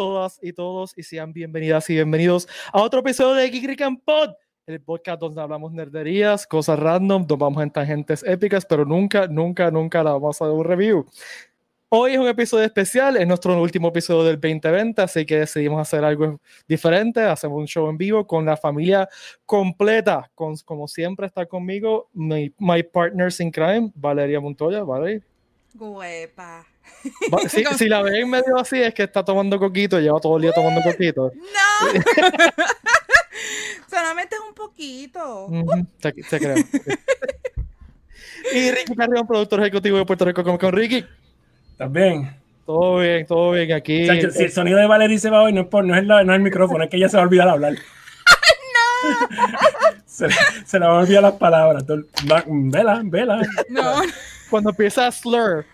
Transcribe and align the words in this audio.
Todas 0.00 0.38
y 0.40 0.54
todos 0.54 0.94
y 0.96 1.02
sean 1.02 1.34
bienvenidas 1.34 1.90
y 1.90 1.92
bienvenidos 1.92 2.48
a 2.72 2.80
otro 2.80 3.00
episodio 3.00 3.34
de 3.34 3.50
Geek 3.50 4.02
Pod, 4.02 4.30
el 4.64 4.80
podcast 4.80 5.20
donde 5.20 5.42
hablamos 5.42 5.72
nerderías, 5.72 6.46
cosas 6.46 6.78
random, 6.78 7.26
nos 7.28 7.38
vamos 7.38 7.62
en 7.62 7.70
tangentes 7.70 8.22
épicas, 8.22 8.64
pero 8.64 8.86
nunca, 8.86 9.26
nunca, 9.26 9.70
nunca 9.70 10.02
la 10.02 10.12
vamos 10.12 10.40
a 10.40 10.46
dar 10.46 10.54
un 10.54 10.64
review. 10.64 11.04
Hoy 11.90 12.12
es 12.12 12.18
un 12.18 12.28
episodio 12.28 12.64
especial, 12.64 13.18
es 13.18 13.28
nuestro 13.28 13.60
último 13.60 13.88
episodio 13.88 14.24
del 14.24 14.40
2020, 14.40 15.02
así 15.02 15.26
que 15.26 15.40
decidimos 15.40 15.82
hacer 15.82 16.02
algo 16.02 16.40
diferente, 16.66 17.20
hacemos 17.20 17.58
un 17.58 17.66
show 17.66 17.86
en 17.90 17.98
vivo 17.98 18.26
con 18.26 18.46
la 18.46 18.56
familia 18.56 19.06
completa, 19.44 20.30
con, 20.34 20.56
como 20.64 20.88
siempre 20.88 21.26
está 21.26 21.44
conmigo 21.44 22.08
mi 22.14 22.50
my 22.58 22.82
partners 22.82 23.38
in 23.40 23.50
crime, 23.50 23.92
Valeria 23.94 24.40
Montoya, 24.40 24.82
¿vale? 24.82 25.20
Guepa. 25.74 26.66
Si, 27.48 27.64
si, 27.64 27.88
la 27.88 28.02
ven 28.02 28.28
medio 28.28 28.58
así 28.58 28.82
es 28.82 28.92
que 28.92 29.04
está 29.04 29.24
tomando 29.24 29.58
coquito, 29.58 29.98
lleva 29.98 30.20
todo 30.20 30.36
el 30.36 30.42
día 30.42 30.52
tomando 30.52 30.82
coquito. 30.82 31.32
No. 31.34 32.02
Solamente 33.88 34.36
es 34.36 34.42
un 34.46 34.54
poquito. 34.54 35.46
Uh 35.46 35.86
se, 35.98 36.14
se 36.22 36.38
cree. 36.38 36.64
y 38.52 38.70
Ricky 38.70 38.94
Carrión, 38.94 39.26
productor 39.26 39.60
ejecutivo 39.60 39.98
de 39.98 40.04
Puerto 40.04 40.24
Rico 40.24 40.44
con 40.44 40.72
Ricky. 40.72 41.04
También. 41.78 42.36
Todo 42.66 42.98
bien, 42.98 43.26
todo 43.26 43.52
bien 43.52 43.72
aquí. 43.72 44.02
O 44.02 44.06
sea, 44.06 44.30
si 44.30 44.42
el 44.44 44.52
sonido 44.52 44.78
de 44.78 44.86
Valerie 44.86 45.18
se 45.18 45.30
va 45.30 45.42
hoy, 45.42 45.52
no 45.52 45.62
es, 45.62 45.66
por, 45.66 45.84
no, 45.84 45.96
es 45.96 46.06
la, 46.06 46.22
no 46.22 46.32
es 46.32 46.36
el 46.36 46.42
micrófono, 46.42 46.84
es 46.84 46.90
que 46.90 46.98
ella 46.98 47.08
se 47.08 47.16
va 47.16 47.22
a 47.22 47.26
olvidar 47.26 47.46
de 47.46 47.52
hablar. 47.52 47.72
¡No! 47.72 47.78
se, 50.06 50.28
se 50.64 50.78
le 50.78 50.86
va 50.86 50.98
a 50.98 51.00
olvidar 51.00 51.22
las 51.22 51.32
palabras. 51.32 51.84
Vela, 52.46 53.00
vela. 53.02 53.42
No. 53.70 54.02
Cuando 54.50 54.70
empieza 54.70 55.06
a 55.06 55.12
slur. 55.12 55.64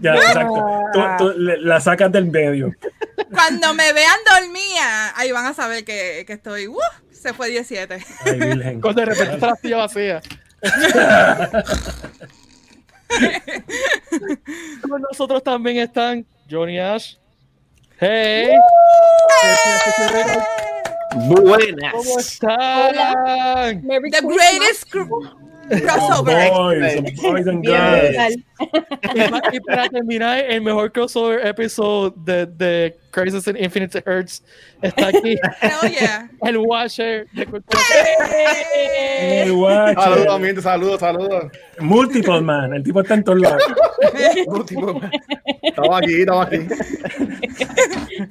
Ya, 0.00 0.14
exacto. 0.14 0.64
Tú, 0.92 1.00
tú, 1.18 1.32
la 1.36 1.80
sacas 1.80 2.12
del 2.12 2.26
medio. 2.26 2.72
Cuando 3.32 3.74
me 3.74 3.92
vean 3.92 4.18
dormida, 4.30 5.12
ahí 5.16 5.32
van 5.32 5.46
a 5.46 5.54
saber 5.54 5.84
que, 5.84 6.24
que 6.26 6.32
estoy. 6.34 6.68
Uh, 6.68 6.78
se 7.10 7.34
fue 7.34 7.48
17. 7.50 7.98
Ay, 8.24 8.38
virgen. 8.38 8.80
Cuando 8.80 9.00
de 9.00 9.06
repente 9.06 9.34
está 9.34 9.48
la 9.48 9.56
silla 9.56 9.76
vacía. 9.78 10.20
Con 14.88 15.02
nosotros 15.02 15.42
también 15.42 15.78
están 15.78 16.24
Johnny 16.50 16.78
Ash. 16.78 17.16
Hey. 17.98 18.50
Buenas. 21.28 21.92
¿Cómo 21.92 22.18
están? 22.18 23.82
The 23.82 24.20
greatest 24.22 24.94
crossover. 25.68 26.50
Boys, 26.50 27.20
boys 27.20 27.46
and 27.46 27.64
girls. 27.64 28.36
Y 29.52 29.60
para 29.60 29.88
terminar, 29.88 30.38
el 30.38 30.60
mejor 30.62 30.90
crossover 30.92 31.46
episode 31.46 32.14
de, 32.24 32.46
de 32.46 32.96
Crisis 33.10 33.46
in 33.46 33.56
Infinite 33.56 34.02
Earths 34.06 34.42
está 34.82 35.08
aquí. 35.08 35.38
Hell 35.60 35.90
yeah. 35.90 36.30
El 36.42 36.58
Watcher 36.58 37.26
de 37.32 37.46
Cultura. 37.46 37.80
El 39.18 39.52
Watcher. 39.52 40.02
Saludos, 40.02 40.34
amigos, 40.34 40.64
saludos, 40.64 41.00
saludos. 41.00 41.44
Multiple 41.80 42.40
man, 42.40 42.74
el 42.74 42.82
tipo 42.82 43.00
está 43.00 43.14
en 43.14 43.24
todos 43.24 43.40
lados. 43.40 43.62
Estamos 45.62 45.98
aquí, 45.98 46.20
estamos 46.20 46.46
aquí. 46.46 46.58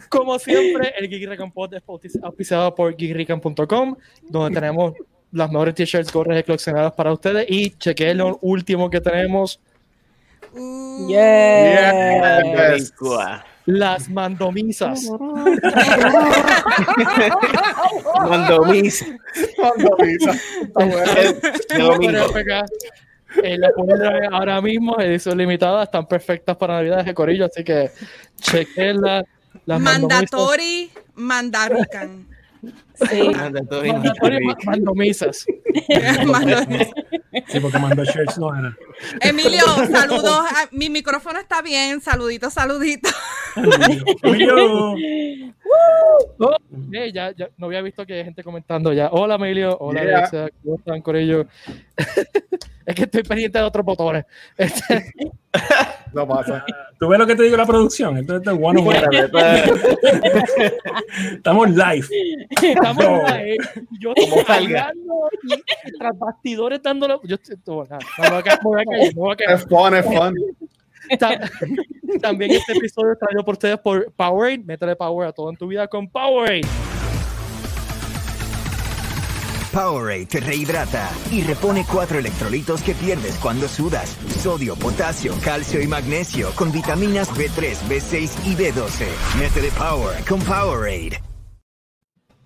Como 0.10 0.40
siempre, 0.40 0.94
el 0.98 1.10
Geek 1.10 1.28
Recon 1.30 1.52
Pod 1.52 1.74
es 1.74 1.84
auspiciado 2.24 2.74
por 2.74 2.96
geekrecon.com, 2.96 3.96
donde 4.24 4.56
tenemos 4.56 4.94
las 5.36 5.52
mejores 5.52 5.76
t-shirts, 5.76 6.12
gorras 6.12 6.44
coleccionadas 6.44 6.94
para 6.94 7.12
ustedes. 7.12 7.46
Y 7.50 7.72
chequeen 7.72 8.18
lo 8.18 8.40
último 8.42 8.90
que 8.90 9.02
tenemos. 9.02 9.60
Uh, 10.54 11.10
Yeah. 11.10 12.78
Yes. 12.78 12.94
Las 13.66 14.08
mandomisas. 14.10 15.04
Mandomis. 18.30 19.06
Mandomisa. 19.58 20.32
Está 20.62 20.86
bueno. 20.86 21.34
De 21.70 21.80
domingo. 21.80 22.28
Eh, 23.44 23.58
la 23.58 23.70
ponen 23.72 24.34
ahora 24.34 24.62
mismo, 24.62 24.98
edición 25.00 25.38
limitada, 25.38 25.84
están 25.84 26.08
perfectas 26.08 26.56
para 26.56 26.76
Navidad 26.76 27.04
de 27.04 27.14
Corillo, 27.14 27.46
así 27.46 27.66
que 27.66 27.92
chequenla. 28.40 29.26
Las 29.66 29.82
Mandatory 29.82 30.92
Mandarucan. 31.16 32.35
Sí. 32.96 33.30
Mandatory 33.36 33.92
mandomisas. 34.66 35.46
Sí, 37.48 37.60
porque 37.60 37.78
mandó 37.80 38.04
shirts 38.06 38.38
no 38.38 38.58
era. 38.58 38.74
Emilio, 39.20 39.62
saludos. 39.92 40.40
a- 40.52 40.70
Mi 40.72 40.90
micrófono 40.90 41.38
está 41.38 41.62
bien. 41.62 42.00
Saludito, 42.00 42.50
saludito. 42.50 43.10
Emilio. 44.24 44.96
Oh, 46.40 46.56
eh, 46.94 47.12
ya, 47.14 47.32
ya 47.36 47.50
no 47.58 47.66
había 47.66 47.82
visto 47.82 48.06
que 48.06 48.14
hay 48.14 48.24
gente 48.24 48.44
comentando 48.44 48.94
ya. 48.94 49.10
Hola 49.12 49.36
Emilio, 49.36 49.76
hola 49.80 50.04
Yeah. 50.04 50.18
Alexia, 50.20 50.50
¿cómo 50.64 50.78
están 50.78 51.02
Corillo? 51.02 51.46
es 52.86 52.96
que 52.96 53.04
estoy 53.04 53.24
pendiente 53.24 53.58
de 53.60 53.64
otros 53.66 53.86
botones. 53.86 54.26
Este, 54.58 55.12
No 56.14 56.28
pasa. 56.28 56.64
¿Tú 57.00 57.08
ves 57.10 57.20
lo 57.20 57.28
que 57.28 57.36
te 57.36 57.44
digo 57.44 57.58
la 57.58 57.66
producción? 57.66 58.18
Esto 58.18 58.38
es 58.38 58.48
one 58.48 58.80
on 58.82 58.88
one. 58.88 59.00
Estamos 61.34 61.70
live. 61.70 62.08
Estamos 62.62 63.04
No. 63.04 63.26
ahí, 63.28 63.58
yo 64.00 64.14
estoy 64.16 64.74
y 65.44 65.98
tras 65.98 66.18
bastidores 66.18 66.82
dándole. 66.82 67.18
Yo 67.24 67.36
estoy, 67.36 67.58
no, 67.68 67.84
no, 67.84 67.98
me 68.20 68.30
voy 68.30 68.40
a 68.40 68.44
caer, 68.44 68.60
me 68.64 68.70
voy 68.70 68.82
a 68.82 68.86
caer, 68.86 69.14
me 69.14 69.20
voy 69.20 69.34
a 69.34 69.36
caer. 69.36 69.52
Es 69.52 69.66
fun, 69.66 69.96
es 69.96 70.06
fun. 70.06 70.36
Ta- 71.20 71.40
También 72.22 72.52
este 72.52 72.74
episodio 72.74 73.16
traído 73.20 73.44
por 73.46 73.54
ustedes 73.54 73.78
por 73.80 74.12
Powerade. 74.14 74.60
Métele 74.60 74.96
Power 74.96 75.28
a 75.28 75.32
todo 75.34 75.50
en 75.50 75.56
tu 75.58 75.68
vida 75.68 75.88
con 75.88 76.08
Powerade. 76.10 76.62
Powerade 79.76 80.26
te 80.28 80.40
rehidrata 80.40 81.10
y 81.30 81.44
repone 81.44 81.86
cuatro 81.92 82.18
electrolitos 82.18 82.82
que 82.82 82.94
pierdes 82.94 83.38
cuando 83.40 83.68
sudas. 83.68 84.16
Sodio, 84.42 84.74
potasio, 84.78 85.34
calcio 85.44 85.82
y 85.82 85.88
magnesio 85.88 86.52
con 86.56 86.72
vitaminas 86.72 87.30
B3, 87.32 87.76
B6 87.90 88.48
y 88.48 88.56
B12. 88.56 89.06
Métele 89.38 89.72
Power 89.78 90.24
con 90.24 90.40
Powerade. 90.40 91.20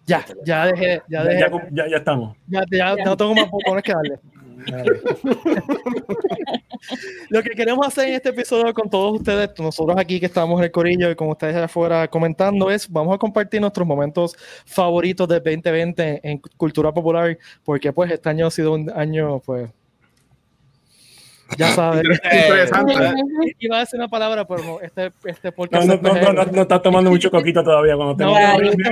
Ya, 0.08 0.26
ya 0.44 0.66
dejé, 0.66 1.04
ya 1.08 1.20
Ya, 1.22 1.24
dejé, 1.24 1.40
ya, 1.40 1.50
ya, 1.70 1.88
ya 1.88 1.98
estamos. 1.98 2.36
ya, 2.48 2.64
ya 2.72 2.96
no 3.06 3.16
tengo 3.16 3.36
más 3.36 3.48
botones 3.52 3.84
que 3.84 3.94
darle. 3.94 4.20
Lo 7.30 7.44
que 7.44 7.52
queremos 7.52 7.88
hacer 7.88 8.10
en 8.10 8.16
este 8.16 8.30
episodio 8.30 8.74
con 8.74 8.90
todos 8.90 9.20
ustedes, 9.20 9.52
nosotros 9.60 9.98
aquí 9.98 10.20
que 10.20 10.26
estamos 10.26 10.60
en 10.60 10.66
el 10.66 10.72
Corillo 10.72 11.12
y 11.12 11.16
con 11.16 11.30
ustedes 11.30 11.56
afuera 11.56 12.08
comentando, 12.08 12.72
es 12.72 12.90
vamos 12.90 13.16
a 13.16 13.18
compartir 13.18 13.62
nuestros 13.62 13.86
momentos 13.86 14.36
favoritos 14.66 15.28
de 15.28 15.36
2020 15.36 16.22
en 16.24 16.40
cultura 16.58 16.92
popular, 16.92 17.38
porque 17.64 17.94
pues 17.94 18.12
este 18.12 18.30
año 18.30 18.48
ha 18.48 18.52
sido 18.52 18.74
un 18.74 18.90
año, 18.90 19.40
pues, 19.40 19.70
ya 21.58 21.68
sabes. 21.76 22.04
Interesante. 22.24 22.94
Iba 23.60 23.78
a 23.78 23.80
decir 23.80 24.00
una 24.00 24.08
palabra, 24.08 24.46
pero 24.46 24.82
este, 24.82 25.12
este 25.26 25.52
podcast 25.52 25.86
No, 25.86 25.96
no, 25.96 26.02
no, 26.02 26.22
no, 26.22 26.34
no, 26.34 26.46
no 26.46 26.62
estás 26.62 26.82
tomando 26.82 27.10
mucho 27.10 27.32
coquito 27.32 27.64
todavía. 27.64 27.96
Cuando 27.96 28.16
te 28.16 28.24
no. 28.24 28.34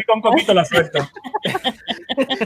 con 0.08 0.22
coquito 0.22 0.54
la 0.54 0.66
suelta. 0.66 1.10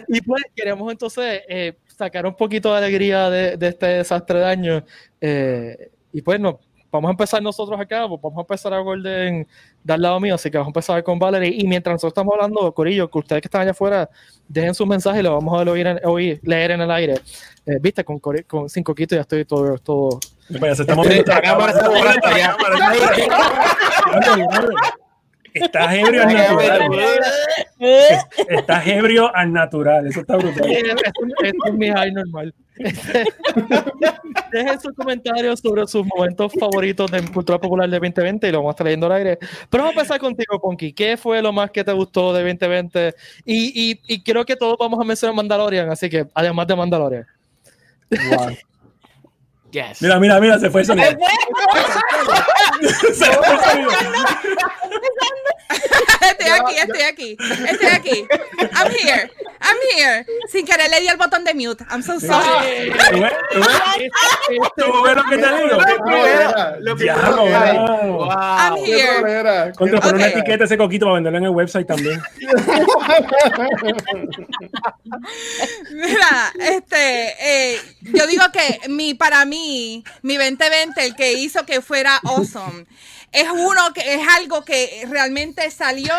Y 0.08 0.22
pues 0.22 0.44
queremos 0.56 0.92
entonces 0.92 1.42
eh, 1.48 1.74
sacar 1.98 2.26
un 2.26 2.36
poquito 2.36 2.72
de 2.72 2.78
alegría 2.78 3.30
de, 3.30 3.58
de 3.58 3.68
este 3.68 3.86
desastre 3.88 4.40
de 4.40 4.46
año. 4.46 4.84
eh, 5.20 5.90
y 6.14 6.22
pues 6.22 6.40
no, 6.40 6.60
vamos 6.92 7.08
a 7.08 7.12
empezar 7.12 7.42
nosotros 7.42 7.80
acá, 7.80 8.06
pues 8.08 8.20
vamos 8.22 8.38
a 8.40 8.42
empezar 8.42 8.74
a 8.74 8.80
Golden 8.80 9.48
del 9.84 10.02
lado 10.02 10.20
mío, 10.20 10.36
así 10.36 10.52
que 10.52 10.58
vamos 10.58 10.68
a 10.68 10.72
empezar 10.78 11.04
con 11.04 11.18
Valerie. 11.18 11.56
Y 11.58 11.66
mientras 11.68 11.94
nosotros 11.94 12.12
estamos 12.12 12.34
hablando, 12.36 12.72
Corillo, 12.74 13.10
que 13.10 13.18
ustedes 13.18 13.42
que 13.42 13.48
están 13.48 13.62
allá 13.62 13.72
afuera, 13.72 14.10
dejen 14.48 14.74
sus 14.76 14.86
mensajes 14.86 15.22
y 15.22 15.24
lo 15.24 15.34
vamos 15.34 15.54
a 15.58 15.70
oír, 15.72 15.88
en- 15.88 16.00
oír 16.06 16.40
leer 16.44 16.72
en 16.72 16.82
el 16.82 16.92
aire. 16.92 17.14
Eh, 17.66 17.78
Viste, 17.80 18.04
con, 18.04 18.20
con 18.20 18.70
cinco 18.70 18.94
quitos 18.94 19.16
ya 19.16 19.22
estoy 19.22 19.46
todo. 19.46 19.78
todo. 19.78 20.20
Se 20.76 20.84
la 21.26 21.42
cámara 21.42 21.74
ya. 22.38 22.58
Estás 25.54 25.94
ebrio 25.94 26.24
al 26.24 26.34
natural. 26.34 27.22
Estás 28.50 28.88
ebrio 28.88 29.36
al 29.36 29.54
natural. 29.54 30.08
Eso 30.08 30.22
está 30.22 30.38
brutal. 30.38 30.72
Esto 30.72 31.04
esto 31.44 31.66
es 31.68 31.74
mi 31.74 31.90
high 31.90 32.12
normal. 32.12 32.54
Dejen 34.52 34.80
sus 34.80 34.94
comentarios 34.94 35.60
sobre 35.60 35.86
sus 35.88 36.06
momentos 36.06 36.52
favoritos 36.60 37.12
de 37.12 37.22
cultura 37.32 37.60
popular 37.60 37.90
de 37.90 38.00
2020 38.00 38.48
y 38.48 38.52
lo 38.52 38.60
vamos 38.60 38.70
a 38.70 38.74
estar 38.74 38.86
leyendo 38.86 39.06
al 39.08 39.12
aire. 39.14 39.38
Pero 39.70 39.84
vamos 39.84 39.98
a 39.98 40.02
empezar 40.02 40.20
contigo, 40.20 40.60
Ponky. 40.60 40.94
¿Qué 40.94 41.18
fue 41.18 41.42
lo 41.42 41.52
más 41.52 41.72
que 41.72 41.84
te 41.84 41.92
gustó 41.92 42.34
de 42.34 42.44
2020? 42.44 43.14
Y, 43.46 43.92
y, 43.92 44.02
y 44.08 44.24
creo 44.24 44.46
que 44.46 44.56
todos 44.56 44.78
vamos 44.80 45.00
a 45.00 45.04
mencionar 45.04 45.36
Mandalorian, 45.36 45.90
así 45.90 46.10
que 46.10 46.28
además 46.34 46.68
de 46.68 46.76
Mandalorian. 46.76 47.26
Yes. 49.72 50.02
Mira, 50.02 50.20
mira, 50.20 50.40
mira, 50.40 50.60
se 50.60 50.70
fue 50.70 50.82
el 50.82 50.88
sonido. 50.88 51.08
Estoy 56.22 56.50
aquí, 56.50 56.76
estoy 56.78 57.02
aquí, 57.02 57.38
estoy 57.70 57.88
aquí. 57.88 58.28
I'm 58.76 58.92
here, 58.92 59.32
I'm 59.62 59.78
here. 59.96 60.26
Sin 60.50 60.66
querer 60.66 60.90
le 60.90 61.00
di 61.00 61.08
el 61.08 61.18
botón 61.18 61.44
de 61.44 61.54
mute. 61.54 61.84
I'm 61.90 62.02
so 62.04 62.20
sorry. 62.20 62.92
¿Tú 63.12 63.22
ves? 63.22 63.34
¿Tú 63.52 63.60
ves? 63.60 63.82
¿Tú 64.76 65.04
ves 65.04 65.16
lo 65.16 65.24
que 65.24 65.38
te 65.38 65.48
digo? 65.58 65.80
Lo. 66.80 66.96
Wow, 66.96 68.32
I'm 68.32 68.76
here. 68.78 69.72
Contra 69.76 70.00
poner 70.00 70.16
una 70.16 70.28
etiqueta 70.28 70.66
ese 70.66 70.78
coquito 70.78 71.06
para 71.06 71.16
venderlo 71.16 71.38
en 71.40 71.46
el 71.46 71.52
website 71.52 71.88
también. 71.88 72.22
Mira, 75.92 76.54
este, 76.60 77.36
eh, 77.40 77.80
yo 78.02 78.28
digo 78.28 78.44
que 78.52 78.90
mi, 78.90 79.14
para 79.14 79.46
mí, 79.46 80.04
mi 80.22 80.38
2020, 80.38 81.06
el 81.06 81.16
que 81.16 81.34
hizo 81.34 81.66
que 81.66 81.82
fuera 81.82 82.11
awesome, 82.18 82.86
es 83.32 83.48
uno 83.50 83.94
que 83.94 84.16
es 84.16 84.28
algo 84.28 84.64
que 84.64 85.06
realmente 85.10 85.70
salió, 85.72 86.14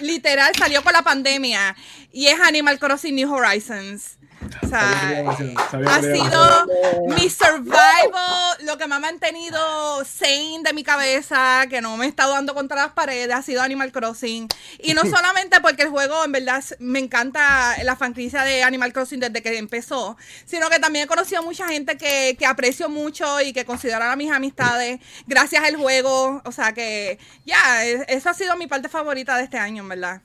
literal, 0.00 0.52
salió 0.56 0.82
con 0.82 0.92
la 0.92 1.02
pandemia, 1.02 1.76
y 2.12 2.26
es 2.26 2.40
Animal 2.40 2.78
Crossing 2.78 3.14
New 3.14 3.32
Horizons. 3.32 4.19
O 4.62 4.68
sea, 4.68 5.36
Sabía 5.70 5.94
ha 5.94 6.00
sido 6.00 6.66
mi 7.08 7.28
survival, 7.28 8.56
lo 8.60 8.78
que 8.78 8.86
me 8.86 8.94
ha 8.94 8.98
mantenido 9.00 10.04
sane 10.04 10.60
de 10.62 10.72
mi 10.72 10.82
cabeza, 10.82 11.64
que 11.68 11.80
no 11.80 11.96
me 11.96 12.06
he 12.06 12.08
estado 12.08 12.32
dando 12.32 12.54
contra 12.54 12.76
las 12.76 12.92
paredes, 12.92 13.34
ha 13.34 13.42
sido 13.42 13.62
Animal 13.62 13.92
Crossing. 13.92 14.48
Y 14.78 14.94
no 14.94 15.02
solamente 15.10 15.60
porque 15.60 15.82
el 15.82 15.90
juego, 15.90 16.24
en 16.24 16.32
verdad, 16.32 16.64
me 16.78 16.98
encanta 16.98 17.76
la 17.84 17.96
franquicia 17.96 18.42
de 18.42 18.62
Animal 18.62 18.92
Crossing 18.92 19.20
desde 19.20 19.42
que 19.42 19.58
empezó, 19.58 20.16
sino 20.46 20.70
que 20.70 20.78
también 20.78 21.04
he 21.04 21.08
conocido 21.08 21.42
mucha 21.42 21.68
gente 21.68 21.98
que, 21.98 22.36
que 22.38 22.46
aprecio 22.46 22.88
mucho 22.88 23.40
y 23.40 23.52
que 23.52 23.64
considero 23.64 24.04
a 24.04 24.16
mis 24.16 24.30
amistades 24.30 25.00
gracias 25.26 25.62
al 25.64 25.76
juego. 25.76 26.40
O 26.44 26.52
sea 26.52 26.72
que, 26.72 27.18
ya, 27.44 27.84
e- 27.84 28.06
eso 28.08 28.30
ha 28.30 28.34
sido 28.34 28.56
mi 28.56 28.66
parte 28.66 28.88
favorita 28.88 29.36
de 29.36 29.44
este 29.44 29.58
año, 29.58 29.82
en 29.82 29.88
verdad. 29.88 30.22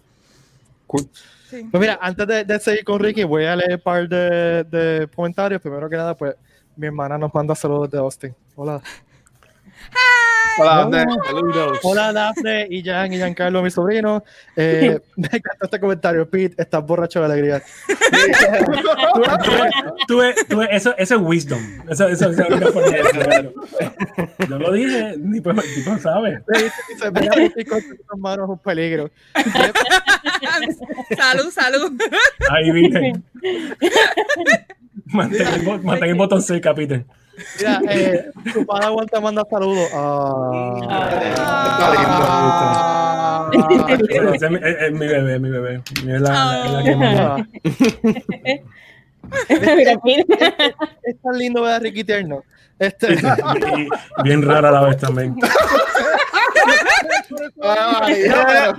Cool. 0.87 1.09
Pues 1.71 1.81
mira, 1.81 1.97
antes 2.01 2.27
de, 2.27 2.43
de 2.43 2.59
seguir 2.59 2.83
con 2.83 2.99
Ricky, 2.99 3.23
voy 3.23 3.45
a 3.45 3.55
leer 3.55 3.75
un 3.75 3.81
par 3.81 4.07
de, 4.07 4.63
de 4.63 5.07
comentarios. 5.15 5.61
Primero 5.61 5.89
que 5.89 5.95
nada, 5.95 6.15
pues 6.15 6.35
mi 6.75 6.87
hermana 6.87 7.17
nos 7.17 7.33
manda 7.33 7.55
saludos 7.55 7.89
de 7.89 7.97
Austin. 7.97 8.35
Hola. 8.55 8.81
Hola. 10.57 11.05
Saludos. 11.25 11.79
Hola, 11.83 12.13
Dafne 12.13 12.67
y 12.69 12.83
Jan 12.83 13.11
y 13.11 13.17
Giancarlo, 13.17 13.61
mi 13.61 13.69
sobrino. 13.69 14.23
Eh, 14.55 14.99
me 15.15 15.27
encantó 15.27 15.65
este 15.65 15.79
comentario. 15.79 16.29
Pete, 16.29 16.61
estás 16.61 16.85
borracho 16.85 17.19
de 17.19 17.25
alegría. 17.25 17.63
Tú 20.07 20.21
tú 20.47 20.61
eso, 20.61 20.95
eso 20.97 21.15
es 21.15 21.21
wisdom. 21.21 21.59
Eso, 21.89 22.07
eso, 22.07 22.29
eso 22.29 22.43
es 22.43 22.73
forma. 22.73 23.51
Yo 24.49 24.59
lo 24.59 24.71
dije, 24.71 25.15
ni 25.17 25.41
pues, 25.41 25.57
tipo 25.73 25.97
sabe. 25.97 26.41
Dice, 26.47 27.09
"Ven 27.11 27.31
a 27.31 27.35
Ricky 27.35 27.65
con 27.65 27.81
tus 27.81 28.19
manos 28.19 28.45
es 28.45 28.49
un 28.49 28.59
peligro. 28.59 29.09
salud, 31.17 31.51
salud. 31.51 31.91
Ahí 32.49 32.71
viste. 32.71 33.13
Mantén 35.05 35.47
el, 35.47 36.03
el 36.03 36.15
botón 36.15 36.41
cerca, 36.41 36.73
Peter. 36.73 37.05
Mira, 37.57 37.81
eh, 37.89 38.31
tu 38.53 38.65
padre 38.65 38.87
te 39.11 39.19
manda 39.21 39.43
saludos. 39.49 39.87
Ah. 39.93 40.79
Bueno, 43.53 44.33
ese 44.33 44.45
es, 44.45 44.51
mi- 44.51 44.57
es- 44.57 44.77
es 44.81 44.91
mi 44.91 45.07
bebé, 45.07 45.39
mi 45.39 45.49
bebé. 45.49 45.81
Es 46.07 46.21
la, 46.21 46.65
es 46.65 46.71
la 46.71 46.83
que 46.83 46.95
manda. 46.95 47.35
Ah. 47.35 47.45
Mira, 49.49 49.93
mira. 50.03 50.25
Es 51.03 51.15
tan 51.21 51.37
lindo 51.37 51.61
ver 51.63 51.73
a 51.73 51.79
Ricky 51.79 52.03
Tierno. 52.03 52.43
Este, 52.77 53.13
Y 53.15 54.23
bien 54.23 54.41
rara 54.43 54.69
la 54.71 54.81
vez 54.83 54.97
también. 54.97 55.35
Ay, 57.61 58.23
pero- 58.27 58.75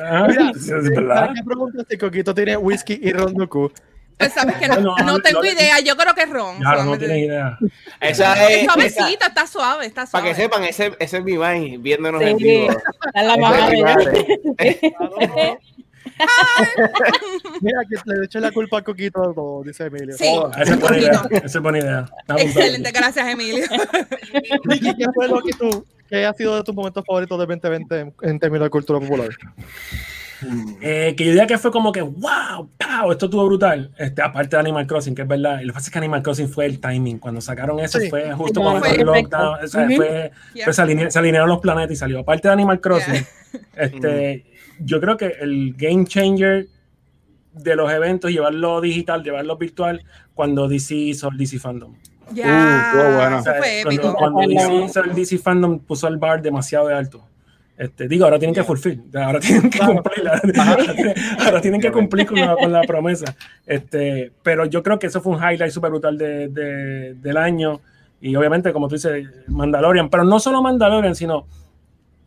Ah, 0.00 0.26
es 0.54 0.66
verdad. 0.68 1.14
¿Para 1.20 1.34
qué 1.34 1.42
preguntas 1.44 1.86
si 1.88 1.96
Coquito 1.98 2.34
tiene 2.34 2.56
whisky 2.56 2.98
y 3.02 3.12
ron 3.12 3.34
Doku? 3.34 3.70
Pues 4.20 4.32
sabes 4.34 4.56
que 4.56 4.68
no, 4.68 4.76
No, 4.80 4.96
no 4.98 5.04
no, 5.04 5.18
tengo 5.20 5.42
no. 5.42 5.50
idea, 5.50 5.80
yo 5.80 5.96
creo 5.96 6.14
que 6.14 6.22
es 6.22 6.28
ron. 6.30 6.58
Claro, 6.58 6.84
no 6.84 6.96
tienes 6.98 7.18
idea. 7.26 7.58
Esa 8.00 8.34
es. 8.34 8.50
Es 8.50 8.62
esa- 8.62 8.72
suavecita, 8.74 9.26
está 9.26 9.46
suave, 9.46 9.86
está 9.86 10.02
para 10.06 10.10
suave. 10.10 10.28
que 10.28 10.34
sepan, 10.34 10.64
ese, 10.64 10.92
ese 10.98 11.16
es 11.18 11.24
mi 11.24 11.38
Mai 11.38 11.78
viéndonos 11.78 12.20
en 12.22 12.36
vivo. 12.36 12.70
está 12.70 13.22
la 13.22 13.36
mamá 13.36 13.70
de. 13.70 13.78
Mira, 17.60 17.80
que 17.88 17.96
le 18.04 18.24
eché 18.24 18.40
la 18.40 18.50
culpa 18.52 18.78
a 18.78 18.82
Coquito 18.82 19.20
de 19.28 19.34
todo, 19.34 19.62
dice 19.64 19.84
Emilio. 19.86 20.14
Sí, 20.16 20.26
Esa 20.60 20.74
es 20.74 20.80
buena 20.80 20.98
idea. 20.98 21.22
Esa 21.30 21.46
es 21.58 21.62
buena 21.62 21.78
idea. 21.78 22.04
Excelente, 22.38 22.90
gracias 22.92 23.26
Emilio. 23.28 23.64
Ricky, 24.64 24.94
¿qué 24.96 25.04
fue 25.14 25.28
lo 25.28 25.40
que 25.42 25.52
tú, 25.52 25.84
qué 26.08 26.26
ha 26.26 26.32
sido 26.34 26.56
de 26.56 26.62
tus 26.64 26.74
momentos 26.74 27.04
favoritos 27.06 27.38
del 27.38 27.48
2020 27.48 27.98
en, 28.00 28.14
en 28.22 28.38
términos 28.38 28.66
de 28.66 28.70
cultura 28.70 29.00
popular? 29.00 29.28
Eh, 30.80 31.14
que 31.16 31.24
yo 31.24 31.30
diría 31.32 31.46
que 31.46 31.58
fue 31.58 31.70
como 31.70 31.92
que, 31.92 32.02
wow, 32.02 32.68
pow, 32.78 33.12
esto 33.12 33.26
estuvo 33.26 33.44
brutal. 33.46 33.90
Este, 33.98 34.22
aparte 34.22 34.56
de 34.56 34.60
Animal 34.60 34.86
Crossing, 34.86 35.14
que 35.14 35.22
es 35.22 35.28
verdad. 35.28 35.60
Y 35.60 35.64
lo 35.64 35.72
que 35.72 35.74
pasa 35.74 35.86
es 35.88 35.92
que 35.92 35.98
Animal 35.98 36.22
Crossing 36.22 36.48
fue 36.48 36.66
el 36.66 36.80
timing. 36.80 37.18
Cuando 37.18 37.40
sacaron 37.40 37.78
eso 37.80 37.98
Sí. 37.98 38.08
fue 38.10 38.32
justo 38.32 38.60
cuando 38.62 38.80
fue 38.80 38.94
el 38.96 39.06
lockdown. 39.06 39.64
O 39.64 39.66
sea, 39.68 39.84
Ujú. 39.86 39.96
fue, 39.96 40.32
Yeah. 40.54 40.64
pues, 40.66 40.76
se, 40.76 40.82
aline- 40.82 41.10
se 41.10 41.18
alinearon 41.18 41.48
los 41.48 41.60
planetas 41.60 41.92
y 41.92 41.96
salió. 41.96 42.20
Aparte 42.20 42.48
de 42.48 42.54
Animal 42.54 42.80
Crossing, 42.80 43.14
Yeah. 43.14 43.24
este, 43.84 44.44
yo 44.80 45.00
creo 45.00 45.16
que 45.16 45.26
el 45.40 45.74
game 45.76 46.04
changer 46.04 46.66
de 47.52 47.76
los 47.76 47.90
eventos, 47.92 48.30
llevarlo 48.30 48.80
digital, 48.80 49.22
llevarlo 49.24 49.56
virtual, 49.56 50.04
cuando 50.34 50.68
DC 50.68 50.94
hizo 50.94 51.28
el 51.30 51.36
DC 51.36 51.58
Fandom. 51.58 51.94
Ya, 52.32 52.86
estuvo 52.92 53.16
bueno. 53.16 53.36
O 53.36 53.40
eso 53.40 53.50
sea, 53.50 53.54
fue 53.54 53.80
cuando, 53.82 53.90
épico. 54.02 54.14
cuando 54.14 54.40
DC 54.42 54.74
hizo 54.84 55.02
el 55.02 55.14
DC 55.16 55.38
Fandom, 55.38 55.78
puso 55.80 56.06
el 56.06 56.16
bar 56.18 56.40
demasiado 56.42 56.86
de 56.86 56.94
alto. 56.94 57.24
Este, 57.80 58.06
digo, 58.08 58.26
ahora 58.26 58.38
tienen 58.38 58.54
que 58.54 58.62
fulfill, 58.62 59.02
ahora 59.14 59.40
tienen 59.40 59.70
que 59.70 59.78
cumplir, 59.78 60.28
ahora 61.38 61.60
tienen 61.62 61.80
que 61.80 61.90
cumplir 61.90 62.26
con 62.26 62.38
la, 62.38 62.54
con 62.54 62.70
la 62.70 62.82
promesa. 62.82 63.34
Este, 63.66 64.30
pero 64.42 64.66
yo 64.66 64.82
creo 64.82 64.98
que 64.98 65.06
eso 65.06 65.22
fue 65.22 65.34
un 65.34 65.38
highlight 65.42 65.72
súper 65.72 65.90
brutal 65.90 66.18
de, 66.18 66.48
de- 66.48 67.14
del 67.14 67.36
año. 67.38 67.80
Y 68.20 68.36
obviamente, 68.36 68.70
como 68.74 68.86
tú 68.86 68.96
dices, 68.96 69.26
Mandalorian, 69.46 70.10
pero 70.10 70.24
no 70.24 70.38
solo 70.38 70.60
Mandalorian, 70.60 71.14
sino 71.14 71.46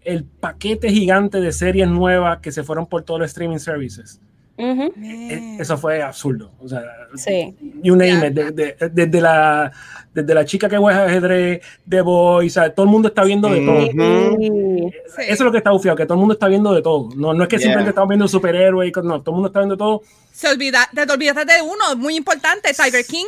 el 0.01 0.23
paquete 0.23 0.89
gigante 0.89 1.39
de 1.39 1.51
series 1.51 1.87
nuevas 1.87 2.39
que 2.39 2.51
se 2.51 2.63
fueron 2.63 2.87
por 2.87 3.03
todos 3.03 3.19
los 3.19 3.29
streaming 3.29 3.59
services. 3.59 4.19
Ujú, 4.55 4.91
Eh, 5.03 5.57
Eso 5.59 5.77
fue 5.77 6.01
absurdo. 6.03 6.51
O 6.59 6.67
sea, 6.67 6.83
Sí. 7.15 7.55
you 7.81 7.95
name 7.95 8.27
it, 8.27 8.33
de- 8.33 8.51
de- 8.51 8.75
desde, 8.91 9.19
la, 9.21 9.71
desde 10.13 10.33
la 10.33 10.45
chica 10.45 10.69
que 10.69 10.77
juega 10.77 11.05
ajedrez, 11.05 11.61
The 11.89 12.01
Boy, 12.01 12.47
o 12.47 12.49
sea, 12.49 12.69
todo 12.73 12.85
el 12.85 12.91
mundo 12.91 13.07
está 13.07 13.23
viendo 13.23 13.49
de 13.49 13.61
todo. 13.65 13.85
Ujú. 13.87 14.72
Sí. 14.91 14.97
Sí. 15.15 15.21
Eso 15.23 15.33
es 15.33 15.39
lo 15.41 15.51
que 15.51 15.57
está 15.59 15.71
bufiado, 15.71 15.95
que 15.97 16.05
todo 16.05 16.15
el 16.15 16.19
mundo 16.19 16.33
está 16.33 16.47
viendo 16.47 16.73
de 16.73 16.81
todo. 16.81 17.09
No, 17.15 17.33
no 17.33 17.43
es 17.43 17.49
que 17.49 17.57
Yeah. 17.57 17.63
simplemente 17.63 17.89
estamos 17.89 18.09
viendo 18.09 18.27
superhéroes, 18.27 18.89
y 18.89 18.91
cosas, 18.91 19.07
no, 19.07 19.21
todo 19.21 19.31
el 19.31 19.35
mundo 19.35 19.47
está 19.47 19.59
viendo 19.59 19.77
todo. 19.77 20.01
Se 20.31 20.47
olvida, 20.49 20.89
te 20.93 21.01
olvidaste 21.11 21.45
de 21.45 21.61
uno, 21.61 21.95
muy 21.97 22.15
importante, 22.15 22.71
Tiger 22.73 23.05
King. 23.05 23.25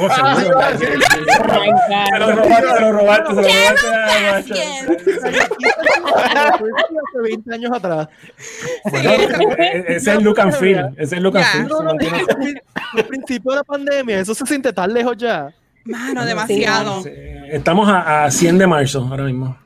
Oh, 0.00 0.08
seguro. 0.14 0.60
Lo 2.18 2.32
robaste, 2.32 2.68
se 2.76 2.80
lo 2.80 2.92
robaste, 2.92 3.34
se 3.34 3.34
lo 3.34 3.42
robaste. 3.42 3.86
ah, 3.92 4.32
macho. 4.32 4.54
Bien. 4.54 4.98
Hace 6.14 7.20
20 7.22 7.54
años 7.54 7.72
atrás. 7.72 8.08
Bueno, 8.84 9.10
eh, 9.58 9.84
ese 9.88 9.96
es 9.96 10.06
el 10.08 10.22
look 10.24 10.40
and 10.40 10.52
feel. 10.54 10.78
Ese 10.96 11.02
es 11.02 11.12
el 11.14 11.22
look 11.22 11.36
and 11.38 11.46
feel. 11.46 12.62
principio 13.08 13.50
de 13.52 13.56
la 13.56 13.64
pandemia, 13.64 14.20
eso 14.20 14.34
se 14.34 14.46
siente 14.46 14.72
tan 14.72 14.92
lejos 14.92 15.16
ya. 15.16 15.52
Mano, 15.84 16.24
demasiado. 16.24 17.02
Estamos 17.50 17.88
a, 17.88 18.24
a 18.24 18.30
100 18.30 18.58
de 18.58 18.66
marzo 18.66 19.06
ahora 19.10 19.24
mismo. 19.24 19.56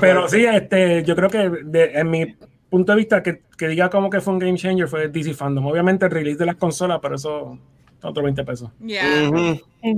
Pero 0.00 0.28
sí, 0.28 0.44
este, 0.44 1.04
yo 1.04 1.14
creo 1.16 1.28
que 1.30 1.50
de- 1.64 1.92
en 1.94 2.10
mi 2.10 2.26
punto 2.70 2.92
de 2.92 2.96
vista, 2.98 3.22
que, 3.22 3.42
que 3.56 3.68
diga 3.68 3.90
como 3.90 4.10
que 4.10 4.20
fue 4.20 4.32
un 4.32 4.38
game 4.38 4.56
changer 4.58 4.88
fue 4.88 5.08
DC 5.08 5.34
Fandom. 5.34 5.66
Obviamente 5.66 6.06
el 6.06 6.10
release 6.12 6.38
de 6.38 6.46
las 6.46 6.56
consolas, 6.56 6.98
pero 7.02 7.16
eso 7.16 7.58
son 8.00 8.10
otros 8.10 8.24
20 8.24 8.44
pesos. 8.44 8.70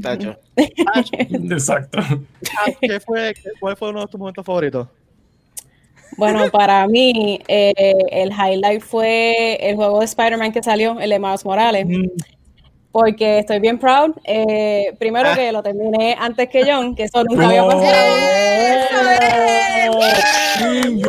Tacho. 0.03 0.37
Exacto. 0.57 1.99
Ah, 2.01 2.71
¿Qué 2.81 3.01
fue, 3.01 3.35
¿Cuál 3.61 3.77
fue 3.77 3.91
uno 3.91 4.01
de 4.01 4.07
tus 4.09 4.19
momentos 4.19 4.45
favoritos? 4.45 4.89
Bueno, 6.17 6.49
para 6.51 6.87
mí, 6.87 7.41
eh, 7.47 7.73
el 8.11 8.31
highlight 8.31 8.81
fue 8.81 9.57
el 9.61 9.77
juego 9.77 9.99
de 10.01 10.07
Spider-Man 10.07 10.53
que 10.53 10.63
salió, 10.63 10.99
el 10.99 11.11
de 11.11 11.19
Miles 11.19 11.45
Morales, 11.45 11.87
porque 12.97 13.41
estoy 13.41 13.59
bien 13.61 13.79
proud. 13.79 14.13
Eh, 14.25 14.95
primero 14.99 15.29
que 15.35 15.53
lo 15.53 15.63
terminé 15.63 16.17
antes 16.19 16.49
que 16.49 16.63
John, 16.65 16.97
que 16.97 17.03
eso 17.03 17.23
nunca 17.25 17.45
había 17.47 17.61
No. 17.61 17.69
pasado. 17.69 17.93
¡Eso 17.93 19.11
es! 19.11 19.21
Ey. 20.65 21.03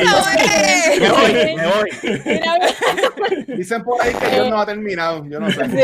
¡Eso 0.00 0.18
es! 0.34 1.00
Me 1.00 1.08
voy, 1.08 1.32
me 1.56 1.66
voy. 1.68 1.88
Mira, 2.24 2.58
Dicen 3.56 3.84
por 3.84 4.02
ahí 4.02 4.12
que 4.12 4.36
yo 4.36 4.50
no 4.50 4.58
ha 4.60 4.66
terminado. 4.66 5.24
Yo 5.28 5.38
no 5.38 5.48
sé. 5.52 5.64
sí. 5.66 5.76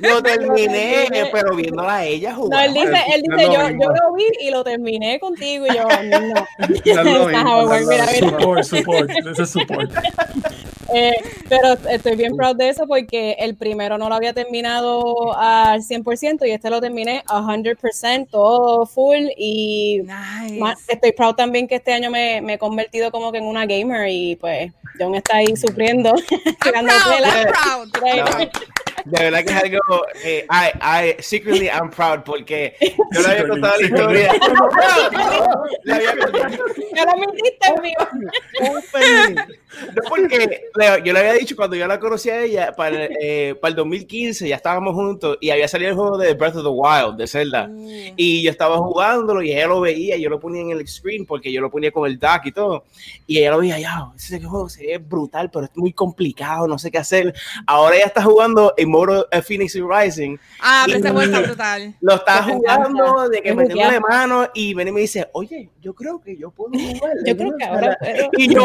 Lo 0.00 0.20
terminé, 0.20 1.06
pero 1.32 1.54
viéndola 1.54 1.94
a 1.98 2.04
ella 2.04 2.30
No, 2.32 2.36
jugar. 2.36 2.66
él 2.66 2.74
dice, 2.74 3.02
él 3.14 3.22
No 3.28 3.36
dice 3.36 3.52
yo, 3.52 3.68
yo 3.70 3.88
lo 3.92 4.14
vi 4.14 4.24
y 4.40 4.50
lo 4.50 4.64
terminé 4.64 5.20
contigo 5.20 5.66
y 5.66 5.68
yo, 5.76 5.84
no. 5.84 6.34
No 7.04 7.30
no. 7.44 7.68
Support, 8.18 8.64
support. 8.64 9.10
Ese 9.10 9.42
es 9.42 9.50
support. 9.50 9.92
Eh, 10.94 11.12
pero 11.48 11.72
estoy 11.90 12.14
bien 12.16 12.36
proud 12.36 12.56
de 12.56 12.68
eso 12.68 12.86
porque 12.86 13.32
el 13.40 13.56
primero 13.56 13.98
no 13.98 14.08
lo 14.08 14.14
había 14.14 14.32
terminado 14.32 15.36
al 15.36 15.82
100% 15.82 16.46
y 16.46 16.52
este 16.52 16.70
lo 16.70 16.80
terminé 16.80 17.24
a 17.28 17.40
100%, 17.42 18.28
todo 18.30 18.86
full. 18.86 19.26
Y 19.36 20.02
Nice. 20.02 20.58
más- 20.60 20.88
estoy 20.88 21.12
proud 21.12 21.34
también 21.34 21.66
que 21.66 21.76
este 21.76 21.92
año 21.92 22.10
me, 22.10 22.40
me 22.40 22.54
he 22.54 22.58
convertido 22.58 23.10
como 23.10 23.32
que 23.32 23.38
en 23.38 23.44
una 23.44 23.66
gamer 23.66 24.08
y 24.08 24.36
pues 24.36 24.72
John 24.98 25.14
está 25.16 25.38
ahí 25.38 25.56
sufriendo. 25.56 26.10
I'm 26.30 26.56
tirando 26.62 26.92
proud, 26.92 27.90
tela. 27.92 28.24
I'm 28.24 28.24
proud. 28.48 28.48
De 29.04 29.22
verdad 29.24 29.44
que 29.44 29.52
es 29.52 29.62
algo. 29.62 30.06
Eh, 30.24 30.46
I, 30.50 31.08
I, 31.10 31.22
secretly, 31.22 31.68
I'm 31.68 31.90
proud 31.90 32.20
porque 32.24 32.74
yo 33.12 33.20
le 33.22 33.26
había 33.28 33.48
contado 33.48 33.80
la 33.80 33.86
historia. 33.86 34.32
Le 35.84 35.92
había 35.94 36.16
contado- 36.16 36.48
Ya 36.94 37.04
lo 37.04 37.12
en 37.14 37.82
vivo. 37.82 38.08
No, 39.94 40.02
porque 40.08 40.60
yo 41.04 41.12
le 41.12 41.18
había 41.18 41.32
dicho 41.34 41.56
cuando 41.56 41.74
yo 41.76 41.86
la 41.88 41.98
conocí 41.98 42.30
a 42.30 42.42
ella, 42.42 42.72
para, 42.76 43.04
el- 43.06 43.16
eh, 43.20 43.54
para 43.60 43.70
el 43.70 43.76
2015, 43.76 44.48
ya 44.48 44.54
estábamos 44.56 44.94
juntos 44.94 45.36
y 45.40 45.50
había 45.50 45.66
salido 45.66 45.90
el 45.90 45.96
juego 45.96 46.16
de 46.16 46.34
Breath 46.34 46.56
of 46.56 46.62
the 46.62 46.68
Wild, 46.68 47.16
de 47.16 47.26
Zelda. 47.26 47.68
Y 48.16 48.42
yo 48.42 48.50
estaba 48.50 48.76
jugándolo 48.78 49.42
y 49.42 49.52
ella 49.52 49.66
lo 49.66 49.80
veía, 49.80 50.16
yo 50.16 50.30
lo 50.30 50.38
ponía 50.38 50.62
en 50.62 50.70
el 50.70 50.86
screen 50.86 51.26
porque 51.26 51.50
yo 51.52 51.60
lo 51.60 51.70
ponía 51.70 51.90
con 51.90 52.06
el 52.08 52.18
DAC 52.18 52.46
y 52.46 52.52
todo. 52.52 52.84
Y 53.26 53.38
ella 53.38 53.50
lo 53.50 53.58
veía, 53.58 53.78
ya, 53.80 54.06
ese 54.16 54.40
juego 54.40 54.68
se 54.68 54.86
ve 54.86 54.98
brutal, 54.98 55.50
pero 55.50 55.64
es 55.64 55.70
muy 55.74 55.92
complicado, 55.92 56.68
no 56.68 56.78
sé 56.78 56.90
qué 56.92 56.98
hacer. 56.98 57.34
Ahora 57.66 57.96
ella 57.96 58.06
está 58.06 58.22
jugando 58.22 58.74
en 58.84 58.90
modo 58.90 59.26
eh, 59.30 59.42
Phoenix 59.42 59.74
Rising. 59.74 60.36
Ah, 60.60 60.84
pero 60.86 60.98
este 60.98 61.10
juego 61.10 61.22
está 61.26 61.40
brutal. 61.40 61.94
Lo 62.00 62.14
está 62.14 62.38
Es 62.38 62.44
jugando 62.46 63.28
de 63.28 63.42
que 63.42 63.48
es 63.50 63.56
metiéndole 63.56 63.98
juguear. 63.98 64.02
mano 64.28 64.48
y 64.54 64.74
viene 64.74 64.90
y 64.90 64.94
me 64.94 65.00
dice, 65.00 65.28
oye, 65.32 65.68
yo 65.82 65.94
creo 65.94 66.20
que 66.20 66.36
yo 66.36 66.50
puedo 66.50 66.70
jugar. 66.72 67.12
Yo 67.26 67.36
creo 67.36 67.56
que 67.58 67.64
ahora 67.64 67.96
puedo. 68.00 68.30
Y 68.38 68.54
yo, 68.54 68.64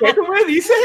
¿qué 0.00 0.14
tú 0.14 0.22
me 0.26 0.44
dices? 0.52 0.76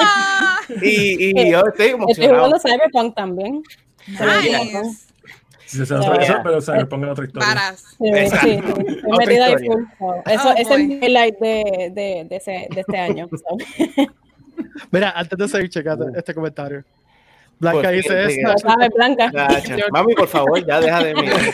Ah, 0.00 0.58
Y, 0.82 1.40
y 1.40 1.50
yo 1.50 1.58
estoy 1.66 1.86
Estoy 1.86 1.90
emocionado. 1.90 2.34
jugando 2.36 2.58
Cyberpunk 2.60 3.14
también. 3.14 3.62
nice. 4.08 5.06
Si 5.66 5.86
se 5.86 5.94
otra 5.94 6.18
cosa, 6.18 6.40
pero 6.42 6.60
se 6.60 6.72
me 6.72 6.84
ponga 6.86 7.12
otra 7.12 7.24
historia. 7.24 7.48
Varas. 7.48 7.80
Sí, 7.98 8.04
sí, 8.04 8.36
sí, 8.42 8.50
estoy 8.50 9.68
Eso, 10.26 10.48
Oh, 10.50 10.54
ese 10.56 10.74
es 10.74 10.78
mi 10.86 10.94
highlight 10.96 11.38
de, 11.38 11.90
de, 11.94 12.26
de, 12.28 12.36
ese, 12.36 12.68
de 12.74 12.80
este 12.80 12.98
año. 12.98 13.26
so. 13.30 13.56
Mira, 14.90 15.10
antes 15.16 15.38
de 15.38 15.48
seguir, 15.48 15.70
checate 15.70 16.04
este 16.14 16.34
comentario. 16.34 16.84
Blanca 17.62 17.80
Pues, 17.90 18.02
dice. 18.02 18.42
Lo 18.42 18.58
sabes, 18.58 18.90
Blanca. 18.96 19.30
Mami, 19.92 20.14
por 20.14 20.26
favor, 20.26 20.66
ya 20.66 20.80
deja 20.80 21.04
de 21.04 21.14
mirar. 21.14 21.40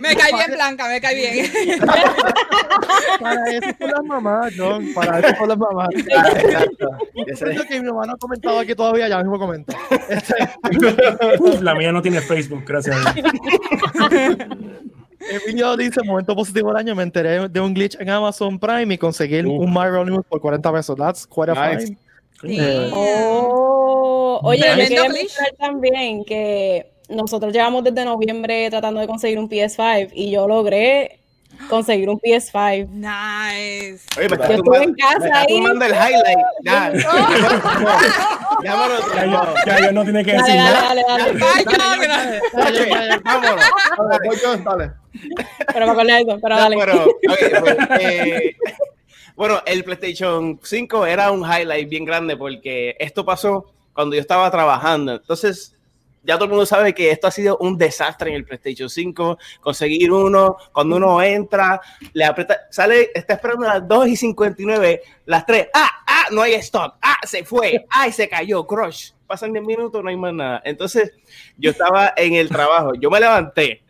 Me 0.00 0.14
cae 0.16 0.32
bien 0.32 0.50
Blanca, 0.52 0.88
me 0.88 1.00
cae 1.00 1.14
bien. 1.14 1.46
Para 3.20 3.44
eso 3.50 3.68
son 3.78 3.90
las 3.90 4.04
mamás, 4.04 4.52
John. 4.56 4.94
Para 4.94 5.18
eso 5.18 5.36
son 5.36 5.48
las 5.48 5.58
mamás. 5.58 5.88
Ah, 6.16 6.28
exacto. 6.40 6.88
Ese- 7.26 7.44
Siento 7.46 7.64
que 7.64 7.80
mi 7.80 7.86
mamá 7.88 8.06
no 8.06 8.12
ha 8.12 8.16
comentado 8.16 8.58
aquí 8.60 8.74
todavía, 8.74 9.08
ya 9.08 9.18
mismo 9.18 9.38
comenta. 9.38 9.76
Este, 10.08 10.34
Uf, 11.40 11.60
la 11.60 11.74
mía 11.74 11.92
no 11.92 12.00
tiene 12.00 12.20
Facebook, 12.20 12.62
gracias 12.66 12.96
a 13.04 13.12
Dios. 13.12 13.26
Emilio 15.46 15.76
dice, 15.76 16.00
momento 16.04 16.34
positivo 16.34 16.68
del 16.68 16.78
año, 16.78 16.94
me 16.94 17.02
enteré 17.02 17.48
de 17.48 17.60
un 17.60 17.74
glitch 17.74 17.96
en 18.00 18.08
Amazon 18.08 18.58
Prime 18.58 18.94
y 18.94 18.98
conseguí 18.98 19.40
Uf. 19.44 19.66
un 19.66 19.72
Mario 19.72 20.00
Omnibus 20.00 20.24
por 20.26 20.40
40 20.40 20.72
pesos. 20.72 20.96
That's 20.96 21.26
quite 21.26 21.50
a 21.50 21.54
Nice. 21.74 21.86
fine. 21.88 21.98
Oh, 22.92 24.40
oye, 24.42 24.62
yo 24.68 24.76
quería 24.76 25.08
mencionar 25.08 25.52
también 25.58 26.24
que 26.24 26.90
nosotros 27.08 27.52
llevamos 27.52 27.84
desde 27.84 28.04
noviembre 28.04 28.68
tratando 28.70 29.00
de 29.00 29.06
conseguir 29.06 29.38
un 29.38 29.48
PS5 29.48 30.10
y 30.14 30.30
yo 30.30 30.46
logré 30.48 31.18
conseguir 31.68 32.08
un 32.08 32.18
PS5. 32.18 32.88
Nice. 32.88 34.06
Oye, 34.16 34.28
me 34.28 34.36
Yo 34.38 34.44
estuve 34.54 34.82
en 34.84 34.94
casa 34.94 35.18
me 35.18 35.26
estás 35.26 35.38
ahí. 35.46 35.54
tumbando 35.56 35.84
el 35.84 35.92
highlight. 35.92 36.38
Ya, 36.64 36.92
ya 36.94 38.76
Ya, 39.66 39.80
yo, 39.86 39.92
no 39.92 40.02
tiene 40.04 40.24
que 40.24 40.32
decir 40.32 40.46
Dale, 40.54 40.56
nada. 40.56 40.82
dale, 40.82 41.02
dale, 41.06 41.24
dale. 41.24 41.44
Ay, 41.54 41.64
no, 41.66 41.96
mira. 41.98 42.40
Ya, 42.56 42.70
ya, 42.70 42.86
ya, 42.88 43.06
ya. 43.08 43.20
Vámonos. 43.24 43.64
Dale, 43.98 44.62
dale. 44.64 44.92
Pero 45.72 45.86
me 45.86 45.92
acordé 45.92 46.12
de 46.12 46.20
eso, 46.20 46.38
pero 46.40 46.56
dale. 46.56 46.76
pero, 46.78 47.04
ok, 47.04 47.60
pues, 47.60 47.76
eh, 48.00 48.56
bueno, 49.40 49.62
el 49.64 49.84
PlayStation 49.84 50.60
5 50.62 51.06
era 51.06 51.30
un 51.30 51.40
highlight 51.40 51.88
bien 51.88 52.04
grande 52.04 52.36
porque 52.36 52.94
esto 53.00 53.24
pasó 53.24 53.72
cuando 53.94 54.14
yo 54.14 54.20
estaba 54.20 54.50
trabajando. 54.50 55.14
Entonces, 55.14 55.74
ya 56.22 56.34
todo 56.34 56.44
el 56.44 56.50
mundo 56.50 56.66
sabe 56.66 56.92
que 56.92 57.10
esto 57.10 57.26
ha 57.26 57.30
sido 57.30 57.56
un 57.56 57.78
desastre 57.78 58.28
en 58.28 58.36
el 58.36 58.44
PlayStation 58.44 58.90
5. 58.90 59.38
Conseguir 59.62 60.12
uno, 60.12 60.58
cuando 60.74 60.96
uno 60.96 61.22
entra, 61.22 61.80
le 62.12 62.26
aprieta, 62.26 62.66
sale, 62.68 63.12
está 63.14 63.32
esperando 63.32 63.66
a 63.66 63.78
las 63.78 63.88
2 63.88 64.08
y 64.08 64.16
59, 64.16 65.02
las 65.24 65.46
3, 65.46 65.68
ah, 65.72 65.90
ah, 66.06 66.26
no 66.32 66.42
hay 66.42 66.52
stock, 66.56 66.96
ah, 67.00 67.16
se 67.26 67.42
fue, 67.42 67.86
ay, 67.88 68.12
se 68.12 68.28
cayó, 68.28 68.66
crush. 68.66 69.12
Pasan 69.26 69.54
10 69.54 69.64
minutos, 69.64 70.04
no 70.04 70.10
hay 70.10 70.18
más 70.18 70.34
nada. 70.34 70.60
Entonces, 70.66 71.14
yo 71.56 71.70
estaba 71.70 72.12
en 72.14 72.34
el 72.34 72.50
trabajo, 72.50 72.92
yo 72.92 73.08
me 73.08 73.18
levanté, 73.18 73.82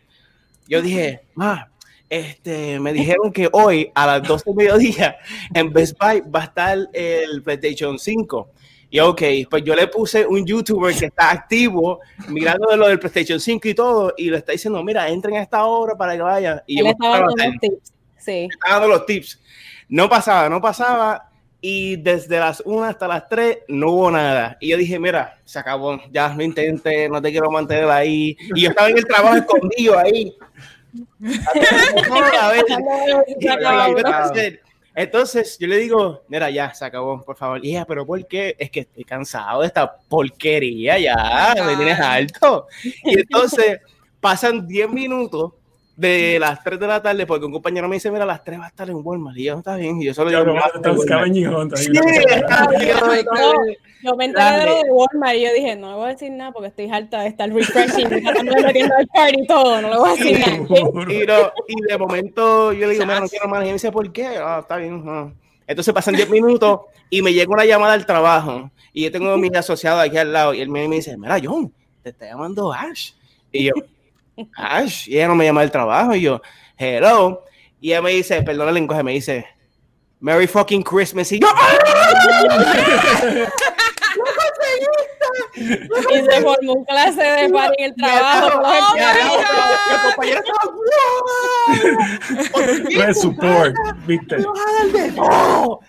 yo 0.65 0.81
dije, 0.81 1.23
ma, 1.35 1.70
este, 2.11 2.77
me 2.81 2.91
dijeron 2.91 3.31
que 3.31 3.47
hoy 3.53 3.89
a 3.95 4.05
las 4.05 4.27
12 4.27 4.43
del 4.47 4.55
mediodía 4.55 5.15
en 5.53 5.71
Best 5.71 5.97
Buy 5.97 6.21
va 6.29 6.41
a 6.41 6.43
estar 6.43 6.77
el 6.91 7.41
PlayStation 7.41 7.97
5. 7.97 8.49
Y 8.89 8.99
ok, 8.99 9.21
pues 9.49 9.63
yo 9.63 9.73
le 9.73 9.87
puse 9.87 10.27
un 10.27 10.45
youtuber 10.45 10.93
que 10.93 11.05
está 11.05 11.31
activo 11.31 12.01
mirando 12.27 12.69
de 12.69 12.75
lo 12.75 12.89
del 12.89 12.99
PlayStation 12.99 13.39
5 13.39 13.65
y 13.69 13.73
todo, 13.73 14.13
y 14.17 14.29
le 14.29 14.39
está 14.39 14.51
diciendo, 14.51 14.83
mira, 14.83 15.07
entren 15.07 15.37
a 15.37 15.41
esta 15.41 15.63
hora 15.63 15.95
para 15.95 16.13
que 16.17 16.21
vayan. 16.21 16.61
Y 16.67 16.79
yo 16.79 16.85
Él 16.85 16.91
estaba 16.91 17.15
estaba 17.15 17.27
dando 17.29 17.45
unos 17.45 17.59
tips. 17.61 17.93
Sí. 18.17 18.47
dando 18.69 18.87
los 18.89 19.05
tips. 19.05 19.39
No 19.87 20.09
pasaba, 20.09 20.49
no 20.49 20.59
pasaba. 20.59 21.29
Y 21.61 21.95
desde 21.95 22.39
las 22.39 22.61
1 22.65 22.83
hasta 22.83 23.07
las 23.07 23.29
3 23.29 23.59
no 23.69 23.91
hubo 23.91 24.11
nada. 24.11 24.57
Y 24.59 24.71
yo 24.71 24.77
dije, 24.77 24.99
mira, 24.99 25.39
se 25.45 25.59
acabó, 25.59 26.01
ya 26.11 26.33
no 26.33 26.43
intente, 26.43 27.07
no 27.07 27.21
te 27.21 27.31
quiero 27.31 27.49
mantener 27.49 27.89
ahí. 27.89 28.35
Y 28.53 28.63
yo 28.63 28.71
estaba 28.71 28.89
en 28.89 28.97
el 28.97 29.05
trabajo 29.05 29.37
escondido 29.37 29.97
ahí. 29.97 30.35
A 32.41 32.51
ver, 34.33 34.61
entonces 34.93 35.57
yo 35.57 35.67
le 35.67 35.77
digo, 35.77 36.23
mira, 36.27 36.49
ya, 36.49 36.73
se 36.73 36.83
acabó, 36.83 37.21
por 37.21 37.37
favor. 37.37 37.63
Y 37.63 37.71
ella, 37.71 37.85
pero 37.85 38.05
¿por 38.05 38.25
qué? 38.27 38.55
Es 38.59 38.69
que 38.69 38.81
estoy 38.81 39.03
cansado 39.03 39.61
de 39.61 39.67
esta 39.67 39.95
porquería, 39.95 40.99
ya, 40.99 41.53
me 41.65 41.75
tienes 41.75 41.99
alto. 41.99 42.67
Y 42.83 43.19
entonces 43.19 43.79
pasan 44.19 44.67
10 44.67 44.89
minutos 44.89 45.53
de 46.01 46.39
las 46.39 46.63
3 46.63 46.79
de 46.79 46.87
la 46.87 47.01
tarde 47.01 47.25
porque 47.25 47.45
un 47.45 47.51
compañero 47.51 47.87
me 47.87 47.95
dice, 47.95 48.09
mira, 48.11 48.23
a 48.23 48.27
las 48.27 48.43
3 48.43 48.59
va 48.59 48.65
a 48.65 48.67
estar 48.69 48.89
en 48.89 48.97
Walmart. 49.01 49.37
Y 49.37 49.43
yo, 49.45 49.59
está 49.59 49.75
bien. 49.75 50.01
Y 50.01 50.05
yo 50.05 50.13
solo 50.13 50.31
Ya, 50.31 50.39
digo. 50.43 50.53
Yo 54.03 54.15
me 54.15 54.25
enteré 54.25 54.57
de 54.59 54.65
lo 54.65 54.75
de 54.83 54.89
Walmart 54.89 55.35
y 55.35 55.41
yo 55.41 55.53
dije, 55.53 55.75
no 55.75 55.89
le 55.91 55.95
voy 55.95 56.05
a 56.05 56.07
decir 56.09 56.31
nada 56.31 56.51
porque 56.51 56.69
estoy 56.69 56.89
harta 56.89 57.21
de 57.21 57.27
estar 57.27 57.47
refreshing, 57.53 58.09
metiendo 58.09 58.95
y 59.31 59.45
todo, 59.47 59.79
no 59.79 59.89
le 59.89 59.97
voy 59.97 60.09
a 60.09 60.13
decir 60.15 60.39
nada. 60.39 60.57
Y, 61.11 61.25
no- 61.25 61.51
y 61.67 61.81
de 61.87 61.97
momento 61.97 62.73
yo 62.73 62.87
le 62.87 62.93
digo, 62.93 63.05
mira, 63.05 63.19
no 63.19 63.27
quiero 63.27 63.47
más. 63.47 63.61
Y 63.63 63.67
me 63.67 63.73
dice, 63.73 63.91
¿por 63.91 64.11
qué? 64.11 64.25
Ah, 64.37 64.59
está 64.61 64.77
bien. 64.77 65.03
ah. 65.07 65.31
Entonces 65.67 65.93
pasan 65.93 66.15
10 66.15 66.29
minutos 66.31 66.81
y 67.11 67.21
me 67.21 67.31
llega 67.31 67.51
una 67.53 67.63
llamada 67.65 67.93
al 67.93 68.05
trabajo. 68.05 68.71
Y 68.91 69.03
yo 69.03 69.11
tengo 69.11 69.29
a 69.31 69.37
mi 69.37 69.49
asociado 69.55 69.99
aquí 69.99 70.17
al 70.17 70.33
lado. 70.33 70.53
Y 70.55 70.61
él 70.61 70.69
me 70.69 70.87
me 70.87 70.95
dice, 70.95 71.15
mira, 71.15 71.37
John, 71.41 71.71
te 72.01 72.09
está 72.09 72.25
llamando 72.25 72.73
Ash. 72.73 73.11
Y 73.51 73.65
yo, 73.65 73.73
Ash. 74.55 75.07
Y 75.07 75.15
ella 75.15 75.27
no 75.27 75.35
me 75.35 75.45
llama 75.45 75.61
del 75.61 75.71
trabajo. 75.71 76.15
Y 76.15 76.21
yo, 76.21 76.41
hello. 76.77 77.43
Y 77.79 77.89
ella 77.91 78.01
me 78.01 78.11
dice, 78.11 78.41
perdón 78.43 78.67
el 78.69 78.75
lenguaje, 78.75 79.03
me 79.03 79.13
dice, 79.13 79.45
Merry 80.19 80.47
fucking 80.47 80.83
Christmas. 80.83 81.31
Y 81.31 81.39
yo, 81.39 81.47
¡ah! 81.53 81.77
Y 85.57 86.21
se 86.21 86.41
formó 86.41 86.73
un 86.73 86.85
clase 86.85 87.21
de 87.21 87.49
party 87.49 87.83
en 87.83 87.85
el 87.85 87.95
trabajo. 87.95 88.61
Oh. 92.53 92.59
Red 92.59 93.13
support. 93.13 93.75
¡Oh! 95.17 95.79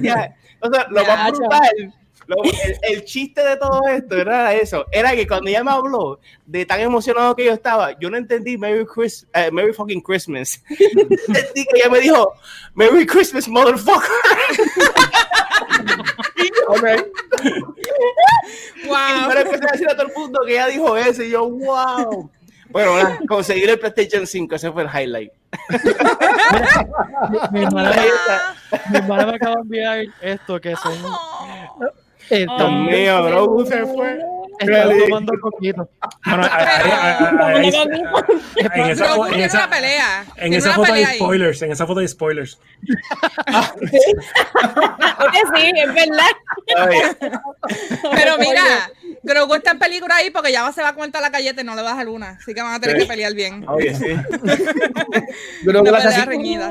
Ya. 0.00 0.34
O 0.60 0.70
sea, 0.70 0.86
lo 0.90 1.04
más 1.04 1.32
brutal, 1.32 1.94
lo- 2.26 2.42
el, 2.44 2.76
el 2.82 3.04
chiste 3.04 3.42
de 3.42 3.56
todo 3.56 3.80
esto 3.88 4.16
era 4.16 4.54
eso, 4.54 4.86
era 4.92 5.12
que 5.14 5.26
cuando 5.26 5.48
ella 5.50 5.64
me 5.64 5.70
habló 5.70 6.20
de 6.46 6.64
tan 6.66 6.80
emocionado 6.80 7.34
que 7.36 7.44
yo 7.44 7.52
estaba, 7.52 7.98
yo 7.98 8.10
no 8.10 8.16
entendí 8.16 8.56
Merry, 8.58 8.86
Chris, 8.86 9.26
eh, 9.34 9.50
Merry 9.50 9.72
fucking 9.72 10.00
Christmas. 10.00 10.62
entendí 10.68 11.64
que 11.64 11.78
ella 11.80 11.90
me 11.90 12.00
dijo, 12.00 12.32
Merry 12.74 13.06
Christmas, 13.06 13.48
motherfucker. 13.48 14.10
Y 16.36 16.48
Wow. 18.88 19.28
yo 19.28 19.34
le 19.34 19.40
empecé 19.42 19.64
a 19.68 19.72
decir 19.72 19.88
a 19.88 19.96
todo 19.96 20.06
el 20.08 20.12
mundo 20.14 20.40
que 20.44 20.52
ella 20.52 20.66
dijo 20.66 20.96
eso 20.96 21.22
y 21.22 21.30
yo, 21.30 21.48
wow. 21.48 22.30
Bueno, 22.70 22.96
nada, 22.96 23.18
conseguir 23.28 23.68
el 23.70 23.78
PlayStation 23.78 24.26
5, 24.26 24.54
ese 24.56 24.72
fue 24.72 24.82
el 24.82 24.88
highlight. 24.88 25.30
Mi 27.52 27.62
hermana, 27.62 27.92
Ah, 28.28 28.54
mi 28.90 28.96
hermana 28.98 29.26
me 29.26 29.36
acaba 29.36 29.54
de 29.56 29.60
enviar 29.60 30.04
esto 30.20 30.60
que 30.60 30.74
son 30.76 30.94
oh. 31.04 31.78
El, 32.32 32.48
Oh. 32.48 32.56
Dios 32.58 32.70
mío, 32.72 33.22
bro, 33.24 33.66
se 33.66 33.86
fue. 33.86 34.18
Estoy 34.58 35.00
tomando 35.08 35.32
coquito. 35.40 35.88
Bueno, 36.24 36.46
en 37.56 37.64
esa 38.90 39.04
Grogu 39.06 39.26
en 39.26 39.40
esa- 39.40 39.58
una. 39.66 40.24
En 40.36 40.52
esa 40.54 40.68
una 40.68 40.74
foto 40.76 40.86
hay 40.86 40.92
pelea 40.92 41.08
ahí. 41.10 41.16
spoilers, 41.18 41.62
en 41.62 41.72
esa 41.72 41.86
foto 41.86 42.00
hay 42.00 42.08
spoilers. 42.08 42.58
Oye, 45.18 45.42
sí, 45.54 45.72
es 45.76 45.94
verdad. 45.94 46.32
Pero 48.14 48.38
mira, 48.38 48.90
Grogu 49.22 49.54
está 49.54 49.72
en 49.72 49.78
peligro 49.78 50.08
ahí 50.12 50.30
porque 50.30 50.52
ya 50.52 50.62
va, 50.62 50.72
se 50.72 50.82
va 50.82 50.90
a 50.90 50.94
toda 50.94 51.22
la 51.22 51.30
galleta 51.30 51.60
y 51.62 51.64
no 51.64 51.74
le 51.74 51.82
baja 51.82 52.04
luna. 52.04 52.36
Así 52.40 52.54
que 52.54 52.62
van 52.62 52.74
a 52.74 52.80
tener 52.80 52.98
que 52.98 53.06
pelear 53.06 53.34
bien. 53.34 53.64
Oye, 53.68 53.94
sí. 53.94 54.06
Una 55.66 55.90
la 55.90 55.98
pelea 55.98 56.24
reñida. 56.24 56.70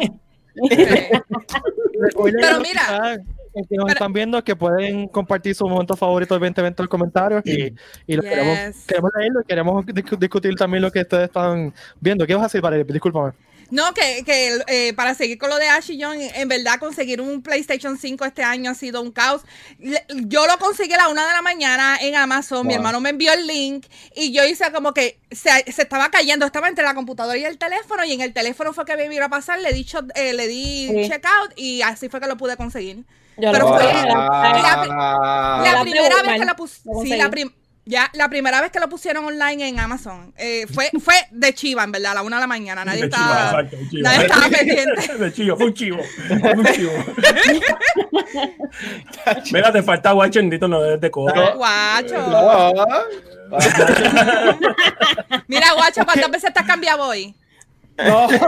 Recuerden 2.00 2.42
Pero 2.42 2.60
mira. 2.60 3.18
Que 3.54 3.76
nos 3.76 3.86
Pero- 3.86 3.88
están 3.88 4.14
viendo 4.14 4.44
que 4.44 4.56
pueden 4.56 5.08
compartir 5.08 5.54
su 5.56 5.68
momento 5.68 5.96
favorito 5.96 6.34
del 6.36 6.40
2020 6.42 6.82
en 6.82 6.86
los 6.86 6.90
comentarios 6.90 7.42
y, 7.46 7.74
y 8.08 8.16
lo 8.16 8.22
Yes. 8.24 8.30
queremos, 8.32 8.78
queremos 8.88 9.12
leerlo 9.18 9.42
y 9.42 9.46
queremos 9.46 9.86
discu- 9.86 10.18
discutir 10.18 10.56
también 10.56 10.82
lo 10.84 10.92
que 10.92 11.02
ustedes 11.02 11.26
están 11.26 11.74
viendo. 12.00 12.26
¿Qué 12.26 12.34
vas 12.36 12.44
a 12.44 12.48
decir, 12.48 12.62
Valeria? 12.62 12.86
Discúlpame. 12.86 13.34
No, 13.70 13.94
que, 13.94 14.24
que 14.26 14.60
eh, 14.68 14.94
para 14.96 15.14
seguir 15.16 15.38
con 15.38 15.50
lo 15.50 15.56
de 15.58 15.66
Ash 15.70 15.92
y 15.92 16.02
John, 16.04 16.18
en 16.20 16.48
verdad 16.50 16.78
conseguir 16.78 17.22
un 17.22 17.42
PlayStation 17.42 17.98
5 17.98 18.26
este 18.26 18.44
año 18.44 18.70
ha 18.72 18.74
sido 18.74 19.02
un 19.02 19.12
caos. 19.14 19.44
Le- 19.80 20.04
Yo 20.26 20.46
lo 20.46 20.58
conseguí 20.58 20.92
a 20.92 20.98
la 20.98 21.08
una 21.08 21.26
de 21.26 21.32
la 21.32 21.42
mañana 21.42 21.98
en 22.02 22.16
Amazon, 22.18 22.68
mi 22.68 22.74
hermano 22.74 23.00
me 23.00 23.12
envió 23.12 23.32
el 23.32 23.48
link 23.48 23.86
y 24.14 24.34
yo 24.34 24.44
hice 24.44 24.70
como 24.74 24.94
que 24.94 25.20
se, 25.32 25.50
se 25.72 25.84
estaba 25.84 26.12
cayendo, 26.12 26.46
estaba 26.46 26.68
entre 26.68 26.84
la 26.84 26.94
computadora 26.94 27.38
y 27.38 27.46
el 27.46 27.58
teléfono 27.58 28.04
y 28.04 28.12
en 28.12 28.20
el 28.20 28.34
teléfono 28.34 28.74
fue 28.74 28.84
que 28.84 28.98
me 28.98 29.16
iba 29.16 29.28
a 29.28 29.30
pasar, 29.30 29.58
le 29.62 29.72
di, 29.72 29.86
shot- 29.86 30.12
eh, 30.16 30.34
le 30.34 30.48
di 30.48 30.88
Sí. 30.90 31.10
checkout 31.10 31.54
y 31.56 31.82
así 31.82 32.10
fue 32.10 32.20
que 32.20 32.28
lo 32.28 32.36
pude 32.36 32.58
conseguir. 32.58 33.06
Yo 33.38 33.52
Pero 33.52 33.68
fue- 33.70 33.84
la- 33.84 34.28
Ah, 34.30 35.62
La 35.64 35.74
la 35.74 35.82
primera 35.82 36.16
vez 36.16 36.24
que 36.24 36.30
Walmart, 36.30 36.50
lo 36.50 36.56
pus- 36.56 36.82
lo 36.86 37.02
sí, 37.02 37.16
la 37.16 37.30
prim- 37.30 37.52
ya, 37.84 38.10
la 38.14 38.30
primera 38.30 38.62
vez 38.62 38.72
que 38.72 38.80
lo 38.80 38.88
pusieron 38.90 39.26
online 39.26 39.68
en 39.68 39.80
Amazon 39.80 40.34
eh, 40.38 40.68
fue, 40.72 40.90
fue 41.04 41.16
de 41.32 41.54
chiva, 41.54 41.84
en 41.84 41.92
verdad, 41.92 42.12
a 42.12 42.16
la 42.16 42.22
una 42.22 42.38
de 42.38 42.42
la 42.42 42.48
mañana. 42.48 42.86
Nadie 42.86 43.02
De 43.02 43.06
estaba, 43.08 43.64
nadie 43.92 44.22
estaba 44.26 44.50
pendiente. 44.50 45.18
De 45.18 45.34
chivo, 45.34 45.58
fue 45.58 45.66
un 45.68 45.74
chivo. 45.74 45.98
Fue 46.28 46.52
un 46.54 46.66
chivo. 46.66 46.92
Mira, 49.52 49.72
te 49.72 49.84
falta 49.84 50.14
Watchendito, 50.14 50.68
no 50.68 50.82
debes 50.82 51.02
de 51.02 51.12
codo. 51.12 51.34
Guacho. 51.56 52.16
Mira, 55.48 55.74
guacho, 55.74 56.06
¿cuántas 56.06 56.32
veces 56.32 56.54
te 56.54 56.60
has 56.60 56.66
cambiado 56.66 57.04
hoy? 57.08 57.36
No, 58.06 58.28
bueno, 58.28 58.40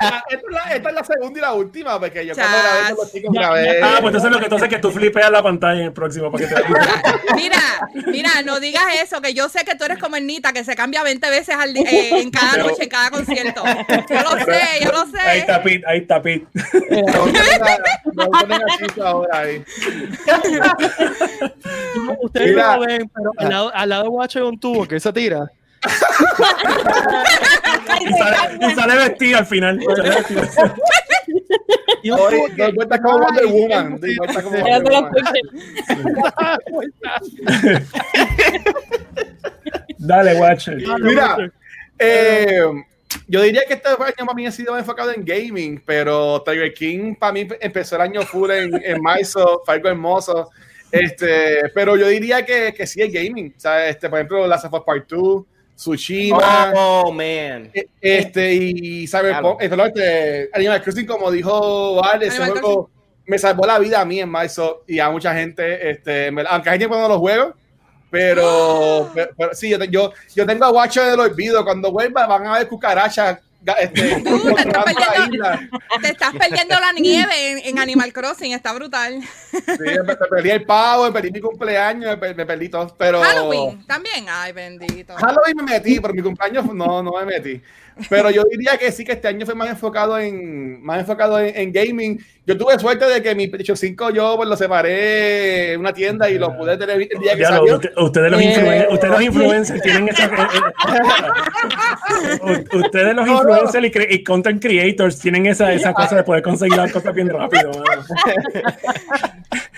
esta, 0.00 0.24
es 0.30 0.40
la, 0.50 0.60
esta 0.74 0.88
es 0.88 0.94
la 0.94 1.04
segunda 1.04 1.38
y 1.38 1.42
la 1.42 1.52
última, 1.52 1.98
porque 2.00 2.24
yo 2.26 2.34
cuando 2.34 2.56
grabé 2.58 2.88
con 2.88 2.96
los 3.04 3.12
chicos 3.12 3.30
grabé. 3.34 3.80
Ah, 3.82 3.96
pues 4.00 4.06
entonces 4.14 4.30
lo 4.30 4.38
que 4.40 4.48
tú 4.48 4.54
haces 4.56 4.68
es 4.68 4.74
que 4.74 4.80
tú 4.80 4.90
flipeas 4.90 5.30
la 5.30 5.42
pantalla 5.42 5.80
en 5.80 5.86
el 5.86 5.92
próximo 5.92 6.30
para 6.30 6.46
que 6.48 6.54
te 6.54 6.62
Mira, 7.34 7.58
mira, 8.06 8.30
no 8.44 8.60
digas 8.60 8.82
eso, 9.02 9.20
que 9.20 9.34
yo 9.34 9.48
sé 9.48 9.64
que 9.64 9.74
tú 9.74 9.84
eres 9.84 9.98
como 9.98 10.16
Ernita, 10.16 10.52
que 10.52 10.64
se 10.64 10.74
cambia 10.76 11.02
20 11.02 11.30
veces 11.30 11.54
al 11.56 11.76
eh, 11.76 12.20
en 12.20 12.30
cada 12.30 12.52
Pero- 12.52 12.66
noche, 12.68 12.82
en 12.84 12.88
cada 12.88 13.10
concierto. 13.10 13.62
Yo 13.64 14.22
lo 14.22 14.30
sé, 14.44 14.60
yo 14.82 14.92
lo 14.92 15.00
Ahí 15.00 15.10
sé. 15.10 15.38
está 15.38 15.62
Pete, 15.62 15.84
ahí 15.86 15.98
está 15.98 16.22
Pete. 16.22 16.46
No 18.14 18.24
ponen- 18.26 19.02
ahora 19.04 19.38
ahí. 19.38 19.64
Ustedes 22.22 22.56
no 22.56 22.76
lo 22.76 22.80
ven, 22.86 23.10
pero 23.14 23.30
al 23.38 23.48
lado, 23.48 23.70
al 23.74 23.88
lado 23.88 24.02
de 24.04 24.08
Guacho 24.08 24.38
hay 24.40 24.44
un 24.46 24.58
tubo 24.60 24.86
que 24.86 24.98
se 25.00 25.12
tira. 25.12 25.50
Y 28.00 28.12
sale, 28.12 28.36
y 28.60 28.70
sale 28.74 28.96
vestida 28.96 29.38
al 29.38 29.46
final. 29.46 29.80
Y 32.02 32.10
Hoy 32.10 32.50
vueltas 32.74 33.00
como 33.00 33.18
Wonder 33.18 33.46
Woman. 33.46 34.00
doy 34.00 34.16
vueltas 34.16 34.42
como 34.42 34.58
Wonder 34.58 34.92
Woman. 34.92 35.12
Dale, 39.98 40.34
Watcher. 40.34 40.78
Mira, 41.00 41.52
eh, 41.98 42.62
yo 43.28 43.42
diría 43.42 43.62
que 43.66 43.74
este 43.74 43.88
año 43.88 43.98
para 44.18 44.34
mí 44.34 44.46
ha 44.46 44.52
sido 44.52 44.78
enfocado 44.78 45.12
en 45.12 45.24
gaming, 45.24 45.82
pero 45.84 46.42
Tiger 46.42 46.72
King 46.72 47.14
para 47.16 47.32
mí 47.32 47.46
empezó 47.60 47.96
el 47.96 48.02
año 48.02 48.22
full 48.22 48.50
en, 48.50 48.74
en 48.82 49.02
fue 49.02 49.74
algo 49.74 49.88
hermoso. 49.88 50.50
Este, 50.90 51.68
pero 51.74 51.96
yo 51.96 52.08
diría 52.08 52.44
que, 52.44 52.72
que 52.74 52.86
sí 52.86 53.02
es 53.02 53.12
gaming. 53.12 53.54
O 53.56 53.60
sea, 53.60 53.88
este, 53.88 54.08
por 54.08 54.18
ejemplo, 54.18 54.46
Last 54.46 54.64
of 54.64 54.72
Us 54.72 54.82
Part 54.84 55.08
2, 55.08 55.44
Tsushima, 55.80 56.72
Oh, 56.76 57.10
man. 57.10 57.70
e- 57.72 57.88
este, 58.02 58.52
y 58.52 59.06
Cyberpunk, 59.06 59.62
este, 59.62 59.76
no, 59.78 59.86
este, 59.86 60.50
Animal 60.52 60.82
Crossing, 60.82 61.06
como 61.06 61.30
dijo 61.30 61.94
Vale, 62.02 62.26
ese 62.26 62.42
Animal 62.42 62.60
juego 62.60 62.90
me 63.24 63.38
salvó 63.38 63.64
la 63.66 63.78
vida 63.78 63.98
a 64.00 64.04
mí 64.04 64.20
en 64.20 64.30
Microsoft 64.30 64.82
y 64.88 64.98
a 64.98 65.08
mucha 65.08 65.32
gente, 65.34 65.90
este, 65.90 66.26
en 66.26 66.34
verdad, 66.34 66.52
aunque 66.52 66.68
hay 66.68 66.78
tiempo 66.78 66.96
no 66.98 67.08
lo 67.08 67.18
juego, 67.18 67.54
pero, 68.10 69.10
pero, 69.14 69.30
pero 69.38 69.54
sí, 69.54 69.70
yo, 69.70 69.82
yo, 69.84 70.12
yo 70.34 70.46
tengo 70.46 70.66
a 70.66 70.70
Watcher 70.70 71.04
del 71.04 71.20
olvido, 71.20 71.64
cuando 71.64 71.90
vuelva 71.90 72.26
van 72.26 72.46
a 72.46 72.58
ver 72.58 72.68
cucarachas 72.68 73.38
este, 73.80 74.22
Tú 74.22 74.54
te 74.54 74.62
estás 74.62 74.84
perdiendo, 74.84 75.48
te 76.00 76.08
estás 76.08 76.32
perdiendo 76.34 76.80
la 76.80 76.92
nieve 76.92 77.50
en, 77.50 77.58
en 77.64 77.78
Animal 77.78 78.12
Crossing, 78.12 78.52
está 78.52 78.72
brutal. 78.72 79.20
Sí, 79.50 79.60
me, 79.78 80.02
me 80.02 80.16
perdí 80.16 80.50
el 80.50 80.64
pavo, 80.64 81.04
me 81.04 81.12
perdí 81.12 81.30
mi 81.30 81.40
cumpleaños, 81.40 82.04
me, 82.10 82.16
per- 82.16 82.36
me 82.36 82.46
perdí 82.46 82.68
todo, 82.70 82.94
pero... 82.98 83.20
Halloween 83.20 83.84
también, 83.86 84.26
ay 84.30 84.52
bendito. 84.52 85.14
Halloween 85.14 85.56
me 85.56 85.62
metí, 85.64 86.00
pero 86.00 86.14
mi 86.14 86.22
cumpleaños 86.22 86.64
no, 86.72 87.02
no 87.02 87.12
me 87.18 87.24
metí. 87.26 87.60
Pero 88.08 88.30
yo 88.30 88.44
diría 88.50 88.78
que 88.78 88.90
sí 88.92 89.04
que 89.04 89.12
este 89.12 89.28
año 89.28 89.44
fue 89.44 89.54
más 89.54 89.68
enfocado 89.68 90.18
en 90.18 90.82
más 90.82 91.00
enfocado 91.00 91.38
en, 91.38 91.54
en 91.54 91.70
gaming. 91.70 92.24
Yo 92.46 92.56
tuve 92.56 92.78
suerte 92.78 93.04
de 93.04 93.22
que 93.22 93.34
mi 93.34 93.46
PlayStation 93.48 93.76
5 93.76 94.10
yo 94.10 94.36
pues, 94.38 94.48
lo 94.48 94.56
separé 94.56 95.72
en 95.74 95.80
una 95.80 95.92
tienda 95.92 96.30
y 96.30 96.38
lo 96.38 96.56
pude 96.56 96.78
tener 96.78 96.96
el 97.02 97.20
día 97.20 97.34
que 97.34 97.42
Ya 97.42 97.50
lo- 97.50 97.56
salió. 97.58 97.74
usted- 97.76 97.92
ustedes 97.98 98.30
los, 98.30 98.40
Eh. 98.40 98.86
ustedes 98.90 99.12
los 99.12 99.22
influencers 99.22 99.82
tienen 99.82 100.08
esa. 100.08 100.24
eh, 100.24 100.30
eh, 102.46 102.64
ustedes 102.72 103.14
los 103.14 103.26
no. 103.26 103.42
Influencers 103.50 104.10
y, 104.10 104.24
content 104.24 104.62
creators 104.62 105.18
tienen 105.18 105.46
esa, 105.46 105.72
esa 105.72 105.92
cosa 105.92 106.16
de 106.16 106.22
poder 106.24 106.42
conseguir 106.42 106.76
las 106.76 106.92
cosas 106.92 107.14
bien 107.14 107.28
rápido. 107.28 107.70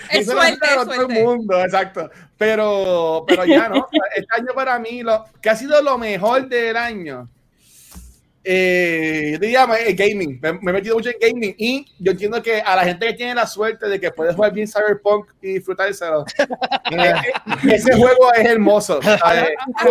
Es 0.09 0.27
suerte, 0.27 0.67
es 0.67 0.75
todo 0.75 1.07
el 1.07 1.23
mundo, 1.23 1.59
exacto. 1.61 2.09
Pero, 2.37 3.23
pero 3.27 3.45
ya 3.45 3.69
no. 3.69 3.87
Este 4.15 4.35
año 4.35 4.53
para 4.53 4.77
mí, 4.79 5.01
lo 5.01 5.25
que 5.41 5.49
ha 5.49 5.55
sido 5.55 5.81
lo 5.81 5.97
mejor 5.97 6.47
del 6.47 6.77
año, 6.77 7.29
eh, 8.45 9.29
yo 9.33 9.39
diría 9.39 9.67
eh, 9.85 9.93
gaming. 9.93 10.39
Me, 10.41 10.53
me 10.53 10.71
he 10.71 10.73
metido 10.73 10.95
mucho 10.95 11.09
en 11.09 11.15
gaming 11.19 11.55
y 11.57 11.85
yo 11.99 12.11
entiendo 12.11 12.41
que 12.41 12.61
a 12.61 12.75
la 12.75 12.83
gente 12.83 13.07
que 13.07 13.13
tiene 13.13 13.35
la 13.35 13.47
suerte 13.47 13.87
de 13.87 13.99
que 13.99 14.11
puede 14.11 14.33
jugar 14.33 14.53
bien 14.53 14.67
Cyberpunk 14.67 15.27
y 15.41 15.53
disfrutárselo, 15.53 16.25
eh, 16.91 17.13
ese 17.71 17.95
juego 17.95 18.33
es 18.33 18.45
hermoso. 18.45 18.99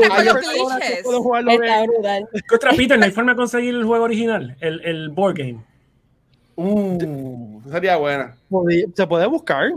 ¿Qué 2.48 2.54
otra, 2.54 2.72
Peter? 2.72 2.98
¿No 2.98 3.04
hay 3.04 3.10
forma 3.10 3.32
de 3.32 3.36
conseguir 3.36 3.74
el 3.74 3.84
juego 3.84 4.04
original? 4.04 4.56
El, 4.60 4.80
el 4.84 5.08
board 5.10 5.36
game. 5.38 5.64
Uh, 6.56 7.60
sería 7.70 7.96
buena. 7.96 8.36
Se 8.94 9.06
puede 9.06 9.26
buscar. 9.26 9.70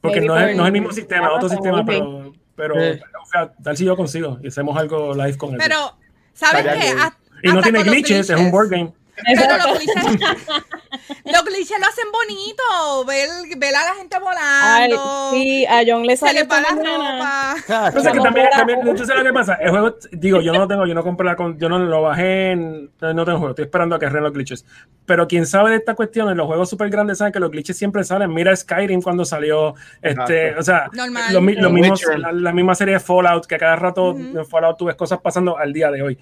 Porque 0.00 0.20
no 0.20 0.36
es, 0.38 0.56
no 0.56 0.62
es 0.62 0.66
el 0.66 0.72
mismo 0.72 0.92
sistema, 0.92 1.28
es 1.28 1.32
otro 1.36 1.48
sistema, 1.48 1.84
pero, 1.84 2.32
pero, 2.56 2.80
Eh. 2.80 3.00
o 3.22 3.26
sea, 3.26 3.52
tal 3.62 3.76
si 3.76 3.84
yo 3.84 3.96
consigo 3.96 4.38
y 4.42 4.48
hacemos 4.48 4.76
algo 4.76 5.14
live 5.14 5.36
con 5.38 5.52
él. 5.52 5.60
Pero, 5.62 5.96
¿sabes 6.32 6.64
qué? 6.64 6.88
Hasta- 6.88 7.16
y 7.42 7.48
no 7.48 7.58
hasta 7.58 7.62
tiene 7.64 7.78
con 7.78 7.86
los 7.86 7.94
glitches, 7.94 8.30
es 8.30 8.38
un 8.40 8.50
board 8.50 8.70
game. 8.70 8.92
Pero 9.24 9.56
los 9.58 9.78
glitches, 9.78 10.04
los 11.24 11.44
glitches 11.44 11.78
lo 11.78 11.86
hacen 11.86 12.06
bonito. 12.10 13.04
Ver, 13.06 13.28
ver 13.58 13.74
a 13.76 13.84
la 13.84 13.94
gente 13.94 14.16
Ay, 14.16 14.90
volando. 14.90 15.30
sí, 15.32 15.66
a 15.66 15.82
John 15.86 16.06
le 16.06 16.16
se 16.16 16.26
sale 16.26 16.40
le 16.40 16.46
va 16.46 16.60
la 16.60 16.70
ropa. 16.70 17.54
Pero 17.92 18.00
es 18.00 18.12
que 18.12 18.20
también, 18.20 18.46
también, 18.50 18.80
¿tú 18.96 19.04
sabes 19.04 19.22
lo 19.22 19.24
que 19.30 19.32
pasa? 19.34 19.54
El 19.56 19.70
juego, 19.70 19.96
digo, 20.12 20.40
yo 20.40 20.52
no 20.52 20.60
lo 20.60 20.66
tengo, 20.68 20.86
yo 20.86 20.94
no 20.94 21.02
compré 21.04 21.26
la, 21.26 21.36
con- 21.36 21.58
yo 21.58 21.68
no 21.68 21.78
lo 21.78 22.02
bajé, 22.02 22.52
en, 22.52 22.90
no 23.00 23.24
tengo 23.24 23.38
juego, 23.38 23.50
estoy 23.50 23.66
esperando 23.66 23.94
a 23.96 23.98
que 23.98 24.06
arreglen 24.06 24.24
los 24.24 24.32
glitches. 24.32 24.64
Pero 25.04 25.28
quien 25.28 25.46
sabe 25.46 25.70
de 25.70 25.76
esta 25.76 25.94
cuestión, 25.94 26.30
en 26.30 26.36
los 26.36 26.46
juegos 26.46 26.70
súper 26.70 26.88
grandes 26.88 27.18
saben 27.18 27.32
que 27.32 27.40
los 27.40 27.50
glitches 27.50 27.76
siempre 27.76 28.02
salen. 28.04 28.32
Mira 28.32 28.56
Skyrim 28.56 29.02
cuando 29.02 29.24
salió, 29.24 29.74
este, 30.00 30.48
Exacto. 30.48 30.60
o 30.60 30.62
sea, 30.62 30.90
Normal. 30.92 31.22
lo 31.34 31.40
lo 31.40 31.46
The 31.68 31.68
mismo- 31.72 31.96
la, 32.18 32.32
la 32.32 32.52
misma 32.52 32.74
serie 32.74 32.94
de 32.94 33.00
Fallout, 33.00 33.46
que 33.46 33.56
a 33.56 33.58
cada 33.58 33.76
rato 33.76 34.10
Ujú. 34.12 34.38
en 34.38 34.46
Fallout 34.46 34.78
tú 34.78 34.86
ves 34.86 34.96
cosas 34.96 35.20
pasando 35.20 35.56
al 35.58 35.72
día 35.72 35.90
de 35.90 36.02
hoy. 36.02 36.18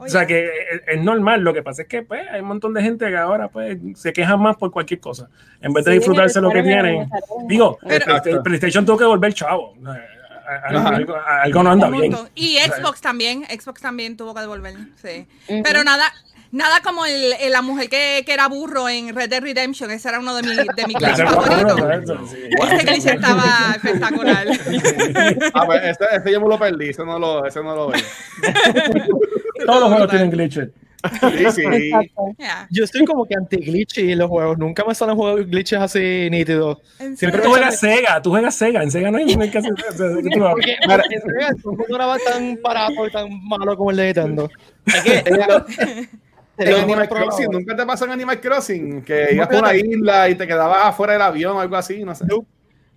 O 0.00 0.08
sea 0.08 0.20
Oye. 0.20 0.26
que 0.28 0.44
es, 0.46 0.82
es 0.96 1.02
normal, 1.04 1.42
lo 1.42 1.52
que 1.54 1.62
pasa 1.62 1.82
es 1.82 1.88
que 1.88 2.02
pues, 2.02 2.22
hay 2.32 2.40
un 2.40 2.46
montón 2.48 2.72
de 2.74 2.82
gente 2.82 3.08
que 3.08 3.16
ahora 3.16 3.48
pues, 3.48 3.78
se 3.96 4.12
quejan 4.12 4.40
más 4.40 4.56
por 4.56 4.70
cualquier 4.70 4.98
cosa. 5.00 5.28
En 5.60 5.72
vez 5.72 5.84
de 5.84 5.92
Sí, 5.92 5.98
disfrutarse 5.98 6.40
lo 6.40 6.50
que 6.50 6.62
tienen. 6.62 7.08
Digo, 7.46 7.78
Pero- 7.86 8.16
este, 8.16 8.40
PlayStation 8.40 8.84
tuvo 8.86 8.96
que 8.98 9.04
volver 9.04 9.32
chavo. 9.34 9.74
Eh, 9.76 10.18
Algo, 10.64 11.14
algo 11.16 11.62
no 11.62 11.70
anda 11.70 11.86
Un 11.88 12.00
bien. 12.00 12.16
Y 12.34 12.56
Xbox 12.58 13.00
también, 13.00 13.44
Xbox 13.44 13.80
también 13.80 14.16
tuvo 14.16 14.34
que 14.34 14.40
devolver, 14.40 14.74
sí. 14.96 15.26
Ujú. 15.48 15.62
Pero 15.62 15.84
nada, 15.84 16.12
nada 16.50 16.80
como 16.82 17.06
el, 17.06 17.34
el- 17.38 17.52
la 17.52 17.62
mujer 17.62 17.88
que, 17.88 18.24
que 18.26 18.32
era 18.32 18.48
burro 18.48 18.88
en 18.88 19.14
Red 19.14 19.30
Dead 19.30 19.40
Redemption, 19.42 19.92
ese 19.92 20.08
era 20.08 20.18
uno 20.18 20.34
de 20.34 20.42
mis 20.42 20.56
de 20.56 20.86
mis 20.88 20.96
fue 20.98 21.14
favoritos. 21.14 22.30
Sí. 22.30 22.36
Ese 22.72 22.84
glitch 22.84 23.06
estaba 23.06 23.44
espectacular. 23.76 24.46
Ah, 25.54 25.66
pues 25.66 25.82
ese, 25.84 26.04
ese 26.16 26.32
yo 26.32 26.40
me 26.40 26.48
lo 26.48 26.58
perdí, 26.58 26.88
ese 26.88 27.04
no 27.04 27.16
lo, 27.18 27.46
ese 27.46 27.62
no 27.62 27.76
lo 27.76 27.88
veo. 27.88 28.00
Todos 29.66 29.80
los 29.80 29.88
juegos 29.90 30.10
tienen 30.10 30.30
glitches. 30.30 30.68
Sí, 31.02 31.50
sí. 31.52 31.62
Exacto. 31.64 32.22
Yeah. 32.36 32.68
Yo 32.70 32.84
estoy 32.84 33.06
como 33.06 33.24
que 33.24 33.34
anti-glitchy 33.34 34.12
en 34.12 34.18
los 34.18 34.28
juegos. 34.28 34.58
Nunca 34.58 34.84
me 34.84 34.94
salen 34.94 35.16
juegos 35.16 35.46
glitches 35.46 35.78
así 35.80 36.28
nítidos. 36.30 36.76
Siempre 37.16 37.40
tú 37.40 37.48
juegas 37.48 37.80
Sega, 37.80 38.20
tú 38.20 38.28
juegas 38.30 38.54
Sega, 38.54 38.82
en 38.82 38.90
Sega 38.90 39.10
no 39.10 39.16
hay, 39.16 39.34
no 39.34 39.42
hay 39.42 39.50
que 39.50 39.58
hacer 39.58 39.72
o 39.72 39.76
sea, 39.92 40.08
¿qué 40.22 40.28
tú 40.30 40.40
vas 40.40 40.50
a- 40.50 40.52
Porque 40.52 40.76
porque 40.86 41.14
en 41.14 41.22
realidad, 41.22 41.50
el 41.56 41.62
juego 41.62 41.84
no 41.88 41.96
era 41.96 42.16
tan 42.18 42.58
barato 42.62 43.06
y 43.06 43.10
tan 43.10 43.28
malo 43.48 43.76
como 43.78 43.90
el 43.92 43.96
de 43.96 44.04
Nintendo. 44.06 44.50
Es 44.86 45.02
que, 45.02 45.24
Animal. 46.74 47.08
Crossing, 47.08 47.50
¿nunca 47.50 47.74
te 47.74 47.86
pasó 47.86 48.04
en 48.04 48.10
Animal 48.10 48.38
Crossing? 48.38 49.02
Que 49.02 49.28
ibas 49.32 49.48
por 49.48 49.56
una 49.60 49.74
isla 49.74 50.28
y 50.28 50.34
te 50.34 50.46
quedabas 50.46 50.84
afuera 50.84 51.14
del 51.14 51.22
avión 51.22 51.56
o 51.56 51.60
algo 51.60 51.76
así, 51.76 52.04
no 52.04 52.14
sé. 52.14 52.26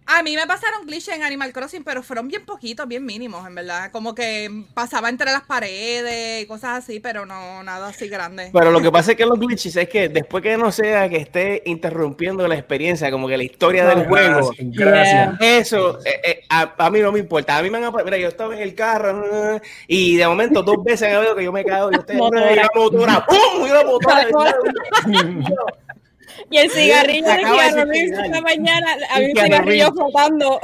A 0.06 0.22
mí 0.22 0.36
me 0.36 0.46
pasaron 0.46 0.86
glitches 0.86 1.16
en 1.16 1.24
Animal 1.24 1.54
Crossing, 1.54 1.84
pero 1.84 2.04
fueron 2.04 2.28
bien 2.28 2.46
poquitos, 2.46 2.88
bien 2.88 3.06
mínimos, 3.06 3.48
en 3.48 3.56
verdad. 3.56 3.92
Como 3.92 4.14
que 4.14 4.66
pasaba 4.74 5.10
entre 5.10 5.32
las 5.32 5.44
paredes 5.44 6.44
y 6.44 6.46
cosas 6.46 6.84
así, 6.84 7.00
pero 7.00 7.26
no 7.26 7.64
nada 7.64 7.90
así 7.90 8.08
grande. 8.10 8.50
Pero 8.52 8.72
lo 8.72 8.82
que 8.82 8.92
pasa 8.92 9.12
es 9.12 9.18
que 9.18 9.26
los 9.26 9.40
glitches 9.40 9.76
es 9.76 9.90
que 9.90 10.10
después 10.10 10.44
que 10.44 10.58
no 10.58 10.72
sea 10.72 11.08
que 11.10 11.18
esté 11.18 11.64
interrumpiendo 11.66 12.48
la 12.48 12.56
experiencia, 12.56 13.10
como 13.12 13.28
que 13.28 13.38
la 13.38 13.44
historia 13.44 13.86
del 13.86 14.08
juego, 14.08 14.52
Gracias, 14.60 15.36
eso 15.40 16.00
eh, 16.06 16.22
eh, 16.24 16.42
a, 16.50 16.74
a 16.78 16.90
mí 16.90 17.00
no 17.00 17.12
me 17.12 17.20
importa. 17.20 17.58
A 17.58 17.64
mí 17.64 17.70
me 17.70 17.78
han 17.78 17.94
mira, 18.04 18.18
yo 18.18 18.28
estaba 18.28 18.56
en 18.56 18.62
el 18.62 18.76
carro 18.76 19.62
y 19.88 20.18
de 20.18 20.28
momento 20.28 20.64
dos 20.64 20.84
veces 20.84 21.10
han 21.10 21.16
habido 21.16 21.36
que 21.36 21.44
yo 21.44 21.52
me 21.52 21.64
cago 21.64 21.92
y 21.92 21.98
usted 21.98 22.14
y 22.52 22.56
la 22.56 22.70
motora, 22.76 23.26
¡pum! 23.26 23.68
Y 23.68 23.72
una 23.72 23.84
motora. 23.84 24.28
Y 26.50 26.58
el 26.58 26.70
cigarrillo 26.70 27.28
de 27.28 27.38
Keanu 27.38 27.86
Reeves 27.86 28.20
esta 28.20 28.42
mañana, 28.42 28.98
había 29.10 29.30
un 29.30 29.36
cigarrillo 29.38 29.92
flotando. 29.94 30.60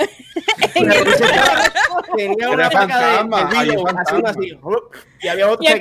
Tenía 2.15 2.47
Era 2.47 2.49
una 2.49 2.71
fantasma, 2.71 3.49
y 5.21 5.27
había 5.27 5.47
otro 5.47 5.59
que 5.59 5.79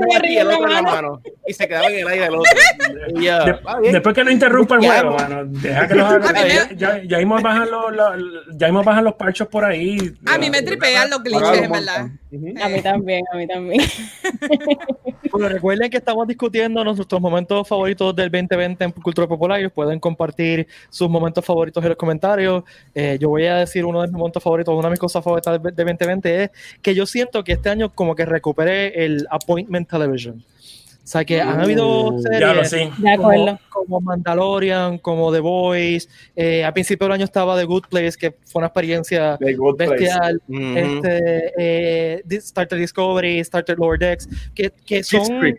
cigarrillo 0.00 0.32
y 0.32 0.38
el 0.38 0.40
en 0.40 0.48
la 0.48 0.54
otro 0.54 0.66
en 0.68 0.72
la 0.74 0.82
mano. 0.82 1.22
Y 1.48 1.52
se 1.54 1.66
quedaba 1.66 1.86
en 1.88 1.98
el 2.00 2.08
aire 2.08 2.26
el 2.26 2.34
otro. 2.36 2.52
Y 3.16 3.24
yo, 3.24 3.44
De- 3.44 3.58
"Ah, 3.66 3.78
bien". 3.80 3.92
después 3.92 4.14
que 4.14 4.24
no 4.24 4.30
interrumpa 4.30 4.74
el 4.76 4.80
juego, 4.86 5.10
no. 5.10 5.16
mano, 5.16 5.44
deja 5.46 5.88
que 5.88 5.94
los 5.94 6.08
Ya, 6.32 6.68
ya, 6.74 7.02
ya 7.04 7.18
mismo 7.18 7.40
bajan 7.40 7.70
los, 7.70 7.94
los- 7.94 8.44
ya 8.56 8.66
mismo 8.68 8.82
bajan 8.82 9.04
los 9.04 9.14
parchos 9.14 9.48
por 9.48 9.64
ahí. 9.64 10.14
A 10.26 10.38
mí 10.38 10.50
me 10.50 10.62
tripean 10.62 11.08
los 11.10 11.22
glitches, 11.22 11.62
en 11.62 11.70
verdad. 11.72 12.08
A 12.62 12.68
mí 12.68 12.82
también, 12.82 13.24
a 13.32 13.36
mí 13.36 13.46
también. 13.46 13.80
Bueno, 15.30 15.48
recuerden 15.50 15.90
que 15.90 15.98
estamos 15.98 16.26
discutiendo 16.26 16.82
nuestros 16.82 17.20
momentos 17.20 17.66
favoritos 17.68 18.16
del 18.16 18.30
2020 18.30 18.82
en 18.84 18.92
cultura 18.92 19.26
popular. 19.28 19.60
Ellos 19.60 19.72
pueden 19.72 20.00
compartir 20.00 20.66
sus 20.88 21.08
momentos 21.08 21.44
favoritos 21.44 21.82
en 21.82 21.90
los 21.90 21.98
comentarios. 21.98 22.64
Eh, 22.94 23.18
yo 23.20 23.28
voy 23.28 23.44
a 23.46 23.56
decir 23.56 23.84
uno 23.84 24.00
de 24.00 24.08
mis 24.08 24.16
momentos 24.16 24.42
favoritos, 24.42 24.74
una 24.74 24.88
de 24.88 24.92
mis 24.92 24.98
cosas 25.00 25.22
favoritas 25.22 25.62
del 25.62 25.74
del 25.74 25.86
2020 25.86 26.44
es 26.44 26.50
que 26.82 26.94
yo 26.94 27.04
siento 27.06 27.44
que 27.44 27.52
este 27.52 27.68
año 27.68 27.92
como 27.94 28.14
que 28.14 28.24
recuperé 28.24 29.04
el 29.04 29.26
appointment 29.30 29.88
television. 29.88 30.42
O 31.08 31.10
sea, 31.10 31.24
que 31.24 31.40
han 31.40 31.58
habido 31.58 32.08
Uh, 32.08 32.22
ya 32.38 32.52
lo 32.52 32.62
series 32.66 32.68
sé. 32.68 32.90
Como, 33.16 33.58
como 33.70 34.00
Mandalorian, 34.02 34.98
como 34.98 35.32
The 35.32 35.40
Voice. 35.40 36.06
Eh, 36.36 36.62
al 36.62 36.74
principio 36.74 37.06
del 37.06 37.14
año 37.14 37.24
estaba 37.24 37.58
The 37.58 37.64
Good 37.64 37.84
Place, 37.88 38.12
que 38.18 38.32
fue 38.44 38.60
una 38.60 38.66
experiencia 38.66 39.38
bestial. 39.40 40.42
Ujú. 40.46 40.76
este, 40.76 41.52
eh, 41.56 42.22
Star 42.28 42.66
Trek 42.66 42.82
Discovery, 42.82 43.38
Star 43.38 43.64
Trek 43.64 43.78
Lower 43.78 43.98
Decks, 43.98 44.28
que, 44.54 44.70
que 44.84 45.02
son, 45.02 45.56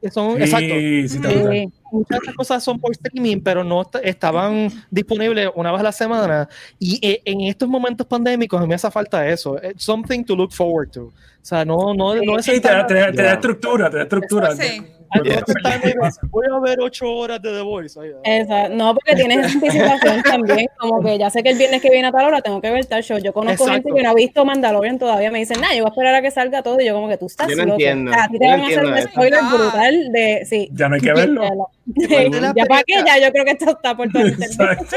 que 0.00 0.10
son 0.10 0.40
exacto. 0.40 0.74
Sí, 0.74 1.18
gusta. 1.18 1.50
Sí. 1.50 1.68
Muchas 1.90 2.08
de 2.10 2.16
estas 2.18 2.34
cosas 2.34 2.62
son 2.64 2.78
por 2.78 2.92
streaming, 2.92 3.40
pero 3.40 3.64
no 3.64 3.82
est- 3.82 3.96
estaban 4.02 4.70
disponibles 4.90 5.50
una 5.54 5.70
vez 5.72 5.80
a 5.80 5.84
la 5.84 5.92
semana. 5.92 6.48
Y 6.78 6.98
eh, 7.06 7.22
en 7.24 7.40
estos 7.42 7.68
momentos 7.68 8.06
pandémicos 8.06 8.58
a 8.58 8.62
mí 8.62 8.68
me 8.68 8.74
hace 8.74 8.90
falta 8.90 9.26
eso. 9.28 9.56
It's 9.62 9.84
something 9.84 10.24
to 10.24 10.36
look 10.36 10.52
forward 10.52 10.90
to. 10.92 11.04
O 11.04 11.12
sea, 11.40 11.64
no, 11.64 11.94
no, 11.94 12.14
no 12.16 12.38
es 12.38 12.44
Sí, 12.44 12.60
te, 12.60 12.68
da- 12.68 12.86
te, 12.86 12.94
da- 12.94 13.12
te 13.12 13.22
da 13.22 13.32
estructura, 13.34 13.88
te 13.90 13.96
da 13.98 14.02
estructura. 14.02 14.54
Sí. 14.54 14.82
Decir, 15.22 15.94
Voy 16.30 16.46
a 16.52 16.58
ver 16.60 16.80
ocho 16.80 17.10
horas 17.12 17.40
de 17.42 17.50
The 17.52 17.62
Voice. 17.62 17.98
Esa- 18.24 18.68
no, 18.68 18.94
porque 18.94 19.14
tienes 19.16 19.54
anticipación 19.54 20.22
también, 20.22 20.66
como 20.78 21.02
que 21.02 21.18
ya 21.18 21.30
sé 21.30 21.42
que 21.42 21.50
el 21.50 21.58
viernes 21.58 21.80
que 21.82 21.90
viene 21.90 22.08
a 22.08 22.12
tal 22.12 22.26
hora 22.26 22.40
tengo 22.42 22.60
que 22.60 22.70
ver 22.70 22.84
tal 22.86 23.02
show. 23.02 23.18
Yo 23.18 23.32
conozco 23.32 23.64
Exacto. 23.64 23.72
gente 23.88 23.90
que 23.96 24.02
no 24.04 24.10
ha 24.10 24.14
visto 24.14 24.44
Mandalorian 24.44 24.98
todavía, 24.98 25.30
me 25.30 25.38
dicen, 25.40 25.60
nah, 25.60 25.72
yo 25.74 25.82
voy 25.84 25.90
a 25.90 25.92
esperar 25.92 26.14
a 26.16 26.22
que 26.22 26.30
salga 26.30 26.62
todo, 26.62 26.80
y 26.80 26.86
yo 26.86 26.94
como 26.94 27.08
que 27.08 27.16
tú 27.16 27.26
estás 27.26 27.48
Yo 27.48 27.56
no 27.56 27.62
loco. 27.64 27.74
entiendo, 27.74 28.12
a 28.12 28.28
ti 28.28 28.38
te 28.38 28.46
yo 28.46 28.56
no 28.56 28.62
a 28.62 28.66
hacer 28.66 28.84
un 28.86 28.98
eso. 28.98 29.08
spoiler 29.08 29.40
Ah. 29.42 29.50
brutal 29.54 30.12
de, 30.12 30.42
sí. 30.46 30.68
Ya 30.72 30.88
no 30.88 30.94
hay 30.96 31.00
que 31.00 31.12
verlo. 31.12 31.42
ya 32.54 32.66
para 32.66 32.82
qué, 32.84 32.94
ya 33.06 33.18
yo 33.18 33.32
creo 33.32 33.44
que 33.46 33.52
esto 33.52 33.70
está 33.70 33.96
por 33.96 34.08
todo 34.10 34.22
el. 34.22 34.32
Exacto. 34.42 34.96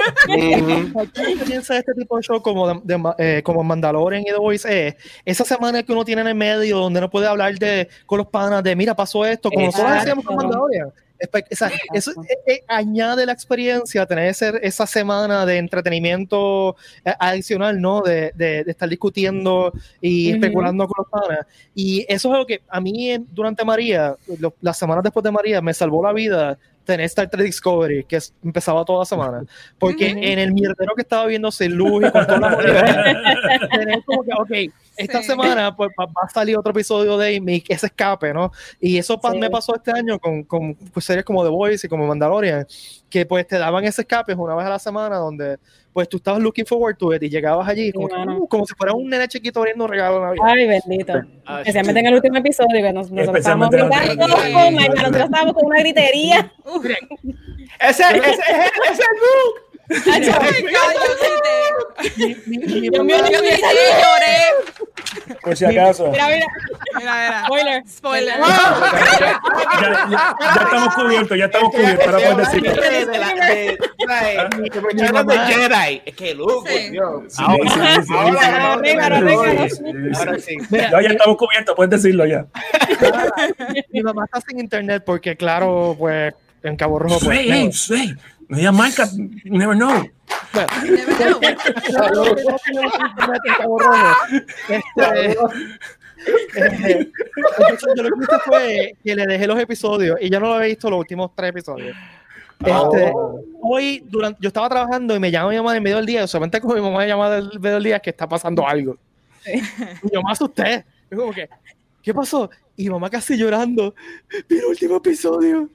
Experiencia 1.05 1.75
de 1.75 1.79
este 1.79 1.93
tipo 1.93 2.17
de 2.17 2.23
show 2.23 2.41
como, 2.41 2.67
de, 2.67 2.81
de 2.83 3.13
eh, 3.17 3.41
como 3.43 3.63
Mandalorian 3.63 4.21
y 4.23 4.25
The 4.25 4.37
Voice 4.37 4.87
es 4.87 4.95
esa 5.25 5.45
semana 5.45 5.83
que 5.83 5.91
uno 5.93 6.03
tiene 6.05 6.21
en 6.21 6.27
el 6.27 6.35
medio 6.35 6.77
donde 6.79 6.99
no 7.01 7.09
puede 7.09 7.27
hablar 7.27 7.57
de 7.57 7.87
con 8.05 8.17
los 8.17 8.27
panas 8.27 8.63
de 8.63 8.75
mira 8.75 8.95
pasó 8.95 9.25
esto 9.25 9.49
como 9.49 9.65
nosotros 9.67 10.00
O 11.51 11.55
sea, 11.55 11.69
eso 11.93 12.11
eh, 12.23 12.37
eh, 12.47 12.63
añade 12.67 13.27
la 13.27 13.31
experiencia 13.33 14.07
tener 14.07 14.25
ese- 14.29 14.59
esa 14.63 14.87
semana 14.87 15.45
de 15.45 15.57
entretenimiento 15.59 16.75
eh, 17.05 17.13
adicional 17.19 17.79
no 17.79 18.01
de, 18.01 18.31
de- 18.35 18.63
de 18.63 18.71
estar 18.71 18.89
discutiendo 18.89 19.71
y 20.01 20.29
Ujú. 20.29 20.35
especulando 20.37 20.87
con 20.87 21.05
los 21.05 21.11
panas. 21.11 21.45
Y 21.75 22.01
eso 22.09 22.29
es 22.29 22.33
algo 22.33 22.45
que 22.47 22.61
a 22.67 22.81
mí 22.81 23.15
durante 23.31 23.63
María 23.63 24.15
lo- 24.39 24.55
las 24.61 24.77
semanas 24.77 25.03
después 25.03 25.23
de 25.23 25.31
María 25.31 25.61
me 25.61 25.73
salvó 25.75 26.03
la 26.03 26.11
vida 26.13 26.57
tener 26.85 27.05
Star 27.05 27.29
Trek 27.29 27.45
Discovery, 27.45 28.03
que 28.05 28.17
es- 28.17 28.33
empezaba 28.43 28.83
toda 28.85 28.99
la 28.99 29.05
semana. 29.05 29.43
Porque 29.79 30.07
Ujú. 30.11 30.19
en 30.23 30.39
el 30.39 30.53
mierdero 30.53 30.93
que 30.95 31.01
estaba 31.03 31.25
viendo 31.27 31.51
sin 31.51 31.73
luz 31.75 32.03
y 32.07 32.11
con 32.11 32.25
toda 32.25 32.39
la 32.39 32.49
movida, 32.49 32.83
tener 33.71 34.03
como 34.05 34.23
que, 34.23 34.31
ok, 34.67 34.73
esta 34.97 35.19
Sí. 35.19 35.25
semana 35.25 35.75
pues, 35.75 35.89
va 35.99 36.05
a 36.23 36.29
salir 36.29 36.57
otro 36.57 36.71
episodio 36.71 37.17
de 37.17 37.37
Amy, 37.37 37.63
ese 37.69 37.87
escape, 37.87 38.33
¿no? 38.33 38.51
Y 38.79 38.97
eso 38.97 39.19
Sí. 39.31 39.37
me 39.39 39.49
pasó 39.49 39.75
este 39.75 39.91
año 39.91 40.19
con, 40.19 40.43
con 40.43 40.75
pues, 40.75 41.05
series 41.05 41.23
como 41.25 41.43
The 41.43 41.49
Voice 41.49 41.87
y 41.87 41.89
como 41.89 42.05
Mandalorian, 42.07 42.67
que 43.09 43.25
pues 43.25 43.47
te 43.47 43.57
daban 43.57 43.83
ese 43.85 44.01
escape 44.01 44.33
una 44.33 44.55
vez 44.55 44.65
a 44.65 44.69
la 44.69 44.79
semana 44.79 45.17
donde 45.17 45.57
pues 45.93 46.07
tú 46.07 46.17
estabas 46.17 46.41
looking 46.41 46.65
forward 46.65 46.97
to 46.97 47.13
it 47.13 47.23
y 47.23 47.29
llegabas 47.29 47.67
allí 47.67 47.91
como, 47.91 48.07
que, 48.07 48.15
uh, 48.15 48.47
como 48.47 48.65
si 48.65 48.73
fuera 48.75 48.93
un 48.93 49.09
nene 49.09 49.27
chiquito 49.27 49.59
abriendo 49.59 49.83
un 49.83 49.89
regalo 49.89 50.15
de 50.15 50.21
Navidad. 50.21 50.45
Ay, 50.47 50.67
bendito. 50.67 51.13
Ah, 51.45 51.59
Especialmente 51.59 51.99
en 51.99 52.05
el 52.07 52.13
último 52.15 52.37
episodio 52.37 52.81
que 52.81 52.93
nos, 52.93 53.09
el 53.11 53.15
gritando, 53.27 53.65
oh 53.65 53.69
episodio. 53.69 54.71
my 54.71 54.87
God, 54.87 54.95
nosotros 54.95 55.25
estábamos 55.25 55.53
con 55.53 55.65
una 55.65 55.79
gritería. 55.79 56.51
Ese, 57.79 58.03
ese, 58.03 58.03
ese, 58.03 58.31
ese 58.31 58.91
es 58.91 58.99
el 58.99 59.15
look. 59.21 59.71
Ay, 60.09 60.23
yo 60.23 60.31
Yo 62.91 63.03
lloré. 63.03 64.37
Por 65.41 65.57
si 65.57 65.65
acaso. 65.65 66.09
Mira, 66.11 66.27
mira, 66.27 66.45
Mira, 66.97 67.13
mira. 67.27 67.43
spoiler. 67.45 67.83
Spoiler. 67.87 68.37
Ya, 68.39 68.45
ya- 70.09 70.35
ya 70.39 70.61
estamos 70.63 70.95
cubiertos, 70.95 71.37
ya 71.37 71.45
estamos 71.45 71.71
cubiertos. 71.71 72.07
Ahora 72.07 72.19
puedes 72.33 72.51
decirlo. 72.51 72.81
De, 72.81 73.05
de, 73.05 73.17
la- 73.17 73.33
de, 73.33 73.77
de 75.23 75.37
Jedi. 75.39 76.01
Es 76.05 76.15
que 76.15 76.33
Sí. 76.65 76.89
Dios. 76.91 77.39
Ahora, 77.39 78.01
sí. 80.39 80.57
Ya, 80.69 81.01
ya 81.01 81.09
estamos 81.09 81.37
cubiertos, 81.37 81.75
puedes 81.75 81.89
decirlo 81.91 82.25
ya. 82.25 82.45
mi 83.91 84.01
mamá 84.01 84.25
está 84.25 84.41
sin 84.47 84.59
internet 84.59 85.03
porque 85.05 85.35
claro, 85.35 85.95
pues 85.97 86.33
en 86.63 86.75
Cabo 86.75 86.99
Rojo 86.99 87.19
pues, 87.23 87.39
hey, 87.41 87.71
no 88.47 88.57
digas 88.57 88.73
marca, 88.73 89.07
never 89.45 89.75
know. 89.77 90.07
bueno, 90.53 90.67
Never 90.83 91.15
know. 91.15 91.39
Cabo 93.57 93.79
Rojo. 93.79 94.15
Este, 94.69 95.37
yo 97.95 98.03
lo 98.03 98.09
que 98.09 98.23
hice 98.23 98.39
fue 98.45 98.95
que 99.03 99.15
le 99.15 99.25
dejé 99.25 99.47
los 99.47 99.59
episodios 99.59 100.17
y 100.21 100.29
ya 100.29 100.39
no 100.39 100.47
lo 100.47 100.53
había 100.55 100.67
visto 100.67 100.89
los 100.89 100.99
últimos 100.99 101.31
tres 101.35 101.49
episodios. 101.49 101.95
Este, 102.59 103.11
Hoy, 103.61 104.03
durante, 104.07 104.39
yo 104.41 104.47
estaba 104.47 104.69
trabajando 104.69 105.15
y 105.15 105.19
me 105.19 105.31
llama 105.31 105.49
mi 105.49 105.57
mamá 105.57 105.75
en 105.77 105.83
medio 105.83 105.97
del 105.97 106.05
día. 106.05 106.27
Solamente 106.27 106.61
con 106.61 106.75
mi 106.75 106.81
mamá 106.81 106.99
me 106.99 107.07
llama 107.07 107.29
del 107.29 107.59
medio 107.59 107.75
del 107.75 107.83
día 107.83 107.99
que 107.99 108.09
está 108.09 108.27
pasando 108.27 108.67
algo. 108.67 108.97
Y 109.45 110.13
yo 110.13 110.21
me 110.21 110.31
asusté. 110.31 110.85
Yo 111.09 111.17
como 111.17 111.33
que, 111.33 111.49
¿qué 112.01 112.13
pasó? 112.13 112.49
Y 112.75 112.89
mamá 112.89 113.09
casi 113.09 113.37
llorando. 113.37 113.93
Mi 114.49 114.57
último 114.59 114.97
episodio. 114.97 115.69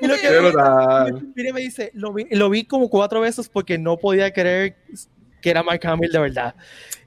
Y 0.00 0.06
lo 0.06 0.16
que 0.16 0.38
brutal. 0.38 1.32
Mire, 1.34 1.52
me 1.52 1.60
dice, 1.60 1.90
lo 1.94 2.12
vi, 2.12 2.26
lo 2.30 2.50
vi 2.50 2.64
como 2.64 2.88
cuatro 2.88 3.20
veces 3.20 3.48
porque 3.48 3.78
no 3.78 3.96
podía 3.96 4.32
creer 4.32 4.76
que 5.40 5.50
era 5.50 5.62
Mark 5.62 5.80
Hamill 5.86 6.12
de 6.12 6.18
verdad. 6.18 6.54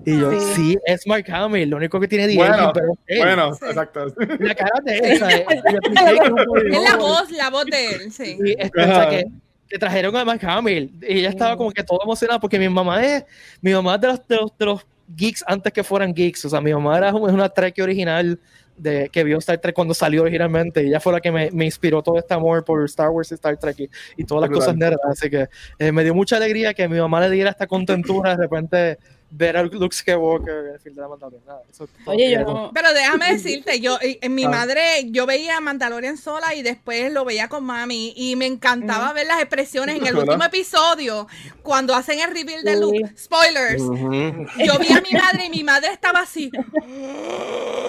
Y 0.05 0.19
yo, 0.19 0.31
Sí. 0.31 0.53
sí, 0.55 0.77
es 0.85 1.05
Mark 1.05 1.25
Hamill, 1.31 1.69
lo 1.69 1.77
único 1.77 1.99
que 1.99 2.07
tiene 2.07 2.27
de 2.27 2.35
Bueno, 2.35 2.71
pero 2.73 2.93
es. 3.07 3.19
Bueno, 3.19 3.53
Sí. 3.55 3.65
exacto. 3.67 4.05
la 4.39 4.55
cara 4.55 4.71
de 4.83 5.19
no 6.29 6.45
podía- 6.45 6.77
Es 6.77 6.89
la 6.89 6.97
voz, 6.97 7.31
la 7.31 7.49
voz 7.49 7.65
de 7.65 7.89
él, 7.95 8.11
sí. 8.11 8.37
y 8.43 8.51
este, 8.57 8.81
o 8.81 8.85
sea, 8.85 9.09
que, 9.09 9.25
que 9.67 9.77
trajeron 9.79 10.15
a 10.15 10.25
Mark 10.25 10.41
Hamill 10.43 10.91
y 11.01 11.19
ella 11.19 11.29
estaba 11.29 11.55
como 11.55 11.71
que 11.71 11.83
todo 11.83 11.99
emocionada 12.03 12.39
porque 12.39 12.57
mi 12.59 12.67
mamá 12.67 13.03
es 13.05 13.23
mi 13.61 13.71
mamá 13.73 13.95
es 13.95 14.01
de 14.01 14.07
los, 14.07 14.27
de 14.27 14.35
los, 14.37 14.57
de 14.57 14.65
los 14.65 14.85
geeks 15.15 15.43
antes 15.47 15.71
que 15.71 15.83
fueran 15.83 16.13
geeks 16.13 16.43
o 16.45 16.49
sea 16.49 16.59
mi 16.61 16.73
mamá 16.73 16.97
era 16.97 17.13
un- 17.13 17.29
es 17.29 17.33
una 17.33 17.47
Trek 17.49 17.75
original 17.81 18.37
de 18.75 19.07
que 19.09 19.23
vio 19.23 19.37
Star 19.37 19.59
Trek 19.59 19.75
cuando 19.75 19.93
salió 19.93 20.23
originalmente 20.23 20.83
y 20.83 20.87
ella 20.87 20.99
fue 20.99 21.13
la 21.13 21.21
que 21.21 21.31
me, 21.31 21.51
me 21.51 21.65
inspiró 21.65 22.01
todo 22.01 22.17
este 22.17 22.33
amor 22.33 22.65
por 22.65 22.83
Star 22.85 23.09
Wars 23.09 23.31
y 23.31 23.35
Star 23.35 23.55
Trek 23.57 23.79
y, 23.79 23.89
y 24.17 24.23
todas 24.25 24.41
las 24.41 24.49
Brutal. 24.49 24.65
cosas 24.65 24.77
nerdas 24.77 24.99
así 25.09 25.29
que 25.29 25.47
eh, 25.79 25.91
me 25.91 26.03
dio 26.03 26.13
mucha 26.15 26.37
alegría 26.37 26.73
que 26.73 26.87
mi 26.89 26.97
mamá 26.99 27.21
le 27.21 27.29
diera 27.29 27.51
esta 27.51 27.67
contentura 27.67 28.31
de 28.35 28.43
repente 28.43 28.97
ver 29.33 29.55
a 29.57 29.63
Luke 29.63 29.95
Skywalker 29.95 30.53
en 30.67 30.73
el 30.73 30.79
film 30.79 30.95
de 30.95 31.01
la 31.01 31.07
Mandalorian. 31.07 31.45
Nada, 31.47 31.61
eso 31.71 31.87
Oye, 32.05 32.31
yo 32.31 32.41
no. 32.41 32.71
Pero 32.73 32.93
déjame 32.93 33.31
decirte, 33.33 33.79
yo 33.79 33.97
en 34.01 34.35
mi 34.35 34.43
Ah. 34.43 34.49
madre, 34.49 34.81
yo 35.05 35.25
veía 35.25 35.59
Mandalorian 35.61 36.17
sola 36.17 36.53
y 36.53 36.61
después 36.63 37.11
lo 37.13 37.23
veía 37.25 37.47
con 37.47 37.63
mami 37.63 38.13
y 38.15 38.35
me 38.35 38.45
encantaba 38.45 39.13
ver 39.13 39.27
las 39.27 39.39
expresiones 39.39 39.95
en 39.97 40.05
el 40.05 40.13
¿Verdad? 40.15 40.27
último 40.35 40.43
episodio 40.43 41.27
cuando 41.63 41.95
hacen 41.95 42.19
el 42.19 42.27
reveal 42.35 42.63
de 42.63 42.73
Sí. 42.75 42.79
Luke. 42.81 43.13
Spoilers. 43.17 43.81
Ujú. 43.81 44.11
Yo 44.11 44.77
vi 44.79 44.91
a 44.91 45.01
mi 45.01 45.17
madre 45.17 45.45
y 45.45 45.49
mi 45.49 45.63
madre 45.63 45.89
estaba 45.93 46.19
así. 46.19 46.51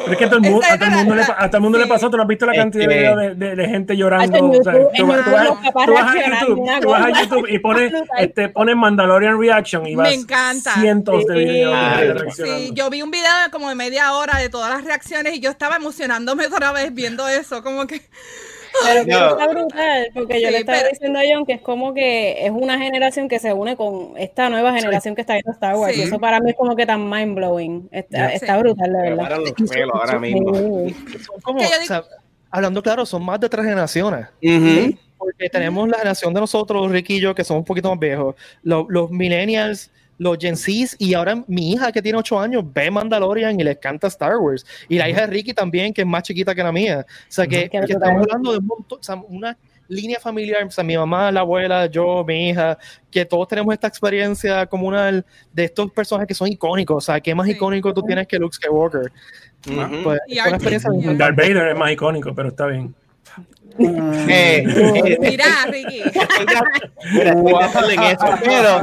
Pero 0.05 0.13
es 0.13 0.19
que 0.19 0.25
a 0.25 0.29
todo 0.29 0.39
el 0.39 0.51
mundo, 0.51 0.67
a 0.69 0.77
todo 0.79 0.89
el 0.89 0.95
mundo, 0.97 1.15
le, 1.15 1.21
la- 1.23 1.37
a 1.39 1.47
todo 1.49 1.57
el 1.59 1.63
mundo 1.63 1.79
le 1.79 1.85
sí. 1.85 1.91
pasó. 1.91 2.11
¿Tú 2.11 2.17
no 2.17 2.23
has 2.25 2.29
visto 2.29 2.47
la 2.47 2.55
cantidad 2.55 2.89
de 2.89 2.95
de, 2.95 3.35
de- 3.35 3.57
de 3.57 3.69
gente 3.69 3.97
llorando? 3.97 4.51
o 4.51 4.63
sea, 4.65 4.73
tú, 4.97 5.07
vas- 5.07 5.25
tú 5.25 5.97
a 5.97 6.41
YouTube, 6.41 6.59
una 6.61 6.81
tú 6.81 6.89
vas 6.89 7.03
a 7.05 7.09
cosa. 7.09 7.23
YouTube 7.23 7.47
y 7.49 7.59
pones, 7.59 7.93
este, 8.19 8.49
pones 8.49 8.77
Mandalorian 8.77 9.39
Reaction 9.41 9.87
y 9.87 9.91
Me 9.97 10.03
vas 10.03 10.13
encanta. 10.13 10.75
cientos 10.75 11.25
de 11.27 11.32
Sí. 11.35 11.63
Ah, 11.67 11.97
gente 11.99 12.31
sí. 12.31 12.43
Sí, 12.45 12.71
yo 12.75 12.91
vi 12.91 13.03
un 13.03 13.11
video 13.11 13.31
de 13.45 13.51
como 13.51 13.69
de 13.69 13.75
media 13.75 14.13
hora 14.15 14.39
de 14.39 14.49
todas 14.49 14.71
las 14.71 14.85
reacciones 14.85 15.35
y 15.35 15.41
yo 15.41 15.51
estaba 15.51 15.77
emocionándome 15.77 16.47
otra 16.47 16.73
vez 16.73 16.93
viendo 16.95 17.27
eso, 17.29 17.63
como 17.63 17.87
que 17.87 18.01
Pero 18.85 19.05
que 19.05 19.11
No. 19.11 19.29
está 19.33 19.49
brutal, 19.49 20.09
porque 20.15 20.41
yo 20.41 20.47
Sí, 20.49 20.53
le 20.55 20.59
estaba 20.61 20.79
pero- 20.79 20.91
diciendo 20.91 21.19
a 21.19 21.23
John 21.31 21.45
que 21.45 21.53
es 21.53 21.61
como 21.61 21.93
que 21.93 22.47
es 22.47 22.51
una 22.51 22.79
generación 22.79 23.29
que 23.29 23.39
se 23.39 23.53
une 23.53 23.77
con 23.77 24.15
esta 24.17 24.49
nueva 24.49 24.73
generación 24.73 25.15
que 25.15 25.21
está 25.21 25.35
viendo 25.35 25.53
Star 25.53 25.77
Wars. 25.77 25.95
Sí. 25.95 26.01
Y 26.01 26.05
eso 26.05 26.19
para 26.19 26.41
mí 26.41 26.53
es 26.53 26.57
como 26.57 26.75
que 26.75 26.87
tan 26.87 27.07
mind 27.11 27.35
blowing. 27.37 27.89
Está, 27.93 28.31
Sí. 28.31 28.37
está 28.37 28.57
brutal, 28.57 28.91
Me 28.91 29.11
verdad. 29.11 29.41
los 29.41 29.95
ahora 29.95 30.19
mismo. 30.19 30.55
Sí. 30.89 30.97
Son 31.23 31.39
como, 31.43 31.61
o 31.61 31.65
sea, 31.87 32.03
hablando 32.51 32.83
claro, 32.83 33.05
son 33.05 33.23
más 33.23 33.39
de 33.41 33.51
tres 33.51 33.65
generaciones. 33.67 34.29
Ujú. 34.43 34.97
Porque 35.19 35.51
tenemos 35.51 35.87
la 35.89 35.99
generación 35.99 36.33
de 36.33 36.41
nosotros, 36.41 36.91
Ricky 36.91 37.17
y 37.17 37.21
yo, 37.21 37.35
que 37.35 37.45
somos 37.45 37.61
un 37.61 37.65
poquito 37.67 37.91
más 37.91 37.99
viejos, 37.99 38.37
lo- 38.63 38.87
los 38.89 39.11
millennials, 39.11 39.91
los 40.23 40.39
Gen 40.39 40.57
Zs, 40.57 40.97
y 40.99 41.15
ahora 41.15 41.43
mi 41.49 41.73
hija 41.73 41.91
que 41.91 42.01
tiene 42.01 42.17
8 42.19 42.39
años 42.39 42.65
ve 42.73 42.91
Mandalorian 42.91 43.59
y 43.59 43.65
le 43.65 43.73
encanta 43.73 44.07
Star 44.07 44.37
Wars. 44.37 44.65
Y 44.89 44.97
la 44.97 45.09
hija 45.09 45.23
de 45.23 45.27
Ricky 45.27 45.53
también, 45.53 45.93
que 45.93 46.03
es 46.03 46.07
más 46.07 46.23
chiquita 46.23 46.55
que 46.55 46.63
la 46.63 46.71
mía. 46.71 47.05
O 47.09 47.13
sea, 47.29 47.47
que, 47.47 47.69
estamos 47.73 48.23
hablando 48.23 48.53
de 48.53 48.59
un 48.59 48.67
montón, 48.67 49.01
o 49.01 49.03
sea, 49.03 49.17
una 49.17 49.59
línea 49.89 50.21
familiar, 50.21 50.65
o 50.65 50.71
sea, 50.71 50.85
mi 50.85 50.97
mamá, 50.97 51.33
la 51.33 51.41
abuela, 51.41 51.87
yo, 51.87 52.25
mi 52.25 52.51
hija, 52.51 52.79
que 53.11 53.25
todos 53.25 53.49
tenemos 53.49 53.75
esta 53.75 53.89
experiencia 53.89 54.65
comunal 54.67 55.27
de 55.53 55.65
estos 55.65 55.91
personajes 55.91 56.29
que 56.29 56.35
son 56.35 56.49
icónicos. 56.49 56.97
O 56.97 57.01
sea, 57.01 57.21
¿qué 57.21 57.35
más 57.35 57.47
Sí. 57.47 57.53
icónico 57.55 57.93
tú 57.93 58.03
tienes 58.03 58.29
que 58.29 58.39
Luke 58.39 58.55
Skywalker? 58.55 59.13
Ujú. 59.69 60.03
Pues, 60.05 60.21
Y 60.29 60.39
es 60.39 60.47
una 60.47 60.57
experiencia 60.57 60.91
Y 60.95 61.17
Darth 61.17 61.37
Vader 61.37 61.69
es 61.69 61.77
más 61.77 61.91
icónico, 61.91 62.33
pero 62.35 62.49
está 62.49 62.67
bien. 62.67 62.95
Eh, 63.79 64.65
eh, 64.69 65.19
mira, 65.21 65.47
Ricky. 65.67 66.03
mira, 67.13 67.31
estoy 67.33 67.55
pensando 67.59 67.91
en 67.91 68.03
eso, 68.03 68.27
pero 68.45 68.77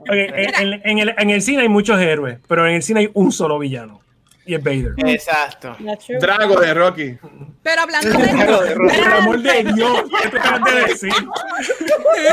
Ok, 0.00 0.08
en, 0.10 0.54
en- 0.72 0.80
en 0.84 0.98
el, 0.98 1.14
en 1.16 1.30
el 1.30 1.42
cine 1.42 1.62
hay 1.62 1.68
muchos 1.68 2.00
héroes, 2.00 2.38
pero 2.48 2.66
en 2.66 2.74
el 2.74 2.82
cine 2.82 3.00
hay 3.00 3.10
un 3.14 3.30
solo 3.30 3.58
villano. 3.58 4.00
Y 4.46 4.54
es 4.54 4.62
Vader. 4.62 4.92
exacto. 4.98 5.74
Drago 6.20 6.60
de 6.60 6.74
Rocky. 6.74 7.16
Pero 7.62 7.80
hablando 7.82 8.10
de 8.18 8.28
Claro, 8.28 8.60
de 8.62 8.74
Por 8.74 8.92
el 8.94 9.12
amor 9.12 9.40
de 9.40 9.64
Dios, 9.72 10.02
¿qué 10.22 10.28
tú 10.28 10.36
acabas 10.36 10.74
de 10.74 10.80
decir? 10.82 11.12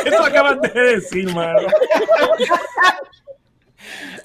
¿Qué 0.04 0.12
tú 0.12 0.24
acabas 0.24 0.62
de 0.62 0.70
decir, 0.82 1.34
mano? 1.34 1.68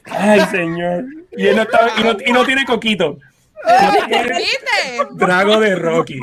Ay, 0.06 0.40
señor. 0.50 1.04
Y, 1.37 1.46
él 1.48 1.56
no 1.56 1.62
está- 1.62 1.90
y, 1.98 2.02
no, 2.02 2.16
y 2.26 2.32
no 2.32 2.44
tiene 2.44 2.64
coquito. 2.64 3.18
¿Viste? 3.66 5.07
Drago 5.12 5.61
de 5.61 5.74
Rocky. 5.76 6.20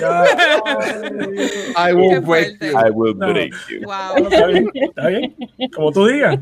Ya, 0.00 0.24
I 1.88 1.92
will 1.92 2.20
break 2.20 2.58
you. 2.60 2.78
I 2.78 2.90
will 2.90 3.14
No. 3.16 3.32
break 3.32 3.52
you. 3.68 3.80
Wow, 3.84 4.28
está 4.28 4.46
bien, 4.46 4.70
está 4.74 5.06
bien. 5.08 5.36
Como 5.74 5.92
tú 5.92 6.06
digas. 6.06 6.38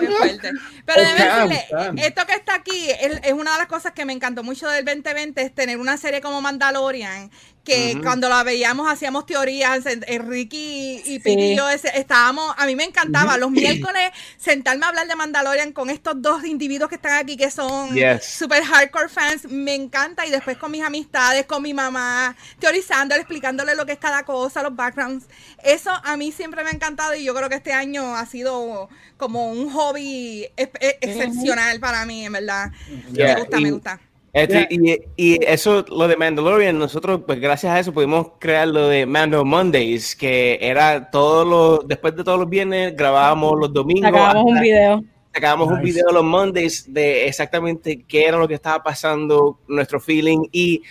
qué 0.00 0.06
fuerte. 0.08 0.50
Pero 0.84 1.00
déjame 1.02 1.26
Cam, 1.28 1.48
decirle, 1.48 2.06
esto 2.06 2.26
que 2.26 2.34
está 2.34 2.54
aquí 2.54 2.90
es, 2.90 3.20
es 3.22 3.32
una 3.32 3.52
de 3.52 3.58
las 3.58 3.66
cosas 3.68 3.92
que 3.92 4.04
me 4.04 4.12
encantó 4.12 4.42
mucho 4.42 4.68
del 4.68 4.84
2020, 4.84 5.42
es 5.42 5.54
tener 5.54 5.78
una 5.78 5.96
serie 5.96 6.20
como 6.20 6.40
Mandalorian, 6.40 7.30
que 7.64 7.96
cuando 8.02 8.28
la 8.28 8.42
veíamos 8.42 8.90
hacíamos 8.90 9.24
teorías, 9.24 9.86
en- 9.86 10.04
Enrique 10.08 10.56
y, 11.04 11.20
y 11.24 11.56
yo 11.56 11.68
ese- 11.70 11.96
estábamos, 11.96 12.52
a 12.58 12.66
mí 12.66 12.74
me 12.74 12.84
encantaba 12.84 13.36
los 13.36 13.50
miércoles 13.52 14.10
sentarme 14.36 14.84
a 14.84 14.88
hablar 14.88 15.06
de 15.06 15.14
Mandalorian 15.14 15.72
con 15.72 15.88
estos 15.88 16.20
dos 16.20 16.44
individuos 16.44 16.88
que 16.88 16.96
están 16.96 17.12
aquí 17.12 17.36
que 17.36 17.50
son 17.52 17.94
Yes. 17.94 18.24
super 18.24 18.62
hardcore 18.64 19.08
fans, 19.08 19.44
me 19.48 19.74
encanta 19.74 20.26
y 20.26 20.30
después 20.30 20.56
con 20.56 20.72
mis 20.72 20.82
amistades, 20.82 21.46
con 21.46 21.62
mi 21.62 21.72
mamá, 21.72 22.36
teorizando, 22.58 23.14
explicándole 23.14 23.74
lo 23.76 23.86
que 23.86 23.92
es 23.92 23.98
cada 23.98 24.24
cosa, 24.24 24.62
los 24.62 24.74
backgrounds. 24.74 25.26
Eso 25.62 25.90
a 26.04 26.16
mí 26.16 26.32
siempre 26.32 26.64
me 26.64 26.70
ha 26.70 26.72
encantado 26.72 27.14
y 27.14 27.22
yo 27.24 27.32
creo 27.34 27.48
que 27.48 27.54
este 27.56 27.72
año 27.72 28.16
ha 28.16 28.26
sido 28.26 28.88
como 29.16 29.52
un 29.52 29.70
hobby 29.70 30.48
ex- 30.56 30.72
ex- 30.80 30.98
excepcional 31.00 31.78
para 31.78 32.04
mí, 32.06 32.26
en 32.26 32.32
verdad. 32.32 32.70
Yeah, 33.12 33.34
Me 33.34 33.40
gusta, 33.42 33.58
y- 33.58 33.62
me 33.62 33.70
gusta. 33.70 34.00
Este, 34.32 34.66
y, 34.70 34.98
y 35.16 35.44
eso, 35.44 35.84
lo 35.88 36.08
de 36.08 36.16
Mandalorian, 36.16 36.78
nosotros, 36.78 37.20
pues 37.26 37.38
gracias 37.38 37.70
a 37.70 37.78
eso 37.78 37.92
pudimos 37.92 38.28
crear 38.38 38.66
lo 38.66 38.88
de 38.88 39.04
Mando 39.04 39.44
Mondays, 39.44 40.16
que 40.16 40.58
era 40.60 41.10
todos 41.10 41.46
los, 41.46 41.86
después 41.86 42.16
de 42.16 42.24
todos 42.24 42.38
los 42.38 42.48
viernes, 42.48 42.96
grabábamos 42.96 43.58
los 43.60 43.72
domingos. 43.72 44.10
Sacábamos 44.10 44.44
un 44.44 44.60
video. 44.60 45.04
Sacábamos 45.34 45.68
un 45.68 45.80
Nice. 45.80 45.84
video 45.84 46.12
los 46.12 46.24
Mondays 46.24 46.92
de 46.92 47.26
exactamente 47.26 48.04
qué 48.08 48.24
era 48.26 48.38
lo 48.38 48.48
que 48.48 48.54
estaba 48.54 48.82
pasando, 48.82 49.58
nuestro 49.68 50.00
feeling, 50.00 50.46
y 50.50 50.82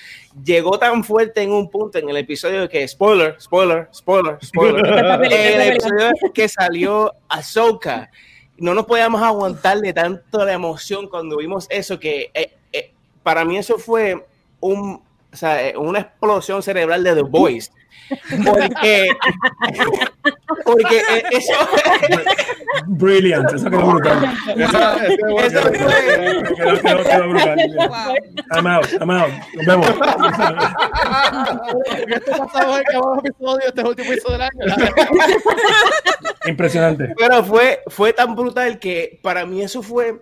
llegó 0.44 0.78
tan 0.78 1.04
fuerte 1.04 1.42
en 1.42 1.52
un 1.52 1.68
punto 1.70 1.98
en 1.98 2.10
el 2.10 2.18
episodio 2.18 2.70
que, 2.70 2.88
spoiler, 2.88 3.42
spoiler, 3.42 3.90
spoiler, 3.92 4.38
spoiler, 4.44 4.86
el 5.32 5.62
episodio 5.62 6.12
que 6.32 6.48
salió 6.48 7.12
Ahsoka, 7.28 8.12
no 8.58 8.76
nos 8.76 8.86
podíamos 8.86 9.22
aguantar 9.24 9.80
de 9.80 9.94
tanto 9.94 10.46
la 10.46 10.54
emoción 10.54 11.08
cuando 11.08 11.38
vimos 11.38 11.66
eso, 11.72 12.00
que 12.00 12.30
eh, 12.36 12.52
para 13.24 13.46
mí 13.46 13.58
eso 13.58 13.78
fue 13.78 14.26
un, 14.60 15.02
o 15.32 15.36
sea, 15.36 15.68
eh, 15.70 15.78
una 15.78 16.00
explosión 16.00 16.62
cerebral 16.64 17.04
de 17.04 17.16
The 17.16 17.22
Voice. 17.24 17.72
Porque, 18.46 19.08
porque 20.66 20.98
eh, 20.98 21.24
eso, 21.32 21.54
Brilliant, 22.88 23.54
eso 23.54 23.70
quedó 23.70 23.86
brutal. 23.86 24.34
Eso 24.58 25.72
Quedó, 25.72 26.82
quedó- 26.82 27.04
quedó 27.04 27.30
brutal. 27.30 27.58
Wow. 27.78 28.16
I'm 28.52 28.68
out, 28.68 28.88
I'm 29.00 29.10
out. 29.12 29.32
Nos 29.54 29.66
vemos. 29.66 29.88
Esto 32.08 32.32
pasaba 32.38 32.78
en 32.80 32.84
cada 32.84 33.20
episodio, 33.24 33.68
este 33.68 33.80
es 33.82 33.84
el 33.84 33.88
último 33.88 34.12
episodio 34.12 34.38
del 34.38 34.42
año. 34.42 34.76
Impresionante. 36.48 37.14
Pero 37.18 37.44
fue, 37.44 37.80
fue 37.88 38.14
tan 38.14 38.36
brutal 38.36 38.80
que 38.80 39.20
para 39.22 39.46
mí 39.46 39.62
eso 39.62 39.82
fue 39.84 40.22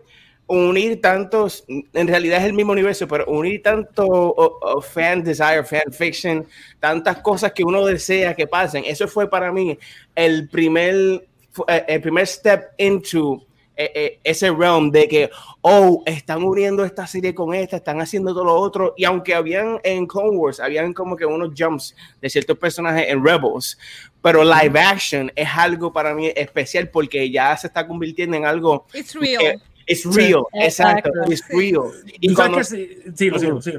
unir 0.49 0.99
tantos, 1.01 1.63
en 1.67 2.07
realidad 2.07 2.39
es 2.39 2.45
el 2.45 2.53
mismo 2.53 2.71
universo, 2.73 3.07
pero 3.07 3.25
unir 3.27 3.61
tanto 3.63 4.05
o- 4.05 4.59
o 4.77 4.81
fan 4.81 5.23
desire, 5.23 5.63
fan 5.63 5.91
fiction, 5.91 6.45
tantas 6.79 7.19
cosas 7.19 7.51
que 7.53 7.63
uno 7.63 7.85
desea 7.85 8.35
que 8.35 8.47
pasen. 8.47 8.83
Eso 8.85 9.07
fue 9.07 9.29
para 9.29 9.51
mí 9.51 9.77
el 10.15 10.49
primer, 10.49 11.25
eh, 11.67 11.85
el 11.87 12.01
primer 12.01 12.27
step 12.27 12.69
into 12.77 13.43
eh, 13.81 13.91
eh, 13.95 14.19
ese 14.25 14.51
realm 14.51 14.91
de 14.91 15.07
que, 15.07 15.29
oh, 15.61 16.03
están 16.05 16.43
uniendo 16.43 16.83
esta 16.83 17.07
serie 17.07 17.33
con 17.33 17.53
esta, 17.53 17.77
están 17.77 18.01
haciendo 18.01 18.33
todo 18.33 18.43
lo 18.43 18.53
otro. 18.55 18.93
Y 18.97 19.05
aunque 19.05 19.33
habían 19.33 19.79
en 19.83 20.05
Clone 20.05 20.35
Wars, 20.35 20.59
habían 20.59 20.91
como 20.91 21.15
que 21.15 21.25
unos 21.25 21.51
jumps 21.57 21.95
de 22.21 22.29
ciertos 22.29 22.57
personajes 22.57 23.05
en 23.07 23.23
Rebels, 23.23 23.77
pero 24.21 24.43
live 24.43 24.77
action 24.77 25.31
es 25.33 25.47
algo 25.55 25.93
para 25.93 26.13
mí 26.13 26.29
especial 26.35 26.89
porque 26.89 27.31
ya 27.31 27.55
se 27.55 27.67
está 27.67 27.87
convirtiendo 27.87 28.35
en 28.35 28.43
algo 28.45 28.85
It's 28.93 29.15
real. 29.15 29.61
Es 29.89 30.05
real, 30.05 30.43
exacto, 30.53 31.09
Exacto. 31.09 31.31
es 31.33 31.47
real. 31.49 31.91
Y 32.21 32.27
¿Tú 32.27 32.35
sabes 32.35 32.69
cuando, 32.69 33.61
sí? 33.61 33.77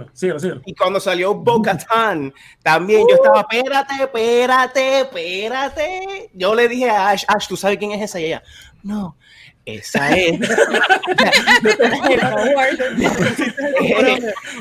Y 0.66 0.74
cuando 0.74 0.98
salió 0.98 1.34
Bo-Katan, 1.34 2.34
también 2.64 3.06
yo 3.08 3.14
estaba, 3.14 3.46
espérate, 3.48 3.94
espérate, 4.02 5.00
espérate. 5.02 6.30
Yo 6.34 6.54
le 6.56 6.66
dije 6.66 6.90
a 6.90 7.10
Ash, 7.10 7.24
Ash, 7.28 7.46
¿tú 7.46 7.56
sabes 7.56 7.78
quién 7.78 7.92
es 7.92 8.02
esa? 8.02 8.18
Y 8.18 8.24
ella, 8.24 8.42
no, 8.82 9.16
esa 9.64 10.16
es. 10.16 10.38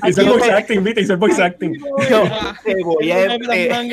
Hizo 0.07 0.21
el 0.21 0.29
voice 0.29 0.51
acting, 0.51 0.83
viste, 0.83 1.01
hizo 1.01 1.13
el 1.13 1.19
voice 1.19 1.41
acting. 1.43 1.73
Yo 2.09 2.23
te 2.63 2.83
voy 2.83 3.11
a... 3.11 3.25
eh, 3.25 3.37
él 3.71 3.91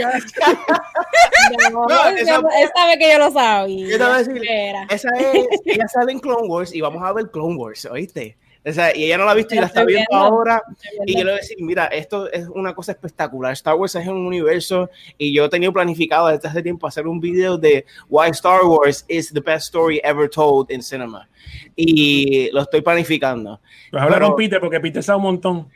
él 1.59 2.71
sabe 2.75 2.99
que 2.99 3.13
yo 3.13 3.19
lo 3.19 3.31
sabía. 3.31 3.89
Yo 3.89 3.99
te 3.99 4.05
voy 4.05 4.13
a 4.13 4.19
decir, 4.19 4.37
Espera. 4.37 4.87
esa 4.91 5.09
es, 5.19 5.47
ella 5.65 5.89
sale 5.89 6.13
en 6.13 6.19
Clone 6.19 6.49
Wars 6.49 6.75
y 6.75 6.81
vamos 6.81 7.03
a 7.03 7.13
ver 7.13 7.31
Clone 7.31 7.57
Wars, 7.57 7.87
¿oíste? 7.87 8.37
O 8.69 8.73
sea, 8.73 8.97
y 8.97 9.05
ella 9.05 9.17
no 9.19 9.25
la 9.25 9.31
ha 9.31 9.35
visto 9.35 9.55
y 9.55 9.59
La 9.59 9.67
está 9.67 9.85
viendo 9.85 10.07
viendo. 10.11 10.27
ahora. 10.27 10.61
Estoy 10.73 10.91
Y 10.93 11.05
viendo. 11.07 11.19
yo 11.21 11.25
le 11.25 11.31
voy 11.31 11.39
a 11.39 11.41
decir, 11.43 11.57
mira, 11.61 11.85
esto 11.87 12.31
es 12.33 12.49
una 12.49 12.75
cosa 12.75 12.93
espectacular. 12.93 13.53
Star 13.53 13.75
Wars 13.77 13.95
es 13.95 14.09
un 14.09 14.27
universo 14.27 14.91
y 15.17 15.33
yo 15.33 15.45
he 15.45 15.49
tenido 15.49 15.73
planificado 15.73 16.27
desde 16.29 16.49
hace 16.49 16.63
tiempo 16.63 16.87
hacer 16.89 17.07
un 17.07 17.21
video 17.21 17.57
de 17.59 17.87
why 18.09 18.29
Star 18.31 18.65
Wars 18.65 19.05
is 19.07 19.33
the 19.33 19.41
best 19.41 19.67
story 19.67 20.01
ever 20.03 20.29
told 20.29 20.71
in 20.73 20.83
cinema. 20.83 21.29
Y 21.77 22.51
lo 22.53 22.63
estoy 22.63 22.81
planificando. 22.81 23.61
Pues 23.91 24.03
hablaron 24.03 24.31
Pero- 24.31 24.37
Peter 24.37 24.61
porque 24.61 24.81
Peter 24.81 25.03
sabe 25.03 25.19
un 25.19 25.23
montón. 25.25 25.69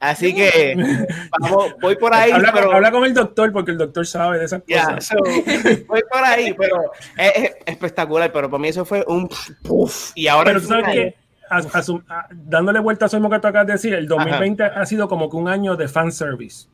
Así 0.00 0.34
que 0.34 0.74
vamos, 1.38 1.76
voy 1.80 1.94
por 1.94 2.12
ahí. 2.12 2.32
Habla, 2.32 2.52
pero, 2.52 2.66
con, 2.66 2.74
habla 2.74 2.90
con 2.90 3.04
el 3.04 3.14
doctor 3.14 3.52
porque 3.52 3.70
el 3.70 3.78
doctor 3.78 4.04
sabe 4.04 4.40
de 4.40 4.46
esas 4.46 4.60
Ya, 4.66 4.82
cosas. 4.96 5.06
so, 5.06 5.16
voy 5.86 6.02
por 6.10 6.24
ahí, 6.24 6.52
pero 6.58 6.90
es, 7.16 7.32
es 7.36 7.52
espectacular. 7.66 8.32
Pero 8.32 8.50
para 8.50 8.60
mí 8.60 8.66
eso 8.66 8.84
fue 8.84 9.04
un 9.06 9.28
puff. 9.62 10.10
Y 10.16 10.26
ahora 10.26 10.46
Pero 10.50 10.60
tú 10.60 10.66
sabes 10.66 10.86
que, 10.86 11.14
a- 11.56 11.78
a 11.78 11.82
su- 11.82 12.02
a- 12.08 12.26
dándole 12.30 12.78
vuelta 12.80 13.04
a 13.04 13.06
eso 13.06 13.16
mismo 13.16 13.30
que 13.30 13.38
tú 13.38 13.46
acabas 13.48 13.66
de 13.66 13.72
decir, 13.74 13.94
el 13.94 14.06
2020 14.08 14.62
ha 14.64 14.86
sido 14.86 15.08
como 15.08 15.28
que 15.30 15.36
un 15.36 15.48
año 15.48 15.76
de 15.76 15.88
fanservice. 15.88 16.66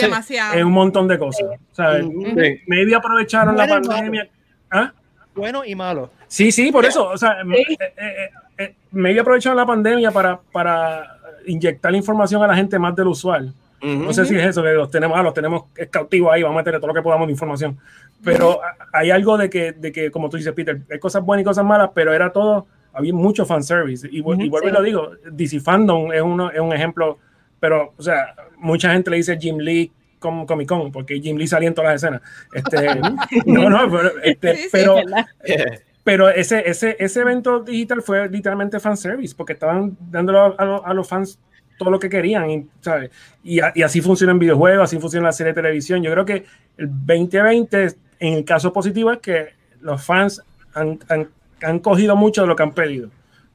Demasiado. 0.00 0.54
Es 0.54 0.64
un 0.64 0.72
montón 0.72 1.06
de 1.08 1.18
cosas. 1.18 1.48
¿sabes? 1.72 2.04
Sí. 2.06 2.60
Maybe 2.66 2.94
aprovecharon 2.94 3.56
la 3.56 3.66
Bueno 3.66 3.82
malo. 3.82 3.88
pandemia. 3.94 4.28
¿Ah? 4.70 4.92
Bueno 5.34 5.64
y 5.64 5.74
malo. 5.74 6.10
Sí, 6.28 6.50
sí, 6.50 6.72
por 6.72 6.84
eso. 6.86 7.08
O 7.08 7.16
sea, 7.18 7.40
eh, 7.42 7.64
eh, 7.68 7.76
eh, 7.98 8.30
eh, 8.58 8.74
maybe 8.92 9.20
aprovecharon 9.20 9.56
la 9.56 9.66
pandemia 9.66 10.10
para, 10.10 10.40
para 10.50 11.18
inyectar 11.46 11.94
información 11.94 12.42
a 12.42 12.46
la 12.46 12.56
gente 12.56 12.78
más 12.78 12.96
del 12.96 13.08
usual. 13.08 13.52
Ujú. 13.82 13.92
No 14.04 14.12
sé 14.14 14.24
si 14.24 14.34
es 14.34 14.42
eso, 14.46 14.62
que 14.62 14.70
los 14.72 14.90
tenemos, 14.90 15.16
ah, 15.18 15.22
los 15.22 15.34
tenemos 15.34 15.64
cautivos 15.90 16.32
ahí, 16.32 16.42
vamos 16.42 16.56
a 16.56 16.60
meterle 16.60 16.78
todo 16.80 16.88
lo 16.88 16.94
que 16.94 17.02
podamos 17.02 17.26
de 17.28 17.32
información. 17.32 17.76
Pero 18.24 18.60
a- 18.64 18.74
hay 18.94 19.10
algo 19.10 19.36
de 19.36 19.50
que, 19.50 19.72
de 19.72 19.92
que, 19.92 20.10
como 20.10 20.30
tú 20.30 20.38
dices, 20.38 20.54
Peter, 20.54 20.80
hay 20.90 20.98
cosas 20.98 21.22
buenas 21.22 21.42
y 21.42 21.44
cosas 21.44 21.64
malas, 21.66 21.90
pero 21.94 22.14
era 22.14 22.32
todo, 22.32 22.66
había 22.96 23.12
mucho 23.12 23.44
fanservice. 23.46 24.08
Y, 24.10 24.18
y 24.18 24.20
vuelvo 24.20 24.68
y 24.68 24.72
lo 24.72 24.82
digo, 24.82 25.10
DC 25.30 25.60
Fandom 25.60 26.12
es, 26.12 26.22
uno, 26.22 26.50
es 26.50 26.60
un 26.60 26.72
ejemplo, 26.72 27.18
pero, 27.60 27.92
o 27.96 28.02
sea, 28.02 28.34
mucha 28.58 28.92
gente 28.92 29.10
le 29.10 29.18
dice 29.18 29.36
Jim 29.38 29.58
Lee 29.58 29.92
con 30.18 30.46
Comic 30.46 30.68
Con, 30.68 30.90
porque 30.90 31.20
Jim 31.20 31.36
Lee 31.36 31.46
salía 31.46 31.68
en 31.68 31.74
todas 31.74 31.92
las 31.92 32.02
escenas. 32.02 32.22
Este, 32.54 33.00
no, 33.46 33.68
no, 33.70 33.90
pero, 33.90 34.10
este, 34.22 34.56
Sí, 34.56 34.62
sí, 34.64 34.68
pero, 36.04 36.28
ese, 36.30 36.68
ese, 36.68 36.96
ese 36.98 37.20
evento 37.20 37.60
digital 37.60 38.00
fue 38.02 38.28
literalmente 38.28 38.80
fanservice, 38.80 39.34
porque 39.36 39.52
estaban 39.54 39.96
dándole 40.10 40.38
a, 40.38 40.54
a- 40.56 40.82
a 40.84 40.94
los 40.94 41.08
fans 41.08 41.38
todo 41.78 41.90
lo 41.90 41.98
que 41.98 42.08
querían, 42.08 42.50
y, 42.50 42.66
¿sabes? 42.80 43.10
Y, 43.44 43.60
a- 43.60 43.72
y 43.74 43.82
así 43.82 44.00
funciona 44.00 44.32
en 44.32 44.38
videojuegos, 44.38 44.84
así 44.84 44.98
funciona 44.98 45.24
en 45.24 45.26
la 45.26 45.32
serie 45.32 45.52
de 45.52 45.60
televisión. 45.62 46.02
Yo 46.02 46.10
creo 46.12 46.24
que 46.24 46.44
el 46.78 46.88
2020, 46.88 47.88
en 48.20 48.32
el 48.34 48.44
caso 48.44 48.72
positivo, 48.72 49.12
es 49.12 49.18
que 49.18 49.48
los 49.80 50.02
fans 50.02 50.42
han, 50.74 50.98
han, 51.08 51.28
han 51.62 51.78
cogido 51.78 52.16
mucho 52.16 52.42
de 52.42 52.48
lo 52.48 52.56
que 52.56 52.62
han 52.62 52.72
pedido. 52.72 53.08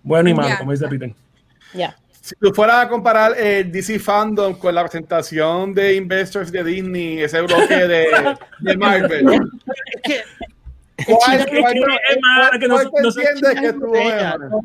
Bueno 0.03 0.29
y 0.29 0.33
malo, 0.33 0.49
Ya. 0.49 0.57
como 0.57 0.71
dice 0.71 0.87
Peter. 0.87 1.13
Ya. 1.73 1.95
Si 2.21 2.35
tú 2.35 2.53
fueras 2.53 2.85
a 2.85 2.89
comparar 2.89 3.37
el 3.37 3.71
DC 3.71 3.97
Fandom 3.99 4.53
con 4.55 4.73
la 4.75 4.83
presentación 4.83 5.73
de 5.73 5.95
Investors 5.95 6.51
de 6.51 6.63
Disney, 6.63 7.19
ese 7.21 7.41
bloque 7.41 7.75
de, 7.87 8.07
de 8.59 8.77
Marvel, 8.77 9.25
Es 10.97 11.07
que 11.07 11.13
¿cuál, 11.15 11.39
no- 11.39 11.45
cuál 11.61 11.73
te 12.59 12.67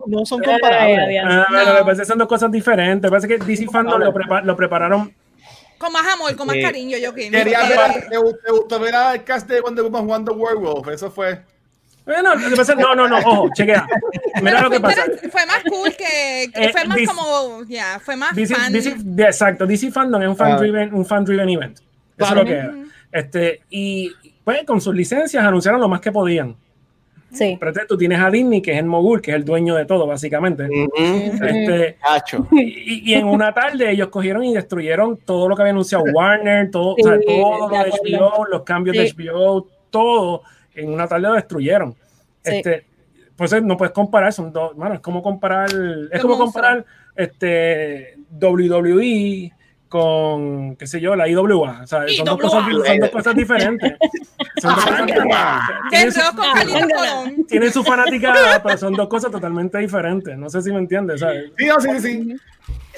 no 0.07 0.27
son 0.27 0.43
comparables. 0.43 1.23
Ah, 1.25 1.47
No. 1.51 1.87
pasa 1.87 1.93
es 1.93 1.99
que 2.01 2.05
son 2.05 2.19
dos 2.19 2.29
cosas 2.29 2.51
diferentes. 2.53 3.11
Parece 3.11 3.27
que 3.29 3.39
DC 3.39 3.67
Fandom 3.69 3.99
lo, 4.01 4.13
prepa- 4.13 4.43
lo 4.45 4.55
prepararon 4.55 5.15
Con 5.79 5.93
más 5.93 6.07
amor, 6.13 6.37
con 6.37 6.47
más 6.47 6.57
Sí. 6.57 6.63
cariño, 6.63 6.99
yo 6.99 7.15
que 7.15 7.31
Quería 7.31 7.61
ver, 7.67 7.79
te, 8.11 8.19
te 8.45 8.51
gustó 8.53 8.79
ver 8.79 8.95
al 8.95 9.25
cast 9.25 9.49
de 9.49 9.61
Wonder 9.63 9.85
Woman 9.85 10.05
jugando 10.05 10.35
Werewolf, 10.35 10.89
eso 10.89 11.11
fue. 11.11 11.41
Bueno, 12.07 12.35
lo 12.37 12.49
que 12.51 12.57
pasa 12.57 12.73
es- 12.73 12.79
no, 12.79 12.95
no, 12.95 13.09
no, 13.09 13.19
ojo, 13.19 13.51
chequea. 13.55 13.87
Mira 14.43 14.63
lo 14.63 14.71
que 14.71 14.81
pasa. 14.81 15.03
fue 15.31 15.45
más 15.47 15.63
cool 15.69 15.91
que, 15.91 16.51
que 16.55 16.65
Eh, 16.67 16.73
fue 16.73 16.85
más 16.85 16.97
dis- 16.99 17.07
como, 17.09 17.65
ya, 17.65 18.01
fue 18.03 18.17
más 18.17 18.35
DC, 18.35 18.55
fan. 18.55 18.73
DC 18.73 18.95
de- 18.99 19.23
exacto, 19.25 19.67
DC 19.67 19.91
Fandom 19.91 20.23
es 20.23 20.29
un 20.29 20.37
fan 20.37 20.57
driven, 20.57 20.95
un 20.95 21.05
fan 21.05 21.25
driven 21.25 21.49
event. 21.51 21.79
Eso 21.79 21.85
Claro. 22.17 22.35
es 22.35 22.43
lo 22.43 22.45
que 22.47 22.55
era. 22.55 22.75
Este, 23.13 23.61
y 23.71 24.13
pues 24.45 24.63
con 24.65 24.81
sus 24.81 24.95
licencias 24.95 25.45
anunciaron 25.45 25.81
lo 25.81 25.89
más 25.89 26.01
que 26.01 26.13
podían. 26.13 26.55
Sí. 27.33 27.57
Pero 27.59 27.71
entonces 27.71 27.89
tú 27.89 27.99
tienes 27.99 28.21
a 28.21 28.31
Disney, 28.31 28.63
que 28.63 28.73
es 28.73 28.79
el 28.79 28.85
mogul, 28.87 29.21
que 29.21 29.33
es 29.33 29.37
el 29.37 29.45
dueño 29.45 29.75
de 29.75 29.85
todo, 29.85 30.07
básicamente. 30.07 30.65
Ujú. 30.65 30.91
Este, 31.45 31.99
Hacho. 32.03 32.47
y, 32.53 33.11
y 33.11 33.15
en 33.15 33.27
una 33.27 33.53
tarde 33.53 33.91
ellos 33.91 34.09
cogieron 34.09 34.45
y 34.45 34.55
destruyeron 34.55 35.17
todo 35.19 35.49
lo 35.49 35.57
que 35.57 35.63
había 35.63 35.73
anunciado 35.73 36.05
Warner, 36.15 36.71
todo, 36.71 36.95
o 36.95 37.03
sea, 37.03 37.19
Sí, 37.19 37.25
todo 37.27 37.69
lo 37.69 37.77
de 37.77 37.85
de. 37.85 38.17
HBO, 38.17 38.45
los 38.47 38.63
cambios 38.63 38.97
de 38.97 39.09
Sí. 39.09 39.15
HBO, 39.17 39.67
todo 39.91 40.43
en 40.77 40.93
una 40.93 41.07
tarde 41.07 41.29
lo 41.29 41.35
destruyeron. 41.35 41.95
Sí. 42.43 42.57
Este, 42.57 42.87
pues 43.37 43.63
no 43.63 43.77
puedes 43.77 43.93
comparar, 43.93 44.33
son 44.33 44.53
dos, 44.53 44.75
bueno, 44.75 44.95
es 44.95 45.01
como 45.01 45.23
comparar, 45.23 45.69
es 46.11 46.21
como 46.23 46.39
comparar 46.39 46.85
este 47.15 48.17
WWE 48.31 49.53
con, 49.89 50.77
qué 50.77 50.87
sé 50.87 51.01
yo, 51.01 51.15
la 51.15 51.29
IWA. 51.29 51.83
O 51.83 51.87
sea, 51.87 52.09
son, 52.09 52.25
dos 52.25 52.41
cosas, 52.41 52.65
son 52.65 52.99
dos 52.99 53.11
cosas 53.11 53.37
diferentes. 53.37 53.95
Son 54.61 54.75
dos 54.75 54.85
cosas 54.85 55.07
Tienen 55.91 56.13
su-. 56.13 57.45
Tienen 57.47 57.73
su 57.73 57.85
fanaticada, 57.85 58.63
pero 58.63 58.79
son 58.79 58.95
dos 58.95 59.09
cosas 59.09 59.31
totalmente 59.31 59.79
diferentes. 59.79 60.37
No 60.37 60.49
sé 60.49 60.63
si 60.63 60.73
me 60.73 60.79
entiendes, 60.79 61.21
¿sabes? 61.21 61.53
Sí, 61.57 61.67
no, 61.67 61.81
sí, 61.81 61.89
sí, 61.93 62.01
sí. 62.01 62.37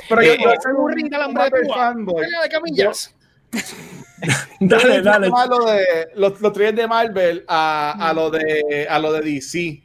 Pero 0.09 0.23
yo, 0.23 0.33
Eh, 0.33 0.39
yo 0.43 0.51
soy 0.63 0.73
un 0.73 0.93
ring 0.93 1.11
de 1.11 1.69
fanboy. 1.69 2.23
De 2.23 2.49
camillas. 2.49 3.15
Dale, 4.61 5.01
dale. 5.03 5.29
Lo 5.29 5.65
de 5.67 6.09
los, 6.17 6.41
los 6.41 6.53
trailers 6.53 6.77
de 6.77 6.87
Marvel 6.89 7.45
a, 7.47 8.09
a 8.09 8.13
lo 8.13 8.31
de 8.31 8.87
a 8.89 8.99
lo 8.99 9.13
de 9.13 9.21
DC. 9.21 9.81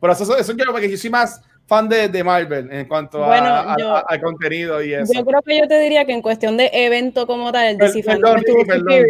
Pero 0.00 0.12
eso, 0.12 0.36
eso 0.36 0.52
yo 0.56 0.64
porque 0.72 0.90
yo 0.90 0.96
soy 0.96 1.10
más 1.10 1.40
fan 1.66 1.88
de, 1.88 2.08
de 2.08 2.22
Marvel 2.24 2.68
en 2.72 2.86
cuanto 2.86 3.18
Bueno, 3.24 3.46
a- 3.46 3.76
yo- 3.78 3.94
a- 3.96 4.04
al 4.08 4.20
contenido 4.20 4.82
y 4.82 4.92
eso. 4.94 5.12
Yo 5.12 5.24
creo 5.24 5.40
que 5.42 5.58
yo 5.58 5.68
te 5.68 5.78
diría 5.80 6.04
que 6.04 6.12
en 6.12 6.22
cuestión 6.22 6.56
de 6.56 6.68
evento 6.72 7.26
como 7.26 7.52
tal, 7.52 7.66
el 7.66 7.78
DC 7.78 8.02
perdón, 8.02 8.38
estuvo 8.38 8.60
superior. 8.60 9.06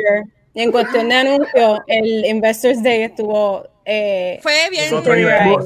Y 0.55 0.63
en 0.63 0.73
cuestión 0.73 1.09
de 1.09 1.15
anuncio, 1.15 1.83
el 1.87 2.25
Investors 2.27 2.83
Day 2.83 3.03
estuvo. 3.03 3.67
Eh, 3.85 4.39
Fue 4.43 4.53
bien. 4.71 4.89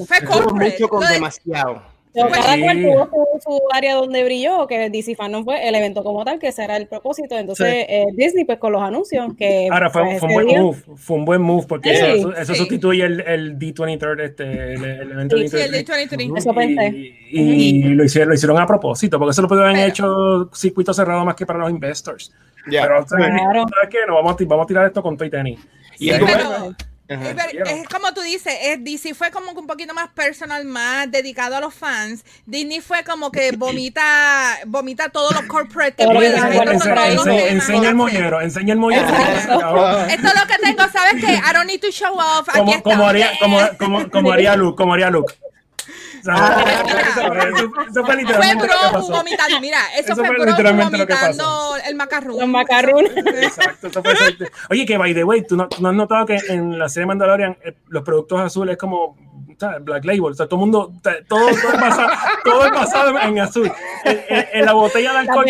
Fue 0.06 0.20
corporate. 0.26 0.70
mucho 0.72 0.88
con 0.88 1.08
demasiado. 1.08 1.82
Pues 2.12 2.26
cada 2.38 2.54
sí. 2.56 2.62
cual 2.62 2.82
tuvo 2.82 3.04
su, 3.06 3.50
su 3.50 3.58
área 3.72 3.94
donde 3.94 4.24
brilló, 4.24 4.66
que 4.66 4.90
DC 4.90 5.14
Fandom 5.14 5.44
fue 5.44 5.68
el 5.68 5.74
evento 5.76 6.02
como 6.02 6.24
tal, 6.24 6.40
que 6.40 6.48
ese 6.48 6.64
era 6.64 6.76
el 6.76 6.88
propósito. 6.88 7.38
Entonces, 7.38 7.68
Sí. 7.68 7.84
eh, 7.88 8.04
Disney, 8.14 8.44
pues 8.44 8.58
con 8.58 8.72
los 8.72 8.82
anuncios, 8.82 9.32
que. 9.38 9.68
Ahora 9.70 9.90
fue, 9.90 10.02
pues, 10.04 10.18
fue 10.18 10.28
un 10.28 10.34
buen 10.34 10.46
día- 10.48 10.60
move, 10.60 10.76
fue 10.96 11.16
un 11.16 11.24
buen 11.24 11.42
move 11.42 11.66
porque 11.68 11.94
Sí, 11.96 12.04
eso, 12.04 12.34
eso 12.34 12.52
sí. 12.54 12.58
sustituye 12.58 13.04
el, 13.04 13.20
el 13.20 13.58
D23, 13.58 14.20
este, 14.24 14.42
el, 14.74 14.84
el 14.84 15.12
evento 15.12 15.36
Sí, 15.36 15.42
de 15.44 15.48
Sí, 15.48 15.56
el 15.58 15.70
de 15.70 15.84
D23. 15.84 15.96
23. 15.96 16.30
Eso 16.36 16.54
pensé. 16.54 16.88
Y, 17.30 17.40
y 17.40 17.82
lo, 17.94 18.02
hicieron, 18.04 18.28
lo 18.30 18.34
hicieron 18.34 18.58
a 18.58 18.66
propósito, 18.66 19.16
porque 19.18 19.30
eso 19.30 19.42
lo 19.42 19.48
pudieron 19.48 19.76
haber 19.76 19.88
hecho 19.90 20.50
circuito 20.52 20.92
cerrado 20.92 21.24
más 21.24 21.36
que 21.36 21.46
para 21.46 21.60
los 21.60 21.70
investors. 21.70 22.32
Ya. 22.70 22.82
Pero, 22.82 23.06
¿sabes, 23.06 23.26
Claro. 23.28 23.60
¿sabes 23.72 23.88
qué? 23.88 23.98
No, 24.08 24.14
vamos, 24.16 24.32
a, 24.32 24.36
ti- 24.36 24.44
vamos 24.46 24.64
a 24.64 24.66
tirar 24.66 24.86
esto 24.86 25.00
con 25.02 25.16
todo 25.16 25.26
y 25.26 25.30
tenis. 25.30 25.60
Y 25.98 26.04
Sí, 26.06 26.10
es 26.10 26.18
como- 26.18 26.32
pero- 26.32 26.76
Ajá. 27.10 27.34
Pero 27.50 27.64
es 27.66 27.88
como 27.88 28.14
tú 28.14 28.20
dices, 28.20 28.54
es, 28.62 28.84
DC 28.84 29.14
fue 29.14 29.30
como 29.30 29.52
que 29.52 29.58
un 29.58 29.66
poquito 29.66 29.92
más 29.94 30.08
personal, 30.10 30.64
más 30.64 31.10
dedicado 31.10 31.56
a 31.56 31.60
los 31.60 31.74
fans. 31.74 32.24
Disney 32.46 32.80
fue 32.80 33.02
como 33.04 33.32
que 33.32 33.52
vomita, 33.56 34.58
vomita 34.66 35.08
todos 35.08 35.32
los 35.34 35.42
corporate 35.44 35.94
que 35.96 36.06
que 36.08 36.14
pueda. 36.14 37.48
enseña 37.48 37.88
el 37.88 37.94
moñero, 37.94 38.40
enseña 38.40 38.72
el 38.74 38.78
moñero. 38.78 39.08
Exacto. 39.08 40.06
Esto 40.06 40.28
es 40.28 40.34
lo 40.34 40.46
que 40.46 40.58
tengo, 40.62 40.82
¿sabes 40.92 41.24
qué? 41.24 41.32
I 41.34 41.52
don't 41.52 41.66
need 41.66 41.80
to 41.80 41.90
show 41.90 42.14
off. 42.16 42.48
Aquí 42.48 42.58
Como, 42.58 42.72
está. 42.72 42.82
como, 42.82 43.06
haría, 43.08 43.30
como, 43.40 43.58
como, 43.78 44.10
como 44.10 44.32
haría 44.32 44.56
Luke, 44.56 44.76
como 44.76 44.94
haría 44.94 45.10
Luke. 45.10 45.34
Eso, 47.90 48.04
fue 48.04 48.16
literalmente 48.16 48.66
lo 48.66 48.72
que 48.72 48.78
Grogu 48.78 48.92
pasó. 48.92 49.12
vomitando. 49.12 49.60
Mira, 49.60 49.78
eso, 49.96 50.12
Eso 50.12 50.16
fue 50.16 50.26
fue 50.26 50.34
Grogu 50.36 50.50
literalmente 50.50 50.98
lo 50.98 51.06
que 51.06 51.14
vomitando 51.14 51.76
el 51.86 51.94
macarrón. 51.94 52.38
Los 52.38 52.48
macarrones. 52.48 53.12
Exacto, 53.42 53.86
eso 53.88 54.02
fue 54.02 54.12
eso. 54.12 54.22
Oye, 54.70 54.86
que 54.86 54.96
by 54.98 55.14
the 55.14 55.24
way, 55.24 55.42
¿tú 55.46 55.56
no, 55.56 55.68
tú 55.68 55.82
no 55.82 55.88
has 55.88 55.94
notado 55.94 56.26
que 56.26 56.38
en 56.48 56.78
la 56.78 56.88
serie 56.88 57.06
Mandalorian 57.06 57.56
eh, 57.64 57.74
los 57.88 58.02
productos 58.02 58.40
azules 58.40 58.72
es 58.74 58.78
como. 58.78 59.16
Black 59.82 60.06
Label? 60.06 60.22
O 60.24 60.34
sea, 60.34 60.46
todo 60.46 60.56
el 60.56 60.60
mundo, 60.60 60.90
todo, 61.02 61.14
todo, 61.28 61.46
basado, 61.78 62.08
todo 62.44 62.64
es 62.64 62.72
basado 62.72 63.18
en 63.20 63.38
azul. 63.40 63.70
En, 64.04 64.20
en- 64.30 64.46
en 64.54 64.64
la 64.64 64.72
botella 64.72 65.12
de 65.12 65.18
alcohol 65.18 65.44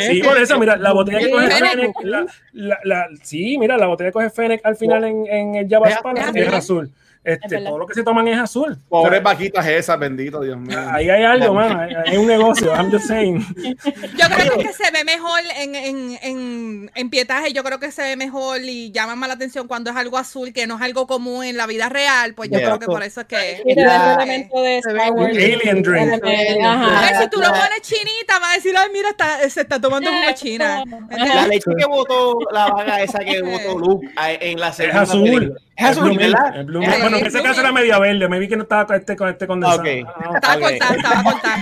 sí, 0.00 0.22
por 0.22 0.38
eso, 0.38 0.58
mira, 0.60 0.76
la 0.76 0.92
botella 0.92 1.18
que 1.18 1.28
coge 1.30 1.50
Fennec. 1.50 1.70
Fennec, 1.72 1.96
la, 2.04 2.26
la, 2.52 2.78
la- 2.84 3.06
sí, 3.20 3.58
mira, 3.58 3.76
la 3.78 3.88
botella 3.88 4.10
que 4.10 4.12
coge 4.12 4.30
Fennec 4.30 4.64
al 4.64 4.76
final 4.76 5.02
en, 5.02 5.26
en 5.26 5.54
el 5.56 5.68
Jabba's 5.68 5.94
Es 5.94 5.98
Palace 6.02 6.28
azul. 6.28 6.38
es 6.40 6.52
azul. 6.52 6.90
Este, 7.24 7.58
todo 7.58 7.78
lo 7.78 7.86
que 7.86 7.94
se 7.94 8.02
toman 8.02 8.28
es 8.28 8.38
azul. 8.38 8.78
Pobres 8.88 9.22
vaquitas 9.22 9.66
esas, 9.66 9.98
bendito 9.98 10.42
Dios 10.42 10.58
mío. 10.58 10.78
Ahí 10.92 11.08
hay 11.08 11.24
algo, 11.24 11.54
mano. 11.54 11.80
Hay, 12.06 12.16
un 12.18 12.26
negocio. 12.26 12.72
I'm 12.74 12.90
just 12.90 13.06
saying. 13.06 13.40
Yo 13.56 14.26
creo 14.36 14.58
que 14.58 14.72
se 14.72 14.90
ve 14.90 15.04
mejor 15.04 15.40
en, 15.58 15.74
en, 15.74 16.18
en, 16.22 16.90
en 16.94 17.10
pietaje, 17.10 17.52
yo 17.52 17.64
creo 17.64 17.78
que 17.78 17.90
se 17.90 18.02
ve 18.02 18.16
mejor 18.16 18.60
y 18.62 18.90
llama 18.92 19.14
más 19.16 19.28
la 19.28 19.34
atención 19.34 19.66
cuando 19.66 19.90
es 19.90 19.96
algo 19.96 20.18
azul, 20.18 20.52
que 20.52 20.66
no 20.66 20.76
es 20.76 20.82
algo 20.82 21.06
común 21.06 21.44
en 21.44 21.56
la 21.56 21.66
vida 21.66 21.88
real, 21.88 22.34
pues 22.34 22.50
yo 22.50 22.58
Yeah. 22.58 22.68
creo 22.68 22.78
que 22.78 22.86
por 22.86 23.02
eso 23.02 23.22
es 23.22 23.26
que... 23.26 23.62
El 23.66 23.78
elemento 23.78 24.60
de 24.62 24.80
se 24.82 24.92
ve 24.92 24.98
Star 25.00 25.12
Wars. 25.12 25.36
Alien 25.36 25.82
drink. 25.82 26.24
Ajá. 26.64 27.22
si 27.22 27.28
tú 27.30 27.40
lo 27.40 27.48
pones 27.48 27.80
chinita, 27.82 28.38
va 28.40 28.52
a 28.52 28.54
decir, 28.54 28.74
ay, 28.76 28.88
mira, 28.92 29.10
está, 29.10 29.48
se 29.48 29.60
está 29.62 29.80
tomando 29.80 30.10
jugo 30.10 30.32
china. 30.34 30.82
La 31.10 31.46
leche 31.46 31.70
que 31.76 31.86
votó 31.86 32.38
la 32.52 32.68
vaga 32.68 33.02
esa 33.02 33.18
que 33.20 33.42
votó 33.42 33.78
Luke 33.78 34.06
en 34.40 34.60
la 34.60 34.68
Es 34.68 34.76
segunda 34.76 35.00
azul. 35.02 35.22
película. 35.24 35.60
Es 35.76 35.84
azul, 35.86 36.04
Blue 36.10 36.16
¿verdad? 36.18 36.64
Blue 36.64 36.82
Es 36.82 36.88
Milk. 36.88 37.00
Bueno, 37.00 37.16
en 37.16 37.22
Blue 37.22 37.28
ese 37.28 37.42
caso 37.42 37.60
era 37.60 37.72
media 37.72 37.98
verde. 37.98 38.28
Me 38.28 38.38
vi 38.38 38.46
que 38.48 38.56
no 38.56 38.62
estaba 38.62 38.86
con 38.86 38.96
este, 38.96 39.16
con 39.16 39.28
este 39.28 39.46
condensado. 39.46 39.80
Ok. 39.82 39.88
Ah, 40.06 40.20
no. 40.24 40.34
Estaba 40.36 40.54
Ok. 40.54 40.60
cortada, 40.62 40.94
estaba 40.96 41.22
cortada. 41.24 41.56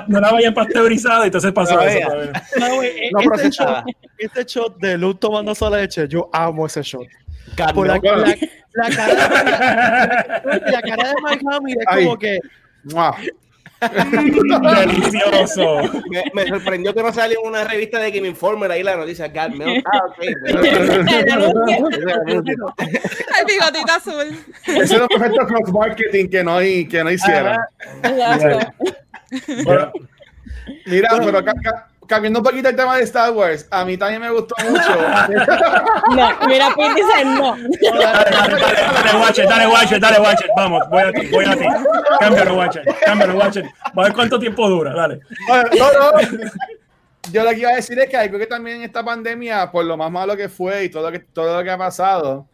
No 0.08 0.20
la 0.20 0.32
vayan 0.32 0.54
pasteurizada, 0.54 1.24
entonces 1.26 1.52
pasó 1.52 1.74
No, 1.76 1.82
eso. 1.82 2.08
No, 2.58 2.74
güey, 2.76 2.88
e- 2.88 3.10
No 3.12 3.20
este, 3.20 3.28
procesada. 3.28 3.84
shot, 3.86 3.96
este 4.18 4.44
shot 4.44 4.76
de 4.78 4.98
Luke 4.98 5.18
tomando 5.20 5.54
sola 5.54 5.76
leche, 5.78 6.08
yo 6.08 6.28
amo 6.32 6.66
ese 6.66 6.82
shot. 6.82 7.06
Por 7.74 7.86
la, 7.88 7.94
la, 7.94 8.00
la 8.74 8.90
cara 8.96 9.14
de, 9.28 10.70
la 10.70 10.82
cara 10.82 11.08
de 11.08 11.14
Mike 11.24 11.44
Hamill 11.52 11.76
es 11.80 11.86
Ay. 11.88 12.04
como 12.04 12.18
que 12.18 12.38
Mua. 12.84 13.16
Delicioso. 13.80 15.80
Me, 16.10 16.24
me 16.34 16.46
sorprendió 16.48 16.92
que 16.94 17.02
no 17.02 17.12
salió 17.12 17.40
en 17.42 17.48
una 17.48 17.64
revista 17.64 17.98
de 17.98 18.10
Game 18.10 18.28
Informer 18.28 18.70
ahí 18.70 18.82
la 18.82 18.96
noticia. 18.96 19.28
God. 19.28 19.60
Ah, 19.86 20.00
ok. 20.08 20.18
El 23.38 23.46
bigotito 23.46 23.92
azul. 23.92 24.36
Ese 24.66 24.82
es 24.82 24.98
lo 24.98 25.08
perfecto 25.08 25.46
cross 25.46 25.72
marketing 25.72 26.28
que 26.28 26.44
no, 26.44 26.56
hay, 26.56 26.86
que 26.86 27.02
no 27.04 27.10
hicieron. 27.10 27.56
Exacto. 28.02 28.72
Bueno, 29.64 29.92
Mira, 30.86 31.08
pero 31.24 31.44
ca- 31.44 31.54
ca- 31.62 31.88
cambiando 32.10 32.40
un 32.40 32.44
poquito 32.44 32.68
el 32.68 32.74
tema 32.74 32.96
de 32.96 33.04
Star 33.04 33.30
Wars, 33.30 33.68
a 33.70 33.84
mí 33.84 33.96
también 33.96 34.20
me 34.20 34.30
gustó 34.30 34.54
mucho. 34.68 34.82
No, 36.10 36.28
mira, 36.48 36.68
Pete 36.76 36.94
dice 36.96 37.24
no. 37.24 37.56
dale, 37.56 38.30
dale, 38.30 38.56
dale, 38.60 39.18
Watcher, 39.18 39.48
dale, 39.48 39.66
Watcher, 39.68 40.00
dale, 40.00 40.20
Watcher. 40.20 40.50
Vamos, 40.56 40.82
voy 40.90 41.02
a 41.02 41.12
ti, 41.12 41.26
voy 41.28 41.44
a 41.44 41.56
ti. 41.56 41.64
Cámbialo, 42.18 42.56
Watcher, 42.56 42.84
cámbialo, 43.04 43.38
Watcher. 43.38 43.64
Va 43.96 44.02
a 44.02 44.06
ver 44.06 44.12
cuánto 44.12 44.40
tiempo 44.40 44.68
dura, 44.68 44.92
dale. 44.92 45.20
No, 45.78 45.92
no. 45.92 46.20
Yo 47.30 47.44
lo 47.44 47.50
que 47.50 47.60
iba 47.60 47.70
a 47.70 47.76
decir 47.76 47.96
es 48.00 48.08
que 48.08 48.16
algo 48.16 48.38
que 48.38 48.46
también 48.46 48.78
en 48.78 48.82
esta 48.82 49.04
pandemia, 49.04 49.70
por 49.70 49.84
lo 49.84 49.96
más 49.96 50.10
malo 50.10 50.36
que 50.36 50.48
fue 50.48 50.84
y 50.84 50.88
todo 50.88 51.04
lo 51.04 51.12
que, 51.12 51.20
todo 51.20 51.56
lo 51.56 51.62
que 51.62 51.70
ha 51.70 51.78
pasado, 51.78 52.48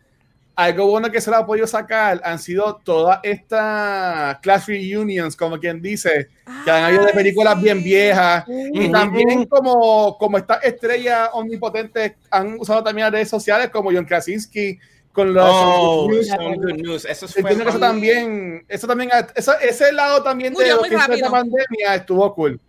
algo 0.57 0.87
bueno 0.87 1.11
que 1.13 1.21
se 1.21 1.31
lo 1.31 1.37
ha 1.37 1.45
podido 1.47 1.67
sacar 1.67 2.19
han 2.25 2.39
sido 2.39 2.77
todas 2.83 3.21
estas 3.23 4.39
class 4.39 4.67
reunions, 4.67 5.37
como 5.37 5.59
quien 5.61 5.83
dice, 5.83 6.29
que 6.65 6.71
han 6.71 6.85
habido 6.85 7.05
de 7.05 7.13
películas 7.13 7.61
bien 7.61 7.83
viejas. 7.83 8.45
Y 8.49 8.91
también 8.91 9.45
como, 9.45 10.17
como 10.19 10.39
estas 10.39 10.65
estrellas 10.65 11.29
omnipotentes 11.35 12.15
han 12.31 12.57
usado 12.59 12.83
también 12.83 13.05
las 13.05 13.13
redes 13.13 13.29
sociales, 13.29 13.69
como 13.71 13.93
John 13.93 14.07
Krasinski 14.07 14.79
con 15.13 15.33
los... 15.35 15.45
Oh, 15.47 16.09
some 16.27 16.57
good 16.57 16.73
news. 16.75 17.05
Eso 17.05 17.29
fue 17.29 17.43
que 17.45 17.63
eso 17.63 17.79
también, 17.79 18.65
eso 18.69 18.87
también, 18.87 19.11
eso- 19.35 19.59
ese 19.61 19.93
lado 19.93 20.23
también 20.23 20.53
de 20.55 20.59
Murió 20.59 20.75
lo 20.77 20.81
muy 20.81 20.89
que 20.89 20.95
hizo 20.95 21.03
esta 21.05 21.13
rápido. 21.13 21.31
pandemia 21.31 21.95
estuvo 21.95 22.35
cool. 22.35 22.61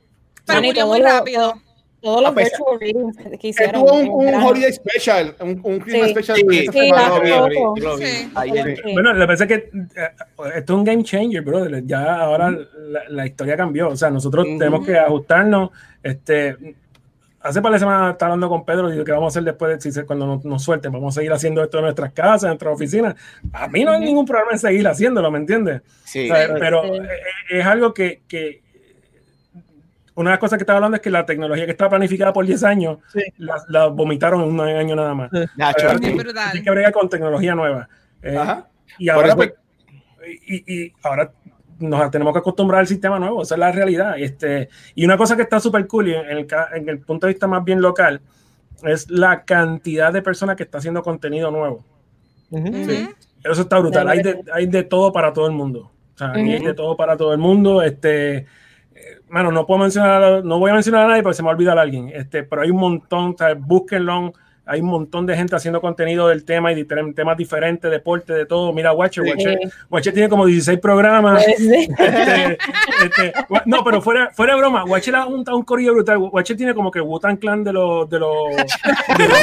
Pero 0.46 0.62
murió 0.62 0.88
muy 0.88 1.00
lo- 1.00 1.06
rápido. 1.06 1.62
Todos 2.02 2.22
los 2.22 2.36
virtual 2.36 2.80
readings 2.80 3.18
que 3.40 3.48
hicieron. 3.48 3.82
Estuvo 3.84 4.20
un, 4.20 4.28
un 4.28 4.34
holiday 4.44 4.72
special, 4.72 5.36
un, 5.40 5.60
un 5.64 5.80
Christmas 5.80 6.08
Sí. 6.08 6.14
special. 6.14 6.38
Sí, 6.38 6.68
sí. 6.72 6.92
Bueno, 8.94 9.14
lo 9.14 9.22
que 9.22 9.28
pasa 9.28 9.44
es 9.44 9.48
que 9.48 9.56
eh, 9.56 10.10
esto 10.56 10.74
es 10.74 10.78
un 10.80 10.84
game 10.84 11.04
changer, 11.04 11.42
brother. 11.42 11.84
Ya 11.86 12.16
ahora 12.22 12.52
la, 12.52 13.02
la 13.10 13.26
historia 13.26 13.58
cambió. 13.58 13.90
O 13.90 13.96
sea, 13.96 14.10
nosotros 14.10 14.46
Ujú. 14.48 14.58
tenemos 14.58 14.86
que 14.86 14.98
ajustarnos. 14.98 15.72
Este, 16.04 16.56
hace 17.42 17.62
par 17.62 17.72
de 17.74 17.80
semanas 17.80 18.14
estaba 18.14 18.34
hablando 18.34 18.50
con 18.50 18.66
Pedro 18.66 18.94
y 18.94 18.98
lo 18.98 19.04
que 19.06 19.12
vamos 19.12 19.26
a 19.26 19.30
hacer 19.40 19.44
después, 19.44 19.84
de, 19.96 20.06
cuando 20.06 20.28
nos, 20.28 20.46
nos 20.46 20.64
suelten, 20.64 20.92
vamos 20.92 21.16
a 21.16 21.20
seguir 21.20 21.32
haciendo 21.34 21.64
esto 21.64 21.78
en 21.80 21.86
nuestras 21.86 22.14
casas, 22.14 22.44
en 22.44 22.50
nuestras 22.50 22.74
oficinas. 22.76 23.16
A 23.54 23.68
mí 23.68 23.84
no 23.84 23.92
hay 23.92 24.00
ningún 24.02 24.26
problema 24.26 24.52
en 24.52 24.60
seguir 24.60 24.88
haciéndolo, 24.88 25.32
¿me 25.32 25.40
entiendes? 25.40 25.82
Sí. 26.04 26.30
O 26.30 26.36
sea, 26.36 26.54
pero 26.60 26.84
Sí. 26.84 26.90
eh, 27.00 27.60
es 27.60 27.66
algo 27.66 27.94
que, 27.94 28.22
que 28.28 28.62
una 30.18 30.32
de 30.32 30.34
las 30.34 30.40
cosas 30.40 30.58
que 30.58 30.64
estaba 30.64 30.78
hablando 30.78 30.96
es 30.98 31.02
que 31.02 31.10
la 31.10 31.26
tecnología 31.26 31.66
que 31.66 31.72
estaba 31.72 31.90
planificada 31.92 32.34
por 32.34 32.46
10 32.46 32.64
años 32.64 32.98
Sí. 33.14 33.22
la, 33.38 33.56
la 33.70 33.88
vomitaron 33.88 34.42
en 34.44 34.50
un 34.50 34.60
año 34.62 34.96
nada 34.96 35.14
más. 35.14 35.30
Nacho, 35.56 35.88
tiene 36.00 36.24
que 36.64 36.72
bregar 36.72 36.92
con 36.92 37.08
tecnología 37.08 37.54
nueva. 37.56 37.88
Eh, 38.22 38.36
Ajá. 38.36 38.68
y 38.98 39.10
ahora, 39.10 39.36
pues, 39.36 39.54
y, 40.48 40.74
y 40.86 40.94
ahora 41.04 41.32
nos 41.80 42.10
tenemos 42.10 42.34
que 42.34 42.40
acostumbrar 42.40 42.80
al 42.82 42.88
sistema 42.88 43.20
nuevo, 43.20 43.44
esa 43.44 43.56
es 43.56 43.60
la 43.60 43.72
realidad. 43.72 44.18
Este, 44.18 44.70
y 44.96 45.06
una 45.06 45.18
cosa 45.18 45.36
que 45.36 45.44
está 45.44 45.60
súper 45.60 45.86
cool 45.88 46.08
y 46.10 46.14
en 46.16 46.26
el, 46.30 46.48
en 46.74 46.90
el 46.90 47.00
punto 47.00 47.28
de 47.28 47.34
vista 47.34 47.46
más 47.48 47.64
bien 47.64 47.82
local 47.82 48.20
es 48.84 49.10
la 49.12 49.44
cantidad 49.44 50.12
de 50.12 50.22
personas 50.22 50.56
que 50.56 50.64
está 50.64 50.80
haciendo 50.80 51.04
contenido 51.04 51.52
nuevo. 51.52 51.86
Ujú. 52.50 52.68
Ujú. 52.70 52.92
Eso 53.44 53.62
está 53.62 53.78
brutal. 53.78 54.08
Hay 54.10 54.24
de, 54.24 54.42
hay 54.52 54.66
de 54.66 54.84
todo 54.84 55.12
para 55.14 55.32
todo 55.32 55.46
el 55.46 55.54
mundo. 55.54 55.92
O 56.16 56.18
sea, 56.18 56.32
aquí 56.32 56.52
hay 56.54 56.66
de 56.66 56.74
todo 56.74 56.98
para 56.98 57.16
todo 57.16 57.32
el 57.34 57.38
mundo. 57.38 57.84
Este, 57.84 58.48
mano, 59.30 59.52
no 59.52 59.66
puedo 59.66 59.82
mencionar, 59.82 60.44
no 60.44 60.60
voy 60.60 60.72
a 60.72 60.74
mencionar 60.74 61.06
a 61.06 61.08
nadie 61.08 61.24
porque 61.24 61.36
se 61.36 61.44
me 61.44 61.48
va 61.48 61.52
a 61.54 61.56
olvidar 61.56 61.78
a 61.78 61.82
alguien. 61.82 62.10
Este, 62.14 62.44
pero 62.44 62.62
hay 62.62 62.72
un 62.72 62.80
montón, 62.80 63.34
o 63.34 63.38
sea, 63.38 63.54
búsquenlo. 63.54 64.34
Hay 64.68 64.82
un 64.82 64.88
montón 64.88 65.26
de 65.26 65.36
gente 65.36 65.56
haciendo 65.56 65.80
contenido 65.82 66.28
del 66.28 66.44
tema 66.46 66.72
y 66.72 66.76
de 66.76 66.88
tem- 66.88 67.16
temas 67.16 67.38
diferentes, 67.38 67.90
deporte, 67.90 68.34
de 68.34 68.46
todo. 68.46 68.74
Mira, 68.74 68.92
Watcher, 68.94 69.24
Watcher, 69.24 69.58
Sí. 69.62 69.70
Watcher 69.90 70.14
tiene 70.14 70.30
como 70.30 70.46
16 70.46 70.80
programas. 70.80 71.44
Pues, 71.44 71.58
sí. 71.58 71.90
Este, 71.98 72.58
este, 73.06 73.34
no, 73.66 73.84
pero 73.84 74.02
fuera, 74.02 74.30
fuera 74.34 74.54
de 74.54 74.60
broma, 74.60 74.84
Watcher 74.86 75.16
ha 75.16 75.24
juntado 75.24 75.58
un 75.58 75.64
corillo 75.64 75.94
brutal. 75.94 76.18
Watcher 76.18 76.58
tiene 76.58 76.74
como 76.74 76.92
que 76.92 77.00
Wutan 77.02 77.38
Clan 77.38 77.64
de 77.64 77.74
los 77.74 78.10
de 78.10 78.20
los 78.20 78.34
de 79.18 79.28
los, 79.28 79.40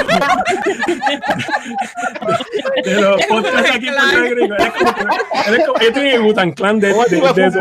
de 2.85 3.01
los 3.01 3.27
podcasts 3.27 3.71
aquí 3.75 3.89
en 3.89 3.95
Puerto 3.95 4.35
Rico. 4.35 4.55
Él 4.55 4.61
es 4.75 4.77
como 4.79 4.95
que- 4.95 5.47
él 5.49 5.55
es 5.55 5.67
como- 5.67 5.79
él 5.81 5.93
tiene 5.93 6.15
el 6.15 6.21
Wutan 6.23 6.53
Clan 6.53 6.81
de, 6.81 6.89
de, 6.89 6.95
de 7.35 7.47
eso. 7.47 7.61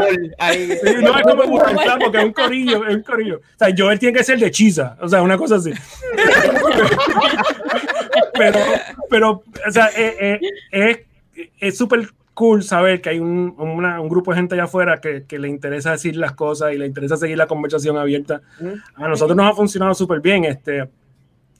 Sí, 0.83 0.95
no 1.01 1.17
es 1.17 1.23
como 1.23 1.43
Wutan 1.43 1.75
Clan 1.77 1.99
porque 1.99 2.17
es 2.17 2.23
un 2.25 2.33
corillo, 2.33 2.85
es 2.87 2.95
un 2.95 3.03
corillo. 3.03 3.37
O 3.37 3.57
sea, 3.57 3.73
Joel 3.77 3.99
tiene 3.99 4.17
que 4.17 4.23
ser 4.23 4.39
de 4.39 4.51
Chisa, 4.51 4.97
o 5.01 5.07
sea, 5.07 5.21
una 5.21 5.37
cosa 5.37 5.55
así. 5.55 5.71
pero, 8.33 8.59
pero, 9.09 9.43
o 9.67 9.71
sea, 9.71 9.89
eh, 9.97 10.39
eh, 10.39 10.39
es 10.71 10.99
es 11.59 11.77
súper 11.77 12.07
cool 12.35 12.63
saber 12.63 13.01
que 13.01 13.09
hay 13.09 13.19
un, 13.19 13.55
una- 13.57 13.99
un 14.01 14.09
grupo 14.09 14.31
de 14.31 14.37
gente 14.37 14.55
allá 14.55 14.65
afuera 14.65 14.99
que, 15.01 15.23
que 15.25 15.39
le 15.39 15.47
interesa 15.47 15.91
decir 15.91 16.15
las 16.15 16.33
cosas 16.33 16.73
y 16.73 16.77
le 16.77 16.85
interesa 16.85 17.17
seguir 17.17 17.37
la 17.37 17.47
conversación 17.47 17.97
abierta. 17.97 18.41
A 18.95 19.07
nosotros 19.07 19.35
nos 19.37 19.51
ha 19.51 19.55
funcionado 19.55 19.93
súper 19.93 20.19
bien. 20.19 20.45
Este, 20.45 20.87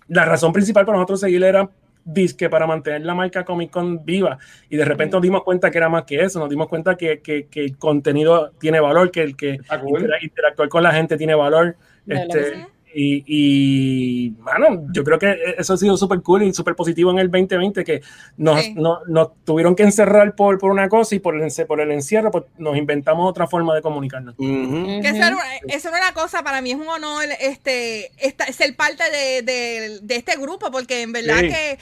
la 0.08 0.26
razón 0.26 0.52
principal 0.54 0.86
para 0.86 0.98
nosotros 0.98 1.20
seguir 1.22 1.44
era 1.44 1.70
disque 2.06 2.50
para 2.50 2.68
mantener 2.68 3.06
la 3.06 3.16
marca 3.16 3.46
Comic 3.46 3.72
Con 3.72 4.04
viva 4.04 4.38
y 4.70 4.76
de 4.76 4.84
repente 4.84 5.16
nos 5.16 5.22
dimos 5.24 5.41
cuenta 5.44 5.72
que 5.72 5.78
era 5.78 5.88
más 5.89 6.04
que 6.04 6.22
eso, 6.22 6.38
nos 6.38 6.50
dimos 6.50 6.68
cuenta 6.68 6.96
que, 6.98 7.20
que, 7.22 7.46
que 7.48 7.62
el 7.64 7.78
contenido 7.78 8.52
tiene 8.60 8.80
valor, 8.82 9.10
que 9.10 9.24
el 9.24 9.38
que 9.38 9.60
cool. 9.80 10.02
intera- 10.02 10.18
interactuar 10.22 10.70
con 10.70 10.84
la 10.84 10.91
gente 10.91 11.18
tiene 11.18 11.34
valor. 11.34 11.78
Este, 12.06 12.68
y, 12.94 13.24
y, 13.28 14.30
bueno, 14.41 14.86
yo 14.94 15.04
creo 15.04 15.20
que 15.20 15.36
eso 15.58 15.74
ha 15.74 15.78
sido 15.78 15.98
súper 15.98 16.22
cool 16.22 16.44
y 16.44 16.54
súper 16.54 16.76
positivo 16.76 17.12
en 17.12 17.20
el 17.20 17.30
2020, 17.32 17.84
que 17.84 18.02
nos, 18.38 18.62
Sí. 18.64 18.74
no- 18.76 19.00
nos 19.08 19.30
tuvieron 19.44 19.76
que 19.76 19.84
encerrar 19.84 20.36
por, 20.36 20.58
por 20.60 20.72
una 20.72 20.88
cosa 20.89 21.16
y 21.16 21.20
por 21.20 21.36
el, 21.39 21.52
por 21.68 21.82
el 21.82 21.91
encierro, 21.91 22.32
pues 22.32 22.46
nos 22.58 22.78
inventamos 22.78 23.30
otra 23.30 23.48
forma 23.48 23.74
de 23.76 23.82
comunicarnos. 23.82 24.36
Ujú. 24.38 25.02
Que 25.02 25.08
eso, 25.08 25.16
era, 25.18 25.30
una- 25.36 25.44
eso 25.68 25.89
era 25.89 25.98
una 25.98 26.14
cosa, 26.14 26.44
para 26.44 26.62
mí 26.62 26.72
es 26.72 26.78
un 26.78 26.88
honor 26.88 27.26
este, 27.39 28.12
esta- 28.18 28.52
ser 28.54 28.76
parte 28.76 29.04
de, 29.12 29.41
de- 29.41 30.00
de 30.02 30.16
este 30.16 30.36
grupo, 30.38 30.72
porque 30.72 31.02
en 31.02 31.12
verdad 31.12 31.39
Sí. 31.39 31.48
que 31.50 31.72
eh, 31.72 31.78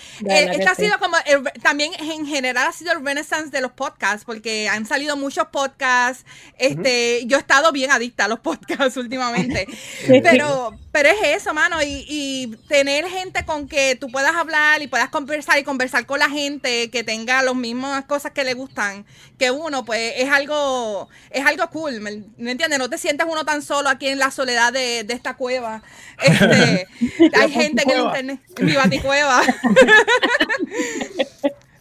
este 0.52 0.66
ha 0.68 0.76
sido 0.76 0.98
como, 1.00 1.18
el- 1.26 1.44
también 1.62 1.92
en 2.00 2.26
general 2.26 2.68
ha 2.68 2.72
sido 2.72 2.92
el 2.94 3.04
renaissance 3.06 3.50
de 3.52 3.62
los 3.62 3.72
podcasts, 3.72 4.24
porque 4.26 4.68
han 4.70 4.86
salido 4.86 5.16
muchos 5.18 5.48
podcasts, 5.52 6.26
este, 6.58 7.26
yo 7.26 7.38
he 7.38 7.40
estado 7.40 7.72
bien 7.72 7.92
adicta 7.92 8.26
a 8.26 8.28
los 8.28 8.40
podcasts 8.40 8.98
últimamente, 8.98 9.68
pero, 10.08 10.72
pero 10.92 11.01
es 11.10 11.18
eso, 11.24 11.54
mano, 11.54 11.82
y, 11.82 12.06
y 12.08 12.48
tener 12.68 13.06
gente 13.08 13.46
con 13.46 13.68
que 13.68 13.96
tú 13.96 14.08
puedas 14.12 14.36
hablar 14.36 14.82
y 14.82 14.88
puedas 14.88 15.10
conversar 15.10 15.58
y 15.60 15.64
conversar 15.64 16.06
con 16.06 16.20
la 16.20 16.30
gente 16.30 16.90
que 16.90 17.04
tenga 17.04 17.42
las 17.42 17.56
mismas 17.56 18.06
cosas 18.06 18.32
que 18.32 18.44
le 18.44 18.54
gustan 18.54 19.06
que 19.38 19.50
uno, 19.52 19.84
pues 19.86 20.14
es 20.18 20.30
algo, 20.30 21.10
es 21.32 21.46
algo 21.46 21.68
cool, 21.72 22.00
¿me, 22.02 22.24
me 22.38 22.52
entiendes? 22.52 22.78
No 22.80 22.90
te 22.90 22.98
sientes 22.98 23.26
uno 23.30 23.44
tan 23.46 23.62
solo 23.62 23.90
aquí 23.90 24.08
en 24.08 24.20
la 24.20 24.30
soledad 24.32 24.72
de, 24.74 25.04
de 25.04 25.14
esta 25.14 25.36
cueva. 25.36 25.82
Este, 26.22 26.88
hay 27.36 27.52
gente 27.52 27.84
que 27.84 27.94
en 27.94 28.02
internet, 28.02 28.40
en 28.58 28.66
mi 28.66 28.74
baticueva. 28.76 29.42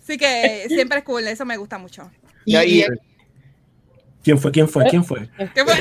Así 0.02 0.16
que 0.18 0.66
siempre 0.68 0.98
es 0.98 1.04
cool, 1.04 1.26
eso 1.28 1.44
me 1.44 1.56
gusta 1.56 1.78
mucho. 1.78 2.10
Y, 2.44 2.52
Ya, 2.52 2.64
y- 2.64 2.80
y- 2.80 2.84
¿Quién 4.22 4.38
fue? 4.38 4.50
¿Quién 4.52 4.68
fue? 4.68 4.84
¿Quién 4.88 5.04
fue? 5.04 5.28
¿Qué 5.54 5.64
fue? 5.64 5.74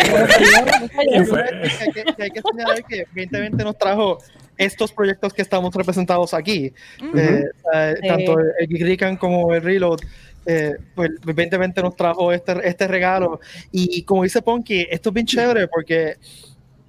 ¿Quién 1.09 1.25
fue? 1.27 1.43
que, 1.93 2.03
que- 2.15 2.23
hay 2.23 2.29
que 2.31 2.41
señalar 2.41 2.83
que 2.85 3.05
2020 3.13 3.63
nos 3.63 3.77
trajo 3.77 4.19
estos 4.57 4.91
proyectos 4.91 5.33
que 5.33 5.41
estamos 5.41 5.73
representados 5.73 6.33
aquí. 6.33 6.73
Eh, 7.15 7.43
eh, 7.73 7.95
Sí. 8.01 8.07
Tanto 8.07 8.37
el 8.39 8.79
Recon 8.87 9.17
como 9.17 9.53
el 9.53 9.61
Reload. 9.61 9.99
eh, 10.45 10.73
pues 10.95 11.09
el 11.11 11.15
2020 11.19 11.81
nos 11.81 11.95
trajo 11.95 12.31
este, 12.31 12.53
este 12.67 12.87
regalo. 12.87 13.39
Y 13.71 14.03
como 14.03 14.23
dice 14.23 14.41
Ponky, 14.41 14.87
esto 14.89 15.09
es 15.09 15.13
bien 15.13 15.25
chévere 15.25 15.67
porque 15.67 16.15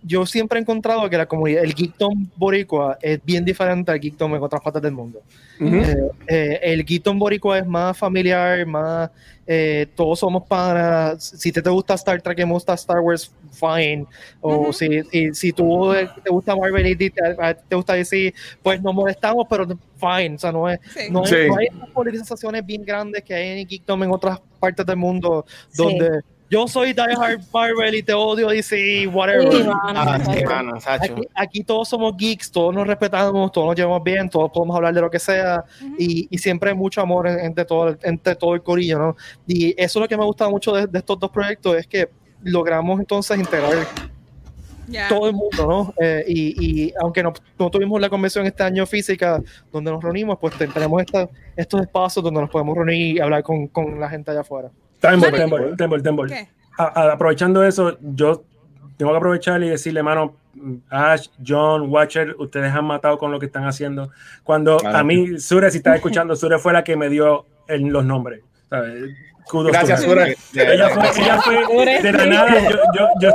yo 0.03 0.25
siempre 0.27 0.59
he 0.59 0.63
encontrado 0.63 1.09
que 1.11 1.17
la 1.17 1.27
comunidad, 1.27 1.63
el 1.65 1.75
Geekdom 1.75 2.29
boricua 2.37 2.99
es 3.03 3.21
bien 3.25 3.45
diferente 3.45 3.91
al 3.93 4.01
Geekdom 4.01 4.35
en 4.35 4.43
otras 4.43 4.63
partes 4.63 4.81
del 4.83 4.93
mundo. 4.93 5.21
Eh, 5.61 5.95
eh, 6.27 6.61
el 6.63 6.85
Geekdom 6.85 7.19
boricua 7.19 7.59
es 7.59 7.67
más 7.67 7.97
familiar, 7.99 8.65
más 8.67 9.11
eh, 9.47 9.87
todos 9.95 10.19
somos 10.21 10.45
panas. 10.47 11.23
Si 11.23 11.53
te, 11.53 11.61
te 11.61 11.69
gusta 11.71 11.95
Star 11.95 12.23
Trek 12.23 12.39
y 12.39 12.45
me 12.47 12.53
gusta 12.53 12.73
Star 12.75 13.01
Wars, 13.01 13.31
fine. 13.53 14.07
O 14.41 14.73
si, 14.73 15.03
si, 15.11 15.35
si 15.35 15.53
tú 15.53 15.93
te 16.25 16.31
gusta 16.31 16.55
Marvel 16.57 16.87
y 16.87 16.97
te, 16.97 17.13
te 17.69 17.77
gusta 17.77 17.95
decir, 17.95 18.33
pues 18.63 18.81
nos 18.81 18.95
molestamos, 18.95 19.47
pero 19.51 19.67
fine. 19.97 20.37
O 20.37 20.39
sea, 20.39 20.53
no, 20.53 20.69
es, 20.71 20.79
Sí. 20.95 21.09
no, 21.11 21.21
hay- 21.25 21.27
Sí. 21.27 21.37
no 21.49 21.57
hay 21.59 21.67
esas 21.67 21.91
polarizaciones 21.91 22.65
bien 22.65 22.85
grandes 22.85 23.23
que 23.23 23.35
hay 23.35 23.61
en 23.61 23.69
Geekdom 23.69 24.03
en 24.05 24.13
otras 24.13 24.41
partes 24.61 24.87
del 24.87 24.97
mundo, 24.97 25.45
Sí. 25.71 25.83
Yo 26.51 26.67
soy 26.69 26.93
Die 26.93 27.01
Hard 27.17 27.41
Marvel 27.55 27.95
y 27.95 28.03
te 28.03 28.13
odio 28.13 28.49
DC, 28.49 29.07
whatever. 29.07 29.43
Sí, 29.53 29.59
Ah, 29.97 30.19
sí, 30.35 30.45
mano. 30.57 30.81
Aquí, 31.05 31.29
aquí 31.35 31.65
todos 31.65 31.89
somos 31.89 32.17
geeks, 32.17 32.51
todos 32.51 32.75
nos 32.75 32.87
respetamos, 32.87 33.53
todos 33.53 33.69
nos 33.69 33.77
llevamos 33.77 34.03
bien, 34.03 34.29
todos 34.29 34.51
podemos 34.53 34.77
hablar 34.77 34.93
de 34.93 35.01
lo 35.01 35.11
que 35.11 35.19
sea 35.21 35.65
y, 35.97 36.27
y 36.29 36.39
siempre 36.39 36.71
hay 36.71 36.77
mucho 36.77 37.01
amor 37.01 37.29
en- 37.29 37.39
entre 37.41 37.65
todo, 37.65 37.89
el- 37.89 37.99
entre 38.03 38.35
todo 38.35 38.55
el 38.55 38.63
corillo, 38.63 38.99
¿no? 38.99 39.17
Y 39.47 39.71
eso 39.81 39.99
es 39.99 40.03
lo 40.03 40.09
que 40.09 40.17
me 40.17 40.25
gusta 40.25 40.49
mucho 40.49 40.73
de, 40.73 40.87
de 40.87 40.99
estos 40.99 41.19
dos 41.19 41.31
proyectos, 41.31 41.77
es 41.77 41.87
que 41.87 42.09
logramos 42.43 42.99
entonces 42.99 43.39
integrar 43.39 43.87
todo 45.09 45.29
el 45.29 45.35
mundo, 45.35 45.67
¿no? 45.69 45.95
Eh, 46.05 46.25
y, 46.27 46.87
y 46.89 46.93
aunque 47.01 47.23
no, 47.23 47.33
no 47.59 47.71
tuvimos 47.71 48.01
la 48.01 48.09
convención 48.09 48.45
este 48.45 48.65
año 48.65 48.85
física 48.87 49.41
donde 49.73 49.91
nos 49.93 50.03
reunimos, 50.03 50.37
pues 50.41 50.57
te- 50.59 50.67
tenemos 50.67 51.01
esta, 51.01 51.29
estos 51.55 51.81
espacios 51.83 52.25
donde 52.25 52.41
nos 52.41 52.51
podemos 52.51 52.77
reunir 52.77 53.17
y 53.17 53.21
hablar 53.21 53.45
con, 53.45 53.69
con 53.69 54.01
la 54.01 54.09
gente 54.11 54.33
allá 54.33 54.41
afuera. 54.41 54.69
Tembol, 55.01 55.21
¿Sabes? 55.31 55.41
Tembol, 55.41 55.77
Tembol, 55.77 56.03
Tembol. 56.03 56.29
¿Qué? 56.29 56.49
A- 56.79 56.85
a- 57.03 57.13
aprovechando 57.13 57.65
eso, 57.65 57.97
yo 58.01 58.43
tengo 58.97 59.13
que 59.13 59.17
aprovechar 59.19 59.63
y 59.63 59.69
decirle, 59.69 60.03
mano, 60.03 60.37
Ash, 60.91 61.29
John, 61.47 61.89
Watcher, 61.91 62.35
ustedes 62.39 62.73
han 62.73 62.85
matado 62.85 63.19
con 63.19 63.31
lo 63.33 63.39
que 63.39 63.47
están 63.47 63.65
haciendo. 63.67 64.11
Cuando 64.45 64.77
Claro. 64.79 64.99
a 64.99 65.05
mí, 65.05 65.39
Sure, 65.39 65.71
si 65.71 65.79
estás 65.79 65.97
escuchando, 65.97 66.35
Sure 66.37 66.59
fue 66.59 66.73
la 66.73 66.85
que 66.85 66.97
me 66.97 67.09
dio 67.09 67.47
el- 67.69 67.83
los 67.89 68.05
nombres. 68.05 68.41
¿sabes? 68.69 69.11
Kudos 69.49 69.73
Gracias. 69.73 70.03
Sura. 70.03 70.29
Ella 70.29 70.89
fue, 70.91 71.23
ella 71.23 71.41
fue 71.43 72.01
de 72.03 72.13
la 72.13 72.27
nada. 72.27 72.61
Yo, 72.71 72.79
yo, 72.97 73.09
yo 73.21 73.29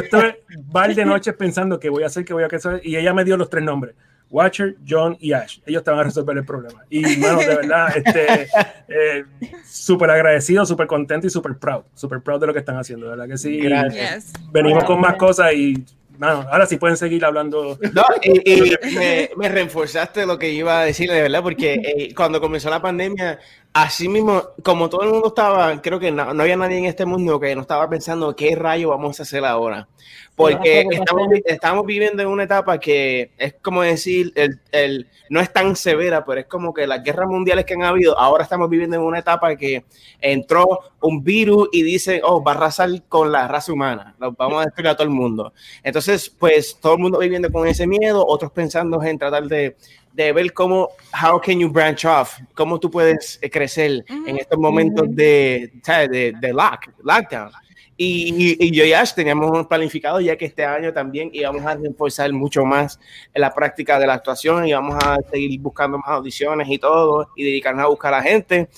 estuve, 0.00 0.42
par 0.72 0.94
de 0.94 1.04
noches 1.04 1.34
pensando 1.34 1.78
qué 1.78 1.90
voy 1.90 2.02
a 2.02 2.06
hacer, 2.06 2.24
qué 2.24 2.32
voy 2.32 2.44
a 2.44 2.46
hacer, 2.46 2.80
y 2.82 2.96
ella 2.96 3.12
me 3.12 3.24
dio 3.24 3.36
los 3.36 3.50
tres 3.50 3.62
nombres. 3.62 3.94
Watcher, 4.30 4.76
John 4.88 5.16
y 5.20 5.32
Ash. 5.32 5.58
Ellos 5.66 5.82
te 5.82 5.90
van 5.90 6.00
a 6.00 6.04
resolver 6.04 6.36
el 6.36 6.44
problema. 6.44 6.84
Y, 6.88 7.02
mano, 7.16 7.40
de 7.40 7.56
verdad, 7.56 7.96
este, 7.96 8.48
eh, 8.88 9.24
súper 9.66 10.10
agradecido, 10.10 10.64
súper 10.64 10.86
contento 10.86 11.26
y 11.26 11.30
súper 11.30 11.56
proud. 11.58 11.82
Súper 11.94 12.20
proud 12.20 12.40
de 12.40 12.46
lo 12.46 12.52
que 12.52 12.60
están 12.60 12.76
haciendo, 12.76 13.06
de 13.06 13.10
¿verdad 13.10 13.28
que 13.28 13.38
sí? 13.38 13.60
Yes. 13.60 14.32
Venimos 14.52 14.84
con 14.84 15.00
más 15.00 15.16
cosas 15.16 15.52
y, 15.52 15.84
mano, 16.18 16.46
ahora 16.50 16.66
sí 16.66 16.76
pueden 16.76 16.96
seguir 16.96 17.24
hablando. 17.24 17.78
No, 17.92 18.04
y, 18.22 18.52
y 18.52 18.76
me, 18.96 19.30
me 19.36 19.48
reforzaste 19.50 20.26
lo 20.26 20.38
que 20.38 20.50
iba 20.50 20.80
a 20.80 20.84
decir, 20.84 21.10
de 21.10 21.22
verdad, 21.22 21.42
porque 21.42 21.74
eh, 21.74 22.14
cuando 22.14 22.40
comenzó 22.40 22.70
la 22.70 22.80
pandemia, 22.80 23.38
así 23.72 24.08
mismo, 24.08 24.42
como 24.64 24.88
todo 24.88 25.02
el 25.02 25.10
mundo 25.10 25.28
estaba, 25.28 25.80
creo 25.80 26.00
que 26.00 26.10
no, 26.10 26.34
no 26.34 26.42
había 26.42 26.56
nadie 26.56 26.78
en 26.78 26.86
este 26.86 27.06
mundo 27.06 27.38
que 27.38 27.54
no 27.54 27.62
estaba 27.62 27.88
pensando 27.88 28.34
qué 28.34 28.56
rayo 28.56 28.88
vamos 28.90 29.20
a 29.20 29.22
hacer 29.22 29.44
ahora. 29.44 29.88
Porque 30.34 30.86
estamos, 30.90 31.28
vi- 31.28 31.42
estamos 31.44 31.84
viviendo 31.86 32.22
en 32.22 32.28
una 32.28 32.44
etapa 32.44 32.78
que 32.80 33.30
es 33.36 33.54
como 33.62 33.82
decir, 33.82 34.32
el, 34.34 34.58
el- 34.72 35.08
no 35.28 35.38
es 35.40 35.52
tan 35.52 35.76
severa, 35.76 36.24
pero 36.24 36.40
es 36.40 36.46
como 36.46 36.72
que 36.74 36.86
las 36.86 37.02
guerras 37.04 37.28
mundiales 37.28 37.64
que 37.66 37.74
han 37.74 37.82
habido, 37.84 38.18
ahora 38.18 38.42
estamos 38.42 38.68
viviendo 38.70 38.96
en 38.96 39.02
una 39.02 39.18
etapa 39.20 39.54
que 39.56 39.84
entró 40.20 40.66
un 41.00 41.22
virus 41.22 41.68
y 41.72 41.82
dice, 41.82 42.20
oh, 42.24 42.42
va 42.42 42.52
a 42.52 42.54
arrasar 42.56 42.88
con 43.08 43.30
la 43.30 43.46
raza 43.48 43.72
humana, 43.72 44.14
lo 44.18 44.32
vamos 44.32 44.62
a 44.62 44.64
destruir 44.64 44.88
a 44.88 44.94
todo 44.96 45.04
el 45.04 45.10
mundo. 45.14 45.52
Entonces, 45.82 46.28
pues 46.30 46.76
todo 46.80 46.94
el 46.94 47.00
mundo 47.00 47.18
viviendo 47.18 47.50
con 47.52 47.66
ese 47.68 47.86
miedo, 47.86 48.26
otros 48.26 48.50
pensando 48.50 49.02
en 49.02 49.18
tratar 49.18 49.44
de, 49.44 49.76
de 50.12 50.32
ver 50.32 50.52
cómo, 50.52 50.90
how 51.22 51.40
can 51.40 51.58
you 51.60 51.68
branch 51.70 52.04
off, 52.04 52.38
cómo 52.54 52.78
tú 52.80 52.90
puedes 52.90 53.38
eh, 53.42 53.50
crecer 53.50 54.04
en 54.26 54.36
estos 54.38 54.58
momentos 54.58 55.06
de, 55.14 55.72
de, 56.10 56.32
de 56.40 56.52
lock, 56.52 56.88
lockdown. 57.02 57.50
Y, 57.96 58.56
y, 58.58 58.66
y 58.66 58.70
yo 58.70 58.82
y 58.86 58.94
Ash 58.94 59.12
teníamos 59.12 59.66
planificado 59.66 60.20
ya 60.22 60.34
que 60.34 60.46
este 60.46 60.64
año 60.64 60.90
también 60.90 61.28
íbamos 61.34 61.62
a 61.66 61.74
reforzar 61.74 62.32
mucho 62.32 62.64
más 62.64 62.98
en 63.34 63.42
la 63.42 63.52
práctica 63.52 63.98
de 63.98 64.06
la 64.06 64.14
actuación 64.14 64.66
y 64.66 64.72
vamos 64.72 64.96
a 65.04 65.18
seguir 65.30 65.60
buscando 65.60 65.98
más 65.98 66.08
audiciones 66.08 66.66
y 66.70 66.78
todo 66.78 67.28
y 67.36 67.44
dedicarnos 67.44 67.84
a 67.84 67.88
buscar 67.88 68.14
a 68.14 68.16
la 68.16 68.22
gente. 68.22 68.70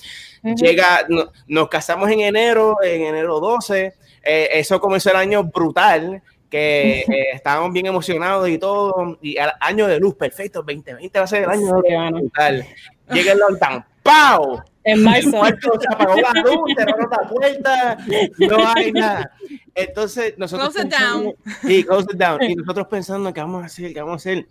Ujú. 0.43 0.55
Llega, 0.55 1.05
no- 1.07 1.31
nos 1.47 1.69
casamos 1.69 2.11
en 2.11 2.19
enero, 2.19 2.75
en 2.83 3.01
enero 3.03 3.39
12. 3.39 3.93
eh, 4.25 4.49
eso 4.53 4.79
comenzó 4.81 5.09
el 5.11 5.15
año 5.15 5.41
brutal, 5.45 6.21
que 6.53 6.99
eh, 6.99 7.05
estábamos 7.33 7.73
bien 7.73 7.87
emocionados 7.87 8.47
y 8.47 8.59
todo. 8.59 9.17
Y 9.23 9.39
al 9.39 9.53
año 9.59 9.87
de 9.87 9.99
luz, 9.99 10.13
perfecto, 10.13 10.59
2020 10.61 11.17
va 11.17 11.25
a 11.25 11.27
ser 11.27 11.43
el 11.45 11.49
año 11.49 11.81
Sí, 11.83 11.93
mano. 11.95 12.19
brutal. 12.19 12.63
Llega 13.11 13.31
el 13.31 13.39
lockdown, 13.39 13.83
¡pau! 14.03 14.61
En 14.83 15.01
marzo. 15.03 15.31
se 15.31 15.87
apagó 15.91 16.15
la 16.15 16.31
luz, 16.41 16.59
cerraron 16.77 17.09
la 17.09 17.27
puerta, 17.27 17.97
no 18.37 18.57
hay 18.75 18.91
nada. 18.91 19.31
Entonces, 19.73 20.35
nosotros. 20.37 20.69
Close 20.73 20.85
it 20.87 20.91
pensando- 20.93 21.35
Sí, 21.63 21.83
close 21.83 22.07
it 22.13 22.17
down. 22.19 22.43
Y 22.43 22.53
nosotros 22.55 22.87
pensando, 22.87 23.33
¿qué 23.33 23.41
vamos 23.41 23.63
a 23.63 23.65
hacer? 23.65 23.91
¿Qué 23.91 23.99
vamos 23.99 24.13
a 24.13 24.15
hacer? 24.29 24.45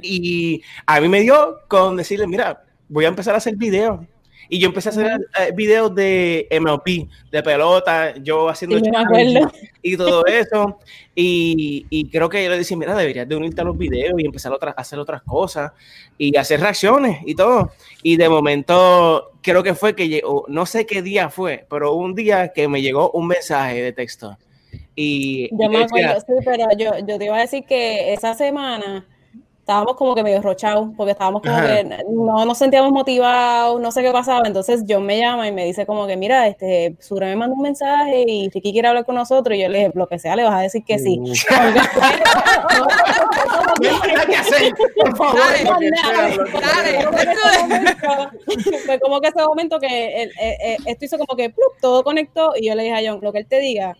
Y 0.00 0.62
a 0.86 1.00
mí 1.00 1.08
me 1.08 1.20
dio 1.22 1.58
con 1.66 1.96
decirle, 1.96 2.28
mira, 2.28 2.62
voy 2.88 3.06
a 3.06 3.08
empezar 3.08 3.34
a 3.34 3.38
hacer 3.38 3.56
videos. 3.56 4.00
Y 4.48 4.58
yo 4.58 4.68
empecé 4.68 4.88
a 4.88 4.92
hacer 4.92 5.06
eh, 5.40 5.52
videos 5.54 5.94
de 5.94 6.46
MLP, 6.50 7.08
de 7.30 7.42
pelota, 7.42 8.14
yo 8.16 8.48
haciendo 8.48 8.76
Sí, 8.78 8.84
y 9.82 9.96
todo 9.96 10.24
eso. 10.26 10.78
Y, 11.14 11.86
y 11.90 12.08
creo 12.10 12.28
que 12.28 12.42
yo 12.44 12.50
le 12.50 12.58
decía, 12.58 12.76
mira, 12.76 12.94
deberías 12.94 13.28
de 13.28 13.36
unirte 13.36 13.60
a 13.60 13.64
los 13.64 13.76
videos 13.78 14.14
y 14.18 14.26
empezar 14.26 14.52
a 14.52 14.56
otras- 14.56 14.74
a 14.76 14.80
hacer 14.80 14.98
otras 14.98 15.22
cosas 15.22 15.72
y 16.18 16.36
hacer 16.36 16.60
reacciones 16.60 17.18
y 17.24 17.34
todo. 17.34 17.72
Y 18.02 18.16
de 18.16 18.28
momento, 18.28 19.30
creo 19.42 19.62
que 19.62 19.74
fue 19.74 19.94
que 19.94 20.08
llegó, 20.08 20.44
no 20.48 20.66
sé 20.66 20.86
qué 20.86 21.02
día 21.02 21.30
fue, 21.30 21.66
pero 21.70 21.94
un 21.94 22.14
día 22.14 22.52
que 22.52 22.68
me 22.68 22.82
llegó 22.82 23.10
un 23.12 23.26
mensaje 23.28 23.80
de 23.82 23.92
texto. 23.92 24.36
Y 24.96 25.48
Yo 25.50 25.68
me 25.68 25.84
acuerdo, 25.84 26.20
sí, 26.20 26.32
pero 26.44 26.66
yo, 26.78 26.90
yo 27.06 27.18
te 27.18 27.24
iba 27.24 27.36
a 27.36 27.40
decir 27.40 27.64
que 27.64 28.12
esa 28.12 28.34
semana 28.34 29.06
estábamos 29.64 29.96
como 29.96 30.14
que 30.14 30.22
medio 30.22 30.42
rochados, 30.42 30.90
porque 30.94 31.12
estábamos 31.12 31.40
como 31.40 31.56
Ajá. 31.56 31.66
que 31.66 31.84
no 32.06 32.44
nos 32.44 32.58
sentíamos 32.58 32.92
motivados, 32.92 33.80
no 33.80 33.90
sé 33.92 34.02
qué 34.02 34.10
pasaba. 34.10 34.46
Entonces 34.46 34.82
yo 34.84 35.00
me 35.00 35.18
llama 35.18 35.48
y 35.48 35.52
me 35.52 35.64
dice 35.64 35.86
como 35.86 36.06
que, 36.06 36.18
mira, 36.18 36.46
este, 36.48 36.96
Sura 37.00 37.28
me 37.28 37.36
mandó 37.36 37.54
un 37.56 37.62
mensaje 37.62 38.24
y 38.28 38.50
Ricky 38.50 38.72
quiere 38.72 38.88
hablar 38.88 39.06
con 39.06 39.14
nosotros. 39.14 39.56
Y 39.56 39.62
yo 39.62 39.68
le 39.70 39.78
dije, 39.78 39.90
lo 39.94 40.06
que 40.06 40.18
sea, 40.18 40.36
le 40.36 40.44
vas 40.44 40.52
a 40.54 40.60
decir 40.60 40.84
que 40.84 40.98
sí. 40.98 41.18
sea. 41.34 41.72
Fue 48.86 48.98
como 49.00 49.20
que 49.20 49.28
ese 49.28 49.44
momento- 49.46 49.78
que 49.78 49.84
que 49.88 50.22
el- 50.22 50.30
eh, 50.40 50.56
eh, 50.62 50.76
esto 50.86 51.04
hizo 51.04 51.18
como 51.18 51.36
que 51.36 51.50
¡plup! 51.50 51.72
todo 51.80 52.02
conectó 52.04 52.52
y 52.56 52.68
yo 52.68 52.74
le 52.74 52.84
dije 52.84 52.94
a 52.94 53.10
John, 53.12 53.20
lo 53.22 53.32
que 53.32 53.40
él 53.40 53.46
te 53.46 53.58
diga, 53.60 53.96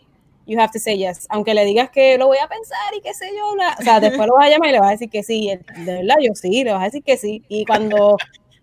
you 0.47 0.59
have 0.61 0.71
to 0.73 0.79
say 0.79 0.97
yes. 0.99 1.27
Aunque 1.31 1.55
le 1.55 1.65
digas 1.65 1.91
que 1.91 2.19
lo 2.19 2.27
voy 2.27 2.39
a 2.39 2.49
pensar 2.49 2.95
y 2.97 3.01
qué 3.01 3.15
sé 3.15 3.31
yo, 3.37 3.55
bla- 3.55 3.77
o 3.79 3.83
sea, 3.83 4.01
después 4.01 4.27
lo 4.29 4.35
vas 4.35 4.47
a 4.47 4.51
llamar 4.51 4.69
y 4.69 4.73
le 4.73 4.81
vas 4.81 4.89
a 4.89 4.93
decir 4.93 5.11
que 5.11 5.23
sí. 5.23 5.51
De 5.85 5.93
verdad, 5.95 6.17
yo 6.23 6.35
sí, 6.35 6.65
le 6.65 6.73
vas 6.73 6.83
a 6.83 6.87
decir 6.87 7.03
que 7.03 7.17
sí. 7.17 7.43
Y 7.49 7.65
cuando 7.65 8.17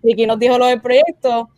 Ricky 0.04 0.26
nos 0.26 0.40
dijo 0.40 0.58
lo 0.58 0.66
del 0.66 0.82
proyecto, 0.82 1.50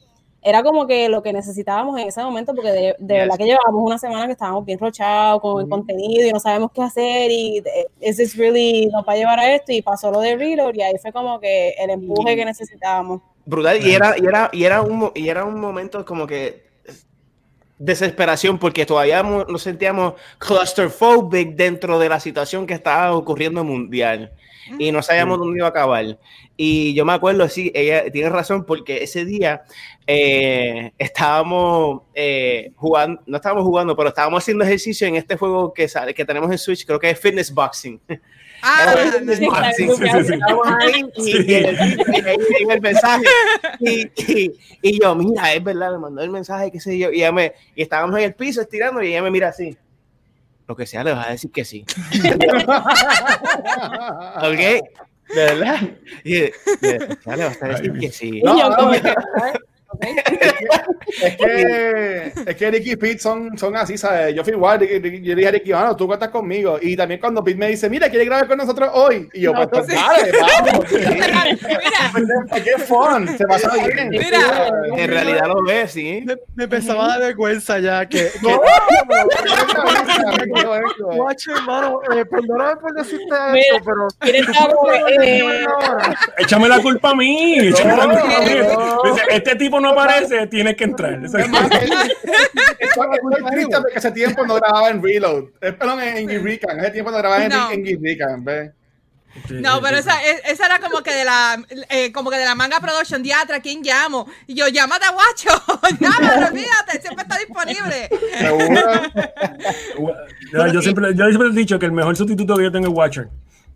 era 0.45 0.61
como 0.61 0.86
que 0.88 1.07
lo 1.07 1.24
que 1.24 1.32
necesitábamos 1.32 1.97
en 2.01 2.07
ese 2.09 2.21
momento, 2.21 2.53
porque 2.53 2.71
de, 2.71 2.95
de 2.99 3.13
verdad 3.19 3.38
que 3.38 3.45
llevábamos 3.45 3.82
una 3.82 3.97
semana 3.97 4.26
que 4.26 4.34
estábamos 4.34 4.65
bien 4.65 4.78
rochados 4.78 5.39
con 5.41 5.61
el 5.61 5.69
contenido 5.69 6.28
y 6.28 6.32
no 6.34 6.39
sabemos 6.41 6.69
qué 6.74 6.82
hacer 6.82 7.32
y 7.32 7.59
eh, 7.59 7.88
is 8.01 8.17
this 8.17 8.36
really 8.36 8.88
nos 8.88 9.07
va 9.07 9.13
a 9.13 9.15
llevar 9.15 9.39
a 9.39 9.53
esto 9.55 9.71
y 9.71 9.82
pasó 9.82 10.11
lo 10.11 10.19
de 10.19 10.36
Reload 10.36 10.74
y 10.76 10.82
ahí 10.82 10.95
fue 11.01 11.13
como 11.13 11.39
que 11.39 11.69
el 11.80 11.91
empuje 11.91 12.36
que 12.36 12.43
necesitábamos. 12.43 13.21
brutal 13.45 13.86
y 13.88 13.93
era 13.93 14.15
y 14.17 14.26
era 14.26 14.49
y 14.51 14.63
era 14.65 14.82
un 14.82 15.11
y 15.15 15.30
era 15.30 15.45
un 15.45 15.61
momento 15.61 16.03
como 16.03 16.28
que 16.28 16.61
desesperación 17.84 18.57
porque 18.57 18.86
todavía 18.86 19.21
nos 19.23 19.61
sentíamos 19.61 20.13
claustrophobic 20.38 21.55
dentro 21.55 21.99
de 21.99 22.09
la 22.09 22.19
situación 22.19 22.65
que 22.65 22.73
estaba 22.73 23.13
ocurriendo 23.13 23.63
mundial 23.63 24.31
y 24.79 24.93
no 24.93 25.01
sabíamos 25.01 25.39
dónde 25.39 25.59
iba 25.59 25.67
a 25.67 25.71
acabar. 25.71 26.17
Y 26.55 26.93
yo 26.93 27.03
me 27.03 27.11
acuerdo 27.11 27.49
sí 27.49 27.71
ella 27.75 28.09
tiene 28.09 28.29
razón 28.29 28.65
porque 28.65 29.03
ese 29.03 29.25
día 29.25 29.63
eh, 30.07 30.93
estábamos 30.97 32.03
eh, 32.13 32.71
jugando 32.75 33.21
no 33.25 33.38
estábamos 33.38 33.63
jugando 33.65 33.95
pero 33.97 34.09
estábamos 34.09 34.43
haciendo 34.43 34.63
ejercicio 34.63 35.07
en 35.07 35.15
este 35.15 35.36
juego 35.36 35.73
que 35.73 35.88
sale 35.89 36.13
que 36.13 36.25
tenemos 36.25 36.51
en 36.51 36.57
Switch 36.57 36.86
creo 36.86 36.99
que 36.99 37.09
es 37.09 37.19
fitness 37.19 37.53
boxing 37.53 37.99
Ah. 38.66 38.95
Sí, 39.76 39.89
sí, 39.89 39.89
sí. 40.26 40.34
Estábamos 40.34 40.68
ahí 40.80 41.03
y, 41.18 41.22
Sí. 41.22 41.45
y 41.47 41.53
el, 42.72 42.82
mensaje 42.82 43.24
y, 43.82 44.01
y, 44.32 44.51
y 44.82 44.99
yo, 45.01 45.14
mira, 45.16 45.53
es 45.53 45.61
verdad, 45.64 45.91
me 45.91 45.97
mandó 45.99 46.22
el 46.22 46.30
mensaje, 46.30 46.72
qué 46.72 46.80
sé 46.80 46.97
yo, 46.97 47.11
y, 47.11 47.18
ella 47.18 47.32
me, 47.34 47.53
y 47.76 47.82
estábamos 47.82 48.18
en 48.20 48.24
el 48.26 48.34
piso 48.36 48.61
estirando 48.61 49.01
y 49.03 49.07
ella 49.09 49.22
me 49.22 49.32
mira 49.32 49.49
así. 49.49 49.78
Lo 50.66 50.78
que 50.78 50.86
sea, 50.86 51.03
le 51.03 51.11
vas 51.14 51.28
a 51.28 51.32
decir 51.32 51.51
que 51.51 51.66
sí. 51.66 51.86
¿Ok? 54.38 54.57
¿De 54.57 54.82
verdad? 55.36 55.80
Y 56.24 56.34
de, 56.34 56.53
de- 56.82 57.18
ya 57.26 57.36
le 57.36 57.43
vas 57.45 57.61
a 57.61 57.68
decir 57.68 57.93
que 57.99 58.11
sí. 58.11 58.30
Y 58.38 58.41
yo 58.41 58.70
no, 58.70 58.76
como 58.76 58.91
no. 58.93 58.99
Es 61.22 61.36
que, 61.38 62.34
es 62.48 62.56
que 62.56 62.72
Ricky 62.72 62.91
y 62.94 62.96
Pete 62.96 63.20
son, 63.20 63.58
son 63.58 63.76
así, 63.76 63.98
¿sabes? 63.98 64.34
Yo 64.36 64.44
fui 64.44 64.54
igual, 64.54 64.80
yo 64.80 64.88
le 65.00 65.10
dije 65.36 65.48
a 65.48 65.52
Ricky, 65.52 65.72
bueno, 65.72 65.96
tú 65.96 66.08
cuentas 66.08 66.30
conmigo. 66.30 66.78
Y 66.82 66.96
también 66.96 67.20
cuando 67.20 67.44
Pete 67.44 67.58
me 67.58 67.68
dice, 67.68 67.89
mira, 67.89 68.10
¿quiere 68.10 68.26
grabar 68.26 68.48
con 68.48 68.58
nosotros 68.58 68.89
hoy? 68.94 69.30
Y 69.34 69.41
yo, 69.41 69.54
No, 69.54 69.70
pues, 69.70 69.86
pues, 69.86 70.00
sí. 70.00 70.06
dale, 70.06 70.32
vamos. 70.66 70.86
Mira, 70.91 72.64
¡Qué 72.64 72.78
fun! 72.84 73.28
Se 73.38 73.46
pasa 73.46 73.72
bien. 73.76 74.10
Mira. 74.10 74.72
En 74.98 75.10
realidad 75.10 75.48
lo 75.48 75.64
ves, 75.64 75.91
sí. 75.91 76.24
Me, 76.26 76.36
me 76.56 76.64
empezaba 76.66 77.06
a 77.06 77.08
dar 77.10 77.20
vergüenza 77.20 77.80
ya 77.80 78.06
que, 78.08 78.30
que 78.32 78.39
No, 78.41 78.62
Guacho, 81.16 81.52
hermano, 81.56 82.00
eh, 82.16 82.26
perdóname 82.26 82.76
por 82.78 82.94
decirte 82.96 83.26
Mira, 83.52 83.60
esto, 83.78 83.84
pero 83.86 84.08
eh, 85.22 85.66
Échame 86.38 86.68
la 86.68 86.80
culpa 86.82 87.12
a 87.12 87.16
mí. 87.16 87.58
échame 87.60 87.96
la 87.96 88.04
culpa 88.06 88.38
a 88.38 88.41
mí. 88.41 88.52
no. 88.62 89.16
Este 89.30 89.56
tipo 89.56 89.80
no 89.84 89.89
aparece, 89.91 90.47
tienes 90.47 90.75
que 90.75 90.84
entrar. 90.86 91.23
Eso 91.23 91.38
es- 91.38 91.45
Estoy 92.79 93.51
triste 93.51 93.77
porque 93.77 93.97
ese 93.99 94.11
tiempo 94.11 94.45
no 94.45 94.55
grababa 94.55 94.89
en 94.89 95.01
Reload. 95.03 95.45
Es 95.61 95.73
perdón, 95.73 96.01
en 96.01 96.27
Girican. 96.29 96.79
Ese 96.79 96.91
tiempo 96.91 97.11
no 97.11 97.17
grababa 97.17 97.43
en, 97.43 97.49
No. 97.49 97.69
Girican, 97.69 98.43
¿ves? 98.43 98.71
No, 99.49 99.81
pero 99.81 99.97
esa, 99.97 100.23
e, 100.23 100.41
esa 100.45 100.67
era 100.67 100.79
como 100.79 101.01
que 101.01 101.11
de 101.11 101.25
la 101.25 101.57
eh, 101.89 102.11
como 102.11 102.29
que 102.29 102.38
de 102.38 102.45
la 102.45 102.53
manga 102.53 102.79
production 102.79 103.23
diatra, 103.23 103.61
¿quién 103.61 103.81
llamo? 103.81 104.27
Y 104.45 104.53
yo, 104.53 104.67
llámate 104.67 105.05
a 105.05 105.11
Guacho, 105.11 105.49
llámalo, 105.99 106.47
olvídate, 106.49 107.01
siempre 107.01 107.23
está 107.23 107.38
disponible. 107.39 108.09
yo, 110.53 110.67
yo, 110.67 110.81
siempre, 110.84 111.15
yo 111.15 111.25
siempre 111.29 111.47
he 111.47 111.51
dicho 111.53 111.79
que 111.79 111.88
el 111.88 111.91
mejor 111.91 112.15
sustituto 112.15 112.55
que 112.55 112.63
yo 112.63 112.71
tengo 112.71 112.88
es 112.89 112.93
Watcher. 112.93 113.27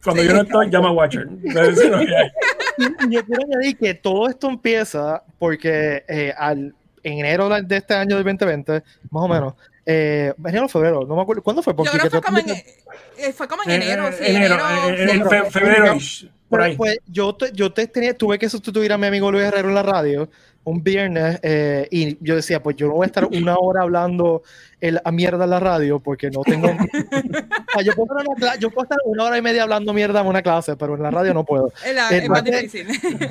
Cuando 0.03 0.21
yo 0.23 0.33
no 0.33 0.41
estoy, 0.43 0.69
llama 0.69 0.89
a 0.89 0.91
Watcher. 0.91 1.27
yo 2.77 3.25
quiero 3.25 3.43
añadir 3.43 3.77
que 3.77 3.93
todo 3.93 4.27
esto 4.27 4.49
empieza 4.49 5.23
porque 5.39 6.03
eh, 6.07 6.33
al, 6.37 6.75
en 7.03 7.19
enero 7.19 7.49
de 7.49 7.77
este 7.77 7.93
año 7.93 8.15
del 8.15 8.23
2020, 8.23 8.83
más 9.09 9.23
o 9.23 9.27
menos, 9.27 9.53
eh, 9.85 10.33
enero 10.45 10.65
o 10.65 10.69
febrero, 10.69 11.05
no 11.07 11.15
me 11.15 11.21
acuerdo. 11.21 11.41
¿Cuándo 11.41 11.63
fue? 11.63 11.75
Porque 11.75 11.91
Yo 11.93 11.99
creo 11.99 12.11
que 12.11 12.17
fue 12.17 12.21
como, 12.21 12.39
en, 12.39 12.49
eh, 12.49 13.33
fue 13.33 13.47
como 13.47 13.63
en 13.63 13.71
enero, 13.71 14.11
sí, 14.11 14.23
enero, 14.25 14.57
enero, 14.87 15.31
eh, 15.31 15.49
febrero, 15.49 15.97
por 16.49 16.61
ahí. 16.61 16.75
Pues 16.75 16.99
yo, 17.07 17.33
te, 17.35 17.51
yo 17.53 17.71
te 17.71 17.87
tenía, 17.87 18.13
tuve 18.15 18.37
que 18.37 18.49
sustituir 18.49 18.91
a 18.91 18.97
mi 18.97 19.07
amigo 19.07 19.31
Luis 19.31 19.45
Herrero 19.45 19.69
en 19.69 19.75
la 19.75 19.83
radio 19.83 20.29
un 20.67 20.83
viernes 20.83 21.39
eh, 21.43 21.87
y 21.89 22.17
yo 22.19 22.35
decía, 22.35 22.61
pues 22.61 22.75
yo 22.75 22.87
no 22.87 22.95
voy 22.95 23.05
a 23.05 23.07
estar 23.07 23.23
una 23.23 23.55
hora 23.55 23.83
hablando 23.83 24.43
el, 24.81 25.01
a 25.03 25.11
mierda 25.11 25.43
en 25.43 25.49
la 25.49 25.59
radio 25.59 25.99
porque 25.99 26.29
no 26.29 26.41
tengo... 26.41 26.67
yo, 27.83 27.93
puedo 27.95 28.83
estar 28.83 28.97
una 29.05 29.25
hora 29.25 29.37
y 29.37 29.41
media 29.41 29.63
hablando 29.63 29.93
mierda 29.93 30.21
en 30.21 30.27
una 30.27 30.41
clase, 30.41 30.75
pero 30.75 30.95
en 30.95 31.03
la 31.03 31.11
radio 31.11 31.33
no 31.33 31.43
puedo. 31.43 31.71
Es, 31.85 31.95
la, 31.95 32.09
es 32.09 32.29
más 32.29 32.43
difícil. 32.43 32.87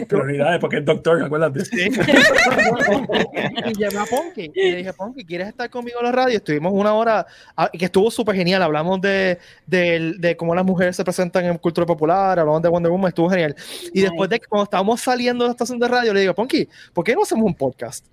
Prioridades, 0.09 0.61
porque 0.61 0.78
es 0.78 0.84
doctor, 0.84 1.22
acuérdate. 1.22 1.64
Sí. 1.64 1.88
y 3.66 3.78
llamé 3.78 3.99
a 3.99 4.05
Ponky 4.05 4.51
y 4.55 4.70
le 4.70 4.76
dije, 4.78 4.92
Ponky, 4.92 5.24
¿quieres 5.24 5.49
estar 5.49 5.70
conmigo 5.70 5.99
en 6.01 6.07
la 6.07 6.12
radio? 6.12 6.36
Estuvimos 6.36 6.72
una 6.72 6.94
hora, 6.94 7.26
ah, 7.57 7.70
que 7.72 7.84
estuvo 7.84 8.11
súper 8.11 8.36
genial, 8.36 8.62
hablamos 8.62 9.01
de, 9.01 9.38
de, 9.66 10.14
de, 10.18 10.36
cómo 10.36 10.55
las 10.55 10.64
mujeres 10.64 10.97
se 10.97 11.05
presentan 11.05 11.44
en 11.44 11.59
cultura 11.59 11.86
popular, 11.86 12.38
hablamos 12.38 12.62
de 12.62 12.68
Wonder 12.68 12.90
Woman, 12.90 13.09
estuvo 13.09 13.30
genial. 13.30 13.55
Y 13.92 14.01
después 14.01 14.28
de 14.30 14.40
que 14.40 14.47
cuando 14.47 14.64
estábamos 14.64 15.01
saliendo 15.01 15.44
de 15.44 15.49
la 15.49 15.53
estación 15.53 15.78
de 15.78 15.88
radio, 15.88 16.12
le 16.12 16.20
digo, 16.20 16.34
Ponky, 16.34 16.68
¿por 16.92 17.05
qué 17.05 17.14
no 17.14 17.22
hacemos 17.22 17.47
un 17.47 17.55
podcast? 17.55 18.07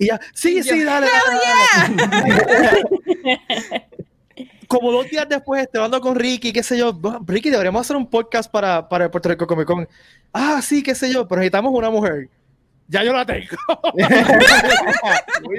Y 0.00 0.06
ya, 0.06 0.18
sí, 0.32 0.62
sí, 0.62 0.82
dale. 0.82 1.06
Como 4.66 4.90
dos 4.92 5.10
días 5.10 5.28
después, 5.28 5.62
estoy 5.62 5.80
hablando 5.80 6.00
con 6.00 6.14
Ricky, 6.14 6.54
qué 6.54 6.62
sé 6.62 6.78
yo, 6.78 6.98
Ricky, 7.26 7.50
deberíamos 7.50 7.82
hacer 7.82 7.96
un 7.96 8.08
podcast 8.08 8.50
para, 8.50 8.88
para 8.88 9.04
el 9.04 9.10
Puerto 9.10 9.28
Rico 9.28 9.46
Comic 9.46 9.66
Con. 9.66 9.86
Ah, 10.32 10.62
sí, 10.62 10.82
qué 10.82 10.94
sé 10.94 11.12
yo, 11.12 11.28
pero 11.28 11.40
necesitamos 11.40 11.74
una 11.74 11.90
mujer. 11.90 12.30
Ya 12.88 13.04
yo 13.04 13.12
la 13.12 13.26
tengo. 13.26 13.58
y 15.42 15.58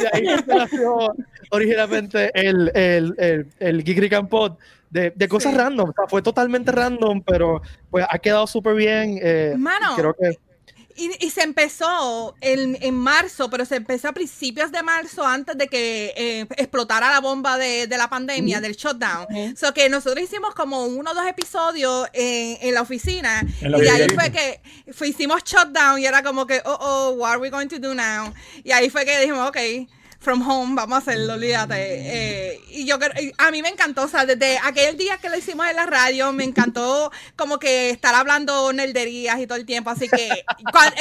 de 0.00 0.08
ahí 0.12 0.26
nació 0.44 1.14
originalmente 1.50 2.32
el, 2.34 2.72
el, 2.74 3.14
el, 3.18 3.46
el 3.60 3.84
Geek 3.84 4.28
Pod 4.28 4.54
de, 4.90 5.12
de 5.14 5.28
cosas 5.28 5.54
random. 5.54 5.90
O 5.90 5.92
sea, 5.92 6.08
fue 6.08 6.22
totalmente 6.22 6.72
random, 6.72 7.22
pero 7.22 7.62
pues 7.88 8.04
ha 8.10 8.18
quedado 8.18 8.48
súper 8.48 8.74
bien. 8.74 9.20
Eh, 9.22 9.54
Mano, 9.56 9.94
creo 9.94 10.12
que 10.12 10.36
y, 10.96 11.30
se 11.30 11.42
empezó 11.42 12.34
en, 12.40 12.76
en, 12.80 12.94
marzo, 12.94 13.48
pero 13.50 13.64
se 13.64 13.76
empezó 13.76 14.08
a 14.08 14.12
principios 14.12 14.70
de 14.70 14.82
marzo 14.82 15.26
antes 15.26 15.56
de 15.56 15.68
que 15.68 16.12
eh, 16.16 16.46
explotara 16.56 17.10
la 17.10 17.20
bomba 17.20 17.58
de, 17.58 17.86
de 17.86 17.96
la 17.96 18.08
pandemia, 18.08 18.60
del 18.60 18.74
shutdown. 18.74 19.26
O 19.68 19.72
que 19.72 19.88
nosotros 19.88 20.22
hicimos 20.22 20.54
como 20.54 20.84
uno 20.86 21.10
o 21.10 21.14
dos 21.14 21.26
episodios 21.26 22.08
en, 22.12 22.58
en 22.60 22.74
la 22.74 22.82
oficina 22.82 23.44
y 23.60 23.88
ahí 23.88 24.06
fue 24.14 24.30
que 24.30 24.60
hicimos 25.06 25.42
shutdown 25.44 26.00
y 26.00 26.06
era 26.06 26.22
como 26.22 26.46
que, 26.46 26.60
oh, 26.64 26.78
oh, 26.80 27.10
what 27.12 27.32
are 27.32 27.40
we 27.40 27.50
going 27.50 27.68
to 27.68 27.78
do 27.78 27.94
now? 27.94 28.32
Y 28.62 28.72
ahí 28.72 28.90
fue 28.90 29.04
que 29.04 29.18
dijimos, 29.18 29.48
ok 29.48 29.58
from 30.22 30.48
home, 30.48 30.74
vamos 30.76 30.94
a 30.94 30.98
hacerlo, 30.98 31.34
olvídate. 31.34 31.74
Eh, 31.78 32.60
y 32.70 32.86
yo 32.86 32.96
a 33.38 33.50
mí 33.50 33.60
me 33.60 33.68
encantó, 33.68 34.04
o 34.04 34.08
sea, 34.08 34.24
desde 34.24 34.58
aquel 34.62 34.96
día 34.96 35.18
que 35.18 35.28
lo 35.28 35.36
hicimos 35.36 35.66
en 35.66 35.76
la 35.76 35.86
radio, 35.86 36.32
me 36.32 36.44
encantó 36.44 37.10
como 37.36 37.58
que 37.58 37.90
estar 37.90 38.14
hablando 38.14 38.72
nerderías 38.72 39.40
y 39.40 39.46
todo 39.46 39.58
el 39.58 39.66
tiempo. 39.66 39.90
Así 39.90 40.08
que 40.08 40.44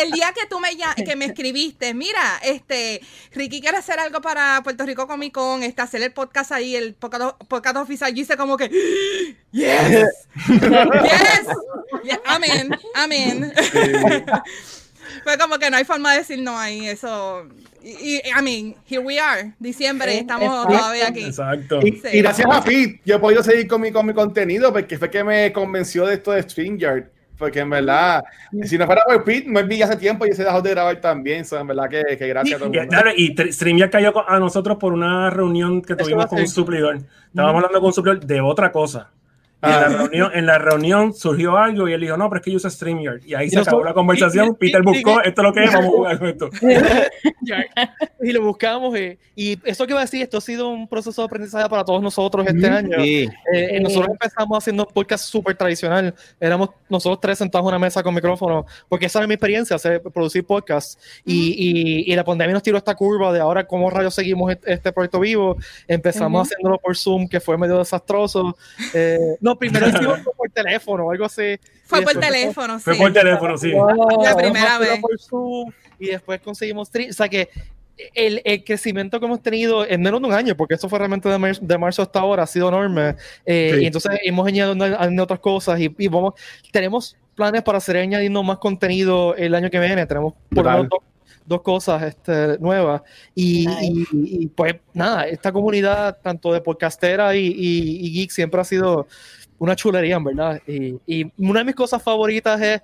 el 0.03 0.11
día 0.11 0.33
que 0.33 0.47
tú 0.47 0.59
me, 0.59 0.69
que 1.03 1.15
me 1.15 1.25
escribiste, 1.25 1.93
mira, 1.93 2.39
este, 2.43 3.01
Ricky 3.33 3.61
quiere 3.61 3.77
hacer 3.77 3.99
algo 3.99 4.21
para 4.21 4.61
Puerto 4.63 4.85
Rico 4.85 5.07
Comic 5.07 5.33
Con, 5.33 5.63
este, 5.63 5.81
hacer 5.81 6.01
el 6.01 6.11
podcast 6.11 6.51
ahí, 6.51 6.75
el 6.75 6.95
podcast, 6.95 7.37
podcast 7.47 7.77
oficial, 7.77 8.13
yo 8.13 8.23
hice 8.23 8.35
como 8.35 8.57
que, 8.57 8.69
yes, 9.51 10.07
yes, 12.03 12.19
amén, 12.25 12.69
amén. 12.95 13.53
Fue 15.23 15.37
como 15.37 15.57
que 15.57 15.69
no 15.69 15.77
hay 15.77 15.83
forma 15.83 16.11
de 16.13 16.19
decir 16.19 16.39
no 16.39 16.57
ahí, 16.57 16.87
eso. 16.87 17.47
Y, 17.83 18.17
I 18.17 18.41
mean, 18.43 18.75
here 18.87 18.99
we 18.99 19.19
are, 19.19 19.53
diciembre, 19.59 20.19
estamos 20.19 20.67
todavía 20.67 21.07
aquí. 21.07 21.25
Exacto. 21.25 21.79
Y, 21.81 21.99
gracias 22.21 22.47
a 22.51 22.63
Pete, 22.63 23.01
yo 23.05 23.15
he 23.15 23.19
podido 23.19 23.41
seguir 23.41 23.67
con 23.67 23.81
mi, 23.81 23.91
con 23.91 24.05
mi 24.05 24.13
contenido 24.13 24.71
porque 24.71 24.97
fue 24.97 25.09
que 25.09 25.23
me 25.23 25.51
convenció 25.51 26.05
de 26.05 26.15
esto 26.15 26.31
de 26.31 26.43
StreamYard. 26.43 27.05
Porque 27.37 27.59
en 27.59 27.71
verdad, 27.71 28.23
si 28.65 28.77
no 28.77 28.85
fuera 28.85 29.01
por 29.03 29.23
Pete, 29.23 29.49
me 29.49 29.63
vi 29.63 29.81
hace 29.81 29.95
tiempo 29.95 30.27
y 30.27 30.31
se 30.33 30.43
dejó 30.43 30.61
de 30.61 30.69
grabar 30.69 31.01
también. 31.01 31.43
So, 31.43 31.57
en 31.57 31.65
verdad 31.65 31.89
que, 31.89 32.15
que 32.15 32.27
gracias 32.27 32.51
y, 32.51 32.53
a 32.53 32.59
todo 32.59 32.71
el 32.71 32.85
mundo. 32.85 33.11
Y, 33.15 33.51
StreamYard 33.51 33.89
cayó 33.89 34.29
a 34.29 34.39
nosotros 34.39 34.77
por 34.77 34.93
una 34.93 35.31
reunión 35.31 35.81
que 35.81 35.95
tuvimos 35.95 36.27
con 36.27 36.39
un 36.39 36.47
suplidor. 36.47 36.99
Estábamos 37.29 37.55
hablando 37.55 37.79
con 37.79 37.87
un 37.87 37.93
suplidor 37.93 38.19
de 38.23 38.41
otra 38.41 38.71
cosa. 38.71 39.09
En, 39.61 39.69
la 39.69 39.77
ah. 39.77 39.87
reunión, 39.89 40.31
en 40.33 40.45
la 40.45 40.57
reunión 40.57 41.13
surgió 41.13 41.57
algo 41.57 41.87
y 41.87 41.93
él 41.93 42.01
dijo, 42.01 42.17
no, 42.17 42.29
pero 42.29 42.39
es 42.39 42.45
que 42.45 42.51
yo 42.51 42.57
uso 42.57 42.69
StreamYard. 42.69 43.23
Y 43.25 43.35
ahí 43.35 43.49
se 43.49 43.59
acabó 43.59 43.83
la 43.83 43.93
conversación. 43.93 44.55
Peter 44.55 44.81
buscó, 44.81 45.21
esto 45.21 45.41
es 45.41 45.47
lo 45.47 45.53
que 45.53 45.63
es, 45.63 45.73
vamos 45.73 45.87
a 45.87 45.97
jugar 45.97 46.19
con 46.19 46.27
esto. 46.27 46.49
y 48.21 48.31
lo 48.31 48.41
buscamos. 48.41 48.95
Eh, 48.95 49.17
y 49.35 49.59
eso 49.63 49.85
que 49.85 49.93
iba 49.93 49.99
a 49.99 50.03
decir, 50.05 50.21
esto 50.21 50.37
ha 50.37 50.41
sido 50.41 50.69
un 50.69 50.87
proceso 50.87 51.21
de 51.21 51.25
aprendizaje 51.25 51.69
para 51.69 51.83
todos 51.83 52.01
nosotros 52.01 52.45
este 52.47 52.67
año. 52.67 52.97
Eh, 52.99 53.79
nosotros 53.81 54.09
empezamos 54.11 54.57
haciendo 54.57 54.85
un 54.87 54.93
podcast 54.93 55.25
súper 55.25 55.55
tradicional. 55.55 56.13
Éramos 56.39 56.69
nosotros 56.89 57.19
tres 57.21 57.37
sentados 57.37 57.65
en 57.65 57.69
una 57.69 57.79
mesa 57.79 58.03
con 58.03 58.13
micrófono, 58.15 58.65
porque 58.89 59.05
esa 59.05 59.21
es 59.21 59.27
mi 59.27 59.35
experiencia, 59.35 59.75
hacer, 59.75 60.01
producir 60.01 60.45
podcasts. 60.45 60.97
y, 61.25 62.09
y, 62.11 62.15
la 62.15 62.23
pandemia 62.23 62.53
nos 62.53 62.63
tiró 62.63 62.77
esta 62.77 62.93
curva 62.93 63.31
de 63.31 63.39
ahora 63.39 63.65
cómo 63.65 63.89
rayos 63.89 64.13
seguimos 64.13 64.53
este, 64.65 64.91
proyecto 64.91 65.19
vivo. 65.19 65.57
Empezamos 65.87 66.47
haciéndolo 66.47 66.77
por 66.77 66.95
Zoom, 66.97 67.27
que 67.27 67.39
fue 67.39 67.57
medio 67.57 67.77
desastroso. 67.77 68.55
Eh, 68.93 69.37
no, 69.39 69.50
primero 69.57 69.87
hicimos 69.89 70.19
por 70.19 70.49
teléfono 70.49 71.05
o 71.05 71.11
algo 71.11 71.25
así. 71.25 71.59
Fue 71.85 72.01
por 72.01 72.13
teléfono, 72.13 72.79
sí. 72.79 72.85
Fue 72.85 72.95
por 72.95 73.13
teléfono, 73.13 73.57
sí. 73.57 73.71
la 74.23 74.35
primera 74.35 74.77
vez. 74.79 74.99
Por 74.99 75.19
Zoom, 75.19 75.71
y 75.99 76.07
después 76.07 76.41
conseguimos 76.41 76.89
O 76.89 77.13
sea 77.13 77.29
que 77.29 77.49
el, 78.13 78.41
el, 78.45 78.63
crecimiento 78.63 79.19
que 79.19 79.25
hemos 79.25 79.41
tenido 79.41 79.85
en 79.85 80.01
menos 80.01 80.21
de 80.21 80.27
un 80.27 80.33
año, 80.33 80.55
porque 80.55 80.75
eso 80.75 80.89
fue 80.89 80.99
realmente 80.99 81.29
de, 81.29 81.57
de 81.61 81.77
marzo 81.77 82.01
hasta 82.01 82.19
ahora, 82.19 82.43
ha 82.43 82.47
sido 82.47 82.69
enorme. 82.69 83.15
Eh, 83.45 83.79
y 83.81 83.85
entonces 83.85 84.19
hemos 84.23 84.47
añadido 84.47 85.23
otras 85.23 85.39
cosas 85.39 85.79
y, 85.79 85.93
y, 85.97 86.07
vamos, 86.07 86.33
tenemos 86.71 87.15
planes 87.35 87.61
para 87.63 87.79
seguir 87.79 88.01
añadiendo 88.01 88.43
más 88.43 88.57
contenido 88.57 89.35
el 89.35 89.55
año 89.55 89.69
que 89.69 89.79
viene. 89.79 90.05
Tenemos 90.05 90.33
por 90.53 90.65
lo 90.65 90.83
dos, 90.83 90.99
dos, 91.45 91.61
cosas 91.61 92.03
este, 92.03 92.57
nuevas. 92.59 93.01
Y, 93.35 93.69
y, 93.69 94.07
y, 94.11 94.47
pues 94.47 94.75
nada, 94.93 95.27
esta 95.27 95.51
comunidad, 95.51 96.17
tanto 96.21 96.53
de 96.53 96.61
podcastera 96.61 97.35
y, 97.35 97.53
y, 97.55 98.11
geek, 98.13 98.31
siempre 98.31 98.61
ha 98.61 98.65
sido 98.65 99.07
una 99.61 99.75
chulería, 99.75 100.15
en 100.15 100.23
verdad. 100.23 100.59
Y, 100.65 100.95
y, 101.05 101.31
una 101.37 101.59
de 101.59 101.65
mis 101.65 101.75
cosas 101.75 102.01
favoritas 102.01 102.59
es 102.59 102.81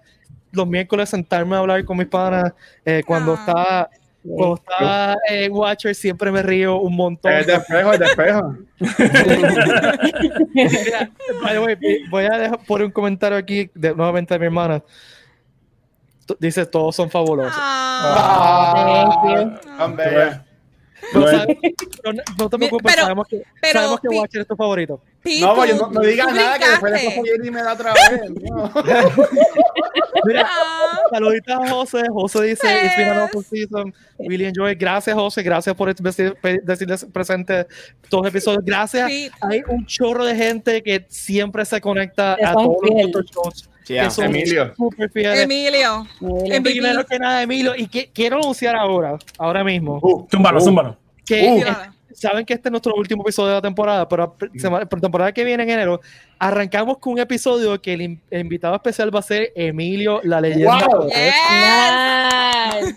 los 0.52 0.68
miércoles 0.68 1.10
sentarme 1.10 1.56
a 1.56 1.60
hablar 1.60 1.84
con 1.84 1.98
mis 1.98 2.06
panas 2.06 2.54
eh, 2.86 3.02
cuando 3.06 3.34
ah. 3.34 3.40
está 3.40 3.90
cuando 4.24 4.56
está 4.56 5.18
en 5.30 5.52
Watcher 5.54 5.96
siempre 5.96 6.32
me 6.32 6.44
río 6.44 6.78
un 6.78 6.96
montón. 6.96 7.32
Es 7.32 7.48
de 7.48 7.56
espejo, 7.56 7.94
es 7.94 8.00
de 8.00 8.06
espejo. 8.06 8.56
voy 12.12 12.26
a 12.26 12.38
dejar 12.38 12.60
por 12.68 12.84
un 12.84 12.92
comentario 12.92 13.38
aquí 13.38 13.72
de, 13.74 13.96
nuevamente 13.96 14.36
de 14.36 14.40
mi 14.40 14.46
hermana. 14.46 14.84
Dice, 16.40 16.66
todos 16.66 16.96
son 16.96 17.10
fabulosos. 17.10 17.54
Ah, 17.56 19.10
ah, 19.80 20.44
no, 21.14 22.14
no, 22.38 22.50
te 22.50 22.58
preocupes, 22.58 22.92
pero, 22.92 23.02
sabemos 23.04 23.28
que, 23.28 23.44
pero, 23.62 23.80
sabemos 23.80 24.00
que 24.02 24.08
Watcher 24.10 24.42
es 24.42 24.48
tu 24.48 24.56
favorito. 24.56 25.02
no, 25.40 25.56
no, 25.56 25.66
no, 25.66 25.92
no 25.92 26.02
digas 26.02 26.34
nada 26.34 26.60
que 26.60 26.70
después 26.70 26.94
de 26.94 27.22
viene 27.22 27.48
y 27.48 27.52
me 27.52 27.62
da 27.62 27.74
otra 27.74 27.94
vez. 27.94 28.32
No. 28.42 28.72
Mira, 30.26 30.46
ah. 30.48 31.00
saluditos 31.12 31.54
a 31.54 31.70
José. 31.70 32.04
José 32.10 32.44
dice, 32.44 32.86
It's 32.86 32.98
been 32.98 33.10
an 33.10 33.44
season. 33.44 33.94
Really 34.20 34.46
enjoy. 34.46 34.76
Gracias, 34.76 35.16
José. 35.16 35.44
Gracias 35.44 35.76
por 35.76 35.94
decirles 35.94 37.06
presente 37.14 37.68
todos 38.10 38.26
los 38.26 38.34
episodios. 38.34 38.66
Gracias. 38.66 39.10
Sí. 39.10 39.30
Hay 39.42 39.64
un 39.68 39.86
chorro 39.86 40.26
de 40.26 40.36
gente 40.36 40.82
que 40.82 41.06
siempre 41.10 41.64
se 41.66 41.80
conecta 41.80 42.34
a 42.34 42.54
todos 42.54 42.78
los 42.82 43.06
otros 43.08 43.26
shows. 43.32 43.70
Yeah. 43.88 44.10
Emilio. 44.18 44.74
Emilio. 45.06 46.08
Emilio. 46.20 46.62
Primero 46.62 47.06
que 47.06 47.20
nada, 47.20 47.42
Emilio. 47.42 47.76
Y 47.76 47.88
que, 47.88 48.10
quiero 48.14 48.38
anunciar 48.38 48.76
ahora, 48.76 49.18
ahora 49.38 49.64
mismo. 49.64 50.00
Uh, 50.02 50.28
zúmbalo, 50.30 50.58
uh, 50.58 50.62
zúmbalo. 50.62 50.98
Que 51.26 51.64
uh. 51.64 51.64
saben 52.14 52.46
que 52.46 52.54
este 52.54 52.68
es 52.68 52.72
nuestro 52.72 52.94
último 52.96 53.24
episodio 53.24 53.50
de 53.50 53.56
la 53.56 53.62
temporada, 53.62 54.10
pero 54.10 54.36
la 54.54 54.86
temporada 54.86 55.32
que 55.32 55.44
viene 55.44 55.64
en 55.64 55.70
enero 55.70 56.02
arrancamos 56.40 56.98
con 56.98 57.14
un 57.14 57.20
episodio 57.20 57.82
que 57.82 57.94
el, 57.94 58.20
invitado 58.32 58.76
especial 58.76 59.14
va 59.14 59.20
a 59.20 59.24
ser 59.24 59.54
Emilio, 59.56 60.20
la 60.24 60.42
leyenda. 60.42 60.86
Wow. 60.88 61.08
Yes. 61.08 62.96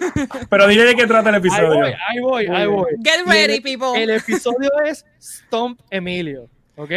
pero 0.48 0.66
dile 0.66 0.84
de 0.84 0.94
qué 0.96 1.06
trata 1.06 1.30
el 1.30 1.36
episodio. 1.36 1.84
Ahí 1.84 2.20
voy, 2.20 2.46
ahí 2.46 2.46
voy, 2.46 2.46
ahí 2.48 2.66
voy. 2.66 2.90
Get 3.04 3.26
ready, 3.26 3.60
people. 3.60 4.00
El 4.00 4.10
episodio 4.10 4.70
es 4.84 5.06
Stomp 5.20 5.80
Emilio. 5.90 6.48
¿Ok? 6.80 6.90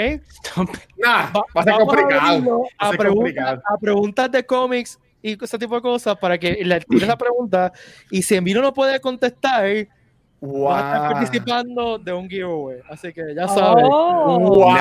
Nah, 0.97 1.31
va, 1.33 1.43
a 1.55 1.63
ser 1.63 1.73
complicado. 1.73 2.63
A, 2.77 2.87
a 2.87 2.89
ser 2.91 2.97
preguntas, 2.99 3.33
complicado. 3.33 3.61
a 3.67 3.77
preguntas 3.77 4.31
de 4.31 4.45
cómics 4.45 4.97
y 5.21 5.43
ese 5.43 5.57
tipo 5.57 5.75
de 5.75 5.81
cosas 5.81 6.15
para 6.17 6.37
que 6.37 6.63
le 6.63 6.79
tires 6.81 7.07
la 7.07 7.17
pregunta. 7.17 7.71
Y 8.09 8.21
si 8.21 8.35
Envino 8.35 8.61
no 8.61 8.73
puede 8.73 8.99
contestar, 9.01 9.63
va 9.63 9.67
a 9.67 9.75
estar 9.75 9.87
Wow. 11.01 11.11
participando 11.11 11.97
de 11.99 12.13
un 12.13 12.29
giveaway. 12.29 12.79
Así 12.89 13.11
que 13.13 13.33
ya 13.35 13.47
sabes. 13.47 13.85
Oh, 13.89 14.39
Wow. 14.39 14.73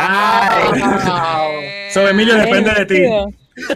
So, 1.91 2.09
Emilio, 2.09 2.37
depende 2.37 2.73
de 2.75 2.87
ti. 2.87 3.05
Todo 3.55 3.75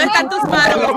está 0.00 0.20
en 0.20 0.28
tus 0.28 0.42
manos. 0.44 0.84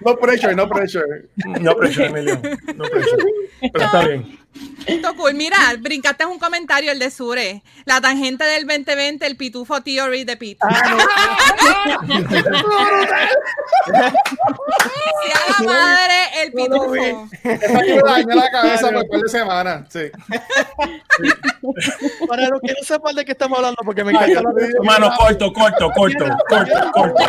No 0.00 0.16
pressure, 0.16 0.54
no 0.54 0.68
pressure. 0.68 1.28
No 1.60 1.74
pressure, 1.76 2.06
Emilio. 2.06 2.40
No 2.74 2.84
pressure. 2.84 3.24
Pero 3.72 3.84
está 3.84 4.04
bien. 4.06 4.38
Cool. 5.16 5.34
Mira, 5.34 5.56
brincaste 5.80 6.24
un 6.26 6.38
comentario, 6.38 6.92
el 6.92 6.98
de 6.98 7.10
Sure. 7.10 7.62
La 7.84 8.00
tangente 8.00 8.44
del 8.44 8.66
2020, 8.66 9.26
el 9.26 9.36
pitufo 9.36 9.82
theory 9.82 10.24
de 10.24 10.36
Pete. 10.36 10.58
Si 10.62 10.66
a 15.32 15.40
la 15.48 15.58
madre, 15.66 16.14
el 16.42 16.52
pitufo. 16.52 17.28
Esa 17.42 17.80
me 17.80 17.98
dañó 18.02 18.34
la 18.34 18.50
cabeza 18.50 18.90
por 18.90 19.08
par 19.08 19.20
de 19.20 19.28
semanas. 19.28 19.86
Sí. 19.88 20.10
Para 22.28 22.48
los 22.48 22.60
que 22.60 22.72
no 22.72 22.82
sepan 22.82 23.14
de 23.14 23.24
qué 23.24 23.32
estamos 23.32 23.58
hablando, 23.58 23.78
porque 23.84 24.04
me 24.04 24.12
encanta 24.12 24.42
la 24.42 24.50
Hermano, 24.78 25.10
corto, 25.16 25.52
corto, 25.52 25.90
corto, 25.94 26.24
corto, 26.48 26.92
corto, 26.92 27.24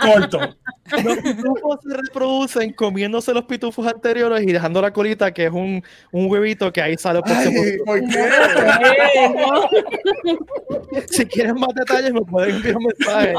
corto. 0.00 0.56
Los 1.02 1.16
pitufos 1.18 1.80
se 1.82 1.96
reproducen 1.96 2.72
comiéndose 2.72 3.32
los 3.32 3.44
pitufos 3.44 3.86
anteriores 3.86 4.42
y 4.42 4.52
dejando 4.52 4.82
la 4.82 4.92
colita, 4.92 5.32
que 5.32 5.46
es 5.46 5.52
un, 5.52 5.82
un 6.10 6.30
huevito 6.30 6.72
que 6.72 6.82
ahí 6.82 6.96
sale 6.98 7.22
próximo. 7.22 7.62
Ay, 7.62 7.78
¿Por 7.84 8.00
qué? 8.00 8.30
No. 9.36 9.68
Si 11.10 11.24
quieren 11.26 11.54
más 11.54 11.70
detalles, 11.74 12.12
me 12.12 12.20
pueden 12.22 12.56
enviar 12.56 12.76
un 12.76 12.84
mensaje. 12.84 13.34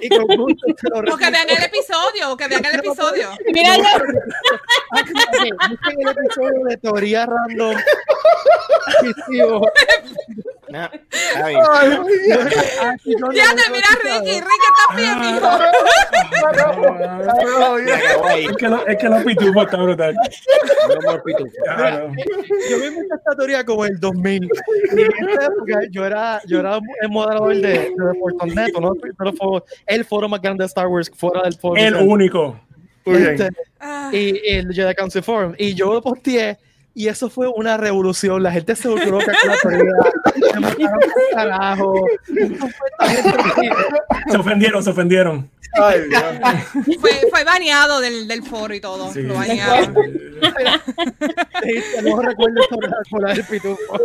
Y 0.00 0.08
con 0.08 0.26
gusto 0.36 0.66
lo 1.02 1.14
O 1.14 1.16
que 1.16 1.30
vean 1.30 1.48
el 1.48 1.62
episodio, 1.62 2.32
o 2.32 2.36
que 2.36 2.48
vean 2.48 2.64
el 2.64 2.74
episodio. 2.78 3.30
Mira, 3.52 3.76
yo, 3.76 3.82
Busquen 5.70 6.00
el 6.00 6.08
episodio 6.08 6.64
de 6.64 6.76
teoría 6.78 7.26
random. 7.26 7.76
No, 10.68 10.84
está 11.10 11.48
bien. 11.48 11.60
Ya 13.34 13.54
te 13.54 13.62
he 13.62 13.70
mira 13.70 13.88
escuchado. 13.92 14.24
Ricky, 14.24 14.40
Ricky 14.40 14.68
está 14.70 14.86
bien, 14.96 15.18
acabó 17.28 18.26
ahí. 18.26 18.44
Es 18.46 18.56
que, 18.56 18.68
lo, 18.68 18.86
es 18.86 18.96
que 18.96 19.08
los 19.08 19.24
pitufos 19.24 19.64
está 19.64 19.76
brutal. 19.76 20.14
Yo 22.70 22.78
me 22.78 22.86
inventé 22.86 23.14
esta 23.14 23.36
teoría 23.36 23.64
como 23.64 23.84
el 23.84 23.98
2000. 24.00 24.48
Y 24.96 25.00
en 25.02 25.28
esa 25.28 25.46
época 25.46 25.80
yo 25.90 26.06
era, 26.06 26.40
yo 26.46 26.60
era 26.60 26.78
el 27.02 27.08
moderador 27.10 27.54
de, 27.54 27.60
de 27.62 27.90
Fortnite, 28.20 28.80
¿no? 28.80 28.92
Pero 28.94 29.32
fue 29.34 29.62
el 29.86 30.04
foro 30.04 30.28
más 30.28 30.40
grande 30.40 30.62
de 30.62 30.66
Star 30.66 30.86
Wars 30.86 31.10
fuera 31.14 31.42
del 31.42 31.54
foro. 31.54 31.76
El 31.80 31.96
único. 31.96 32.58
Este, 33.04 33.48
Ah, 33.84 34.10
y 34.12 34.40
el 34.46 34.72
Jedi 34.72 34.94
Council 34.94 35.24
Forum. 35.24 35.54
Y 35.58 35.74
yo 35.74 35.92
lo 35.92 36.00
posteé 36.00 36.56
y 36.94 37.08
eso 37.08 37.30
fue 37.30 37.48
una 37.48 37.76
revolución. 37.76 38.42
La 38.42 38.52
gente 38.52 38.76
se 38.76 38.88
volvió 38.88 39.10
loca 39.10 39.32
con 39.40 39.50
la 39.50 39.56
teoría. 39.58 39.92
Se 40.52 40.60
mataron 40.60 41.00
por 41.00 41.30
carajo. 41.34 42.06
Se 44.30 44.36
ofendieron, 44.36 44.84
se 44.84 44.90
ofendieron. 44.90 45.50
Ay. 45.74 46.00
Fue, 47.00 47.10
fue 47.30 47.44
baneado 47.44 48.00
del, 48.00 48.28
del 48.28 48.42
foro 48.42 48.74
y 48.74 48.80
todo. 48.80 49.10
Sí. 49.12 49.22
Lo 49.22 49.34
banearon. 49.34 49.94
Sí, 51.62 51.82
No 52.02 52.20
recuerdo 52.20 52.62
sobre 52.68 52.88
la 53.22 53.34
del 53.34 53.44
pitufo. 53.44 54.00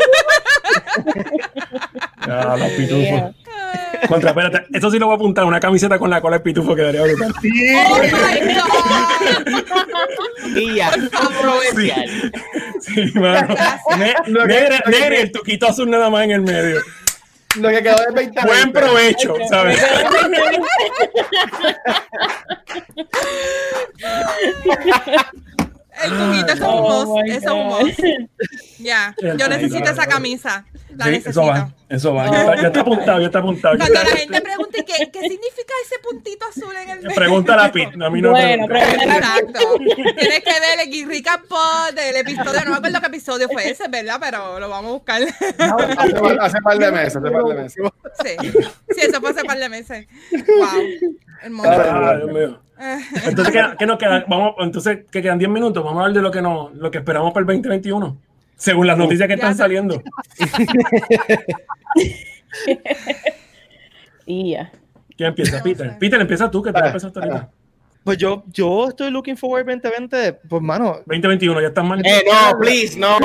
Ah, 2.20 2.56
los 2.58 2.70
pitufos. 2.72 3.36
Contra, 4.08 4.30
espérate. 4.30 4.66
Eso 4.72 4.92
sí 4.92 5.00
lo 5.00 5.08
voy 5.08 5.14
a 5.14 5.16
apuntar. 5.18 5.46
Una 5.46 5.60
camiseta 5.60 5.98
con 5.98 6.10
la 6.10 6.22
cola 6.22 6.38
de 6.38 6.44
pitufo 6.44 6.76
quedaría 6.76 7.02
brutal. 7.02 7.34
¡Oh, 7.36 7.42
my 7.42 8.54
God! 8.54 9.64
Y 10.56 10.76
ya. 10.76 10.92
Controversial. 10.92 12.32
Sí, 12.80 13.12
mano. 13.16 13.56
Ne- 13.98 14.16
Negre, 14.88 15.22
el 15.22 15.32
tuquito 15.32 15.68
azul 15.68 15.90
nada 15.90 16.10
más 16.10 16.24
en 16.24 16.32
el 16.32 16.42
medio. 16.42 16.80
Lo 17.60 17.70
que 17.70 17.82
quedó 17.82 17.96
de 17.96 18.12
20 18.14 18.42
Buen 18.46 18.72
provecho, 18.72 19.34
¿sabes? 19.50 19.80
El 26.04 26.12
tuquito 26.12 26.54
es 26.54 26.60
un 26.60 26.66
Oh 26.70 27.22
my 27.24 27.32
es 27.32 27.46
un 27.46 27.68
must. 27.68 28.00
Ya, 28.80 29.16
yo 29.38 29.48
necesito 29.48 29.90
esa 29.90 30.06
camisa. 30.06 30.66
La 30.98 31.06
Sí, 31.06 31.12
necesito. 31.12 31.30
eso 31.30 31.46
va, 31.46 31.70
eso 31.90 32.14
va. 32.14 32.26
Ya 32.32 32.40
está, 32.42 32.56
ya 32.62 32.68
está 32.68 32.80
apuntado, 32.82 33.20
ya 33.20 33.26
está 33.28 33.40
apuntado. 33.40 33.78
Cuando 33.78 33.94
la 33.94 34.06
gente 34.06 34.42
pregunte 34.42 34.86
¿qué, 34.86 35.12
qué 35.12 35.20
significa 35.22 35.74
ese 35.86 35.96
puntito 36.04 36.46
azul 36.46 36.74
en 36.84 36.90
el 36.90 37.02
medio. 37.02 37.16
Pregunta 37.16 37.64
a 37.66 37.72
Pit, 37.72 37.90
a 38.02 38.10
mí 38.10 38.22
no 38.22 38.32
Bueno, 38.32 38.68
me. 38.68 38.80
Exacto. 38.82 39.60
Tienes 39.78 40.44
que 40.44 40.60
ver 40.60 40.80
el 40.84 40.90
Guirrica 40.92 41.42
Pod 41.48 41.94
del 41.96 42.16
episodio. 42.18 42.62
No 42.66 42.72
me 42.72 42.78
acuerdo 42.78 43.00
qué 43.02 43.08
episodio 43.08 43.48
fue 43.50 43.70
ese, 43.70 43.88
¿verdad? 43.88 44.18
Pero 44.20 44.60
lo 44.60 44.70
vamos 44.70 44.90
a 44.90 44.94
buscar. 44.94 45.22
Hace, 45.22 46.14
par- 46.16 46.38
hace 46.42 46.62
par 46.62 46.78
de 46.78 46.92
meses, 46.92 47.16
hace 47.18 47.32
par 47.32 47.44
de 47.44 47.54
meses. 47.54 47.84
Sí. 48.24 48.50
Sí, 48.96 49.02
eso 49.02 49.22
fue 49.22 49.30
hace 49.32 49.44
par 49.44 49.58
de 49.60 49.70
meses. 49.70 50.08
Wow. 50.32 51.14
Hermoso. 51.44 51.70
Ah, 51.72 52.16
Dios 52.18 52.32
mío. 52.32 52.60
Entonces, 53.26 53.54
¿qué, 53.54 53.64
qué 53.80 53.86
nos 53.86 53.98
queda? 53.98 54.24
Vamos, 54.28 54.56
entonces, 54.60 55.00
que 55.12 55.22
quedan 55.22 55.38
10 55.40 55.50
minutos. 55.50 55.84
Vamos 55.84 56.00
a 56.00 56.06
hablar 56.06 56.16
de 56.16 56.22
lo 56.22 56.32
que, 56.32 56.42
nos, 56.42 56.74
lo 56.76 56.92
que 56.92 57.00
esperamos 57.00 57.32
para 57.34 57.42
el 57.42 57.48
2021. 57.48 58.18
Según 58.58 58.88
las 58.88 58.98
noticias 58.98 59.28
que 59.28 59.36
están 59.36 59.56
saliendo. 59.56 60.02
y 64.26 64.52
ya. 64.52 64.72
¿Quién 65.16 65.30
empieza? 65.30 65.64
Peter. 65.64 65.98
Peter, 66.00 66.22
empieza 66.22 66.52
tú, 66.52 66.62
que 66.62 66.72
tú 66.72 66.80
Ah, 66.82 66.88
empezaste 66.88 67.20
ahorita. 67.20 67.50
Pues 68.04 68.18
yo, 68.18 68.44
yo 68.48 68.88
estoy 68.90 69.12
looking 69.12 69.36
forward 69.36 69.66
2020. 69.66 70.34
Pues, 70.48 70.62
mano, 70.62 70.98
2021, 71.06 71.62
ya 71.62 71.68
estás 71.68 71.84
mal. 71.86 72.00
Eh, 72.06 72.24
no, 72.26 72.58
please, 72.60 72.98
no. 72.98 73.18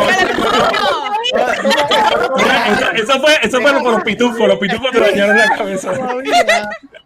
Eso, 2.72 2.90
eso 2.94 3.20
fue, 3.20 3.32
eso 3.42 3.60
fue 3.60 3.72
por 3.80 3.92
los 3.92 4.02
pitufos. 4.02 4.48
Los 4.48 4.58
pitufos 4.58 4.90
te 4.90 5.00
dañaron 5.00 5.36
la 5.36 5.56
cabeza. 5.56 5.92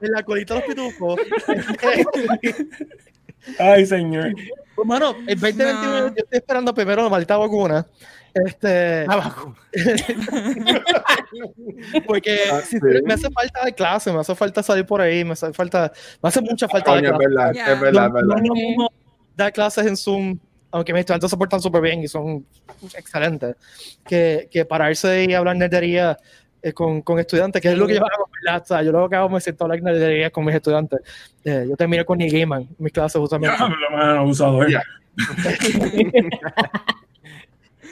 en 0.01 0.13
la 0.13 0.23
colita 0.23 0.55
de 0.55 0.61
los 0.61 0.69
pitufos. 0.69 1.21
Ay, 3.59 3.85
señor. 3.87 4.33
Pues, 4.75 4.89
mano, 4.89 5.15
el 5.27 5.39
2021 5.39 5.93
No. 5.93 5.99
yo 6.09 6.15
estoy 6.17 6.39
esperando 6.39 6.75
primero 6.75 7.03
la 7.03 7.09
maldita 7.11 7.37
vacuna. 7.37 7.87
Este, 8.45 9.07
porque 12.07 12.39
Ah, 12.53 12.61
si- 12.61 12.79
sí. 12.79 12.87
me 13.05 13.15
hace 13.15 13.31
falta 13.31 13.65
de 13.65 13.73
clase, 13.73 14.13
me 14.13 14.21
hace 14.21 14.35
falta 14.35 14.63
salir 14.63 14.85
por 14.85 15.01
ahí, 15.01 15.25
me 15.25 15.33
hace 15.33 15.51
falta, 15.53 15.91
me 16.23 16.29
hace 16.29 16.41
mucha 16.43 16.69
falta 16.69 16.95
de 16.97 17.03
Coño, 17.03 17.13
es 17.13 17.17
clase. 17.19 17.35
verdad, 17.35 17.53
Ya. 17.55 17.73
es 17.73 17.81
verdad, 17.81 18.07
es 18.07 18.13
No, 18.13 18.21
no 18.21 18.29
verdad. 18.29 18.43
lo 18.47 18.55
mismo 18.55 18.91
dar 19.37 19.53
clases 19.53 19.87
en 19.87 19.97
Zoom, 19.97 20.39
aunque 20.71 20.93
mis 20.93 21.01
estudiantes 21.01 21.31
se 21.31 21.37
portan 21.37 21.61
súper 21.63 21.81
bien 21.81 22.03
y 22.03 22.09
son 22.09 22.45
excelentes, 22.95 23.57
que, 24.07 24.49
que 24.51 24.65
pararse 24.67 25.25
y 25.25 25.33
hablar 25.35 25.57
nerdería 25.57 26.17
eh, 26.63 26.73
con, 26.75 27.01
con 27.03 27.19
estudiantes, 27.19 27.63
que 27.63 27.69
es 27.69 27.79
lo 27.79 27.87
que 27.87 27.95
yo 27.95 28.01
hago, 28.01 28.29
¿verdad? 28.45 28.63
O 28.63 28.67
sea, 28.67 28.83
yo 28.83 28.93
lo 28.93 29.09
que 29.09 29.17
hago 29.17 29.29
me 29.31 29.41
siento 29.41 29.65
a 29.65 29.67
hablar 29.67 29.83
nerdería 29.83 30.31
con 30.31 30.45
mis 30.45 30.55
estudiantes. 30.55 31.01
Eh, 31.45 31.65
yo 31.71 31.77
terminé 31.77 32.05
con 32.05 32.19
Neil 32.19 32.33
Gaiman, 32.33 32.69
mis 32.79 32.93
clases 32.93 33.19
justamente. 33.21 33.57
Diablo, 33.57 33.77
mano, 33.93 34.21
abusador. 34.21 34.71
Ya. 34.71 34.83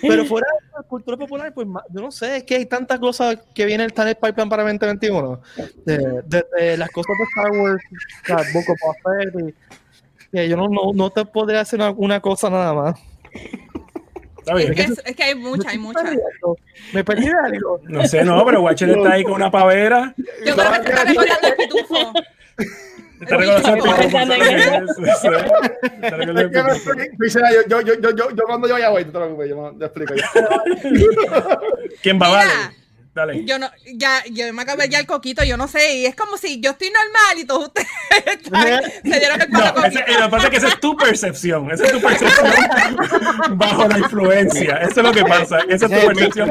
Pero 0.03 0.25
fuera 0.27 0.47
de 0.61 0.67
la 0.77 0.83
cultura 0.85 1.17
popular, 1.17 1.53
pues 1.55 1.67
yo 1.91 2.01
no 2.01 2.11
sé, 2.11 2.39
es 2.39 2.45
que 2.45 2.57
hay 2.57 2.67
tantas 2.67 2.99
cosas 2.99 3.39
que 3.55 3.65
vienen 3.67 3.91
tan 3.91 4.07
en 4.07 4.11
el 4.11 4.15
pipeline 4.17 4.49
para 4.49 4.63
2021. 4.65 5.41
De- 5.85 6.23
Desde 6.27 6.77
las 6.77 6.91
cosas 6.91 7.17
de 7.19 7.25
Star 7.25 7.51
Wars, 7.61 7.83
Book 8.53 8.65
of 8.69 9.49
y- 9.49 9.55
que 10.33 10.49
yo 10.49 10.57
no, 10.57 10.69
no, 10.69 10.93
no 10.95 11.11
te 11.11 11.25
podría 11.25 11.61
hacer 11.61 11.79
una, 11.81 11.91
una 11.93 12.21
cosa 12.21 12.51
nada 12.51 12.75
más. 12.75 13.01
Está 14.39 14.55
bien. 14.55 14.73
Es 14.73 14.77
que, 14.77 14.93
es, 14.93 15.03
es 15.07 15.17
que 15.17 15.23
hay 15.23 15.35
mucha, 15.37 15.71
hay 15.71 15.79
mucha. 15.79 16.01
Me 16.93 17.03
perdí 17.05 17.25
de 17.27 17.33
algo. 17.47 17.81
No 17.85 18.07
sé, 18.07 18.25
no, 18.25 18.45
pero 18.45 18.61
Watcher 18.63 18.91
está 18.91 19.13
ahí 19.13 19.23
con 19.25 19.35
una 19.35 19.51
pavera. 19.51 20.13
Yo 20.45 20.55
creo 20.55 20.71
que 20.83 20.89
está 20.91 21.05
recordando 21.05 21.49
el 21.49 21.55
pitufo. 21.57 22.13
Yo, 23.21 23.41
yo, 27.67 27.81
yo, 27.81 27.95
yo, 28.01 28.11
yo, 28.11 28.31
yo 28.31 28.45
cuando 28.45 28.69
yo 28.69 28.79
ya 28.79 28.91
voy, 28.91 29.05
no 29.05 29.13
te 29.13 29.19
preocupes, 29.19 29.49
yo, 29.49 29.79
yo 29.79 29.87
explico. 29.87 30.15
Yo. 30.15 30.25
¿Quién 32.03 32.19
va 32.21 32.27
a 32.27 32.45
Mira, 32.45 32.73
Dale. 33.15 33.45
Yo 33.45 33.61
no, 33.61 33.71
ya, 33.95 34.25
yo 34.31 34.53
me 34.53 34.63
acabé 34.63 34.89
ya 34.89 34.99
el 34.99 35.07
coquito, 35.07 35.45
yo 35.45 35.57
no 35.57 35.69
sé, 35.69 35.95
y 35.99 36.07
es 36.07 36.17
como 36.17 36.37
si 36.37 36.61
yo 36.61 36.73
estoy 36.73 36.89
normal 36.91 37.39
y 37.39 37.45
todos 37.45 37.69
ustedes 37.69 37.87
están- 38.43 38.83
se 39.05 39.19
dieron 39.21 39.41
el 39.41 39.49
palo 39.51 39.73
No, 39.81 39.87
ese, 39.87 40.01
coquito. 40.01 40.19
lo 40.19 40.25
que 40.25 40.31
pasa 40.31 40.45
es 40.47 40.51
que 40.51 40.57
esa 40.57 40.69
es 40.69 40.81
tu 40.81 40.97
percepción. 40.97 41.71
Esa 41.71 41.85
es 41.85 41.93
tu 41.93 42.01
percepción 42.01 42.55
bajo 43.57 43.87
la 43.89 43.99
influencia. 43.99 44.77
Eso 44.79 44.91
es 45.01 45.07
lo 45.07 45.13
que 45.13 45.23
pasa. 45.25 45.59
Esa 45.69 45.87
es 45.87 46.01
tu 46.01 46.07
percepción. 46.09 46.51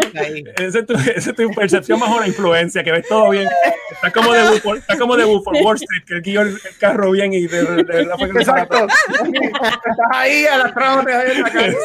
Esa 0.58 0.80
es 0.80 0.86
tu, 0.86 0.94
esa 0.94 1.30
es 1.32 1.36
tu 1.36 1.52
percepción 1.52 2.00
bajo 2.00 2.20
la 2.22 2.28
influencia, 2.28 2.82
que 2.84 2.92
ves 2.94 3.08
todo 3.10 3.30
bien. 3.32 3.48
Está 3.92 4.12
como 4.12 4.32
de 4.34 4.60
Wolf, 4.62 4.80
está 4.80 4.98
como 4.98 5.18
de 5.18 5.24
of 5.26 5.46
Wall 5.46 5.76
Street, 5.76 6.04
que 6.08 6.20
guió 6.22 6.42
el, 6.42 6.50
el 6.50 6.78
carro 6.80 7.12
bien 7.12 7.34
y 7.34 7.46
de, 7.48 7.62
de 7.84 7.84
fue 7.84 7.94
se 7.94 8.06
la- 8.06 8.42
Exacto. 8.42 8.88
Estás 8.88 9.98
ahí 10.14 10.46
a 10.46 10.58
las 10.60 10.74
tramos 10.74 11.06
de 11.06 11.36
la 11.40 11.50
casa. 11.52 11.78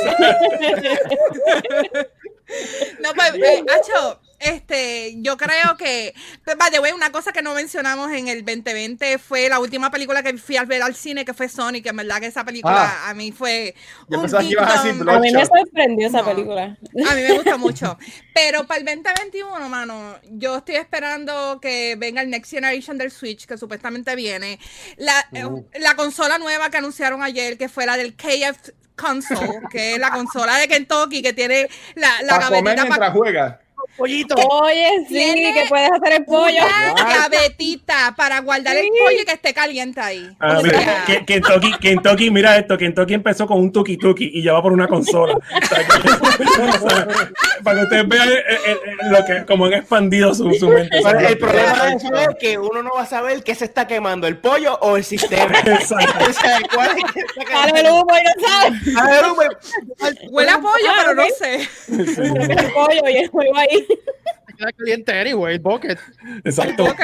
No, 3.00 3.12
pues, 3.14 3.34
eh, 3.34 3.64
Acho, 3.78 4.20
este, 4.40 5.14
yo 5.20 5.36
creo 5.36 5.76
que, 5.76 6.14
pues, 6.44 6.56
by 6.56 6.70
the 6.70 6.78
way, 6.80 6.92
una 6.92 7.10
cosa 7.12 7.32
que 7.32 7.42
no 7.42 7.54
mencionamos 7.54 8.10
en 8.12 8.28
el 8.28 8.44
2020 8.44 9.18
fue 9.18 9.48
la 9.48 9.58
última 9.58 9.90
película 9.90 10.22
que 10.22 10.36
fui 10.38 10.56
a 10.56 10.64
ver 10.64 10.82
al 10.82 10.94
cine, 10.94 11.24
que 11.24 11.34
fue 11.34 11.48
Sonic, 11.48 11.82
que 11.84 11.88
en 11.90 11.96
verdad 11.96 12.20
que 12.20 12.26
esa 12.26 12.44
película 12.44 12.74
Ah. 13.04 13.10
a 13.10 13.14
mí 13.14 13.32
fue 13.32 13.74
Yo 14.08 14.16
un 14.18 14.22
pensaba 14.22 14.42
que 14.42 14.50
ibas 14.50 14.76
a. 14.76 14.80
A 14.82 14.92
mí 15.20 15.30
me 15.32 15.44
sorprendió 15.46 16.08
esa 16.08 16.18
No. 16.22 16.24
película. 16.26 16.76
A 17.08 17.14
mí 17.14 17.22
me 17.22 17.32
gusta 17.34 17.56
mucho. 17.58 17.98
Pero 18.34 18.66
para 18.66 18.80
el 18.80 18.86
2021, 18.86 19.68
mano, 19.68 20.16
yo 20.30 20.58
estoy 20.58 20.76
esperando 20.76 21.58
que 21.60 21.96
venga 21.96 22.22
el 22.22 22.30
Next 22.30 22.50
Generation 22.50 22.96
del 22.98 23.10
Switch, 23.10 23.46
que 23.46 23.58
supuestamente 23.58 24.14
viene. 24.16 24.58
La, 24.96 25.26
eh, 25.32 25.44
la 25.80 25.94
consola 25.96 26.38
nueva 26.38 26.70
que 26.70 26.76
anunciaron 26.78 27.22
ayer, 27.22 27.58
que 27.58 27.68
fue 27.68 27.86
la 27.86 27.96
del 27.96 28.14
KF 28.14 28.70
Console, 28.98 29.60
que 29.70 29.94
es 29.94 29.98
la 29.98 30.10
consola 30.10 30.56
de 30.56 30.68
Kentucky, 30.68 31.22
que 31.22 31.32
tiene 31.32 31.68
la, 31.94 32.20
la 32.22 32.34
Para 32.34 32.46
comer 32.48 32.62
mientras 32.64 32.88
para 32.88 33.10
juega. 33.12 33.60
Pollito. 33.96 34.34
Oye, 34.36 34.88
sí, 35.08 35.14
Tiene 35.14 35.52
que 35.54 35.66
puedes 35.68 35.90
hacer 35.90 36.12
el 36.14 36.24
pollo. 36.24 36.62
una 36.92 37.04
gavetita 37.14 38.14
para 38.16 38.40
guardar 38.40 38.76
el 38.76 38.88
pollo 38.88 39.22
y 39.22 39.24
que 39.24 39.32
esté 39.32 39.52
caliente 39.54 40.00
ahí. 40.00 40.28
Ah, 40.40 40.58
O 40.58 40.62
mira, 40.62 40.80
sea, 40.80 41.04
Ke- 41.04 41.24
Kentucky, 41.24 41.72
Kentucky, 41.80 42.30
mira 42.30 42.56
esto, 42.58 42.76
Kentucky 42.78 43.14
empezó 43.14 43.46
con 43.46 43.58
un 43.58 43.72
tuki 43.72 43.96
tuki 43.96 44.30
y 44.34 44.42
ya 44.42 44.52
va 44.52 44.62
por 44.62 44.72
una 44.72 44.86
consola. 44.88 45.36
Para 47.64 47.78
que 47.78 47.82
ustedes 47.84 48.08
vean 48.08 48.28
eh, 48.28 48.32
eh, 48.36 48.58
eh, 48.66 48.76
lo 49.10 49.24
que, 49.24 49.44
como 49.44 49.64
han 49.66 49.74
expandido 49.74 50.32
su, 50.34 50.52
su 50.54 50.68
mente. 50.68 50.96
El 50.98 51.38
problema 51.38 51.86
de 51.86 51.94
eso 51.96 52.14
es 52.14 52.28
que 52.40 52.56
uno 52.58 52.82
no 52.82 52.90
va 52.94 53.02
a 53.02 53.06
saber 53.06 53.42
qué 53.42 53.54
se 53.54 53.64
está 53.64 53.86
quemando, 53.86 54.26
el 54.28 54.38
pollo 54.38 54.78
o 54.80 54.96
el 54.96 55.04
sistema. 55.04 55.58
Exacto. 55.64 56.24
O 56.28 56.32
sea, 56.32 56.58
¿cuál 56.72 56.90
es 56.96 57.04
que 57.12 57.20
está 57.20 57.64
el 57.66 57.72
quemando? 57.72 58.02
humo 58.02 58.14
y 58.16 58.22
no 58.22 58.48
sabes. 58.48 58.96
A 58.96 59.06
ver, 59.10 59.24
güey. 59.34 59.48
huele 60.30 60.50
a 60.50 60.58
pollo, 60.60 60.86
Ah, 60.88 60.94
pero 61.00 61.14
no 61.14 61.24
sé. 61.36 61.68
El 61.88 62.72
pollo 62.72 63.08
y 63.10 63.16
el 63.16 63.28
juego 63.28 63.56
ahí. 63.56 63.67
Queda 64.58 64.72
caliente 64.72 65.12
anyway, 65.12 65.54
el 65.54 65.60
bucket. 65.60 65.98
Exacto. 66.44 66.86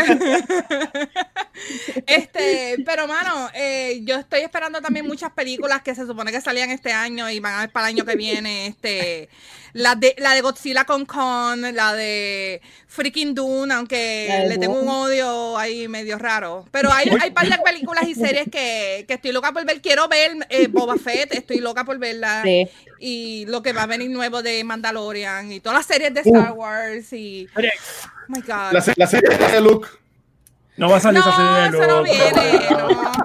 Este, 2.06 2.82
pero 2.84 3.06
mano, 3.06 3.48
eh, 3.54 4.00
yo 4.02 4.16
estoy 4.16 4.40
esperando 4.40 4.80
también 4.80 5.06
muchas 5.06 5.32
películas 5.32 5.82
que 5.82 5.94
se 5.94 6.04
supone 6.04 6.32
que 6.32 6.40
salían 6.40 6.70
este 6.70 6.92
año 6.92 7.30
y 7.30 7.38
van 7.38 7.54
a 7.54 7.60
ver 7.60 7.70
para 7.70 7.88
el 7.88 7.94
año 7.94 8.04
que 8.04 8.16
viene. 8.16 8.66
Este, 8.66 9.28
la 9.74 9.96
de, 9.96 10.14
la 10.18 10.34
de 10.34 10.40
Godzilla 10.40 10.84
con 10.84 11.04
Kong, 11.04 11.66
la 11.72 11.94
de 11.94 12.62
Freaking 12.86 13.34
Dune, 13.34 13.74
aunque 13.74 14.46
le 14.48 14.56
tengo 14.56 14.80
un 14.80 14.88
odio 14.88 15.58
ahí 15.58 15.88
medio 15.88 16.16
raro. 16.16 16.64
Pero 16.70 16.92
hay, 16.92 17.10
hay 17.20 17.32
par 17.32 17.48
de 17.48 17.58
películas 17.58 18.06
y 18.06 18.14
series 18.14 18.44
que, 18.50 19.04
que 19.06 19.14
estoy 19.14 19.32
loca 19.32 19.52
por 19.52 19.64
ver. 19.66 19.80
Quiero 19.80 20.06
ver 20.08 20.32
eh, 20.48 20.68
Boba 20.68 20.96
Fett, 20.96 21.34
estoy 21.34 21.58
loca 21.58 21.84
por 21.84 21.98
verla. 21.98 22.42
Sí. 22.44 22.68
Y 23.00 23.46
lo 23.46 23.62
que 23.62 23.72
va 23.72 23.82
a 23.82 23.86
venir 23.86 24.10
nuevo 24.10 24.42
de 24.42 24.62
Mandalorian 24.62 25.50
y 25.50 25.58
todas 25.58 25.78
las 25.78 25.86
series 25.86 26.14
de 26.14 26.20
Star 26.20 26.52
Wars 26.52 27.12
y. 27.12 27.48
Oh 27.56 27.60
my 28.28 28.40
God. 28.40 28.72
La, 28.72 28.84
la 28.96 29.06
serie 29.08 29.36
de 29.36 29.60
Luke. 29.60 29.88
No 30.76 30.90
va 30.90 30.96
a 30.96 31.00
salir 31.00 31.20
No, 31.20 31.28
esa 31.30 31.36
serie 31.36 31.52
de 31.62 31.68
eso 31.68 31.86
no 31.96 32.02
viene, 32.02 32.70
no. 32.70 33.04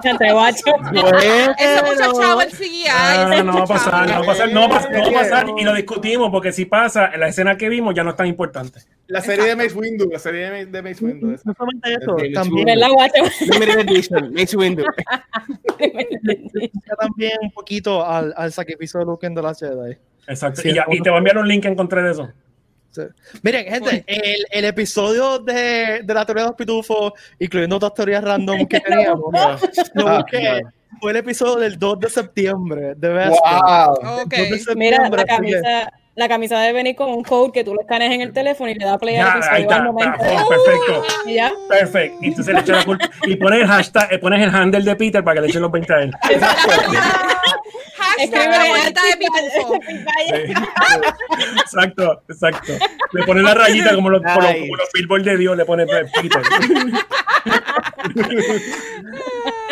Ese 1.58 1.82
muchacho 1.82 2.20
chavo 2.20 2.40
el 2.42 2.50
CGI. 2.50 2.84
No 2.84 2.92
va 2.92 3.40
a 3.40 3.42
muchacho 3.42 3.66
pasar, 3.66 4.08
no 4.08 4.12
va 4.14 4.18
a 4.20 4.24
pasar, 4.24 4.52
no 4.52 4.60
va 4.60 4.66
a 4.66 4.68
pasar, 4.70 4.92
no 4.92 5.02
va 5.02 5.08
a 5.08 5.22
pasar, 5.22 5.46
y 5.58 5.64
lo 5.64 5.74
discutimos 5.74 6.30
porque 6.30 6.52
si 6.52 6.64
pasa, 6.66 7.10
la 7.16 7.28
escena 7.28 7.56
que 7.56 7.68
vimos 7.68 7.94
ya 7.94 8.04
no 8.04 8.10
es 8.10 8.16
tan 8.16 8.26
importante. 8.26 8.80
La 9.08 9.20
serie 9.20 9.46
de 9.46 9.56
Mace 9.56 9.74
Windu. 9.74 10.08
La 10.10 10.18
serie 10.20 10.66
de 10.66 10.82
Mace, 10.82 11.04
Windu. 11.04 11.36
No 11.44 11.54
solamente 11.54 11.94
eso, 12.00 12.16
también, 12.34 12.66
¿Verdad, 12.66 12.88
guacho? 12.92 13.24
Limited 13.40 13.78
Edition, 13.80 14.32
Mace 14.32 14.56
Windu. 14.56 14.84
ya 15.78 16.94
también 17.00 17.32
un 17.42 17.50
poquito 17.50 18.06
al, 18.06 18.32
al 18.36 18.52
sacrificio 18.52 19.00
de 19.00 19.06
Luke 19.06 19.26
en 19.26 19.34
The 19.34 19.42
Last 19.42 19.60
Jedi. 19.60 19.96
Exacto. 20.28 20.60
Sí, 20.62 20.68
y, 20.70 20.74
ya- 20.74 20.86
y 20.88 21.00
te 21.00 21.10
voy 21.10 21.16
a 21.16 21.18
enviar 21.18 21.38
un 21.38 21.48
link 21.48 21.64
en 21.64 21.74
contra 21.74 22.02
de 22.02 22.12
eso. 22.12 22.28
Sí. 22.90 23.02
Miren, 23.42 23.66
gente, 23.66 24.04
el, 24.06 24.44
el 24.50 24.64
episodio 24.64 25.38
de, 25.38 26.00
de 26.02 26.14
la 26.14 26.24
teoría 26.26 26.42
de 26.44 26.48
los 26.50 26.56
pitufos, 26.56 27.12
incluyendo 27.38 27.76
otras 27.76 27.94
teorías 27.94 28.22
random 28.24 28.66
que 28.66 28.80
teníamos, 28.80 29.32
lo 29.94 30.08
Ah, 30.08 30.16
busqué. 30.18 30.62
Fue 31.00 31.12
el 31.12 31.16
episodio 31.18 31.56
del 31.56 31.78
2 31.78 32.00
de 32.00 32.10
septiembre 32.10 32.94
de 32.96 33.08
Best 33.08 33.30
Wow. 33.30 33.92
Ok. 33.92 34.02
2 34.02 34.28
de 34.30 34.58
septiembre, 34.58 34.74
Mira, 34.76 35.08
la 35.08 35.24
camisa, 35.24 35.92
la 36.20 36.28
camisa 36.28 36.60
debe 36.60 36.74
venir 36.74 36.94
con 36.96 37.08
un 37.08 37.24
code 37.24 37.50
que 37.50 37.64
tú 37.64 37.74
le 37.74 37.80
escaneas 37.80 38.12
en 38.12 38.20
el 38.20 38.34
teléfono 38.34 38.70
y 38.70 38.74
le 38.74 38.84
das 38.84 38.98
play 38.98 39.16
al 39.16 39.24
Ya, 39.24 39.32
ahí 39.32 39.38
episodio 39.38 39.62
está, 39.62 39.76
al 39.76 39.84
momento. 39.84 40.22
está, 40.22 40.44
perfecto. 40.46 41.02
Y 41.24 41.32
ya. 41.34 41.50
Perfecto. 41.66 42.18
Y 42.20 42.26
entonces 42.26 42.54
le 42.54 42.60
echas 42.60 42.76
la 42.76 42.84
culpa. 42.84 43.08
Y 43.24 43.36
pones 43.36 43.62
el 43.62 43.66
hashtag, 43.66 44.12
eh, 44.12 44.18
pones 44.18 44.42
el 44.42 44.54
handle 44.54 44.82
de 44.82 44.96
Peter 44.96 45.24
para 45.24 45.36
que 45.36 45.40
le 45.40 45.46
echen 45.48 45.62
los 45.62 45.72
20 45.72 45.94
a 45.94 46.02
él. 46.02 46.12
Hashtag 47.96 48.50
la 48.50 48.66
bolita 48.68 49.00
de 49.02 49.16
pitufo. 49.16 49.80
Exacto, 51.62 52.22
exacto. 52.28 52.74
Le 53.12 53.22
pones 53.24 53.42
la 53.42 53.54
rayita 53.54 53.94
como 53.94 54.10
los, 54.10 54.20
como 54.22 54.42
los, 54.42 54.52
como 54.52 54.76
los 54.76 54.90
billboards 54.92 55.24
de 55.24 55.38
Dios, 55.38 55.56
le 55.56 55.64
pones 55.64 55.88
Peter. 56.20 56.42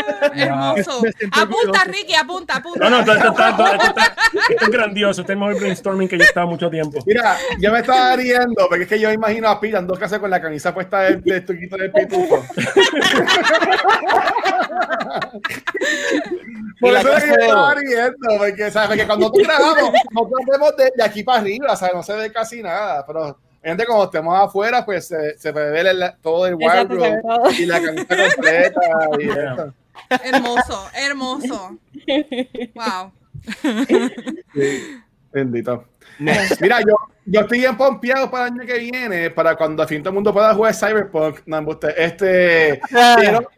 Hermoso. 0.35 1.03
Apunta. 1.33 1.85
Ricky, 1.85 2.15
apunta, 2.15 2.57
apunta. 2.57 2.81
No, 2.85 2.91
no, 2.91 2.99
esto, 3.01 3.13
esto 3.15 3.29
está, 3.31 3.51
esto, 3.51 3.65
esto 3.67 3.87
está, 3.87 4.05
esto 4.51 4.65
es 4.65 4.71
grandioso. 4.71 5.21
Este 5.23 5.33
es 5.33 5.37
el 5.37 5.41
mejor 5.45 5.61
brainstorming 5.61 6.09
que 6.09 6.17
yo 6.19 6.23
he 6.25 6.27
estado 6.27 6.47
mucho 6.47 6.71
tiempo. 6.71 6.99
Mira, 7.07 7.37
yo 7.59 7.73
me 7.73 7.79
estaba 7.81 8.15
riendo 8.17 8.67
porque 8.69 8.83
es 8.85 8.89
que 8.89 8.99
yo 9.01 9.13
imagino 9.13 9.49
a 9.49 9.61
Pete 9.61 9.75
dando 9.75 9.95
clases 9.95 10.19
con 10.19 10.31
la 10.31 10.41
camisa 10.41 10.73
puesta 10.75 11.01
del 11.03 11.23
de 11.23 11.41
truquito 11.43 11.77
del 11.77 11.93
pitufo. 11.93 12.45
Por 16.81 16.95
eso 16.95 17.13
es 17.17 17.25
que 17.25 17.29
yo 17.31 17.35
estaba 17.41 17.75
riendo, 17.75 18.29
porque, 18.39 18.71
¿sabes? 18.71 18.89
porque 18.89 19.07
cuando 19.07 19.33
tú 19.33 19.41
grabamos, 19.43 19.91
nosotros 20.13 20.41
vemos 20.51 20.77
de, 20.77 20.93
de 20.97 21.03
aquí 21.05 21.23
para 21.25 21.41
arriba, 21.41 21.75
sea, 21.77 21.91
no 21.93 22.03
se 22.03 22.15
ve 22.15 22.31
casi 22.33 22.63
nada, 22.63 23.05
pero 23.07 23.37
gente 23.63 23.85
cuando 23.85 24.05
estemos 24.05 24.39
afuera, 24.41 24.85
pues 24.85 25.09
se, 25.09 25.37
se 25.39 25.53
puede 25.53 25.71
ver 25.73 25.87
el- 25.89 26.13
todo 26.23 26.47
el 26.47 26.55
wardrobe 26.55 27.21
y 27.59 27.67
la 27.67 27.83
camisa 27.83 28.07
completa. 28.17 28.81
Y 29.19 29.25
Yeah. 29.29 29.73
Hermoso, 30.09 30.89
hermoso. 30.95 31.79
Wow. 32.75 33.13
Sí, 34.55 35.03
bendito. 35.33 35.85
Mira, 36.19 36.81
yo, 36.81 36.97
yo 37.27 37.41
estoy 37.41 37.59
bien 37.61 37.77
pompeado 37.77 38.31
para 38.31 38.47
el 38.47 38.55
año 38.55 38.67
que 38.67 38.79
viene, 38.79 39.31
para 39.31 39.57
cuando 39.57 39.83
al 39.83 39.89
fin 39.89 40.03
todo 40.03 40.11
el 40.11 40.15
mundo 40.15 40.33
pueda 40.33 40.55
jugar 40.55 40.75
Cyberpunk. 40.75 41.41
No, 41.47 41.79
este, 41.97 42.81
pero 42.91 43.49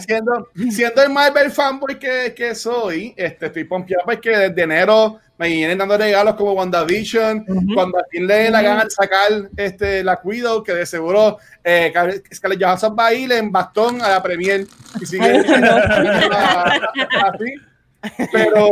Siendo, 0.00 0.48
siendo 0.70 1.02
el 1.02 1.10
Marvel 1.10 1.50
fanboy 1.50 1.98
que, 1.98 2.32
que 2.34 2.54
soy, 2.54 3.14
este, 3.16 3.46
estoy 3.46 3.64
pompeado 3.64 4.02
porque 4.04 4.30
desde 4.36 4.62
enero 4.62 5.18
me 5.38 5.48
vienen 5.48 5.78
dando 5.78 5.96
regalos 5.98 6.34
como 6.36 6.52
WandaVision, 6.52 7.44
cuando 7.74 7.98
al 7.98 8.04
fin 8.10 8.26
le 8.26 8.34
den 8.34 8.52
la 8.52 8.62
gana 8.62 8.84
de 8.84 8.90
sacar 8.90 9.28
este, 9.56 10.04
la 10.04 10.20
Widow, 10.22 10.62
que 10.62 10.72
de 10.72 10.86
seguro 10.86 11.38
eh, 11.64 11.90
Car- 11.92 12.14
Scarlett 12.32 12.62
Johansson 12.62 12.96
va 12.98 13.06
a 13.08 13.14
ir 13.14 13.30
en 13.32 13.50
bastón 13.50 14.00
a 14.02 14.08
la 14.08 14.22
premier 14.22 14.66
y 15.00 15.06
sigue 15.06 15.38
así. 17.24 17.54
Pero, 18.32 18.68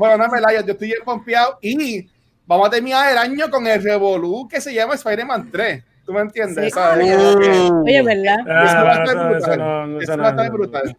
pero 0.00 0.16
no 0.18 0.28
me 0.28 0.40
la 0.40 0.52
yo 0.52 0.72
estoy 0.72 0.88
bien 0.88 1.00
pompeado 1.04 1.58
y 1.62 2.08
vamos 2.46 2.66
a 2.68 2.70
terminar 2.70 3.10
el 3.12 3.18
año 3.18 3.48
con 3.50 3.66
el 3.66 3.82
Revolu 3.82 4.48
que 4.48 4.60
se 4.60 4.74
llama 4.74 4.94
Spider-Man 4.94 5.48
3. 5.52 5.84
¿Tú 6.04 6.12
me 6.12 6.20
entiendes? 6.20 6.64
Sí. 6.66 6.70
¿Sabes? 6.70 7.16
Oye, 7.16 8.02
¿verdad? 8.02 8.36
Eso 8.40 8.48
va 8.48 8.60
a 8.60 8.94
Ah, 8.94 9.04
estar 9.04 9.06
eso, 9.06 9.12
eso 9.14 9.28
brutal. 9.30 9.58
no, 9.58 10.00
Eso 10.00 10.12
eso 10.12 10.20
va 10.22 10.26
a 10.26 10.30
estar 10.30 10.46
no, 10.46 10.52
brutal. 10.52 10.96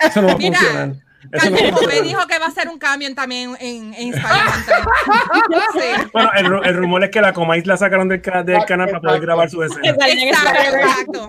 eso 0.00 0.22
no 0.22 0.26
va 0.28 0.32
a 0.32 0.36
Mira, 0.36 0.58
funcionar. 0.58 0.88
Eso 1.32 1.50
va 1.50 1.56
Carmen 1.56 1.70
funcionar. 1.74 2.02
dijo 2.04 2.26
que 2.26 2.38
va 2.40 2.44
a 2.46 2.48
hacer 2.48 2.68
un 2.68 2.78
cambio 2.78 3.14
también 3.14 3.50
en, 3.60 3.94
en 3.94 4.10
3. 4.12 4.24
Sí. 5.74 6.08
Bueno, 6.12 6.30
el, 6.36 6.68
el 6.70 6.76
rumor 6.76 7.04
es 7.04 7.10
que 7.10 7.20
la 7.20 7.32
Comais 7.32 7.66
la 7.66 7.76
sacaron 7.76 8.08
del, 8.08 8.20
del 8.20 8.64
canal 8.64 8.88
para 8.88 9.00
poder 9.00 9.20
grabar 9.20 9.48
su 9.50 9.62
escena. 9.62 9.90
Exacto, 9.90 11.28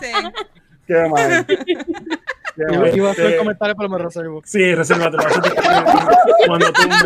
Sí. 0.00 0.12
Qué 0.86 1.08
mal. 1.08 1.46
Iba, 2.56 2.78
mal. 2.78 2.96
iba 2.96 3.08
a 3.08 3.12
hacer 3.12 3.24
Este- 3.26 3.38
comentarios, 3.38 3.76
pero 3.76 3.88
me 3.88 3.98
reservo. 3.98 4.42
Sí, 4.44 4.74
resérvatelo. 4.74 5.22
Cuando 6.46 6.72
tumbe. 6.72 6.96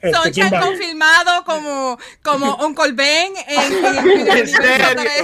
Este, 0.00 0.12
Soncha 0.12 0.30
¿quién 0.30 0.52
va? 0.52 0.60
confirmado 0.60 1.44
como, 1.44 1.98
como 2.22 2.56
Uncle 2.66 2.92
Ben 2.92 3.32
en, 3.48 3.84
en, 4.18 4.28
en 4.38 4.46
serio? 4.48 4.86
3. 4.96 5.22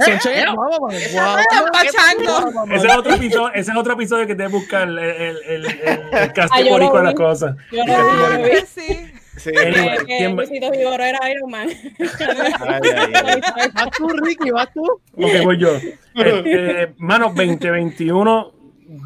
Sonche, 0.00 0.44
guau, 0.54 0.80
man, 0.80 0.96
guau. 1.12 1.38
Están 1.38 1.64
pachando. 1.72 2.64
Ese 2.72 2.86
es 2.86 2.96
otro 2.96 3.14
episodio, 3.14 3.52
ese 3.52 3.70
es 3.72 3.76
otro 3.76 3.92
episodio 3.94 4.26
que 4.28 4.34
debes 4.36 4.52
buscar 4.52 4.86
el, 4.88 4.98
el, 4.98 5.36
el, 5.44 5.66
el, 5.66 6.00
el 6.12 6.32
cast 6.32 6.52
Ah, 6.54 6.60
yo 6.60 6.66
teórico 6.66 6.92
lo 6.94 6.98
de 6.98 7.04
la 7.04 7.10
vi. 7.10 7.16
cosa. 7.16 7.56
Yo 7.72 7.84
lo 7.84 8.42
vi. 8.44 8.50
Sí. 8.72 9.12
Sí. 9.38 9.50
Anyway, 9.56 9.98
Que 9.98 10.04
¿quién 10.18 10.32
va- 10.38 10.42
Luisito 10.44 10.70
Vigoró 10.70 11.02
era 11.04 11.30
Iron 11.30 11.50
Man. 11.50 11.68
Ay, 11.68 12.80
ay, 12.96 13.12
ay. 13.24 13.40
Vas 13.74 13.88
tú, 13.96 14.08
Ricky, 14.08 14.50
vas 14.50 14.68
tú. 14.74 14.82
Ok, 15.16 15.44
voy 15.44 15.58
yo. 15.58 15.76
Este, 16.14 16.92
mano, 16.98 17.26
2021, 17.34 18.52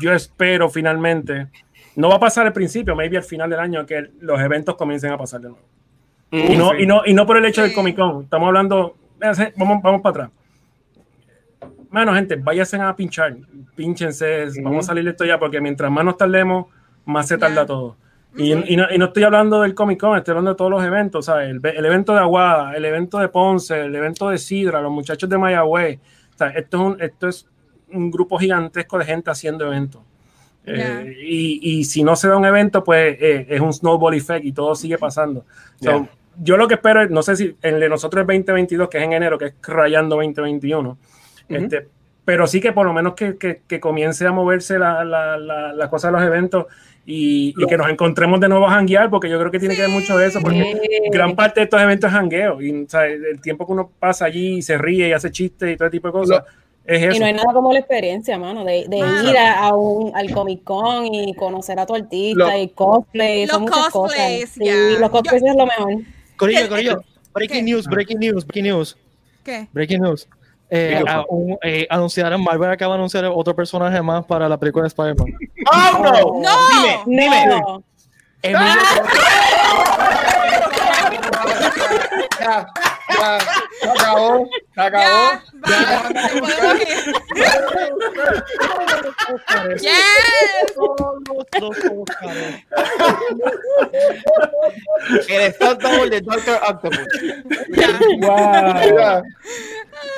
yo 0.02 0.12
espero 0.14 0.70
finalmente. 0.70 1.48
No 1.96 2.08
va 2.08 2.16
a 2.16 2.20
pasar 2.20 2.46
al 2.46 2.52
principio, 2.52 2.96
maybe 2.96 3.16
al 3.18 3.22
final 3.22 3.50
del 3.50 3.60
año, 3.60 3.84
que 3.86 4.10
los 4.20 4.40
eventos 4.40 4.76
comiencen 4.76 5.12
a 5.12 5.18
pasar 5.18 5.40
de 5.40 5.48
nuevo. 5.50 5.64
Y 6.30 6.56
no, 6.56 6.78
y 6.78 6.86
no, 6.86 7.02
y 7.04 7.12
no 7.12 7.26
por 7.26 7.36
el 7.36 7.44
hecho 7.44 7.60
del 7.60 7.70
Sí. 7.70 7.76
Comic 7.76 7.96
Con. 7.96 8.22
Estamos 8.24 8.46
hablando. 8.46 8.96
Vamos, 9.56 9.82
vamos 9.82 10.00
para 10.00 10.10
atrás. 10.26 10.30
Mano, 11.90 12.14
gente, 12.14 12.36
váyanse 12.36 12.76
a 12.78 12.96
pinchar. 12.96 13.36
Pínchense. 13.76 14.46
Vamos 14.62 14.86
a 14.86 14.88
salir 14.88 15.04
de 15.04 15.10
esto 15.10 15.24
ya, 15.26 15.38
porque 15.38 15.60
mientras 15.60 15.90
más 15.90 16.04
nos 16.04 16.16
tardemos, 16.16 16.66
más 17.04 17.28
se 17.28 17.36
tarda 17.36 17.56
Ya. 17.62 17.66
todo. 17.66 17.96
Y, 18.34 18.52
y 18.72 18.76
no, 18.76 18.86
y 18.90 18.96
no 18.96 19.06
estoy 19.06 19.24
hablando 19.24 19.60
del 19.60 19.74
Comic 19.74 20.00
Con, 20.00 20.16
estoy 20.16 20.32
hablando 20.32 20.52
de 20.52 20.56
todos 20.56 20.70
los 20.70 20.82
eventos, 20.82 21.26
¿sabes? 21.26 21.50
El, 21.50 21.60
el 21.66 21.84
evento 21.84 22.14
de 22.14 22.20
Aguada, 22.20 22.74
el 22.74 22.84
evento 22.86 23.18
de 23.18 23.28
Ponce, 23.28 23.78
el 23.78 23.94
evento 23.94 24.30
de 24.30 24.38
Sidra, 24.38 24.80
los 24.80 24.90
muchachos 24.90 25.28
de 25.28 25.36
Mayagüez. 25.36 25.98
O 26.34 26.38
sea, 26.38 26.48
esto 26.48 26.76
es 26.78 26.82
un, 26.82 27.02
esto 27.02 27.28
es 27.28 27.46
un 27.92 28.10
grupo 28.10 28.38
gigantesco 28.38 28.98
de 28.98 29.04
gente 29.04 29.30
haciendo 29.30 29.66
eventos. 29.66 30.00
Eh, 30.64 30.76
Ya. 30.78 31.02
y, 31.04 31.60
y 31.62 31.84
si 31.84 32.04
no 32.04 32.14
se 32.16 32.28
da 32.28 32.36
un 32.36 32.44
evento, 32.44 32.84
pues 32.84 33.16
eh, 33.20 33.46
es 33.48 33.60
un 33.60 33.72
snowball 33.72 34.14
effect 34.14 34.44
y 34.44 34.52
todo 34.52 34.74
sigue 34.74 34.98
pasando. 34.98 35.44
So, 35.80 35.90
Ya. 35.90 36.08
Yo 36.40 36.56
lo 36.56 36.66
que 36.66 36.74
espero 36.74 37.02
es, 37.02 37.10
no 37.10 37.22
sé 37.22 37.36
si 37.36 37.56
el 37.60 37.78
de 37.78 37.88
nosotros 37.90 38.22
es 38.22 38.26
2022, 38.26 38.88
que 38.88 38.96
es 38.98 39.04
en 39.04 39.12
enero, 39.12 39.36
que 39.36 39.46
es 39.46 39.54
rayando 39.62 40.16
2021, 40.16 40.96
este, 41.48 41.88
pero 42.24 42.46
sí 42.46 42.58
que 42.60 42.72
por 42.72 42.86
lo 42.86 42.94
menos 42.94 43.12
que, 43.14 43.36
que- 43.36 43.60
que 43.66 43.80
comience 43.80 44.26
a 44.26 44.32
moverse 44.32 44.78
la, 44.78 45.04
la, 45.04 45.36
la, 45.36 45.72
la 45.74 45.90
cosa 45.90 46.08
de 46.08 46.12
los 46.12 46.22
eventos 46.22 46.66
y, 47.04 47.52
y 47.54 47.66
que 47.66 47.76
nos 47.76 47.86
encontremos 47.90 48.40
de 48.40 48.48
nuevo 48.48 48.66
a 48.66 48.70
janguear, 48.70 49.10
porque 49.10 49.28
yo 49.28 49.38
creo 49.40 49.50
que 49.50 49.58
tiene 49.58 49.74
que 49.74 49.82
ver 49.82 49.90
mucho 49.90 50.16
de 50.16 50.28
eso, 50.28 50.40
porque 50.40 50.62
Sí. 50.62 51.10
gran 51.12 51.34
parte 51.36 51.60
de 51.60 51.64
estos 51.64 51.82
eventos 51.82 52.08
es 52.08 52.16
jangueo. 52.16 52.62
Y 52.62 52.84
o 52.84 52.88
sea, 52.88 53.04
el 53.06 53.40
tiempo 53.42 53.66
que 53.66 53.72
uno 53.72 53.90
pasa 53.98 54.24
allí 54.24 54.58
y 54.58 54.62
se 54.62 54.78
ríe 54.78 55.08
y 55.08 55.12
hace 55.12 55.30
chistes 55.30 55.74
y 55.74 55.76
todo 55.76 55.90
tipo 55.90 56.08
de 56.08 56.12
cosas, 56.12 56.44
es 56.86 57.02
eso. 57.02 57.16
Y 57.16 57.18
no 57.20 57.26
hay 57.26 57.32
nada 57.32 57.52
como 57.52 57.72
la 57.72 57.78
experiencia, 57.78 58.38
mano, 58.38 58.64
de, 58.64 58.86
de 58.88 59.00
Ah. 59.02 59.22
ir 59.30 59.36
a, 59.38 59.58
a 59.66 59.74
un, 59.74 60.14
al 60.16 60.30
Comic 60.32 60.64
Con 60.64 61.06
y 61.06 61.34
conocer 61.34 61.78
a 61.78 61.86
tu 61.86 61.94
artista 61.94 62.56
y 62.58 62.68
cosplay. 62.70 63.46
Los 63.46 63.54
son 63.54 63.62
muchas 63.62 63.88
cosplays, 63.90 64.40
cosas. 64.40 64.54
Sí, 64.54 64.64
ya. 64.64 64.98
los 65.00 65.10
cosplays 65.10 65.42
es 65.44 65.54
lo 65.56 65.66
mejor. 65.66 65.94
Corillo, 66.36 66.60
¿Qué- 66.62 66.68
Corillo. 66.68 67.04
Breaking 67.34 67.64
qué? 67.64 67.72
news, 67.72 67.86
breaking 67.86 68.18
news, 68.18 68.46
breaking 68.46 68.64
news, 68.64 68.96
¿Qué? 69.44 69.66
breaking 69.72 70.02
news. 70.02 70.28
Eh, 70.74 71.02
a- 71.06 71.24
un- 71.28 71.58
eh, 71.62 71.86
anunciaron, 71.90 72.42
Marvel 72.42 72.70
acaba 72.70 72.94
de 72.94 72.98
anunciar 72.98 73.24
otro 73.26 73.54
personaje 73.54 74.00
más 74.02 74.24
para 74.24 74.48
la 74.48 74.56
película 74.58 74.82
de 74.84 74.88
Spider-Man. 74.88 75.26
¡Oh, 75.72 75.98
no! 76.02 76.40
¡No! 76.40 77.04
Dime, 77.06 77.22
dime. 77.24 77.46
No. 77.46 77.82
Emilio- 78.42 78.82
Ya, 82.40 82.66
ya, 83.08 83.38
se 83.80 83.88
acabó, 83.88 84.48
se 84.74 84.80
acabó. 84.80 85.02
Ya, 85.04 85.42
va, 85.70 86.08
se 86.28 86.40
podemos 86.40 86.80
ir. 86.80 86.88
Yes. 89.80 90.74
Todos 90.74 91.22
los 91.28 91.84
Óscares. 91.92 92.64
El 95.28 95.52
stunt 95.52 95.82
double 95.82 96.10
de 96.10 96.20
Doctor 96.20 96.60
Octopus. 96.68 97.08
Wow. 98.18 99.22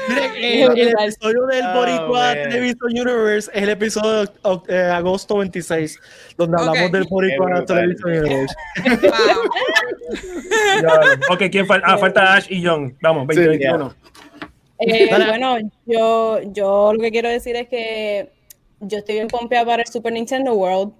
El, 0.08 0.88
episodio 0.88 1.46
del 1.46 1.64
Oh, 1.66 1.74
Boricua 1.74 2.34
man. 2.34 2.34
Television 2.50 2.90
Universe 2.90 3.50
es 3.52 3.62
el 3.62 3.68
episodio 3.70 4.24
de 4.24 4.30
eh, 4.68 4.90
agosto 4.90 5.38
26, 5.38 5.98
donde 6.36 6.56
hablamos 6.58 6.92
del 6.92 7.04
Boricua. 7.04 7.64
Television 7.64 8.10
Universe. 8.10 8.54
Wow. 10.82 11.04
Ok, 11.30 11.42
¿quién 11.50 11.66
falta? 11.66 11.86
Ah, 11.88 11.98
falta 11.98 12.34
Ash 12.34 12.46
y 12.50 12.64
John. 12.64 12.96
Vamos, 13.00 13.26
2021. 13.28 13.94
Eh, 14.78 15.08
bueno, 15.08 15.58
yo, 15.86 16.40
yo 16.52 16.92
lo 16.92 17.00
que 17.00 17.10
quiero 17.10 17.28
decir 17.28 17.56
es 17.56 17.68
que 17.68 18.30
yo 18.80 18.98
estoy 18.98 19.16
bien 19.16 19.28
pompeada 19.28 19.64
para 19.64 19.82
el 19.82 19.88
Super 19.88 20.12
Nintendo 20.12 20.54
World. 20.54 20.92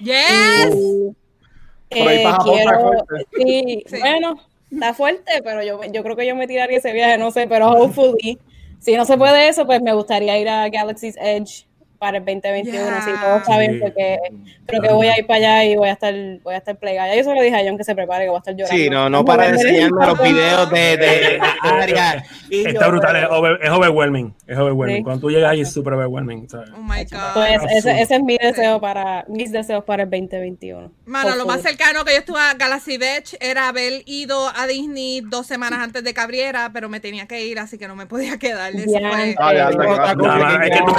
Yes. 0.00 0.74
Y, 0.74 1.98
Por 1.98 2.08
ahí 2.08 2.18
eh, 2.18 2.32
quiero, 2.44 2.80
fuerte. 2.80 3.26
sí, 3.38 3.84
Sí. 3.86 3.98
bueno, 4.00 4.40
está 4.70 4.92
fuerte, 4.94 5.42
pero 5.42 5.62
yo, 5.62 5.80
yo 5.92 6.02
creo 6.02 6.16
que 6.16 6.26
yo 6.26 6.34
me 6.36 6.46
tiraría 6.46 6.78
ese 6.78 6.92
viaje, 6.92 7.16
no 7.16 7.30
sé, 7.30 7.46
pero 7.46 7.70
hopefully, 7.70 8.38
si 8.80 8.96
no 8.96 9.04
se 9.04 9.16
puede 9.16 9.48
eso, 9.48 9.66
pues 9.66 9.80
me 9.80 9.94
gustaría 9.94 10.38
ir 10.38 10.48
a 10.48 10.68
Galaxy's 10.68 11.16
Edge 11.18 11.66
para 11.98 12.18
el 12.18 12.24
2021, 12.24 12.72
Yeah. 12.86 13.02
si 13.02 13.10
todo 13.20 13.36
está 13.38 13.58
bien, 13.58 13.72
Sí. 13.74 13.78
porque 13.80 14.18
creo 14.66 14.82
que 14.82 14.88
voy 14.92 15.06
a 15.08 15.18
ir 15.18 15.26
para 15.26 15.38
allá 15.38 15.64
y 15.64 15.76
voy 15.76 15.88
a 15.88 15.92
estar, 15.92 16.14
voy 16.42 16.54
a 16.54 16.58
estar 16.58 16.76
plegada. 16.78 17.14
Yo 17.14 17.24
se 17.24 17.34
lo 17.34 17.40
dije 17.42 17.56
a 17.56 17.64
John 17.66 17.76
que 17.78 17.84
se 17.84 17.94
prepare, 17.94 18.24
que 18.24 18.28
voy 18.30 18.36
a 18.36 18.38
estar 18.38 18.54
llorando. 18.54 18.76
Sí, 18.82 18.90
no, 18.90 19.08
no 19.10 19.24
para 19.24 19.48
enseñarme 19.48 20.06
los 20.06 20.22
videos 20.22 20.70
de, 20.70 20.96
de 20.96 21.40
área. 21.62 22.24
Está 22.50 22.84
yo, 22.84 22.90
brutal, 22.90 23.16
es, 23.16 23.24
over- 23.30 23.58
es 23.62 23.70
overwhelming. 23.70 24.34
Es 24.46 24.56
overwhelming. 24.58 24.96
Sí. 24.98 25.02
Cuando 25.02 25.20
tú 25.20 25.30
llegas 25.30 25.50
ahí 25.50 25.60
es 25.62 25.72
súper 25.72 25.94
overwhelming. 25.94 26.48
¿sabes? 26.48 26.70
Oh 26.76 26.80
my 26.82 27.04
God. 27.04 27.18
Pues 27.34 27.60
ese, 27.76 28.00
ese 28.00 28.14
es 28.16 28.22
mi 28.22 28.36
deseo 28.38 28.80
para, 28.80 29.24
mis 29.28 29.50
deseos 29.52 29.84
para 29.84 30.04
el 30.04 30.10
2021. 30.10 30.92
Mano, 31.06 31.34
lo 31.36 31.46
más 31.46 31.62
cercano 31.62 32.04
que 32.04 32.12
yo 32.12 32.18
estuve 32.18 32.38
a 32.40 32.54
Galaxy 32.54 32.98
Beach 32.98 33.36
era 33.40 33.68
haber 33.68 34.02
ido 34.06 34.48
a 34.54 34.66
Disney 34.66 35.20
dos 35.22 35.46
semanas 35.46 35.80
antes 35.80 36.04
de 36.04 36.14
que 36.14 36.20
abriera, 36.20 36.70
pero 36.72 36.88
me 36.88 37.00
tenía 37.00 37.26
que 37.26 37.44
ir, 37.46 37.58
así 37.58 37.78
que 37.78 37.88
no 37.88 37.96
me 37.96 38.06
podía 38.06 38.38
quedar. 38.38 38.72
Fue- 38.72 39.34
Ah, 39.38 39.52
ya, 39.54 39.70
ya, 39.70 39.78
ya. 39.78 40.14
No, 40.14 40.62
es 40.62 40.70
que 40.70 40.78
tú- 40.78 40.94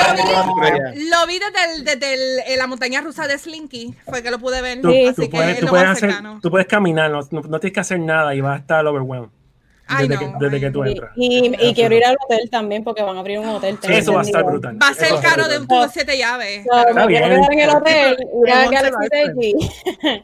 Lo 0.97 1.27
vi 1.27 1.39
desde, 1.39 1.73
el- 1.75 1.83
desde 1.85 2.13
el- 2.13 2.39
eh, 2.47 2.57
la 2.57 2.67
montaña 2.67 3.01
rusa 3.01 3.27
de 3.27 3.37
Slinky, 3.37 3.93
fue 4.05 4.21
que 4.23 4.31
lo 4.31 4.39
pude 4.39 4.61
ver, 4.61 4.81
Tú, 4.81 4.91
Sí, 4.91 5.05
así 5.05 5.15
tú 5.15 5.21
que 5.23 5.29
puedes, 5.29 5.53
es 5.53 5.59
tú 5.59 5.65
lo 5.65 5.71
puedes 5.71 5.87
hacer, 5.87 6.13
tú 6.41 6.49
puedes 6.51 6.67
caminar, 6.67 7.09
no, 7.11 7.19
no- 7.31 7.41
no 7.41 7.59
tienes 7.59 7.73
que 7.73 7.79
hacer 7.79 7.99
nada 7.99 8.33
y 8.35 8.41
vas 8.41 8.57
a 8.57 8.59
estar 8.61 8.85
overwhelmed. 8.85 9.29
Ay, 9.89 10.09
Desde, 10.09 10.25
no. 10.25 10.37
que, 10.37 10.43
desde 10.45 10.59
que 10.59 10.69
tú 10.71 10.83
Y, 10.85 10.89
entras. 10.91 11.11
y- 11.15 11.55
y 11.69 11.73
quiero 11.73 11.95
ir 11.95 12.03
al 12.03 12.17
hotel 12.21 12.49
también 12.49 12.83
porque 12.83 13.01
van 13.03 13.15
a 13.15 13.21
abrir 13.21 13.39
un 13.39 13.47
hotel. 13.47 13.79
Eso 13.87 14.11
va 14.13 14.19
a 14.19 14.23
estar 14.23 14.43
brutal. 14.43 14.77
Va 14.83 14.89
a 14.89 14.93
ser 14.93 15.13
caro 15.21 15.47
de 15.47 15.59
un 15.59 15.67
tubo 15.67 15.83
de 15.83 15.89
siete 15.89 16.17
llaves. 16.17 16.65
Está 16.65 16.93
me 16.93 16.93
quiero 16.93 17.07
bien. 17.07 17.23
quedar 17.23 17.53
en 17.53 17.59
el 17.59 17.69
hotel, 17.69 18.17
ir 18.45 18.51
a 18.51 18.63
Es 18.63 18.67
once 18.67 18.75
Galaxy 18.75 19.07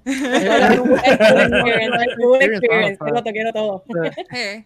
quiero 3.31 3.53
todo, 3.53 3.53
quiero 3.53 3.53
todo. 3.53 3.83
Eh, 4.33 4.65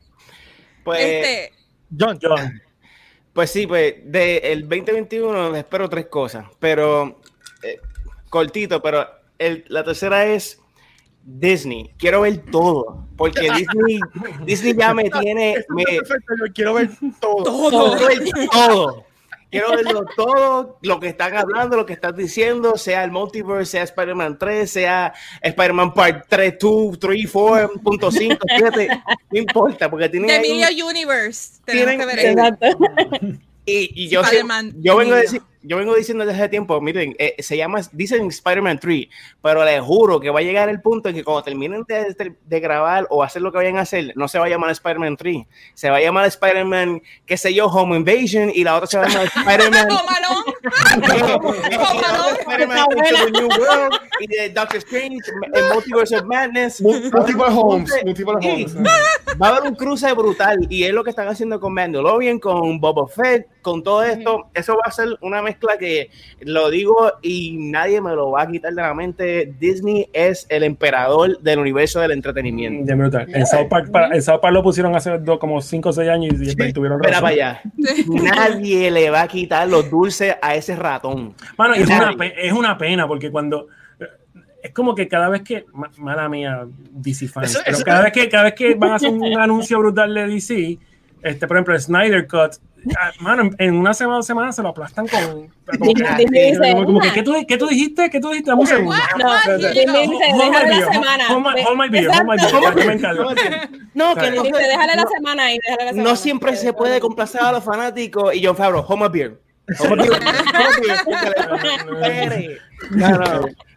Pues, 0.83 0.99
este, 1.01 1.51
John, 1.99 2.17
John, 2.21 2.61
pues 3.38 3.51
sí, 3.51 3.67
pues 3.67 3.93
del 4.03 4.61
2021 4.67 5.55
espero 5.55 5.88
tres 5.88 6.07
cosas, 6.07 6.47
pero 6.57 7.19
eh, 7.61 7.79
cortito, 8.31 8.81
pero 8.81 9.07
el- 9.38 9.63
la 9.67 9.83
tercera 9.83 10.25
es 10.25 10.59
Disney. 11.23 11.91
Quiero 11.99 12.21
ver 12.21 12.39
todo, 12.49 13.05
porque 13.15 13.41
Disney, 13.51 13.99
Disney 14.43 14.73
ya 14.75 14.91
me 14.91 15.07
tiene, 15.11 15.63
me, 15.69 15.83
perfecto, 15.83 16.33
yo 16.39 16.51
quiero 16.51 16.73
ver 16.73 16.89
todo. 17.21 17.43
todo. 17.43 17.95
quiero 17.95 18.07
ver 18.07 18.31
todo. 18.51 19.05
Quiero 19.49 19.71
verlo 19.71 20.05
todo, 20.15 20.77
lo 20.81 20.99
que 20.99 21.07
están 21.07 21.35
hablando, 21.37 21.77
lo 21.77 21.85
que 21.85 21.93
están 21.93 22.15
diciendo, 22.15 22.75
sea 22.77 23.03
el 23.05 23.11
multiverse, 23.11 23.71
sea 23.71 23.83
Spider-Man 23.83 24.37
3, 24.37 24.69
sea 24.69 25.13
Spider-Man 25.41 25.93
Part 25.93 26.25
3, 26.27 26.55
2, 26.59 26.99
3, 26.99 27.31
4.5, 27.31 28.37
7, 28.57 28.89
no 29.31 29.39
importa, 29.39 29.89
porque 29.89 30.09
tienen 30.09 30.27
De 30.27 30.33
ahí- 30.33 30.51
Emilio 30.63 30.85
Universe. 30.87 31.59
Tienen- 31.65 31.97
que 31.99 32.05
ver. 32.05 32.19
Exacto. 32.19 32.65
Y, 33.65 34.03
y 34.05 34.07
yo, 34.09 34.23
sé- 34.23 34.43
yo, 34.77 34.95
vengo 34.97 35.13
a 35.13 35.17
decir- 35.17 35.41
yo 35.68 35.78
vengo 35.78 35.93
diciendo 35.95 36.26
desde 36.26 36.39
hace 36.39 36.49
tiempo, 36.49 36.80
miren, 36.82 37.15
eh, 37.20 37.36
se 37.39 37.57
llama, 37.57 37.82
dicen 37.91 38.28
Spider-Man 38.28 38.80
3, 38.80 39.07
pero 39.41 39.63
les 39.65 39.82
juro 39.82 40.20
que 40.20 40.30
va 40.30 40.39
a 40.39 40.43
llegar 40.43 40.70
el 40.70 40.82
punto 40.82 41.09
en 41.09 41.15
que 41.15 41.24
cuando 41.24 41.43
terminen 41.43 41.84
de, 41.88 42.13
de- 42.13 42.36
de 42.45 42.59
grabar 42.59 43.05
o 43.09 43.22
hacer 43.24 43.41
lo 43.41 43.51
que 43.51 43.57
vayan 43.57 43.78
a 43.78 43.82
hacer, 43.82 44.13
no 44.15 44.28
se 44.28 44.39
va 44.39 44.45
a 44.45 44.49
llamar 44.49 44.72
Spider-Man 44.72 45.18
3, 45.18 45.38
se 45.74 45.89
va 45.89 45.97
a 45.97 46.01
llamar 46.01 46.26
Spider-Man, 46.26 47.01
qué 47.26 47.38
sé 47.38 47.53
yo, 47.53 47.68
Home 47.68 47.97
Invasion, 47.97 48.51
y 48.53 48.63
la 48.63 48.76
otra 48.78 48.88
se 48.88 48.97
va 48.97 49.05
a 49.05 49.09
llamar 49.09 49.28
Spider-Man. 49.36 49.88
Y 54.20 54.28
de 54.28 54.49
Doctor 54.49 54.78
Strange, 54.78 55.18
el 55.53 55.74
Multiverse 55.74 56.18
of 56.18 56.24
Madness. 56.26 56.82
Multiple 56.82 57.45
homes, 57.49 57.91
multiple 58.03 58.34
homes. 58.36 58.76
Va 59.39 59.47
a 59.47 59.49
haber 59.57 59.70
un 59.70 59.76
cruce 59.76 60.11
brutal 60.13 60.65
y 60.70 60.84
es 60.84 60.91
lo 60.93 61.03
que 61.03 61.11
están 61.11 61.28
haciendo 61.28 61.59
con 61.59 61.74
Mandalorian, 61.74 62.39
con 62.39 62.80
Boba 62.80 63.07
Fett, 63.07 63.47
con 63.72 63.84
todo 63.84 64.03
esto. 64.03 64.49
Eso 64.53 64.76
va 64.76 64.84
a 64.86 64.91
ser 64.91 65.09
una 65.22 65.41
mezcla 65.41 65.78
que 65.78 66.09
lo 66.41 66.70
digo 66.70 67.11
y 67.22 67.57
nadie 67.59 67.99
me 68.01 68.13
lo 68.13 68.32
va 68.32 68.43
a 68.43 68.47
quitar 68.47 68.74
de 68.74 68.82
la 68.82 68.93
mente. 68.93 69.53
Disney 69.59 70.07
es 70.13 70.45
el 70.49 70.63
emperador 70.63 71.39
del 71.39 71.59
universo 71.59 71.99
del 71.99 72.11
entretenimiento. 72.11 72.86
ya 72.88 72.95
brutal. 72.95 73.28
En 73.34 73.45
South 73.45 73.68
Park, 73.70 73.91
para- 73.91 74.15
en 74.15 74.22
South 74.22 74.39
Park 74.41 74.53
lo 74.53 74.63
pusieron 74.63 74.95
hace 74.95 75.18
dos, 75.20 75.38
como 75.39 75.61
5 75.61 75.89
o 75.89 75.93
6 75.93 76.09
años 76.09 76.34
y, 76.34 76.55
tuvieron 76.74 76.99
Espera 77.03 77.20
razón. 77.20 77.22
para 77.22 77.30
allá. 77.30 77.61
Nadie 78.07 78.89
le 78.91 79.09
va 79.09 79.24
a 79.24 79.28
quitar 79.28 79.68
los 79.68 79.89
dulces 79.89 80.36
a 80.41 80.55
ese 80.55 80.76
ratón. 80.76 81.34
Mano, 81.57 81.76
y 81.76 81.80
es 81.82 81.88
una, 81.89 82.15
es 82.38 82.53
una 82.53 82.78
pena 82.78 83.07
porque 83.07 83.30
cuando 83.32 83.68
es 84.63 84.72
como 84.74 84.95
que 84.95 85.07
cada 85.07 85.30
vez 85.30 85.43
que 85.43 85.65
ma- 85.74 85.91
mala 85.97 86.28
mía 86.30 86.65
DC 86.91 87.28
fans, 87.28 87.51
Eso- 87.51 87.61
pero 87.63 87.78
eso- 87.78 87.86
cada 87.86 88.01
vez 88.03 88.11
que 88.13 88.28
cada 88.30 88.43
vez 88.45 88.53
que 88.53 88.76
van 88.76 88.91
a 88.91 88.95
hacer 88.95 89.09
un 89.09 89.38
anuncio 89.39 89.78
brutal 89.80 90.13
de 90.13 90.28
DC, 90.28 90.78
este 91.22 91.47
por 91.47 91.57
ejemplo 91.57 91.74
el 91.76 91.82
Snyder 91.82 92.28
Cut 92.28 92.53
mano, 93.19 93.49
en- 93.57 93.75
una 93.75 93.93
semana 93.93 94.15
o 94.15 94.17
dos 94.19 94.25
semanas 94.28 94.55
se 94.55 94.61
lo 94.63 94.69
aplastan 94.69 95.07
con. 95.07 95.49
Como 95.80 95.93
Disney 96.17 96.51
dice, 96.51 96.71
como- 96.71 96.86
como 96.86 96.99
que, 97.01 97.07
"Una". 97.07 97.13
¿qué, 97.13 97.23
tú, 97.23 97.34
¿Qué 97.47 97.57
tú 97.57 97.67
dijiste? 97.67 98.09
¿Qué 98.09 98.19
tú 98.19 98.30
dijiste? 98.30 98.49
Dame 98.51 98.61
un 98.61 98.67
segundo. 98.67 98.95
No, 99.17 99.30
semana. 100.91 101.28
No, 103.93 104.15
que 104.15 104.32
no, 104.32 104.43
déjale 104.43 104.95
la 104.95 105.05
semana 105.07 105.43
ahí, 105.45 105.57
déjale 105.63 105.84
la 105.86 105.89
semana. 105.91 106.09
no 106.09 106.15
siempre 106.15 106.55
se 106.55 106.73
puede 106.73 106.99
complacer 106.99 107.41
a 107.41 107.51
los 107.51 107.63
fanáticos. 107.63 108.34
Y 108.36 108.45
John 108.45 108.55
Favreau, 108.55 108.86
home 108.88 109.05
a 109.05 109.09
beer. 109.09 109.39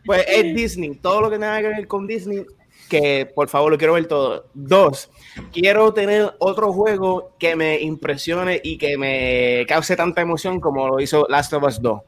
Pues 0.05 0.24
es 0.28 0.55
Disney. 0.55 0.94
Todo 0.96 1.20
lo 1.22 1.30
que 1.30 1.36
tenga 1.36 1.61
que 1.61 1.68
ver 1.68 1.86
con 1.86 2.07
Disney, 2.07 2.44
que 2.91 3.24
por 3.34 3.49
favor 3.49 3.72
lo 3.72 3.78
quiero 3.78 3.95
ver 3.95 4.07
todo. 4.07 4.45
Dos, 4.53 5.11
quiero 5.53 5.95
tener 5.95 6.34
otro 6.38 6.74
juego 6.74 7.32
que 7.38 7.57
me 7.57 7.80
impresione 7.80 8.61
y 8.62 8.76
que 8.76 8.99
me 8.99 9.64
cause 9.66 9.97
tanta 9.97 10.20
emoción 10.20 10.61
como 10.61 10.86
lo 10.86 11.01
hizo 11.01 11.26
Last 11.30 11.55
of 11.55 11.62
Us 11.62 11.80
2. 11.80 12.03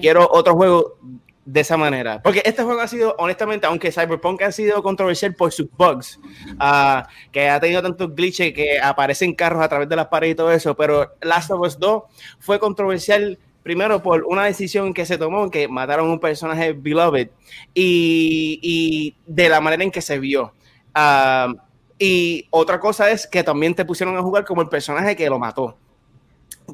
Quiero 0.00 0.28
otro 0.30 0.54
juego 0.54 0.98
de 1.44 1.60
esa 1.60 1.76
manera. 1.76 2.22
Porque 2.22 2.42
este 2.44 2.62
juego 2.62 2.80
ha 2.80 2.86
sido, 2.86 3.16
honestamente, 3.18 3.66
aunque 3.66 3.90
Cyberpunk 3.90 4.42
ha 4.42 4.52
sido 4.52 4.82
controversial 4.82 5.34
por 5.34 5.50
sus 5.50 5.68
bugs, 5.76 6.20
ah, 6.60 7.08
que 7.32 7.48
ha 7.48 7.58
tenido 7.58 7.82
tantos 7.82 8.14
glitches 8.14 8.52
que 8.52 8.78
aparecen 8.78 9.34
carros 9.34 9.62
a 9.62 9.68
través 9.68 9.88
de 9.88 9.96
las 9.96 10.06
paredes 10.06 10.34
y 10.34 10.36
todo 10.36 10.52
eso, 10.52 10.76
pero 10.76 11.14
Last 11.22 11.50
of 11.50 11.60
Us 11.60 11.78
2 11.78 12.02
fue 12.38 12.60
controversial 12.60 13.38
primero 13.62 14.02
por 14.02 14.24
una 14.24 14.44
decisión 14.44 14.94
que 14.94 15.06
se 15.06 15.18
tomó, 15.18 15.50
que 15.50 15.68
mataron 15.68 16.08
a 16.08 16.12
un 16.12 16.20
personaje 16.20 16.72
beloved, 16.72 17.28
y, 17.74 18.58
y 18.62 19.14
de 19.26 19.48
la 19.48 19.60
manera 19.60 19.84
en 19.84 19.90
que 19.90 20.02
se 20.02 20.18
vio. 20.18 20.52
Ah, 20.94 21.52
y 21.98 22.46
otra 22.50 22.80
cosa 22.80 23.10
es 23.10 23.26
que 23.26 23.42
también 23.44 23.74
te 23.74 23.84
pusieron 23.84 24.16
a 24.16 24.22
jugar 24.22 24.44
como 24.44 24.62
el 24.62 24.68
personaje 24.68 25.14
que 25.14 25.28
lo 25.28 25.38
mató 25.38 25.76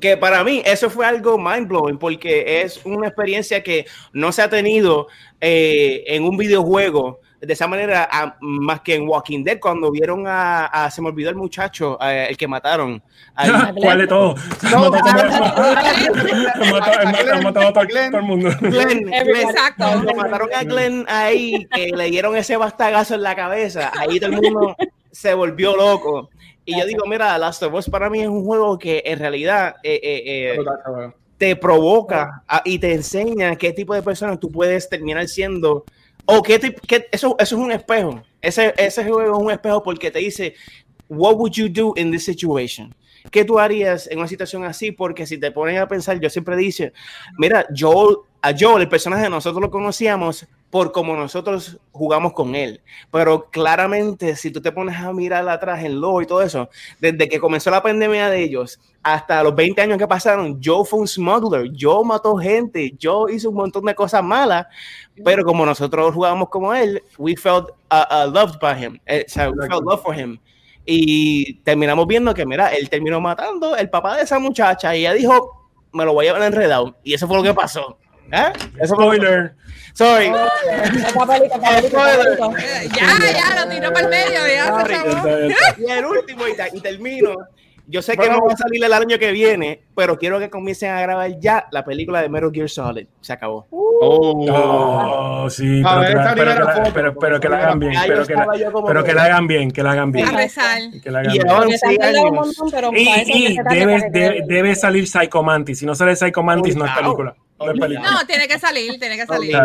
que 0.00 0.16
para 0.16 0.44
mí 0.44 0.62
eso 0.64 0.90
fue 0.90 1.06
algo 1.06 1.38
mind 1.38 1.68
blowing 1.68 1.98
porque 1.98 2.62
es 2.62 2.84
una 2.84 3.08
experiencia 3.08 3.62
que 3.62 3.86
no 4.12 4.32
se 4.32 4.42
ha 4.42 4.50
tenido 4.50 5.08
eh, 5.40 6.04
en 6.06 6.24
un 6.24 6.36
videojuego 6.36 7.20
de 7.40 7.52
esa 7.52 7.66
manera 7.66 8.08
a- 8.10 8.36
más 8.40 8.80
que 8.80 8.94
en 8.94 9.06
Walking 9.08 9.44
Dead 9.44 9.58
cuando 9.60 9.90
vieron 9.90 10.26
a, 10.26 10.66
a- 10.66 10.90
se 10.90 11.02
me 11.02 11.08
olvidó 11.08 11.30
el 11.30 11.36
muchacho 11.36 11.98
eh, 12.02 12.26
el 12.30 12.36
que 12.36 12.48
mataron. 12.48 13.02
¿Cuál 13.76 13.98
de 13.98 14.06
todos? 14.06 14.40
No, 14.72 14.90
matado- 14.90 15.20
a 16.98 17.72
todo 17.72 18.18
el 18.18 18.22
mundo. 18.22 18.50
Glenn, 18.60 19.02
Glenn, 19.04 19.08
Exacto. 19.12 19.84
cuando 19.84 20.14
mataron 20.14 20.48
a 20.54 20.64
Glenn 20.64 21.04
ahí 21.08 21.66
que 21.74 21.88
le 21.94 22.10
dieron 22.10 22.36
ese 22.36 22.56
bastagazo 22.56 23.14
en 23.14 23.22
la 23.22 23.34
cabeza 23.34 23.92
ahí 23.98 24.18
todo 24.20 24.30
el 24.32 24.40
mundo 24.42 24.76
se 25.10 25.34
volvió 25.34 25.76
loco 25.76 26.30
y 26.64 26.78
yo 26.78 26.84
digo 26.86 27.04
mira 27.06 27.36
Last 27.38 27.62
of 27.62 27.74
Us 27.74 27.88
para 27.88 28.10
mí 28.10 28.20
es 28.22 28.28
un 28.28 28.44
juego 28.44 28.78
que 28.78 29.02
en 29.06 29.18
realidad 29.18 29.76
eh, 29.82 30.00
eh, 30.02 30.22
eh, 30.56 31.10
te 31.38 31.56
provoca 31.56 32.42
a- 32.48 32.62
y 32.64 32.78
te 32.78 32.92
enseña 32.94 33.56
qué 33.56 33.72
tipo 33.72 33.94
de 33.94 34.02
personas 34.02 34.40
tú 34.40 34.50
puedes 34.50 34.88
terminar 34.88 35.26
siendo 35.28 35.84
o 36.26 36.42
qué 36.42 36.60
eso, 37.10 37.36
eso 37.38 37.38
es 37.38 37.52
un 37.52 37.72
espejo 37.72 38.22
ese, 38.40 38.74
ese 38.76 39.04
juego 39.04 39.22
es 39.22 39.42
un 39.42 39.50
espejo 39.50 39.82
porque 39.82 40.10
te 40.10 40.18
dice 40.18 40.54
what 41.08 41.36
would 41.36 41.52
you 41.52 41.68
do 41.68 41.94
in 41.96 42.10
this 42.10 42.24
situation 42.24 42.94
¿Qué 43.30 43.44
tú 43.44 43.58
harías 43.58 44.08
en 44.08 44.18
una 44.18 44.28
situación 44.28 44.64
así? 44.64 44.92
Porque 44.92 45.26
si 45.26 45.38
te 45.38 45.50
ponen 45.50 45.78
a 45.78 45.88
pensar, 45.88 46.20
yo 46.20 46.30
siempre 46.30 46.56
dice, 46.56 46.92
mira, 47.38 47.66
Joel, 47.76 48.18
a 48.40 48.52
Joel, 48.56 48.82
el 48.82 48.88
personaje, 48.88 49.28
nosotros 49.28 49.60
lo 49.60 49.70
conocíamos 49.70 50.46
por 50.70 50.92
como 50.92 51.16
nosotros 51.16 51.78
jugamos 51.92 52.32
con 52.32 52.54
él. 52.54 52.80
Pero 53.10 53.48
claramente, 53.50 54.36
si 54.36 54.50
tú 54.50 54.60
te 54.60 54.72
pones 54.72 54.96
a 54.96 55.12
mirar 55.12 55.48
atrás 55.48 55.82
en 55.84 56.00
lo 56.00 56.20
y 56.20 56.26
todo 56.26 56.42
eso, 56.42 56.68
desde 57.00 57.28
que 57.28 57.40
comenzó 57.40 57.70
la 57.70 57.82
pandemia 57.82 58.28
de 58.28 58.42
ellos 58.42 58.80
hasta 59.02 59.42
los 59.42 59.54
20 59.54 59.80
años 59.80 59.98
que 59.98 60.08
pasaron, 60.08 60.60
Joe 60.62 60.84
fue 60.84 61.00
un 61.00 61.08
smuggler, 61.08 61.70
Joe 61.78 62.04
mató 62.04 62.36
gente, 62.36 62.94
Joe 63.00 63.32
hizo 63.32 63.50
un 63.50 63.56
montón 63.56 63.84
de 63.84 63.94
cosas 63.94 64.22
malas, 64.22 64.66
pero 65.24 65.44
como 65.44 65.64
nosotros 65.64 66.12
jugábamos 66.12 66.48
como 66.48 66.74
él, 66.74 67.02
we 67.16 67.36
felt 67.36 67.70
uh, 67.92 68.26
uh, 68.26 68.30
loved 68.30 68.58
by 68.60 68.84
him, 68.84 68.98
eh, 69.06 69.24
o 69.26 69.30
sea, 69.30 69.50
we 69.50 69.66
felt 69.68 69.84
love 69.84 70.02
for 70.02 70.18
him. 70.18 70.38
Y 70.84 71.54
terminamos 71.64 72.06
viendo 72.06 72.32
que, 72.32 72.46
mira, 72.46 72.68
él 72.68 72.88
terminó 72.88 73.20
matando 73.20 73.76
el 73.76 73.90
papá 73.90 74.16
de 74.16 74.22
esa 74.22 74.38
muchacha 74.38 74.94
y 74.94 75.00
ella 75.00 75.14
dijo, 75.14 75.68
me 75.92 76.04
lo 76.04 76.12
voy 76.12 76.26
a 76.26 76.32
llevar 76.32 76.46
enredado. 76.46 76.96
Y 77.02 77.14
eso 77.14 77.26
fue 77.26 77.36
lo 77.36 77.42
que 77.42 77.54
pasó. 77.54 77.98
¿Eh? 78.32 78.52
Spoiler. 78.86 79.54
Sorry. 79.94 80.26
Eh, 80.26 80.32
Ya, 82.94 83.18
ya, 83.32 83.64
lo 83.64 83.70
tiró 83.70 83.92
para 83.92 84.06
el 84.06 84.10
medio, 84.10 84.46
ya. 84.46 85.54
Y 85.78 85.90
el 85.90 86.04
último, 86.04 86.44
y 86.48 86.80
termino. 86.80 87.34
Yo 87.88 88.02
sé 88.02 88.16
que 88.16 88.28
no 88.28 88.40
va 88.44 88.52
a 88.52 88.56
salir 88.56 88.82
el 88.84 88.92
año 88.92 89.16
que 89.18 89.30
viene, 89.30 89.80
pero 89.94 90.18
quiero 90.18 90.40
que 90.40 90.50
comiencen 90.50 90.90
a 90.90 91.00
grabar 91.00 91.30
ya 91.38 91.66
la 91.70 91.84
película 91.84 92.20
de 92.20 92.28
Metal 92.28 92.50
Gear 92.52 92.68
Solid. 92.68 93.06
Se 93.20 93.32
acabó. 93.32 93.66
Oh, 93.70 95.46
sí, 95.48 95.82
A 95.84 95.88
pero, 95.88 96.00
ver, 96.00 96.08
que 96.10 96.14
la, 96.16 96.34
pero, 96.34 96.52
que 96.54 96.60
la- 96.60 96.72
foto, 96.72 96.90
pero- 96.92 97.14
pero 97.18 97.40
que 97.40 97.48
la 97.48 97.56
primera 97.56 97.68
hagan 97.68 97.78
bien, 97.78 97.92
pero 98.06 98.26
que 98.26 98.34
la, 98.34 98.46
pero 98.86 99.04
que- 99.04 99.10
hagan 99.12 99.46
bien, 99.46 99.70
que 99.70 99.82
la 99.82 99.92
hagan 99.92 100.12
bien. 100.12 100.28
A 100.28 100.32
rezar. 100.32 100.78
Que 101.02 101.10
la 101.10 101.20
hagan 101.20 101.34
Y 101.34 101.38
bien. 101.38 101.46
debe, 104.10 104.42
debe, 104.46 104.74
salir 104.74 105.06
Psycho 105.08 105.42
Mantis. 105.42 105.78
Si 105.78 105.86
no 105.86 105.94
sale 105.94 106.14
Psycho 106.16 106.42
Mantis, 106.42 106.76
no 106.76 106.84
es 106.84 106.90
Obligado. 106.90 107.16
película. 107.16 107.36
No 107.58 107.70
es 107.72 107.80
película. 107.80 108.10
No, 108.10 108.26
tiene 108.26 108.48
que 108.48 108.58
salir, 108.58 108.98
tiene 108.98 109.16
que 109.16 109.26
salir. 109.26 109.56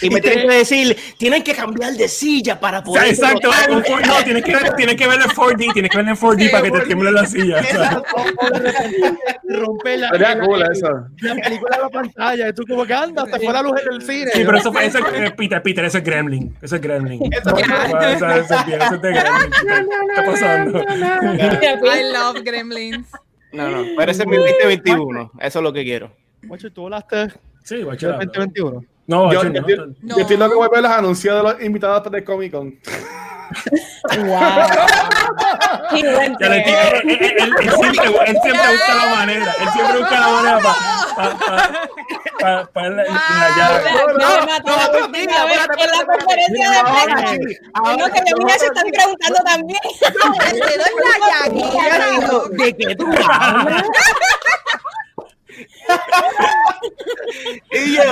Obligado. 0.00 0.06
Y 0.06 0.10
me 0.10 0.20
tienen 0.20 0.48
que 0.48 0.54
decir, 0.56 0.96
tienen 1.18 1.42
que 1.42 1.54
cambiar 1.54 1.92
de 1.94 2.08
silla 2.08 2.58
para 2.60 2.82
poder. 2.82 3.08
exacto, 3.08 3.50
derrotar". 3.50 3.70
un 3.70 3.84
for- 3.84 4.06
no, 4.06 4.24
tienes 4.24 4.44
que, 4.44 4.52
ver- 4.54 4.74
tienes 4.76 4.96
que 4.96 5.06
verlo 5.06 5.24
en 5.24 5.30
4D, 5.30 5.72
tienes 5.72 5.90
que 5.90 5.96
verlo 5.98 6.10
en 6.12 6.16
4D 6.18 6.44
Sí, 6.44 6.48
para 6.50 6.62
que 6.64 6.70
te 6.70 6.78
4D. 6.78 6.86
tiemble 6.86 7.12
la 7.12 7.26
silla. 7.26 7.60
o 7.60 7.64
sea. 7.64 8.02
rompe 9.48 9.96
la, 9.96 10.08
Sería 10.10 10.34
la- 10.34 10.34
la 10.34 11.34
película 11.42 11.76
de 11.76 11.82
la 11.82 11.88
pantalla 11.90 12.48
y 12.48 12.52
tú 12.52 12.64
como 12.68 12.84
que 12.84 12.94
anda, 12.94 13.22
hasta 13.22 13.38
fue 13.38 13.52
la 13.52 13.62
luz 13.62 13.80
en 13.86 13.92
el 13.94 14.02
cine. 14.02 14.30
Sí, 14.32 14.42
pero 14.44 14.58
eso, 14.58 14.72
fue- 14.72 14.86
eso 14.86 14.98
es 14.98 15.32
Peter, 15.32 15.62
Peter, 15.62 15.84
eso 15.84 15.98
es 15.98 16.04
Gremlin. 16.04 16.56
Eso 16.60 16.76
es 16.76 16.82
Gremlin. 16.82 17.20
Eso, 17.32 17.56
eso, 17.56 18.28
eso 18.30 18.54
es 18.54 18.66
bien, 18.66 18.82
eso 18.82 18.94
es 18.94 19.02
de 19.02 19.12
Gremlin. 19.12 19.50
Peter. 19.50 19.86
¿Qué 19.86 20.20
está 20.20 20.30
pasando? 20.30 20.82
I 20.82 22.12
love 22.12 22.42
Gremlins. 22.44 23.06
No, 23.52 23.68
no, 23.70 23.84
pero 23.96 24.10
ese 24.10 24.22
es 24.22 24.28
mi 24.28 24.36
2021. 24.36 25.30
Eso 25.40 25.58
es 25.58 25.62
lo 25.62 25.72
que 25.72 25.84
quiero. 25.84 26.10
Macho, 26.42 26.70
tú 26.72 26.82
volaste 26.82 27.28
Sí, 27.62 27.82
guacho. 27.82 28.12
2021. 28.12 28.84
No, 29.06 29.32
Yo, 29.32 29.42
yo, 29.42 29.50
no. 29.50 29.68
yo, 29.68 29.76
No. 30.02 30.16
yo 30.16 30.22
estoy 30.22 30.36
loco 30.36 30.54
por 30.56 30.70
ver 30.70 30.82
los 30.82 30.90
anuncios 30.92 31.36
de 31.36 31.42
los 31.42 31.62
invitados 31.62 32.10
de 32.10 32.24
Comic 32.24 32.52
Con. 32.52 32.78
Wow. 34.16 34.40
Qué 35.90 36.14
buen 36.14 36.36
él, 36.40 36.52
él- 36.52 36.62
él- 37.04 37.54
él 37.60 37.70
siempre, 37.70 38.06
él 38.26 38.38
siempre 38.42 38.66
busca 38.72 38.94
la 38.94 39.06
manera. 39.14 39.54
Él 39.60 39.68
siempre 39.72 39.98
busca 39.98 40.20
la 40.20 40.28
manera 40.28 40.58
para 40.58 40.74
pa, 41.14 41.38
pa, 42.40 42.70
pa, 42.72 42.82
la, 42.88 43.04
llave. 43.04 43.90
Conferencia 46.06 46.70
de 46.70 46.78
prensa. 46.82 48.12
Que 48.12 48.18
a 48.18 48.34
mí 48.36 48.44
me 48.44 48.52
están 48.54 48.86
preguntando 48.92 49.38
también. 49.44 49.80
Le 50.52 50.76
doy 50.78 50.94
la 51.04 51.14
llaguilla. 51.28 51.84
¿De 52.50 52.76
qué 52.76 52.96
tú 52.96 53.06
hablas? 53.30 53.82
y 57.72 57.96
yo, 57.96 58.02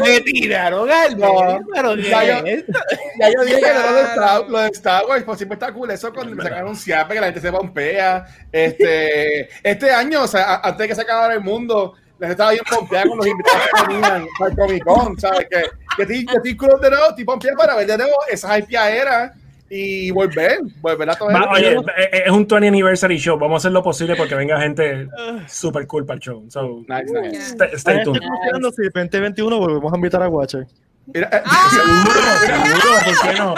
me 0.00 0.20
tiraron 0.20 0.90
al 0.90 1.18
No, 1.18 1.60
pero 1.74 1.96
ya 1.96 2.24
yo-. 2.24 2.44
Ya 3.20 3.30
yo 3.32 3.44
dije 3.44 3.56
que 3.56 3.62
Claro. 3.62 3.90
lo 3.90 3.96
de 3.96 4.02
Star, 4.02 4.48
lo 4.48 4.58
de 4.60 4.68
Star 4.68 5.06
Wars, 5.06 5.24
pues 5.24 5.38
siempre 5.38 5.54
está 5.54 5.72
cool 5.72 5.90
eso 5.90 6.12
cuando 6.12 6.42
anunciar 6.54 7.02
para 7.02 7.14
que 7.14 7.20
la 7.20 7.26
gente 7.26 7.40
se 7.40 7.52
pompea. 7.52 8.26
Este, 8.52 9.48
este 9.62 9.90
año, 9.90 10.22
o 10.22 10.28
sea, 10.28 10.56
antes 10.56 10.78
de 10.78 10.88
que 10.88 10.94
se 10.94 11.02
acabara 11.02 11.34
el 11.34 11.40
mundo, 11.40 11.94
la 12.18 12.28
gente 12.28 12.32
estaba 12.42 12.50
bien 12.52 12.64
pompeada 12.68 13.06
con 13.08 13.18
los 13.18 13.26
invitados 13.26 13.62
que 13.72 13.86
venían 13.86 14.26
para 14.38 14.50
el 14.50 14.56
Comic 14.56 14.84
Con, 14.84 15.18
¿sabes? 15.20 15.46
Que, 15.50 15.62
que 15.96 16.02
estoy, 16.02 16.26
que 16.26 16.36
estoy 16.36 16.56
cool 16.56 16.80
de 16.80 16.90
nuevo, 16.90 17.08
estoy 17.10 17.24
pompeada 17.24 17.56
para 17.56 17.74
ver 17.76 17.86
de 17.86 17.98
nuevo 17.98 18.14
esa 18.30 18.58
hypeadera 18.58 19.34
y 19.70 20.10
volver, 20.10 20.60
volver 20.80 21.10
a 21.10 21.14
todo 21.14 21.28
Va, 21.30 21.50
oye, 21.52 21.76
eh, 21.96 22.22
es 22.26 22.30
un 22.30 22.46
20 22.46 22.66
anniversary 22.68 23.18
show. 23.18 23.38
Vamos 23.38 23.56
a 23.56 23.58
hacer 23.58 23.72
lo 23.72 23.82
posible 23.82 24.16
porque 24.16 24.34
venga 24.34 24.60
gente 24.60 25.08
super 25.46 25.86
cool 25.86 26.06
para 26.06 26.16
el 26.16 26.20
show. 26.22 26.44
So, 26.48 26.84
Nice, 26.88 27.12
nice. 27.12 27.36
stay, 27.54 27.68
stay 27.74 28.02
tuned. 28.04 28.20
Considerando 28.20 28.70
si 28.72 28.82
2021 28.84 29.58
volvemos 29.58 29.92
a 29.92 29.96
invitar 29.96 30.22
a 30.22 30.28
Watcher. 30.28 30.66
Mira, 31.12 31.28
eh, 31.32 31.42
Seguro, 31.70 32.20
seguro, 32.40 32.94
¿por 33.04 33.30
qué 33.30 33.38
no? 33.38 33.54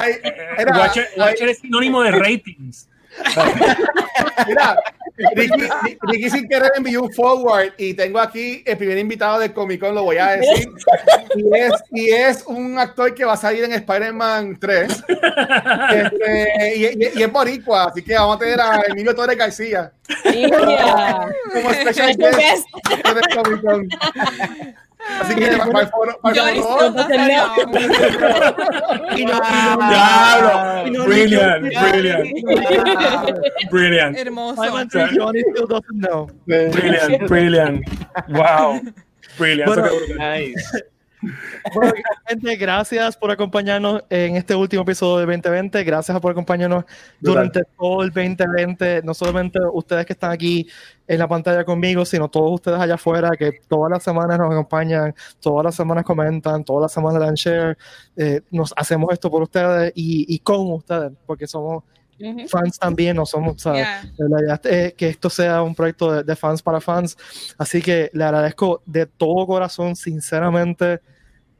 ay, 0.00 0.12
Eh, 0.22 0.34
era- 0.58 0.78
Watcher, 0.78 1.08
Watcher 1.16 1.48
es 1.48 1.58
sinónimo 1.58 2.02
de 2.02 2.10
ratings. 2.12 2.88
Mira, 4.46 4.76
Ricky, 5.34 5.68
Ricky 6.02 6.30
sin 6.30 6.48
querer 6.48 6.70
envió 6.76 7.02
un 7.02 7.12
forward 7.12 7.72
y 7.78 7.94
tengo 7.94 8.18
aquí 8.20 8.62
el 8.66 8.76
primer 8.76 8.98
invitado 8.98 9.38
del 9.38 9.52
Comic 9.52 9.80
Con, 9.80 9.94
lo 9.94 10.02
voy 10.04 10.18
a 10.18 10.32
decir. 10.36 10.68
Y 11.36 11.56
es, 11.56 11.72
y 11.90 12.08
es 12.10 12.44
un 12.46 12.78
actor 12.78 13.14
que 13.14 13.24
va 13.24 13.32
a 13.34 13.36
salir 13.36 13.64
en 13.64 13.72
Spider-Man 13.72 14.58
3. 14.60 14.88
Este, 15.90 16.76
y, 16.76 16.84
y- 16.86 17.10
y 17.18 17.22
es 17.22 17.32
boricua, 17.32 17.84
así 17.84 18.02
que 18.02 18.14
vamos 18.14 18.36
a 18.36 18.38
tener 18.38 18.60
a 18.60 18.80
Emilio 18.88 19.14
Torres 19.14 19.36
García 19.36 19.92
Yeah. 20.32 21.28
como 21.52 21.72
special 21.72 22.16
guest 22.16 22.66
del 22.88 23.42
Comic 23.42 23.62
Con. 23.62 23.88
Así 25.20 25.34
que 25.34 25.46
para 25.56 25.80
el 25.80 25.88
foro, 25.88 26.18
para 26.20 26.34
el 26.34 26.40
Johnny 26.40 26.60
foro, 26.60 26.92
Diablo. 29.88 31.04
Brilliant, 31.06 31.62
brilliant. 31.62 32.26
Brilliant. 33.70 34.16
Hermoso. 34.16 34.62
Johnny 35.16 35.42
still 35.50 35.66
doesn't 35.66 36.00
know. 36.00 36.28
Brilliant, 36.46 37.26
brilliant. 37.28 37.84
Wow. 38.28 38.80
Brilliant. 39.38 39.68
Bueno, 39.68 39.88
Nice. 40.18 40.84
Bueno, 41.74 41.92
gente, 42.28 42.56
gracias 42.56 43.16
por 43.16 43.30
acompañarnos 43.30 44.04
en 44.10 44.36
este 44.36 44.54
último 44.54 44.82
episodio 44.82 45.26
de 45.26 45.36
2020. 45.36 45.82
Gracias 45.82 46.20
por 46.20 46.30
acompañarnos 46.30 46.84
durante 47.20 47.62
todo 47.78 48.02
el 48.02 48.10
2020. 48.10 49.02
No 49.02 49.14
solamente 49.14 49.58
ustedes 49.72 50.06
que 50.06 50.12
están 50.12 50.30
aquí 50.30 50.68
en 51.08 51.18
la 51.18 51.28
pantalla 51.28 51.64
conmigo, 51.64 52.04
sino 52.04 52.28
todos 52.28 52.52
ustedes 52.52 52.78
allá 52.78 52.94
afuera 52.94 53.30
que 53.38 53.60
todas 53.68 53.90
las 53.90 54.02
semanas 54.02 54.38
nos 54.38 54.50
acompañan, 54.50 55.14
todas 55.40 55.64
las 55.64 55.74
semanas 55.74 56.04
comentan, 56.04 56.64
todas 56.64 56.82
las 56.82 56.92
semanas 56.92 57.20
dan 57.20 57.34
share. 57.34 57.78
Eh, 58.16 58.40
nos 58.50 58.72
hacemos 58.76 59.12
esto 59.12 59.30
por 59.30 59.42
ustedes 59.42 59.92
y, 59.94 60.34
y 60.34 60.38
con 60.40 60.72
ustedes, 60.72 61.12
porque 61.26 61.46
somos 61.46 61.84
Ujú. 62.18 62.48
fans 62.48 62.78
también, 62.78 63.16
no 63.16 63.26
somos, 63.26 63.60
¿sabes? 63.60 63.86
Yeah. 64.16 64.28
La 64.28 64.40
idea 64.40 64.60
es 64.64 64.94
que 64.94 65.08
esto 65.08 65.28
sea 65.28 65.62
un 65.62 65.74
proyecto 65.74 66.12
de, 66.12 66.22
de 66.24 66.36
fans 66.36 66.62
para 66.62 66.80
fans. 66.80 67.16
Así 67.58 67.82
que 67.82 68.10
le 68.12 68.24
agradezco 68.24 68.82
de 68.86 69.06
todo 69.06 69.46
corazón, 69.46 69.94
sinceramente, 69.96 71.00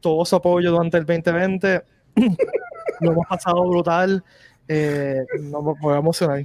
todo 0.01 0.24
su 0.24 0.36
apoyo 0.36 0.70
durante 0.73 0.97
el 0.98 1.05
2020. 1.05 1.82
Lo 3.01 3.12
hemos 3.12 3.27
pasado 3.27 3.62
brutal. 3.68 4.24
Eh, 4.68 5.24
no 5.43 5.62
me 5.62 5.74
voy 5.81 5.94
a 5.94 5.98
emocionar. 5.98 6.43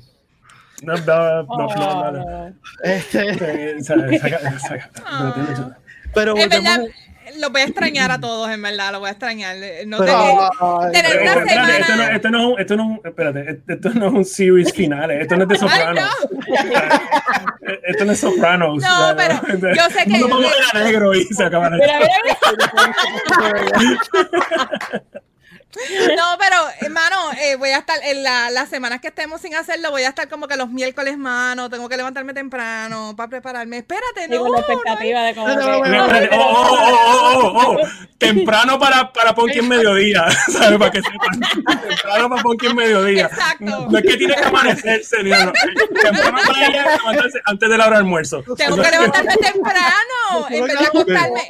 No, 0.81 0.95
no, 0.95 1.43
no, 1.43 1.67
no, 1.75 2.11
no. 2.11 2.53
Este, 2.83 3.29
Eh, 3.29 3.77
pero 3.81 5.33
tiene- 5.33 5.75
pero 6.13 6.37
En 6.37 6.49
verdad, 6.49 6.77
volvemos- 6.79 6.95
lo 7.39 7.49
voy 7.51 7.61
a 7.61 7.63
extrañar 7.65 8.11
a 8.11 8.19
todos, 8.19 8.49
en 8.49 8.61
verdad, 8.61 8.91
lo 8.91 8.99
voy 8.99 9.07
a 9.09 9.11
extrañar. 9.11 9.55
No 9.85 9.99
pero- 9.99 10.11
te- 10.11 10.57
ay, 10.59 10.91
tener 10.91 11.11
Pero, 11.11 11.21
una 11.21 11.41
espérate, 11.41 11.71
esto, 11.79 11.91
no, 11.91 11.97
semana. 11.97 12.15
esto 12.15 12.29
no 12.29 12.57
esto 12.57 12.75
no 12.75 12.99
espérate, 13.05 13.61
esto 13.67 13.89
no 13.91 14.07
es 14.07 14.13
un 14.13 14.25
series 14.25 14.73
final, 14.73 15.11
esto 15.11 15.35
no 15.37 15.43
es 15.43 15.49
de 15.49 15.57
Sopranos. 15.57 16.09
Esto 17.83 18.03
no 18.05 18.11
es 18.11 18.19
Sopranos. 18.19 18.81
No, 18.83 19.11
o 19.11 19.15
sea, 19.15 19.15
pero 19.15 19.73
yo 19.75 19.83
sé 19.91 20.03
que- 20.05 20.17
No 20.19 20.27
vamos 20.27 20.51
a 20.73 20.79
negro 20.79 21.13
y 21.13 21.23
se. 21.25 21.45
Mira, 21.45 21.69
mira, 21.69 21.99
mira. 21.99 22.37
No, 26.17 26.37
pero, 26.39 26.55
hermano, 26.81 27.15
eh, 27.39 27.55
voy 27.55 27.69
a 27.69 27.77
estar 27.79 27.97
en 28.03 28.23
la- 28.23 28.49
las 28.49 28.69
semanas 28.69 28.99
que 29.01 29.07
estemos 29.07 29.41
sin 29.41 29.55
hacerlo, 29.55 29.91
voy 29.91 30.03
a 30.03 30.09
estar 30.09 30.27
como 30.27 30.47
que 30.47 30.55
los 30.57 30.69
miércoles, 30.69 31.17
mano, 31.17 31.69
tengo 31.69 31.87
que 31.89 31.97
levantarme 31.97 32.33
temprano 32.33 33.13
para 33.15 33.29
prepararme. 33.29 33.77
Espérate, 33.79 34.25
Sí, 34.25 34.29
no. 34.29 34.41
con 34.41 34.51
la 34.51 34.59
no, 34.61 34.65
expectativa 34.67 35.23
de 35.23 35.35
cómo 35.35 35.47
No, 35.47 35.55
no, 35.55 35.81
Oh, 36.31 36.43
oh, 36.43 36.77
oh, 36.81 37.41
oh, 37.43 37.53
oh, 37.55 37.77
oh. 37.81 37.87
Temprano 38.17 38.77
para, 38.77 39.11
para 39.11 39.33
Ponky 39.33 39.59
en 39.59 39.67
mediodía, 39.67 40.25
¿sabes? 40.51 40.77
Para 40.77 40.91
que 40.91 41.01
sepan. 41.01 41.39
Temprano 41.87 42.29
para 42.29 42.43
Ponky 42.43 42.67
en 42.67 42.75
mediodía. 42.75 43.25
Exacto. 43.25 43.65
No, 43.89 43.97
es 43.97 44.03
que 44.03 44.17
tiene 44.17 44.35
que 44.35 44.43
amanecerse, 44.43 45.23
ni 45.23 45.29
nada. 45.31 45.51
Temprano 46.01 46.37
para 46.45 46.67
ella 46.67 46.85
levantarse 46.97 47.41
antes 47.45 47.69
de 47.69 47.77
la 47.77 47.87
hora 47.87 47.95
de 47.97 48.01
almuerzo. 48.03 48.43
Tengo 48.57 48.75
que 48.77 48.91
levantarme 48.91 49.35
temprano, 49.37 50.47
en 50.49 50.65
vez 50.65 50.79
de 50.79 50.85
acostarme. 50.85 51.47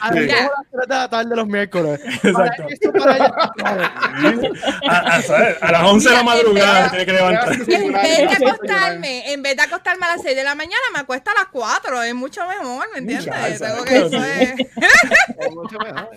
a 0.00 0.12
las 0.14 0.26
Ya. 0.26 0.42
dos 0.42 0.50
horas, 0.50 0.66
tres 0.70 0.88
de 0.88 0.94
la 0.94 1.08
tarde 1.08 1.36
los 1.36 1.46
miércoles. 1.46 2.00
Exacto. 2.22 2.66
Para 2.98 3.52
A, 3.64 5.06
a- 5.06 5.20
a 5.60 5.72
las 5.72 5.82
11 5.84 6.08
de 6.08 6.14
la 6.14 6.22
madrugada 6.22 6.88
tiene 6.90 7.06
que 7.06 7.12
levantar. 7.12 7.52
En 7.52 7.92
vez 7.92 8.38
de 8.38 8.46
acostarme, 8.46 9.32
en 9.32 9.42
vez 9.42 9.56
de 9.56 9.62
acostarme 9.62 10.06
a 10.06 10.08
las 10.16 10.22
6 10.22 10.36
de 10.36 10.44
la 10.44 10.54
mañana, 10.54 10.80
me 10.92 11.00
acuesto 11.00 11.30
a 11.30 11.34
las 11.34 11.46
4. 11.52 12.02
Es 12.02 12.14
mucho 12.14 12.46
mejor, 12.46 12.86
¿me 12.92 12.98
entiendes? 12.98 13.58
Tengo 13.60 13.84
que 13.84 13.96
eso 13.96 14.24
es. 14.24 15.54
mucho 15.54 15.78
mejor. 15.78 16.10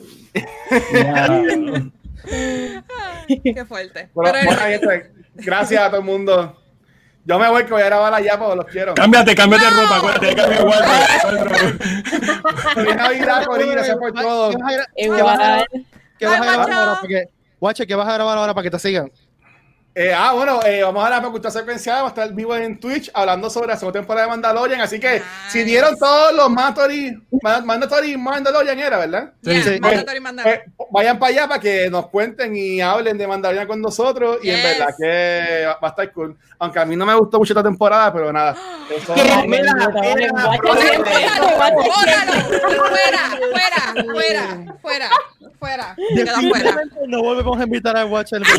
Qué 3.43 3.65
fuerte. 3.65 4.09
Bueno, 4.13 4.31
Pero- 4.33 4.45
bueno, 4.45 4.61
gente, 4.61 5.11
gracias 5.35 5.81
a 5.83 5.87
todo 5.89 5.99
el 5.99 6.05
mundo. 6.05 6.59
Yo 7.25 7.39
me 7.39 7.47
voy 7.49 7.63
que 7.63 7.71
voy 7.71 7.81
a 7.81 7.85
grabar 7.85 8.13
allá 8.13 8.37
porque 8.37 8.55
los 8.57 8.65
quiero. 8.65 8.93
Cámbiate, 8.95 9.33
cámbiate 9.33 9.63
de 9.65 9.71
ropa, 9.71 9.95
acuérdate, 9.97 10.35
cambia 10.35 10.59
igual. 10.59 10.83
Feliz 12.73 12.95
Navidad, 12.97 13.45
Corín, 13.45 13.71
gracias 13.71 13.95
por 13.97 14.11
todo. 14.13 14.51
¿Qué 14.51 14.57
vas 14.61 14.87
Igual. 14.97 15.67
qué 16.19 16.25
vas 16.25 16.41
a 16.41 16.43
grabar 16.43 16.71
ahora? 16.71 16.97
Porque, 16.99 17.29
guache, 17.63 17.87
¿qué 17.87 17.95
vas 17.95 18.09
a 18.09 18.13
grabar 18.15 18.37
ahora 18.37 18.53
para 18.53 18.63
que 18.63 18.71
te 18.71 18.77
sigan? 18.77 19.09
Eh, 19.95 20.11
ah, 20.11 20.33
bueno, 20.33 20.59
eh, 20.65 20.81
vamos 20.81 21.05
a 21.05 21.09
la 21.11 21.21
facultad 21.21 21.51
secuencial, 21.51 21.97
vamos 21.97 22.17
a 22.17 22.21
estar 22.23 22.33
vivo 22.35 22.55
en 22.55 22.79
Twitch 22.79 23.11
hablando 23.13 23.47
sobre 23.47 23.67
la 23.67 23.77
segunda 23.77 23.99
temporada 23.99 24.25
de 24.25 24.31
Mandalorian. 24.31 24.81
Así 24.81 24.99
que 24.99 25.21
si 25.49 25.59
Nice. 25.59 25.69
vieron 25.69 25.95
todos 25.99 26.33
los 26.33 26.49
Mandatory, 26.49 27.15
Ma- 27.43 27.61
Mandatory 27.61 28.17
Mandalorian 28.17 28.79
era, 28.79 28.97
¿verdad? 28.97 29.33
Ya, 29.43 29.61
sí. 29.61 29.79
mandatory, 29.79 30.19
mandatory. 30.19 30.55
Eh, 30.55 30.63
vayan 30.89 31.19
para 31.19 31.29
allá 31.31 31.47
para 31.47 31.59
que 31.59 31.91
nos 31.91 32.07
cuenten 32.07 32.55
y 32.57 32.81
hablen 32.81 33.19
de 33.19 33.27
Mandalorian 33.27 33.67
con 33.67 33.81
nosotros. 33.81 34.39
Y 34.41 34.49
en 34.49 34.63
verdad 34.63 34.95
que 34.99 35.65
va 35.67 35.73
va 35.75 35.87
a 35.87 35.91
estar 35.91 36.11
cool. 36.11 36.35
Aunque 36.57 36.79
a 36.79 36.85
mí 36.85 36.95
no 36.95 37.05
me 37.05 37.13
gustó 37.13 37.37
mucho 37.37 37.53
esta 37.53 37.61
temporada, 37.63 38.11
pero 38.11 38.33
nada. 38.33 38.55
Eso-. 38.89 39.13
¡Fuera! 39.13 39.43
¡Fuera! 39.43 39.93
¡Fuera! 44.11 44.75
¡Fuera! 44.81 45.09
Fuera. 45.59 45.95
Definitivamente 46.15 46.95
No 47.07 47.21
volvemos 47.21 47.59
a 47.59 47.63
invitar 47.63 47.95
a 47.95 48.05
Watcher. 48.05 48.41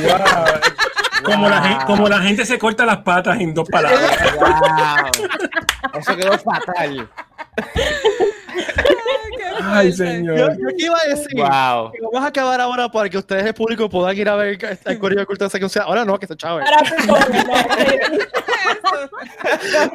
Como 1.23 1.49
la, 1.49 1.63
gen- 1.63 1.87
como 1.87 2.09
la 2.09 2.19
gente 2.21 2.45
se 2.45 2.59
corta 2.59 2.85
las 2.85 2.99
patas 2.99 3.39
en 3.41 3.55
dos 3.55 3.69
palabras. 3.69 4.01
Wow. 4.39 5.29
Eso 6.01 6.17
quedó 6.17 6.39
fatal. 6.39 7.09
Ay. 9.63 9.91
Yo, 9.91 9.97
señor. 9.97 10.37
yo 10.59 10.67
qué 10.77 10.85
iba 10.87 10.97
a 10.99 11.09
decir. 11.09 11.35
Wow. 11.37 11.93
que 11.93 11.99
Vamos 12.03 12.23
a 12.25 12.27
acabar 12.27 12.61
ahora 12.61 12.89
para 12.89 13.09
que 13.09 13.19
ustedes, 13.19 13.45
el 13.47 13.55
público, 13.55 13.89
puedan 13.89 14.17
ir 14.17 14.29
a 14.29 14.37
ver 14.37 14.59
el 14.85 14.99
correo 14.99 15.21
de 15.21 15.27
cultura 15.27 15.49
secuencial. 15.51 15.85
Ahora 15.87 16.05
no, 16.05 16.19
que 16.19 16.27
se 16.27 16.37
chave. 16.37 16.63
Ahora, 16.65 16.83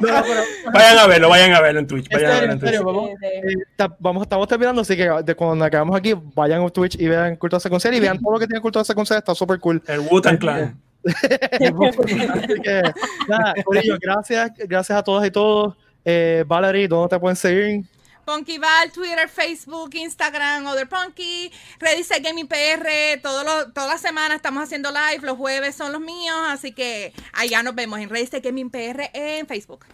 pero, 0.00 0.42
Vayan 0.72 0.98
a 0.98 1.06
verlo, 1.06 1.28
vayan 1.28 1.52
a 1.54 1.60
verlo 1.60 1.80
en 1.80 1.86
Twitch. 1.86 2.08
Vayan 2.10 2.30
a 2.30 2.34
serio, 2.34 2.40
verlo 2.48 2.52
en 2.54 2.60
serio, 2.60 2.80
Twitch. 2.82 2.94
vamos, 2.94 3.10
eh, 3.22 3.94
vamos, 3.98 4.22
estamos 4.22 4.48
terminando, 4.48 4.80
así 4.82 4.96
que 4.96 5.08
de 5.24 5.34
cuando 5.34 5.64
acabamos 5.64 5.96
aquí, 5.96 6.14
vayan 6.34 6.64
a 6.64 6.68
Twitch 6.70 6.96
y 7.00 7.08
vean 7.08 7.36
cultura 7.36 7.60
secuencial 7.60 7.94
y 7.94 8.00
vean 8.00 8.18
todo 8.18 8.32
lo 8.32 8.38
que 8.38 8.46
tiene 8.46 8.60
cultura 8.60 8.84
secuencial, 8.84 9.18
está 9.18 9.34
súper 9.34 9.58
cool. 9.60 9.82
El 9.86 10.00
Wu-Tang 10.00 10.38
Clan. 10.38 10.80
Así 11.04 12.60
que, 12.62 12.82
nada, 13.28 13.54
Corillo, 13.64 13.96
gracias, 14.00 14.50
gracias 14.56 14.98
a 14.98 15.02
todas 15.02 15.26
y 15.26 15.30
todos. 15.30 15.74
Eh, 16.04 16.44
Valerie, 16.46 16.88
¿dónde 16.88 17.08
te 17.14 17.20
pueden 17.20 17.36
seguir? 17.36 17.84
Punky 18.24 18.58
Val, 18.58 18.92
Twitter, 18.92 19.28
Facebook, 19.28 19.90
Instagram, 19.94 20.66
Other 20.66 20.88
Punky, 20.88 21.50
Redice 21.80 22.20
Gaming 22.20 22.46
PR, 22.46 23.20
todo 23.22 23.42
lo- 23.42 23.72
toda 23.72 23.88
la 23.88 23.98
semana 23.98 24.36
estamos 24.36 24.62
haciendo 24.62 24.90
live, 24.90 25.26
los 25.26 25.36
jueves 25.36 25.74
son 25.74 25.90
los 25.92 26.00
míos, 26.00 26.36
así 26.48 26.72
que 26.72 27.12
allá 27.32 27.62
nos 27.62 27.74
vemos 27.74 27.98
en 27.98 28.08
Redice 28.08 28.40
Gaming 28.40 28.70
PR 28.70 29.10
en 29.14 29.46
Facebook. 29.46 29.84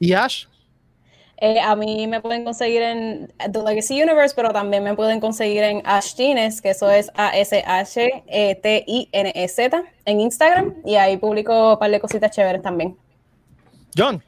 Y 0.00 0.12
Ash. 0.12 0.44
Eh, 1.40 1.60
a 1.60 1.76
mí 1.76 2.08
me 2.08 2.20
pueden 2.20 2.44
conseguir 2.44 2.82
en 2.82 3.32
The 3.38 3.62
Legacy 3.62 4.02
Universe, 4.02 4.34
pero 4.34 4.50
también 4.50 4.82
me 4.82 4.96
pueden 4.96 5.20
conseguir 5.20 5.62
en 5.62 5.82
Ash 5.84 6.14
Tines, 6.14 6.60
que 6.60 6.70
eso 6.70 6.90
es 6.90 7.12
A-S-H-T-I-N-E-Z 7.14 8.22
en 10.04 10.20
Instagram. 10.20 10.74
Y 10.84 10.96
ahí 10.96 11.16
publico 11.16 11.74
un 11.74 11.78
par 11.78 11.92
de 11.92 12.00
cositas 12.00 12.32
chéveres 12.32 12.60
también. 12.62 12.96
John. 13.96 14.20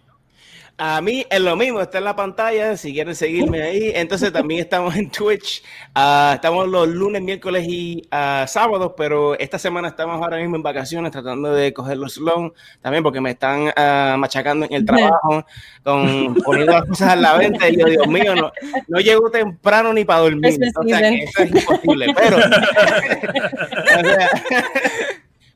A 0.83 0.99
mí 1.03 1.27
es 1.29 1.41
lo 1.41 1.57
mismo, 1.57 1.79
está 1.83 1.99
en 1.99 2.05
la 2.05 2.17
pantalla, 2.17 2.75
si 2.75 2.95
quieren 2.95 3.15
seguirme 3.15 3.61
ahí. 3.61 3.93
Entonces 3.95 4.33
también 4.33 4.61
estamos 4.61 4.97
en 4.97 5.11
Twitch. 5.11 5.63
Ah, 5.95 6.33
estamos 6.37 6.67
los 6.69 6.89
lunes, 6.89 7.21
miércoles 7.21 7.67
y 7.69 8.09
ah, 8.11 8.47
sábados, 8.49 8.95
pero 8.97 9.39
esta 9.39 9.59
semana 9.59 9.89
estamos 9.89 10.23
ahora 10.23 10.39
mismo 10.39 10.57
en 10.57 10.63
vacaciones 10.63 11.13
tratando 11.13 11.53
de 11.53 11.75
cogerlo 11.75 12.09
slow 12.09 12.55
también 12.81 13.03
porque 13.03 13.21
me 13.21 13.33
están 13.33 13.71
ah, 13.77 14.17
machacando 14.19 14.65
en 14.65 14.73
el 14.73 14.87
trabajo, 14.87 15.45
con, 15.83 16.35
poniendo 16.47 16.73
las 16.73 16.87
cosas 16.87 17.11
a 17.11 17.17
la 17.17 17.37
venta 17.37 17.69
y 17.69 17.77
yo, 17.77 17.85
Dios 17.85 18.07
mío, 18.07 18.35
no, 18.35 18.51
no 18.89 19.01
llego 19.01 19.31
temprano 19.31 19.93
ni 19.93 20.07
para 20.07 20.21
dormir. 20.21 20.59
O 20.77 20.83
sea, 20.89 21.01
que 21.01 21.25
eso 21.25 21.43
es 21.43 21.51
imposible, 21.57 22.07
pero... 22.17 22.39
o 22.39 24.01
sea, 24.01 24.31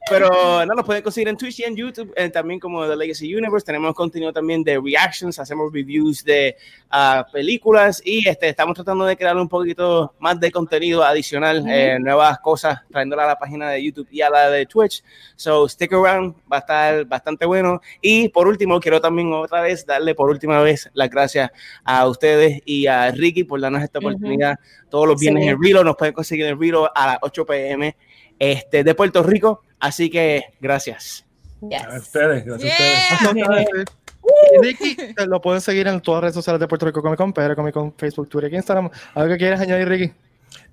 pero 0.08 0.66
no, 0.66 0.74
nos 0.74 0.84
pueden 0.84 1.02
conseguir 1.02 1.28
en 1.28 1.36
Twitch 1.36 1.60
y 1.60 1.64
en 1.64 1.76
YouTube, 1.76 2.12
eh, 2.16 2.28
también 2.28 2.60
como 2.60 2.86
The 2.86 2.96
Legacy 2.96 3.34
Universe. 3.34 3.64
Tenemos 3.64 3.94
contenido 3.94 4.32
también 4.32 4.62
de 4.62 4.78
reactions, 4.78 5.38
hacemos 5.38 5.72
reviews 5.72 6.22
de 6.24 6.56
ah, 6.90 7.26
películas 7.32 8.02
y 8.04 8.28
este, 8.28 8.48
estamos 8.48 8.74
tratando 8.74 9.04
de 9.04 9.16
crear 9.16 9.36
un 9.36 9.48
poquito 9.48 10.14
más 10.18 10.38
de 10.38 10.50
contenido 10.50 11.02
adicional, 11.02 11.64
eh, 11.68 11.98
nuevas 11.98 12.38
cosas, 12.40 12.80
trayéndola 12.90 13.24
a 13.24 13.28
la 13.28 13.38
página 13.38 13.70
de 13.70 13.82
YouTube 13.82 14.08
y 14.10 14.20
a 14.20 14.30
la 14.30 14.50
de 14.50 14.66
Twitch. 14.66 15.02
So, 15.36 15.68
stick 15.68 15.92
around, 15.92 16.34
va 16.52 16.56
a 16.56 16.60
estar 16.60 17.04
bastante 17.06 17.46
bueno. 17.46 17.80
Y 18.00 18.28
por 18.28 18.46
último, 18.46 18.80
quiero 18.80 19.00
también 19.00 19.32
otra 19.32 19.62
vez 19.62 19.86
darle 19.86 20.14
por 20.14 20.28
última 20.28 20.60
vez 20.60 20.90
las 20.94 21.08
gracias 21.08 21.50
a 21.84 22.06
ustedes 22.06 22.60
y 22.64 22.86
a 22.86 23.10
Ricky 23.10 23.44
por 23.44 23.60
darnos 23.60 23.82
esta 23.82 23.98
oportunidad 23.98 24.58
todos 24.90 25.08
los 25.08 25.20
viernes 25.20 25.44
Sí. 25.44 25.48
en 25.48 25.62
Rilo. 25.62 25.84
Nos 25.84 25.96
pueden 25.96 26.14
conseguir 26.14 26.46
en 26.46 26.60
Rilo 26.60 26.90
a 26.94 27.06
las 27.06 27.18
8 27.22 27.46
pm 27.46 27.96
este, 28.38 28.84
de 28.84 28.94
Puerto 28.94 29.22
Rico. 29.22 29.62
Así 29.78 30.10
que 30.10 30.44
gracias. 30.60 31.26
Yes. 31.68 31.84
A 31.84 31.96
ustedes, 31.96 32.44
gracias 32.44 32.80
a 32.80 33.30
ustedes. 33.30 33.34
Yeah. 33.34 33.84
Y 34.24 34.64
Ricky, 34.64 34.96
te 35.14 35.26
lo 35.26 35.40
pueden 35.40 35.60
seguir 35.60 35.86
en 35.86 36.00
todas 36.00 36.18
las 36.18 36.22
redes 36.22 36.34
sociales 36.34 36.60
de 36.60 36.66
Puerto 36.66 36.86
Rico 36.86 37.02
Comic 37.02 37.18
Con, 37.18 37.32
PR 37.32 37.54
Comic 37.54 37.74
Con, 37.74 37.94
Facebook, 37.94 38.28
Twitter 38.28 38.52
y 38.52 38.56
Instagram. 38.56 38.90
¿Algo 39.14 39.32
que 39.32 39.38
quieres 39.38 39.60
añadir, 39.60 39.88
Ricky? 39.88 40.12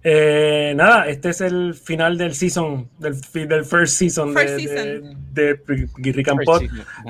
Eh, 0.03 0.73
nada, 0.75 1.07
este 1.07 1.29
es 1.29 1.41
el 1.41 1.73
final 1.75 2.17
del 2.17 2.33
season, 2.33 2.89
del, 2.97 3.15
del 3.47 3.65
first 3.65 3.97
season 3.97 4.33
First 4.33 4.55
de, 4.55 4.59
season. 4.59 5.17
de, 5.33 5.43
de 5.53 6.11
Rick 6.11 6.29
and 6.29 6.43
Pod. 6.43 6.63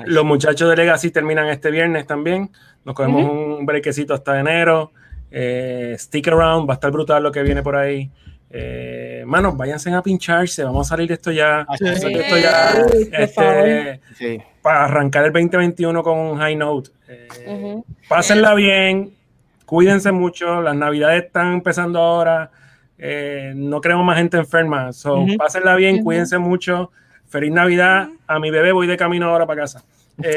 Los 0.04 0.24
muchachos 0.24 0.68
de 0.68 0.76
Legacy 0.76 1.10
terminan 1.10 1.48
este 1.48 1.70
viernes 1.70 2.06
también. 2.06 2.50
Nos 2.84 2.94
cogemos 2.94 3.30
un 3.30 3.64
brequecito 3.64 4.14
hasta 4.14 4.38
enero. 4.38 4.92
Eh, 5.30 5.96
stick 5.98 6.28
around, 6.28 6.68
va 6.68 6.74
a 6.74 6.76
estar 6.76 6.90
brutal 6.90 7.22
lo 7.22 7.32
que 7.32 7.42
viene 7.42 7.62
por 7.62 7.76
ahí. 7.76 8.10
Eh, 8.50 9.01
manos, 9.26 9.56
váyanse 9.56 9.92
a 9.92 10.02
pincharse. 10.02 10.64
Vamos 10.64 10.86
a 10.86 10.90
salir 10.90 11.08
de 11.08 11.14
esto 11.14 11.30
ya. 11.32 11.66
Sí. 11.76 11.84
Vamos 11.84 11.96
a 11.98 12.00
salir 12.00 12.16
de 12.18 12.22
esto 12.24 12.36
ya. 12.38 12.72
Sí, 12.72 13.28
por 13.34 13.44
este. 13.44 14.00
Sí. 14.16 14.42
para 14.62 14.84
arrancar 14.84 15.24
el 15.24 15.32
2021 15.32 16.02
con 16.02 16.18
un 16.18 16.38
high 16.38 16.56
note. 16.56 16.90
Eh. 17.08 17.82
Pásenla 18.08 18.54
bien, 18.54 19.12
cuídense 19.66 20.12
mucho. 20.12 20.60
Las 20.62 20.74
navidades 20.76 21.24
están 21.24 21.54
empezando 21.54 21.98
ahora. 21.98 22.50
eh, 22.98 23.52
no 23.56 23.80
queremos 23.80 24.04
más 24.04 24.16
gente 24.18 24.36
enferma. 24.36 24.92
So, 24.92 25.20
Ujú. 25.20 25.36
Pásenla 25.36 25.74
bien, 25.76 26.02
cuídense 26.04 26.38
mucho. 26.38 26.90
Feliz 27.28 27.50
Navidad. 27.50 28.08
A 28.26 28.38
mi 28.38 28.50
bebé 28.50 28.70
voy 28.72 28.86
de 28.86 28.96
camino 28.96 29.28
ahora 29.30 29.46
para 29.46 29.62
casa. 29.62 29.82
Eh, 30.22 30.36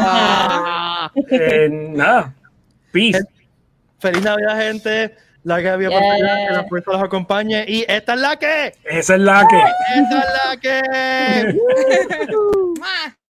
Ah. 0.00 1.10
eh, 1.30 1.68
nada. 1.70 2.34
Peace. 2.92 3.20
Feliz 4.00 4.22
Navidad, 4.22 4.58
gente. 4.60 5.14
La 5.44 5.60
que 5.60 5.68
había 5.68 5.90
Yeah. 5.90 6.48
que 6.48 6.52
la 6.54 6.64
fuerza 6.64 6.92
los 6.92 7.02
acompañe. 7.02 7.64
Y 7.68 7.84
esta 7.86 8.14
es 8.14 8.20
la 8.20 8.36
que. 8.36 8.74
Esa 8.84 9.14
es 9.14 9.20
la 9.20 9.46
que. 9.48 9.58
Esta 10.00 10.18
es 10.18 10.26
la 10.44 10.56
que. 10.60 11.58